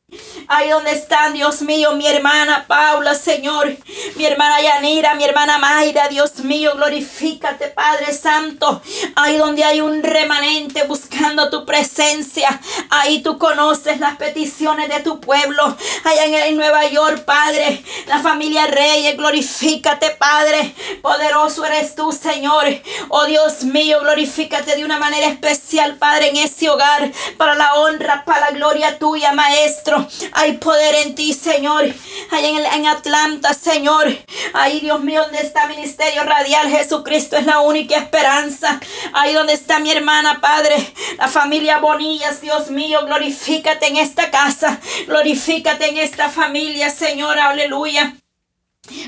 Ahí 0.48 0.70
donde 0.70 0.92
están, 0.92 1.34
Dios 1.34 1.62
mío, 1.62 1.94
mi 1.94 2.06
hermana 2.06 2.66
Paula, 2.68 3.16
Señor, 3.16 3.76
mi 4.16 4.26
hermana 4.26 4.62
Yanira, 4.62 5.16
mi 5.16 5.24
hermana 5.24 5.58
Mayra, 5.58 6.08
Dios 6.10 6.40
mío, 6.40 6.74
glorifícate, 6.76 7.68
Padre 7.68 8.14
Santo. 8.14 8.82
Ahí 9.16 9.38
donde 9.38 9.64
hay 9.64 9.82
un 9.82 10.04
remanente 10.04 10.84
buscando 10.84 11.50
tu 11.50 11.66
presencia, 11.66 12.60
ahí 12.90 13.22
tú 13.22 13.38
conoces 13.38 14.00
las 14.00 14.18
peticiones 14.18 14.90
de 14.90 15.00
tu 15.00 15.20
pueblo. 15.20 15.78
Allá 16.04 16.48
en 16.48 16.58
Nueva 16.58 16.86
York, 16.88 17.24
Padre, 17.26 17.84
la 18.08 18.20
familia 18.20 18.68
Reyes, 18.68 19.16
glorifícate, 19.18 20.12
Padre. 20.12 20.76
Poderoso 21.02 21.66
eres 21.66 21.96
tú, 21.96 22.12
Señor. 22.12 22.66
Oh 23.10 23.26
Dios 23.26 23.64
mío, 23.64 24.00
glorifícate 24.02 24.76
de 24.76 24.86
una 24.86 25.00
manera 25.00 25.28
especial, 25.28 25.96
Padre, 25.96 26.30
en 26.30 26.38
ese 26.38 26.70
hogar, 26.70 27.12
para 27.38 27.56
la 27.56 27.76
honra, 27.76 28.24
para 28.26 28.42
la 28.42 28.52
gloria 28.52 29.00
tuya, 29.00 29.34
Maestro. 29.34 30.03
Hay 30.34 30.58
poder 30.58 30.96
en 30.96 31.16
ti, 31.16 31.34
Señor. 31.34 31.86
Ahí 32.32 32.46
en, 32.46 32.66
en 32.66 32.88
Atlanta, 32.88 33.54
Señor. 33.54 34.08
Ahí, 34.54 34.80
Dios 34.80 35.02
mío, 35.02 35.24
donde 35.24 35.40
está 35.40 35.68
Ministerio 35.68 36.24
Radial, 36.24 36.70
Jesucristo 36.70 37.38
es 37.38 37.46
la 37.46 37.60
única 37.60 37.98
esperanza. 37.98 38.80
Ahí 39.14 39.34
donde 39.34 39.54
está 39.54 39.80
mi 39.80 39.92
hermana, 39.92 40.40
Padre. 40.42 40.76
La 41.18 41.28
familia 41.28 41.80
Bonillas, 41.80 42.42
Dios 42.42 42.70
mío, 42.70 43.06
glorifícate 43.06 43.88
en 43.88 43.98
esta 43.98 44.32
casa. 44.32 44.80
Glorifícate 45.08 45.90
en 45.90 45.98
esta 45.98 46.30
familia, 46.30 46.90
Señor. 46.90 47.40
Aleluya. 47.40 48.16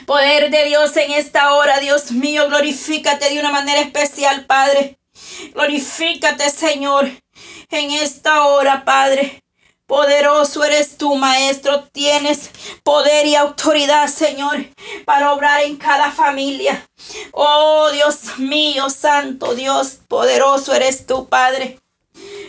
Poder 0.06 0.52
de 0.52 0.64
Dios 0.66 0.96
en 0.96 1.12
esta 1.12 1.54
hora, 1.54 1.80
Dios 1.80 2.12
mío, 2.12 2.48
glorifícate 2.48 3.30
de 3.30 3.40
una 3.40 3.52
manera 3.52 3.82
especial, 3.82 4.46
Padre. 4.46 4.98
Glorifícate, 5.54 6.50
Señor, 6.50 7.10
en 7.70 7.92
esta 7.92 8.46
hora, 8.46 8.86
Padre. 8.86 9.45
Poderoso 9.88 10.64
eres 10.64 10.98
tú, 10.98 11.16
Maestro. 11.16 11.84
Tienes 11.92 12.50
poder 12.84 13.28
y 13.28 13.36
autoridad, 13.36 14.08
Señor, 14.08 14.66
para 15.06 15.32
obrar 15.34 15.62
en 15.62 15.78
cada 15.78 16.12
familia. 16.12 16.88
Oh, 17.32 17.90
Dios 17.92 18.40
mío, 18.40 18.90
Santo 18.90 19.54
Dios, 19.54 20.00
poderoso 20.08 20.74
eres 20.74 21.06
tú, 21.06 21.28
Padre. 21.28 21.80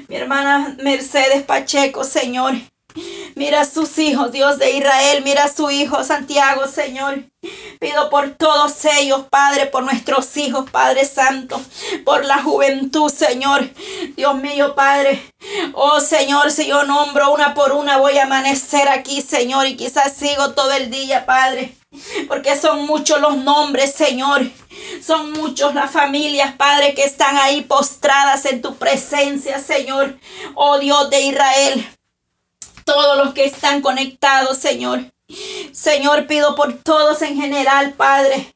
Mi 0.09 0.17
hermana 0.17 0.77
Mercedes 0.83 1.43
Pacheco, 1.43 2.05
Señor. 2.05 2.55
Mira 3.35 3.61
a 3.61 3.65
sus 3.67 3.99
hijos, 3.99 4.33
Dios 4.33 4.59
de 4.59 4.71
Israel. 4.73 5.23
Mira 5.23 5.45
a 5.45 5.53
su 5.53 5.71
hijo 5.71 6.03
Santiago, 6.05 6.67
Señor. 6.67 7.25
Pido 7.79 8.09
por 8.09 8.31
todos 8.31 8.73
ellos, 8.99 9.27
Padre, 9.31 9.67
por 9.67 9.85
nuestros 9.85 10.35
hijos, 10.37 10.71
Padre 10.71 11.05
Santo, 11.05 11.61
por 12.05 12.25
la 12.25 12.43
juventud, 12.43 13.13
Señor. 13.13 13.69
Dios 14.17 14.35
mío, 14.37 14.75
Padre. 14.75 15.23
Oh, 15.75 16.01
Señor, 16.01 16.51
si 16.51 16.67
yo 16.67 16.85
nombro 16.85 17.33
una 17.33 17.55
por 17.55 17.73
una, 17.73 17.99
voy 17.99 18.17
a 18.19 18.25
amanecer 18.25 18.89
aquí, 18.89 19.21
Señor, 19.21 19.67
y 19.67 19.77
quizás 19.77 20.15
sigo 20.15 20.55
todo 20.55 20.73
el 20.73 20.91
día, 20.91 21.27
Padre. 21.27 21.77
Porque 22.29 22.59
son 22.59 22.87
muchos 22.87 23.21
los 23.21 23.37
nombres, 23.37 23.93
Señor. 23.93 24.51
Son 25.05 25.33
muchos 25.33 25.75
las 25.75 25.91
familias, 25.91 26.55
Padre, 26.55 26.95
que 26.95 27.05
están 27.05 27.37
ahí 27.37 27.61
postradas 27.63 28.47
en 28.47 28.63
tu 28.63 28.77
presencia, 28.77 29.59
Señor. 29.59 30.19
Oh 30.55 30.79
Dios 30.79 31.11
de 31.11 31.21
Israel 31.21 31.87
todos 32.87 33.19
los 33.19 33.35
que 33.35 33.45
están 33.45 33.83
conectados, 33.83 34.57
Señor. 34.57 35.13
Señor, 35.73 36.27
pido 36.27 36.55
por 36.55 36.73
todos 36.79 37.21
en 37.21 37.37
general, 37.37 37.95
Padre. 37.95 38.55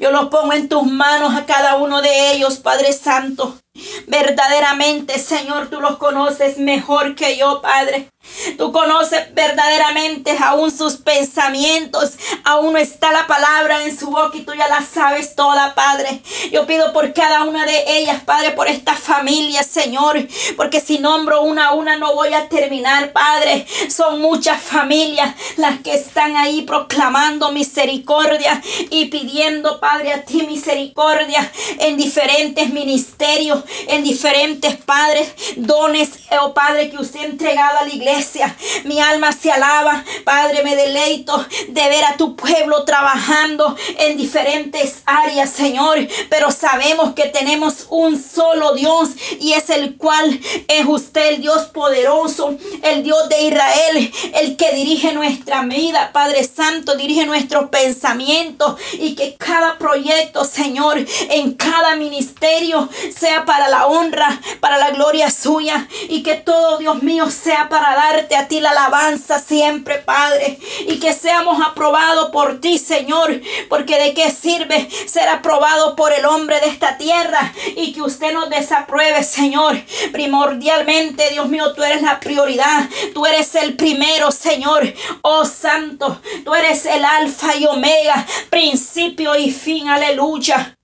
Yo 0.00 0.10
los 0.10 0.28
pongo 0.28 0.54
en 0.54 0.68
tus 0.68 0.84
manos 0.84 1.34
a 1.34 1.44
cada 1.44 1.76
uno 1.76 2.00
de 2.00 2.32
ellos, 2.32 2.56
Padre 2.56 2.92
Santo. 2.92 3.58
Verdaderamente, 4.06 5.18
Señor, 5.18 5.68
tú 5.68 5.80
los 5.80 5.96
conoces 5.98 6.58
mejor 6.58 7.14
que 7.14 7.36
yo, 7.36 7.60
Padre. 7.60 8.10
Tú 8.58 8.72
conoces 8.72 9.34
verdaderamente 9.34 10.36
aún 10.42 10.70
sus 10.70 10.96
pensamientos. 10.96 12.12
Aún 12.44 12.72
no 12.72 12.78
está 12.78 13.12
la 13.12 13.26
palabra 13.26 13.84
en 13.84 13.96
su 13.96 14.10
boca 14.10 14.36
y 14.36 14.42
tú 14.42 14.52
ya 14.54 14.68
la 14.68 14.82
sabes 14.82 15.34
toda, 15.34 15.74
Padre. 15.74 16.22
Yo 16.52 16.66
pido 16.66 16.92
por 16.92 17.12
cada 17.12 17.44
una 17.44 17.64
de 17.64 17.98
ellas, 17.98 18.22
Padre, 18.24 18.50
por 18.52 18.68
esta 18.68 18.94
familia, 18.94 19.62
Señor. 19.62 20.26
Porque 20.56 20.80
si 20.80 20.98
nombro 20.98 21.42
una 21.42 21.68
a 21.68 21.74
una 21.74 21.96
no 21.96 22.14
voy 22.14 22.34
a 22.34 22.48
terminar, 22.48 23.12
Padre. 23.12 23.66
Son 23.88 24.20
muchas 24.20 24.60
familias 24.60 25.34
las 25.56 25.80
que 25.80 25.94
están 25.94 26.36
ahí 26.36 26.62
proclamando 26.62 27.52
misericordia 27.52 28.62
y 28.90 29.06
pidiendo, 29.06 29.80
Padre, 29.80 30.12
a 30.12 30.22
ti 30.22 30.42
misericordia 30.42 31.50
en 31.78 31.96
diferentes 31.96 32.70
ministerios, 32.70 33.64
en 33.88 34.04
diferentes, 34.04 34.76
Padres, 34.76 35.32
dones, 35.56 36.10
oh 36.40 36.54
Padre, 36.54 36.90
que 36.90 36.98
usted 36.98 37.20
ha 37.20 37.24
entregado 37.24 37.78
a 37.78 37.84
la 37.84 37.92
iglesia 37.94 38.56
mi 38.84 39.00
alma 39.00 39.32
se 39.32 39.50
alaba, 39.50 40.04
Padre, 40.24 40.62
me 40.62 40.76
deleito 40.76 41.44
de 41.68 41.88
ver 41.88 42.04
a 42.04 42.16
tu 42.16 42.36
pueblo 42.36 42.84
trabajando 42.84 43.76
en 43.98 44.16
diferentes 44.16 45.02
áreas, 45.06 45.50
Señor. 45.50 45.98
Pero 46.30 46.50
sabemos 46.50 47.14
que 47.14 47.24
tenemos 47.28 47.86
un 47.90 48.22
solo 48.22 48.74
Dios 48.74 49.10
y 49.40 49.52
es 49.52 49.70
el 49.70 49.96
cual 49.96 50.40
es 50.68 50.86
usted, 50.86 51.34
el 51.34 51.42
Dios 51.42 51.64
poderoso, 51.66 52.56
el 52.82 53.02
Dios 53.02 53.28
de 53.28 53.42
Israel, 53.42 54.12
el 54.34 54.56
que 54.56 54.72
dirige 54.72 55.12
nuestra 55.12 55.62
vida, 55.62 56.10
Padre 56.12 56.44
Santo, 56.44 56.96
dirige 56.96 57.26
nuestros 57.26 57.70
pensamientos 57.70 58.78
y 58.92 59.14
que 59.14 59.36
cada 59.36 59.78
proyecto, 59.78 60.44
Señor, 60.44 61.04
en 61.30 61.54
cada 61.54 61.96
ministerio 61.96 62.88
sea 63.18 63.44
para 63.44 63.55
la 63.68 63.86
honra, 63.86 64.40
para 64.60 64.78
la 64.78 64.90
gloria 64.90 65.30
suya 65.30 65.88
y 66.08 66.22
que 66.22 66.34
todo, 66.34 66.78
Dios 66.78 67.02
mío, 67.02 67.30
sea 67.30 67.68
para 67.68 67.94
dar 67.94 68.26
a 68.36 68.48
ti 68.48 68.60
la 68.60 68.70
alabanza 68.70 69.38
siempre, 69.38 69.98
Padre, 69.98 70.58
y 70.86 70.98
que 70.98 71.12
seamos 71.12 71.60
aprobados 71.64 72.30
por 72.30 72.60
ti, 72.60 72.78
Señor, 72.78 73.40
porque 73.68 73.98
de 73.98 74.14
qué 74.14 74.30
sirve 74.30 74.88
ser 75.06 75.28
aprobado 75.28 75.96
por 75.96 76.12
el 76.12 76.24
hombre 76.24 76.60
de 76.60 76.68
esta 76.68 76.96
tierra 76.98 77.52
y 77.76 77.92
que 77.92 78.02
usted 78.02 78.32
nos 78.32 78.50
desapruebe, 78.50 79.22
Señor. 79.22 79.76
Primordialmente, 80.12 81.30
Dios 81.30 81.48
mío, 81.48 81.72
tú 81.74 81.82
eres 81.82 82.02
la 82.02 82.20
prioridad, 82.20 82.88
tú 83.14 83.26
eres 83.26 83.54
el 83.54 83.76
primero, 83.76 84.30
Señor. 84.30 84.92
Oh 85.22 85.44
Santo, 85.44 86.20
tú 86.44 86.54
eres 86.54 86.84
el 86.86 87.04
alfa 87.04 87.56
y 87.56 87.66
omega, 87.66 88.26
principio 88.50 89.36
y 89.36 89.50
fin, 89.50 89.88
aleluya. 89.88 90.75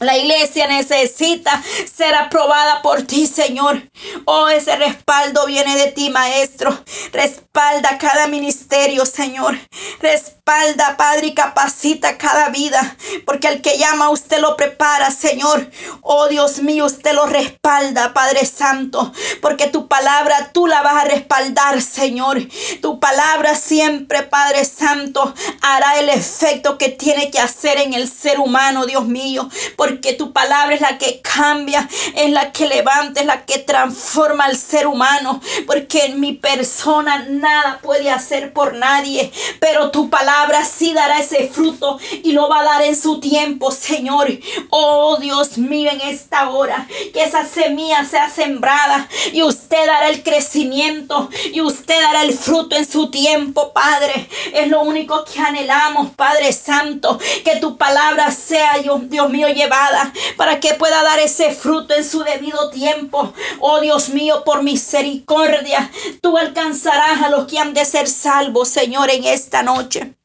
La 0.00 0.16
iglesia 0.16 0.66
necesita 0.66 1.62
ser 1.92 2.14
aprobada 2.16 2.82
por 2.82 3.02
ti, 3.02 3.28
Señor. 3.28 3.80
Oh, 4.24 4.48
ese 4.48 4.74
respaldo 4.76 5.46
viene 5.46 5.76
de 5.76 5.92
ti, 5.92 6.10
Maestro. 6.10 6.76
Respalda 7.12 7.96
cada 7.98 8.26
ministerio, 8.26 9.06
Señor. 9.06 9.56
Respalda, 10.00 10.43
Padre, 10.44 11.28
y 11.28 11.34
capacita 11.34 12.18
cada 12.18 12.50
vida. 12.50 12.96
Porque 13.24 13.48
el 13.48 13.62
que 13.62 13.78
llama, 13.78 14.10
usted 14.10 14.40
lo 14.40 14.56
prepara, 14.56 15.10
Señor. 15.10 15.70
Oh, 16.02 16.28
Dios 16.28 16.58
mío, 16.58 16.84
usted 16.84 17.14
lo 17.14 17.24
respalda, 17.24 18.12
Padre 18.12 18.44
Santo. 18.44 19.10
Porque 19.40 19.68
tu 19.68 19.88
palabra 19.88 20.50
tú 20.52 20.66
la 20.66 20.82
vas 20.82 21.02
a 21.02 21.06
respaldar, 21.06 21.80
Señor. 21.80 22.42
Tu 22.82 23.00
palabra 23.00 23.54
siempre, 23.54 24.22
Padre 24.24 24.66
Santo, 24.66 25.34
hará 25.62 25.98
el 25.98 26.10
efecto 26.10 26.76
que 26.76 26.90
tiene 26.90 27.30
que 27.30 27.40
hacer 27.40 27.78
en 27.78 27.94
el 27.94 28.10
ser 28.10 28.38
humano, 28.38 28.84
Dios 28.84 29.06
mío 29.06 29.48
porque 29.76 30.12
tu 30.12 30.32
palabra 30.32 30.74
es 30.74 30.80
la 30.80 30.98
que 30.98 31.20
cambia, 31.20 31.88
es 32.14 32.30
la 32.30 32.52
que 32.52 32.66
levanta, 32.66 33.20
es 33.20 33.26
la 33.26 33.44
que 33.44 33.58
transforma 33.58 34.44
al 34.44 34.56
ser 34.56 34.86
humano, 34.86 35.40
porque 35.66 36.06
en 36.06 36.20
mi 36.20 36.32
persona 36.32 37.26
nada 37.28 37.80
puede 37.82 38.10
hacer 38.10 38.52
por 38.52 38.74
nadie, 38.74 39.32
pero 39.60 39.90
tu 39.90 40.10
palabra 40.10 40.33
palabra 40.34 40.64
sí 40.64 40.92
dará 40.92 41.20
ese 41.20 41.48
fruto 41.48 41.98
y 42.24 42.32
lo 42.32 42.48
va 42.48 42.60
a 42.60 42.64
dar 42.64 42.82
en 42.82 42.96
su 42.96 43.20
tiempo, 43.20 43.70
Señor. 43.70 44.26
Oh 44.70 45.16
Dios 45.18 45.58
mío, 45.58 45.90
en 45.92 46.00
esta 46.00 46.50
hora, 46.50 46.88
que 47.12 47.22
esa 47.22 47.46
semilla 47.46 48.04
sea 48.04 48.28
sembrada 48.28 49.08
y 49.32 49.44
usted 49.44 49.86
dará 49.86 50.08
el 50.08 50.24
crecimiento 50.24 51.30
y 51.52 51.60
usted 51.60 52.00
dará 52.02 52.22
el 52.22 52.32
fruto 52.32 52.74
en 52.74 52.90
su 52.90 53.10
tiempo, 53.10 53.72
Padre. 53.72 54.28
Es 54.52 54.66
lo 54.68 54.82
único 54.82 55.24
que 55.24 55.38
anhelamos, 55.38 56.10
Padre 56.16 56.52
Santo, 56.52 57.16
que 57.44 57.56
tu 57.60 57.76
palabra 57.76 58.32
sea, 58.32 58.78
Dios, 58.82 59.08
Dios 59.08 59.30
mío, 59.30 59.48
llevada 59.48 60.12
para 60.36 60.58
que 60.58 60.74
pueda 60.74 61.00
dar 61.04 61.20
ese 61.20 61.52
fruto 61.52 61.94
en 61.94 62.04
su 62.04 62.24
debido 62.24 62.70
tiempo. 62.70 63.32
Oh 63.60 63.78
Dios 63.78 64.08
mío, 64.08 64.42
por 64.44 64.64
misericordia, 64.64 65.92
tú 66.20 66.36
alcanzarás 66.36 67.22
a 67.22 67.28
los 67.28 67.46
que 67.46 67.60
han 67.60 67.72
de 67.72 67.84
ser 67.84 68.08
salvos, 68.08 68.68
Señor, 68.68 69.10
en 69.10 69.22
esta 69.24 69.62
noche. 69.62 70.16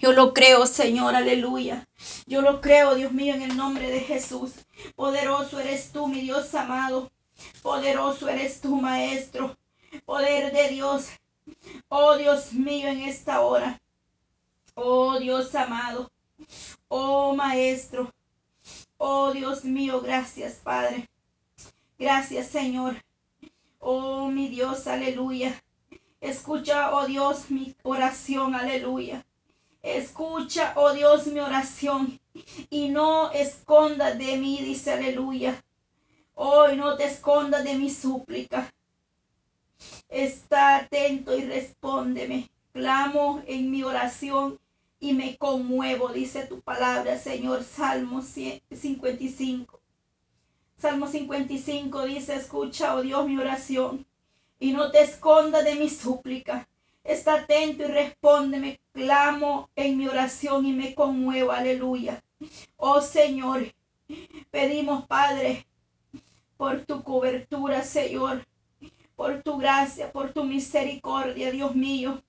Yo 0.00 0.12
lo 0.12 0.32
creo, 0.34 0.66
Señor, 0.66 1.14
aleluya. 1.14 1.86
Yo 2.26 2.42
lo 2.42 2.60
creo, 2.60 2.94
Dios 2.94 3.12
mío, 3.12 3.34
en 3.34 3.42
el 3.42 3.56
nombre 3.56 3.90
de 3.90 4.00
Jesús. 4.00 4.52
Poderoso 4.94 5.60
eres 5.60 5.90
tú, 5.92 6.08
mi 6.08 6.20
Dios 6.20 6.54
amado. 6.54 7.10
Poderoso 7.62 8.28
eres 8.28 8.60
tú, 8.60 8.76
Maestro. 8.80 9.56
Poder 10.04 10.52
de 10.52 10.68
Dios. 10.68 11.08
Oh 11.88 12.16
Dios 12.16 12.52
mío, 12.52 12.88
en 12.88 13.02
esta 13.02 13.40
hora. 13.40 13.80
Oh 14.74 15.18
Dios 15.18 15.54
amado. 15.54 16.10
Oh 16.88 17.34
Maestro. 17.34 18.12
Oh 18.98 19.32
Dios 19.32 19.64
mío, 19.64 20.00
gracias, 20.00 20.54
Padre. 20.54 21.08
Gracias, 21.98 22.48
Señor. 22.48 23.02
Oh 23.78 24.28
mi 24.28 24.48
Dios, 24.48 24.86
aleluya. 24.86 25.62
Escucha, 26.20 26.94
oh 26.94 27.06
Dios, 27.06 27.50
mi 27.50 27.74
oración, 27.82 28.54
aleluya. 28.54 29.25
Escucha, 29.86 30.72
oh 30.74 30.92
Dios, 30.92 31.28
mi 31.28 31.38
oración 31.38 32.18
y 32.70 32.88
no 32.88 33.30
escondas 33.30 34.18
de 34.18 34.36
mí, 34.36 34.58
dice 34.60 34.92
aleluya. 34.92 35.62
Hoy 36.34 36.76
no 36.76 36.96
te 36.96 37.04
escondas 37.04 37.62
de 37.62 37.76
mi 37.76 37.88
súplica. 37.88 38.74
Está 40.08 40.78
atento 40.78 41.38
y 41.38 41.44
respóndeme. 41.44 42.50
Clamo 42.72 43.44
en 43.46 43.70
mi 43.70 43.84
oración 43.84 44.58
y 44.98 45.12
me 45.12 45.36
conmuevo, 45.36 46.08
dice 46.08 46.46
tu 46.46 46.60
palabra, 46.62 47.16
Señor. 47.16 47.62
Salmo 47.62 48.22
55. 48.22 49.80
Salmo 50.78 51.06
55 51.06 52.06
dice, 52.06 52.34
escucha, 52.34 52.96
oh 52.96 53.02
Dios, 53.02 53.24
mi 53.28 53.38
oración 53.38 54.04
y 54.58 54.72
no 54.72 54.90
te 54.90 55.02
escondas 55.02 55.64
de 55.64 55.76
mi 55.76 55.88
súplica. 55.88 56.68
Está 57.06 57.34
atento 57.34 57.84
y 57.84 57.86
respóndeme. 57.86 58.80
Clamo 58.92 59.70
en 59.76 59.96
mi 59.96 60.08
oración 60.08 60.66
y 60.66 60.72
me 60.72 60.94
conmuevo. 60.94 61.52
Aleluya. 61.52 62.22
Oh 62.76 63.00
Señor, 63.00 63.72
pedimos, 64.50 65.06
Padre, 65.06 65.66
por 66.56 66.80
tu 66.84 67.02
cobertura, 67.02 67.82
Señor, 67.82 68.46
por 69.14 69.42
tu 69.42 69.58
gracia, 69.58 70.12
por 70.12 70.32
tu 70.32 70.44
misericordia, 70.44 71.50
Dios 71.50 71.74
mío. 71.74 72.22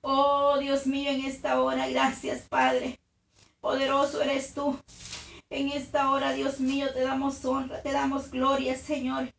Oh 0.00 0.58
Dios 0.58 0.86
mío, 0.86 1.10
en 1.10 1.24
esta 1.24 1.60
hora, 1.60 1.88
gracias, 1.88 2.42
Padre. 2.42 3.00
Poderoso 3.60 4.22
eres 4.22 4.54
tú. 4.54 4.78
En 5.50 5.68
esta 5.68 6.10
hora, 6.10 6.32
Dios 6.32 6.60
mío, 6.60 6.92
te 6.92 7.00
damos 7.00 7.44
honra, 7.44 7.82
te 7.82 7.92
damos 7.92 8.30
gloria, 8.30 8.76
Señor. 8.76 9.32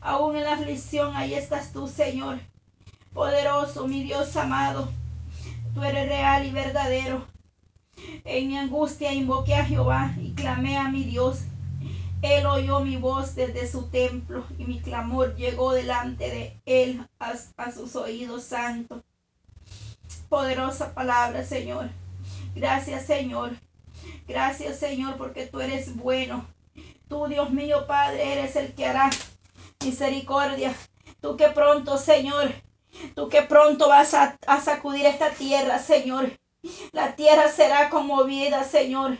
Aún 0.00 0.36
en 0.36 0.44
la 0.44 0.54
aflicción, 0.54 1.16
ahí 1.16 1.34
estás 1.34 1.72
tú, 1.72 1.88
Señor. 1.88 2.38
Poderoso, 3.18 3.88
mi 3.88 4.04
Dios 4.04 4.36
amado. 4.36 4.88
Tú 5.74 5.82
eres 5.82 6.08
real 6.08 6.46
y 6.46 6.52
verdadero. 6.52 7.26
En 8.24 8.46
mi 8.46 8.56
angustia 8.56 9.12
invoqué 9.12 9.56
a 9.56 9.64
Jehová 9.64 10.14
y 10.22 10.34
clamé 10.34 10.76
a 10.76 10.88
mi 10.88 11.02
Dios. 11.02 11.40
Él 12.22 12.46
oyó 12.46 12.78
mi 12.78 12.96
voz 12.96 13.34
desde 13.34 13.66
su 13.66 13.88
templo 13.88 14.44
y 14.56 14.66
mi 14.66 14.78
clamor 14.78 15.34
llegó 15.34 15.72
delante 15.72 16.30
de 16.30 16.60
él 16.64 17.08
a, 17.18 17.34
a 17.56 17.72
sus 17.72 17.96
oídos 17.96 18.44
santos. 18.44 19.02
Poderosa 20.28 20.94
palabra, 20.94 21.44
Señor. 21.44 21.90
Gracias, 22.54 23.04
Señor. 23.04 23.50
Gracias, 24.28 24.78
Señor, 24.78 25.16
porque 25.16 25.44
tú 25.46 25.60
eres 25.60 25.96
bueno. 25.96 26.46
Tú, 27.08 27.26
Dios 27.26 27.50
mío, 27.50 27.84
Padre, 27.88 28.34
eres 28.34 28.54
el 28.54 28.74
que 28.74 28.86
hará 28.86 29.10
misericordia. 29.84 30.72
Tú 31.20 31.36
que 31.36 31.48
pronto, 31.48 31.98
Señor, 31.98 32.52
tú 33.14 33.28
que 33.28 33.42
pronto 33.42 33.88
vas 33.88 34.14
a, 34.14 34.36
sacudir 34.62 35.06
esta 35.06 35.30
tierra, 35.30 35.78
Señor. 35.78 36.38
La 36.92 37.14
tierra 37.14 37.50
será 37.50 37.90
conmovida, 37.90 38.64
Señor. 38.64 39.18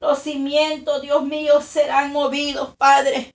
Los 0.00 0.20
cimientos, 0.20 1.02
Dios 1.02 1.24
mío, 1.24 1.60
serán 1.60 2.12
movidos, 2.12 2.74
Padre. 2.76 3.34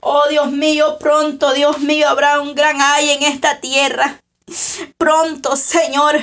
Oh 0.00 0.26
Dios 0.28 0.50
mío, 0.50 0.98
pronto, 0.98 1.52
Dios 1.52 1.78
mío, 1.80 2.08
habrá 2.08 2.40
un 2.40 2.54
gran 2.54 2.80
ay 2.80 3.10
en 3.10 3.22
esta 3.22 3.60
tierra. 3.60 4.20
Pronto, 4.96 5.56
Señor, 5.56 6.16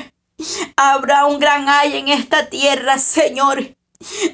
habrá 0.76 1.26
un 1.26 1.40
gran 1.40 1.68
ay 1.70 1.98
en 1.98 2.10
esta 2.10 2.50
tierra, 2.50 2.98
Señor. 2.98 3.76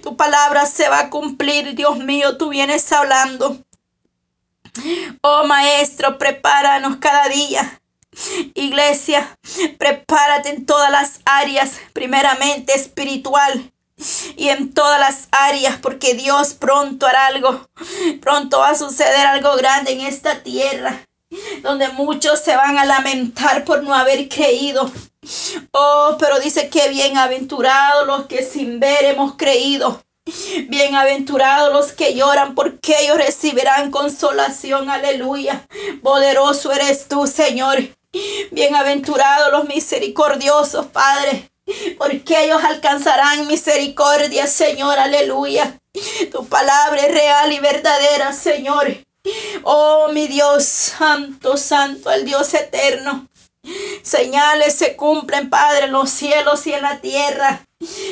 Tu 0.02 0.18
palabra 0.18 0.65
se 0.65 0.90
va 0.90 0.99
a 0.99 1.10
cumplir, 1.10 1.76
Dios 1.76 1.98
mío, 1.98 2.38
tú 2.38 2.49
vienes 2.49 2.91
hablando. 2.91 3.57
Oh 5.22 5.44
Maestro, 5.45 6.18
prepáranos 6.18 6.98
cada 6.98 7.28
día. 7.28 7.81
Iglesia, 8.55 9.38
prepárate 9.77 10.49
en 10.49 10.65
todas 10.65 10.91
las 10.91 11.19
áreas, 11.25 11.79
primeramente 11.93 12.73
espiritual 12.75 13.71
y 14.35 14.49
en 14.49 14.73
todas 14.73 14.99
las 14.99 15.27
áreas, 15.31 15.77
porque 15.81 16.13
Dios 16.13 16.53
pronto 16.53 17.07
hará 17.07 17.27
algo. 17.27 17.69
Pronto 18.21 18.59
va 18.59 18.69
a 18.69 18.75
suceder 18.75 19.25
algo 19.27 19.55
grande 19.55 19.93
en 19.93 20.01
esta 20.01 20.43
tierra, 20.43 21.07
donde 21.61 21.89
muchos 21.89 22.41
se 22.41 22.55
van 22.55 22.77
a 22.77 22.85
lamentar 22.85 23.63
por 23.63 23.83
no 23.83 23.93
haber 23.93 24.27
creído. 24.27 24.91
Oh, 25.71 26.17
pero 26.19 26.39
dice 26.39 26.69
que 26.69 26.89
bienaventurados 26.89 28.07
los 28.07 28.25
que 28.25 28.43
sin 28.43 28.79
ver 28.79 29.05
hemos 29.05 29.35
creído. 29.35 30.03
Bienaventurados 30.67 31.71
los 31.71 31.93
que 31.93 32.13
lloran, 32.15 32.55
porque 32.55 32.95
ellos 33.01 33.17
recibirán 33.17 33.91
consolación. 33.91 34.89
Aleluya. 34.89 35.67
Poderoso 36.01 36.71
eres 36.71 37.07
tú, 37.07 37.27
Señor. 37.27 37.77
Bienaventurados 38.51 39.51
los 39.53 39.65
misericordiosos, 39.69 40.88
Padre, 40.88 41.49
porque 41.97 42.43
ellos 42.43 42.61
alcanzarán 42.61 43.47
misericordia, 43.47 44.47
Señor. 44.47 44.99
Aleluya. 44.99 45.79
Tu 46.31 46.45
palabra 46.47 47.01
es 47.01 47.13
real 47.13 47.53
y 47.53 47.59
verdadera, 47.59 48.33
Señor. 48.33 48.88
Oh, 49.63 50.09
mi 50.11 50.27
Dios, 50.27 50.65
santo, 50.65 51.55
santo, 51.55 52.11
el 52.11 52.25
Dios 52.25 52.53
eterno. 52.53 53.29
Señales 54.01 54.75
se 54.75 54.97
cumplen, 54.97 55.49
Padre, 55.49 55.85
en 55.85 55.93
los 55.93 56.09
cielos 56.09 56.67
y 56.67 56.73
en 56.73 56.81
la 56.81 56.99
tierra. 56.99 57.65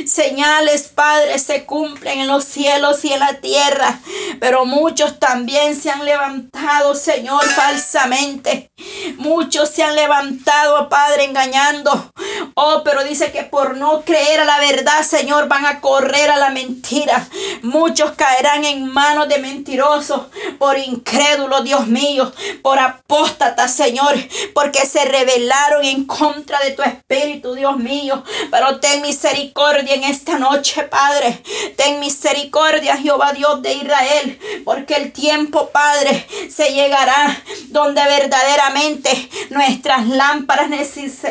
Señales, 0.06 0.88
Padre, 0.88 1.38
se 1.38 1.66
cumplen 1.66 2.22
en 2.22 2.28
los 2.28 2.44
cielos 2.44 3.06
y 3.06 3.14
en 3.14 3.20
la 3.20 3.40
tierra, 3.40 4.00
pero 4.40 4.66
muchos 4.66 5.20
también 5.20 5.80
se 5.80 5.92
han 5.92 6.06
levantado, 6.06 6.96
Señor, 6.96 7.44
falsamente. 7.44 8.72
Muchos 9.18 9.70
se 9.70 9.84
han 9.84 9.96
levantado, 9.96 10.90
Padre, 10.90 11.26
engañando. 11.26 12.12
Oh, 12.56 12.82
pero 12.84 13.04
dice 13.04 13.32
que 13.32 13.44
por 13.44 13.78
no 13.78 14.02
creer 14.02 14.40
a 14.40 14.46
la 14.46 14.60
verdad, 14.60 15.04
Señor, 15.04 15.48
van 15.48 15.66
a 15.66 15.82
correr 15.82 16.32
a 16.32 16.38
la 16.38 16.50
mentira. 16.50 17.28
Muchos 17.62 18.12
caerán 18.14 18.66
en 18.66 18.92
manos 18.92 19.30
de 19.30 19.38
mentirosos, 19.38 20.28
por 20.58 20.80
incrédulos, 20.80 21.64
Dios 21.64 21.86
mío, 21.86 22.32
por 22.64 22.80
apóstatas, 22.80 23.74
Señor, 23.74 24.16
porque 24.56 24.86
se 24.86 25.06
rebelaron 25.06 25.86
en 25.86 26.06
contra 26.06 26.60
de 26.62 26.72
tu 26.72 26.82
espíritu, 26.82 27.54
Dios 27.54 27.78
mío. 27.78 28.24
Pero 28.50 28.80
ten 28.80 29.02
misericordia 29.02 29.59
en 29.68 30.06
esta 30.06 30.40
noche, 30.40 30.84
Padre. 30.84 31.44
Ten 31.76 32.00
misericordia, 32.00 32.96
Jehová 32.96 33.34
Dios 33.34 33.62
de 33.62 33.74
Israel, 33.74 34.40
porque 34.64 34.96
el 34.96 35.12
tiempo, 35.12 35.70
Padre, 35.70 36.26
se 36.50 36.72
llegará 36.74 37.44
donde 37.68 38.02
verdaderamente 38.02 39.30
nuestras 39.50 40.08
lámparas 40.08 40.70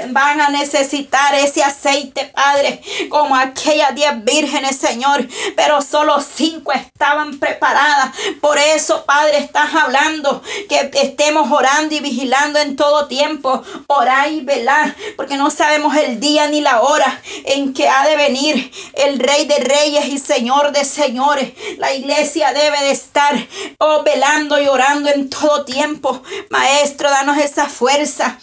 van 0.08 0.42
a 0.42 0.50
necesitar 0.50 1.34
ese 1.36 1.64
aceite, 1.64 2.26
Padre, 2.26 2.82
como 3.08 3.34
aquellas 3.34 3.94
diez 3.94 4.22
vírgenes, 4.22 4.76
Señor, 4.76 5.26
pero 5.56 5.80
solo 5.80 6.20
cinco 6.20 6.72
estaban 6.72 7.38
preparadas. 7.38 8.14
Por 8.42 8.58
eso, 8.58 9.06
Padre, 9.06 9.38
estás 9.38 9.74
hablando 9.74 10.42
que 10.68 10.90
estemos 10.92 11.50
orando 11.50 11.94
y 11.94 12.00
vigilando 12.00 12.58
en 12.58 12.76
todo 12.76 13.06
tiempo. 13.06 13.62
Orar 13.86 14.30
y 14.30 14.40
velar, 14.40 14.94
porque 15.16 15.38
no 15.38 15.50
sabemos 15.50 15.96
el 15.96 16.20
día 16.20 16.46
ni 16.48 16.60
la 16.60 16.82
hora 16.82 17.22
en 17.46 17.72
que 17.72 17.88
ha 17.88 18.06
de 18.06 18.17
venir 18.18 18.70
el 18.94 19.18
Rey 19.18 19.46
de 19.46 19.60
Reyes 19.60 20.06
y 20.06 20.18
Señor 20.18 20.72
de 20.72 20.84
Señores. 20.84 21.52
La 21.78 21.94
iglesia 21.94 22.52
debe 22.52 22.78
de 22.80 22.90
estar 22.90 23.34
oh, 23.78 24.02
velando 24.02 24.60
y 24.60 24.66
orando 24.66 25.08
en 25.08 25.30
todo 25.30 25.64
tiempo. 25.64 26.22
Maestro, 26.50 27.08
danos 27.08 27.38
esa 27.38 27.66
fuerza. 27.66 28.38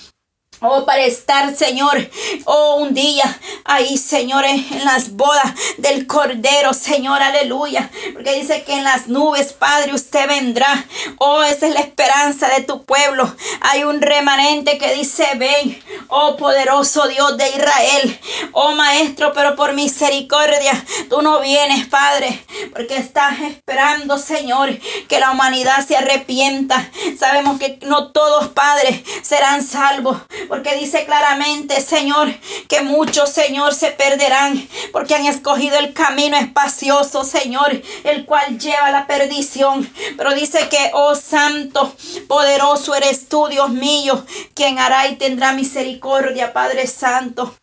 Oh, 0.68 0.84
para 0.84 1.04
estar, 1.04 1.56
Señor, 1.56 2.10
oh, 2.46 2.78
un 2.78 2.96
día 2.96 3.40
ahí, 3.66 3.98
Señor, 3.98 4.46
en 4.46 4.84
las 4.84 5.12
bodas 5.12 5.54
del 5.78 6.08
Cordero, 6.08 6.74
Señor, 6.74 7.22
aleluya. 7.22 7.92
Porque 8.14 8.34
dice 8.34 8.64
que 8.64 8.74
en 8.74 8.84
las 8.84 9.08
nubes, 9.08 9.54
Padre, 9.54 9.94
usted 9.94 10.28
vendrá. 10.28 10.86
Oh, 11.20 11.44
esa 11.44 11.68
es 11.68 11.74
la 11.76 11.82
esperanza 11.82 12.48
de 12.48 12.64
tu 12.64 12.84
pueblo. 12.84 13.32
Hay 13.62 13.84
un 13.84 14.02
remanente 14.02 14.80
que 14.80 14.96
dice, 14.96 15.28
ven, 15.36 15.80
oh 16.08 16.36
poderoso 16.36 17.08
Dios 17.08 17.38
de 17.38 17.48
Israel. 17.50 18.20
Oh, 18.54 18.72
Maestro, 18.74 19.34
pero 19.34 19.56
por 19.56 19.74
misericordia, 19.74 20.84
tú 21.10 21.22
no 21.22 21.42
vienes, 21.42 21.86
Padre, 21.88 22.44
porque 22.74 22.98
estás 22.98 23.40
esperando, 23.42 24.18
Señor, 24.18 24.76
que 25.08 25.20
la 25.20 25.30
humanidad 25.30 25.86
se 25.86 25.96
arrepienta. 25.96 26.90
Sabemos 27.20 27.60
que 27.60 27.78
no 27.84 28.12
todos, 28.12 28.48
Padre, 28.48 29.04
serán 29.22 29.64
salvos 29.64 30.18
porque 30.56 30.78
dice 30.78 31.04
claramente, 31.04 31.82
Señor, 31.82 32.34
que 32.70 32.82
muchos, 32.82 33.30
Señor, 33.30 33.74
se 33.74 33.92
perderán, 33.92 34.66
porque 34.94 35.14
han 35.14 35.26
escogido 35.26 35.78
el 35.78 35.92
camino 35.92 36.38
espacioso, 36.38 37.26
Señor, 37.26 37.82
el 38.06 38.26
cual 38.26 38.58
lleva 38.58 38.86
a 38.86 38.92
la 38.92 39.06
perdición. 39.06 39.86
Pero 40.16 40.34
dice 40.34 40.70
que, 40.70 40.92
oh 40.94 41.14
Santo, 41.14 41.94
poderoso 42.30 42.96
eres 42.96 43.28
tú, 43.28 43.48
Dios 43.50 43.70
mío, 43.70 44.26
quien 44.54 44.80
hará 44.80 45.10
y 45.10 45.18
tendrá 45.18 45.52
misericordia, 45.52 46.54
Padre 46.54 46.88
Santo 46.88 47.54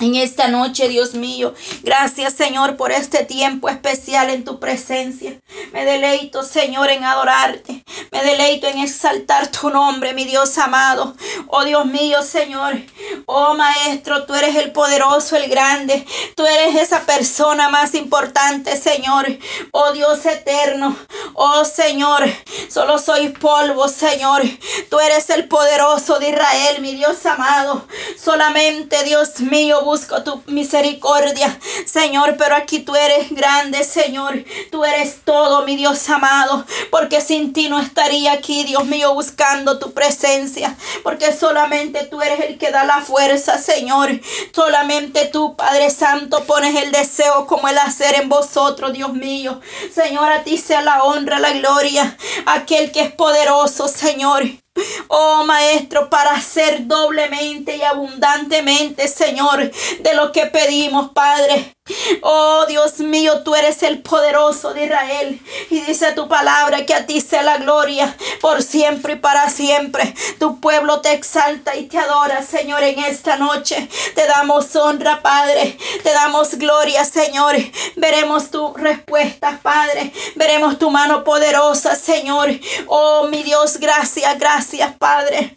en 0.00 0.14
esta 0.16 0.48
noche, 0.48 0.88
Dios 0.88 1.14
mío. 1.14 1.54
Gracias, 1.82 2.32
Señor, 2.32 2.76
por 2.76 2.92
este 2.92 3.24
tiempo 3.24 3.68
especial 3.68 4.30
en 4.30 4.42
tu 4.42 4.58
presencia. 4.58 5.38
Me 5.72 5.84
deleito, 5.84 6.42
Señor, 6.42 6.90
en 6.90 7.04
adorarte. 7.04 7.84
Me 8.10 8.22
deleito 8.24 8.66
en 8.66 8.78
exaltar 8.78 9.48
tu 9.48 9.68
nombre, 9.70 10.14
mi 10.14 10.24
Dios 10.24 10.56
amado. 10.56 11.14
Oh 11.48 11.64
Dios 11.64 11.84
mío, 11.86 12.22
Señor. 12.22 12.80
Oh 13.26 13.54
Maestro, 13.54 14.24
tú 14.24 14.34
eres 14.34 14.56
el 14.56 14.72
poderoso, 14.72 15.36
el 15.36 15.48
grande. 15.48 16.06
Tú 16.36 16.46
eres 16.46 16.76
esa 16.76 17.04
persona 17.04 17.68
más 17.68 17.94
importante, 17.94 18.76
Señor. 18.78 19.26
Oh 19.72 19.92
Dios 19.92 20.24
eterno. 20.24 20.96
Oh 21.34 21.64
Señor, 21.64 22.24
solo 22.70 22.98
soy 22.98 23.28
polvo, 23.28 23.88
Señor. 23.88 24.42
Tú 24.90 24.98
eres 25.00 25.28
el 25.30 25.48
poderoso 25.48 26.18
de 26.18 26.30
Israel, 26.30 26.80
mi 26.80 26.94
Dios 26.94 27.24
amado. 27.26 27.86
Solamente, 28.24 29.02
Dios 29.02 29.40
mío, 29.40 29.82
busco 29.82 30.22
tu 30.22 30.44
misericordia, 30.46 31.58
Señor, 31.86 32.36
pero 32.38 32.54
aquí 32.54 32.78
tú 32.78 32.94
eres 32.94 33.30
grande, 33.32 33.82
Señor. 33.82 34.44
Tú 34.70 34.84
eres 34.84 35.22
todo, 35.24 35.64
mi 35.64 35.74
Dios 35.74 36.08
amado, 36.08 36.64
porque 36.92 37.20
sin 37.20 37.52
ti 37.52 37.68
no 37.68 37.80
estaría 37.80 38.30
aquí, 38.30 38.62
Dios 38.62 38.84
mío, 38.84 39.12
buscando 39.12 39.80
tu 39.80 39.92
presencia, 39.92 40.76
porque 41.02 41.32
solamente 41.32 42.04
tú 42.04 42.22
eres 42.22 42.44
el 42.46 42.58
que 42.58 42.70
da 42.70 42.84
la 42.84 43.00
fuerza, 43.00 43.58
Señor. 43.58 44.10
Solamente 44.54 45.24
tú, 45.24 45.56
Padre 45.56 45.90
Santo, 45.90 46.44
pones 46.44 46.80
el 46.80 46.92
deseo 46.92 47.48
como 47.48 47.66
el 47.66 47.78
hacer 47.78 48.14
en 48.14 48.28
vosotros, 48.28 48.92
Dios 48.92 49.12
mío. 49.14 49.60
Señor, 49.92 50.30
a 50.30 50.44
ti 50.44 50.58
sea 50.58 50.80
la 50.82 51.02
honra, 51.02 51.40
la 51.40 51.54
gloria, 51.54 52.16
aquel 52.46 52.92
que 52.92 53.00
es 53.00 53.12
poderoso, 53.12 53.88
Señor. 53.88 54.61
Oh 55.08 55.44
Maestro, 55.44 56.08
para 56.08 56.32
hacer 56.32 56.86
doblemente 56.86 57.76
y 57.76 57.82
abundantemente, 57.82 59.06
Señor, 59.08 59.70
de 60.00 60.14
lo 60.14 60.32
que 60.32 60.46
pedimos, 60.46 61.10
Padre. 61.12 61.76
Oh 62.22 62.64
Dios 62.68 63.00
mío, 63.00 63.42
tú 63.42 63.56
eres 63.56 63.82
el 63.82 64.02
poderoso 64.02 64.72
de 64.72 64.84
Israel. 64.84 65.40
Y 65.68 65.80
dice 65.80 66.12
tu 66.12 66.28
palabra 66.28 66.86
que 66.86 66.94
a 66.94 67.06
ti 67.06 67.20
sea 67.20 67.42
la 67.42 67.58
gloria 67.58 68.16
por 68.40 68.62
siempre 68.62 69.14
y 69.14 69.16
para 69.16 69.50
siempre. 69.50 70.14
Tu 70.38 70.60
pueblo 70.60 71.00
te 71.00 71.12
exalta 71.12 71.74
y 71.74 71.86
te 71.86 71.98
adora, 71.98 72.42
Señor, 72.42 72.84
en 72.84 73.00
esta 73.00 73.36
noche. 73.36 73.88
Te 74.14 74.26
damos 74.26 74.76
honra, 74.76 75.22
Padre. 75.22 75.76
Te 76.04 76.12
damos 76.12 76.54
gloria, 76.54 77.04
Señor. 77.04 77.56
Veremos 77.96 78.50
tu 78.50 78.72
respuesta, 78.74 79.58
Padre. 79.60 80.12
Veremos 80.36 80.78
tu 80.78 80.90
mano 80.90 81.24
poderosa, 81.24 81.96
Señor. 81.96 82.48
Oh 82.86 83.26
mi 83.28 83.42
Dios, 83.42 83.78
gracias, 83.78 84.38
gracias, 84.38 84.94
Padre. 84.96 85.56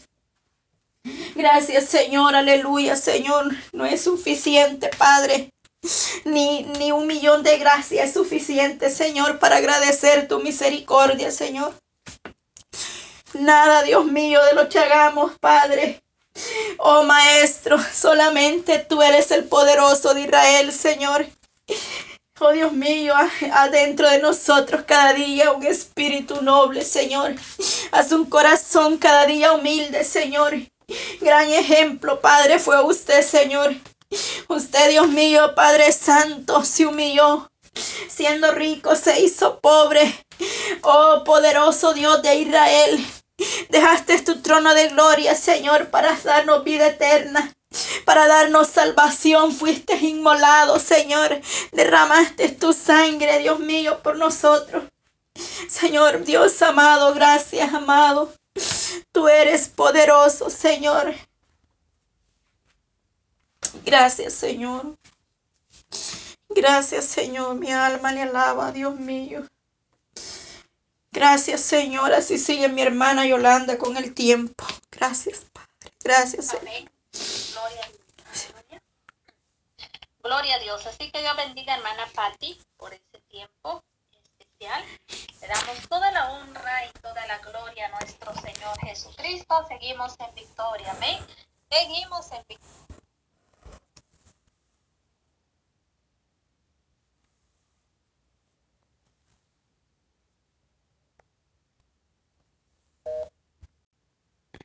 Gracias, 1.36 1.86
Señor, 1.86 2.36
aleluya, 2.36 2.96
Señor. 2.96 3.54
No 3.74 3.86
es 3.86 4.04
suficiente, 4.04 4.90
Padre. 4.98 5.52
Ni, 6.26 6.64
ni 6.64 6.92
un 6.92 7.08
millón 7.08 7.44
de 7.44 7.58
gracias 7.58 8.08
es 8.08 8.14
suficiente, 8.14 8.90
Señor, 8.90 9.40
para 9.40 9.58
agradecer 9.58 10.28
tu 10.28 10.40
misericordia, 10.40 11.32
Señor. 11.32 11.74
Nada, 13.34 13.84
Dios 13.84 14.06
mío, 14.06 14.44
de 14.46 14.54
lo 14.54 14.70
que 14.70 14.80
hagamos, 14.80 15.38
Padre. 15.40 16.02
Oh 16.78 17.04
Maestro, 17.04 17.78
solamente 17.94 18.80
tú 18.80 19.02
eres 19.02 19.32
el 19.32 19.46
poderoso 19.46 20.14
de 20.14 20.22
Israel, 20.22 20.72
Señor. 20.72 21.26
Oh 22.40 22.52
Dios 22.52 22.74
mío, 22.74 23.14
adentro 23.54 24.10
de 24.10 24.20
nosotros 24.20 24.84
cada 24.86 25.14
día 25.14 25.52
un 25.52 25.66
espíritu 25.66 26.42
noble, 26.42 26.84
Señor. 26.84 27.36
Haz 27.92 28.12
un 28.12 28.26
corazón 28.26 28.98
cada 28.98 29.26
día 29.26 29.54
humilde, 29.54 30.04
Señor. 30.04 30.54
Gran 31.22 31.50
ejemplo, 31.50 32.20
Padre, 32.20 32.60
fue 32.60 32.84
usted, 32.84 33.22
Señor. 33.22 33.76
Usted, 34.48 34.90
Dios 34.90 35.08
mío, 35.10 35.56
Padre 35.56 35.92
Santo, 35.92 36.64
se 36.64 36.86
humilló. 36.86 37.50
Siendo 38.08 38.52
rico, 38.52 38.96
se 38.96 39.22
hizo 39.22 39.60
pobre. 39.60 40.26
Oh, 40.82 41.24
poderoso 41.26 41.94
Dios 41.94 42.22
de 42.22 42.36
Israel. 42.36 43.06
Dejaste 43.70 44.22
tu 44.22 44.42
trono 44.42 44.74
de 44.74 44.90
gloria, 44.90 45.36
Señor, 45.36 45.90
para 45.90 46.18
darnos 46.24 46.64
vida 46.64 46.88
eterna. 46.88 47.54
Para 48.06 48.28
darnos 48.28 48.68
salvación 48.70 49.52
fuiste 49.52 49.96
inmolado, 49.98 50.80
Señor. 50.80 51.42
Derramaste 51.74 52.50
tu 52.50 52.72
sangre, 52.72 53.40
Dios 53.40 53.60
mío, 53.60 54.00
por 54.02 54.18
nosotros. 54.18 54.86
Señor 55.68 56.24
Dios 56.24 56.62
amado, 56.62 57.14
gracias, 57.14 57.74
amado. 57.74 58.32
Tú 59.12 59.28
eres 59.28 59.68
poderoso, 59.68 60.50
Señor. 60.50 61.14
Gracias, 63.84 64.34
Señor. 64.34 64.98
Gracias, 66.50 67.06
Señor. 67.06 67.56
Mi 67.56 67.72
alma 67.72 68.12
le 68.12 68.22
alaba, 68.22 68.72
Dios 68.72 68.96
mío. 69.00 69.46
Gracias, 71.12 71.62
Señor. 71.62 72.14
Así 72.14 72.38
sigue 72.38 72.70
mi 72.70 72.82
hermana 72.82 73.26
Yolanda 73.26 73.78
con 73.78 73.98
el 73.98 74.14
tiempo. 74.14 74.66
Gracias, 74.92 75.46
Padre. 75.52 75.96
Gracias, 76.04 76.48
Señor. 76.48 76.90
Gloria 77.52 77.82
a 77.84 77.90
Dios. 77.90 78.48
Gloria 80.24 80.56
a 80.56 80.60
Dios. 80.60 80.86
Así 80.86 81.12
que 81.12 81.22
Dios 81.22 81.36
bendiga, 81.38 81.76
hermana 81.76 82.08
Patti, 82.14 82.60
por 82.78 82.94
ese 82.94 83.20
tiempo 83.30 83.84
especial. 84.12 84.84
Le 85.42 85.48
damos 85.48 85.90
toda 85.90 86.12
la 86.12 86.32
honra 86.32 86.86
y 86.86 87.00
toda 87.00 87.26
la 87.28 87.38
gloria 87.40 87.88
a 87.88 88.00
nuestro 88.00 88.34
Señor 88.36 88.80
Jesucristo. 88.80 89.66
Seguimos 89.68 90.16
en 90.20 90.34
victoria. 90.36 90.92
Amén. 90.92 91.20
Seguimos 91.70 92.32
en 92.32 92.44
victoria. 92.48 92.85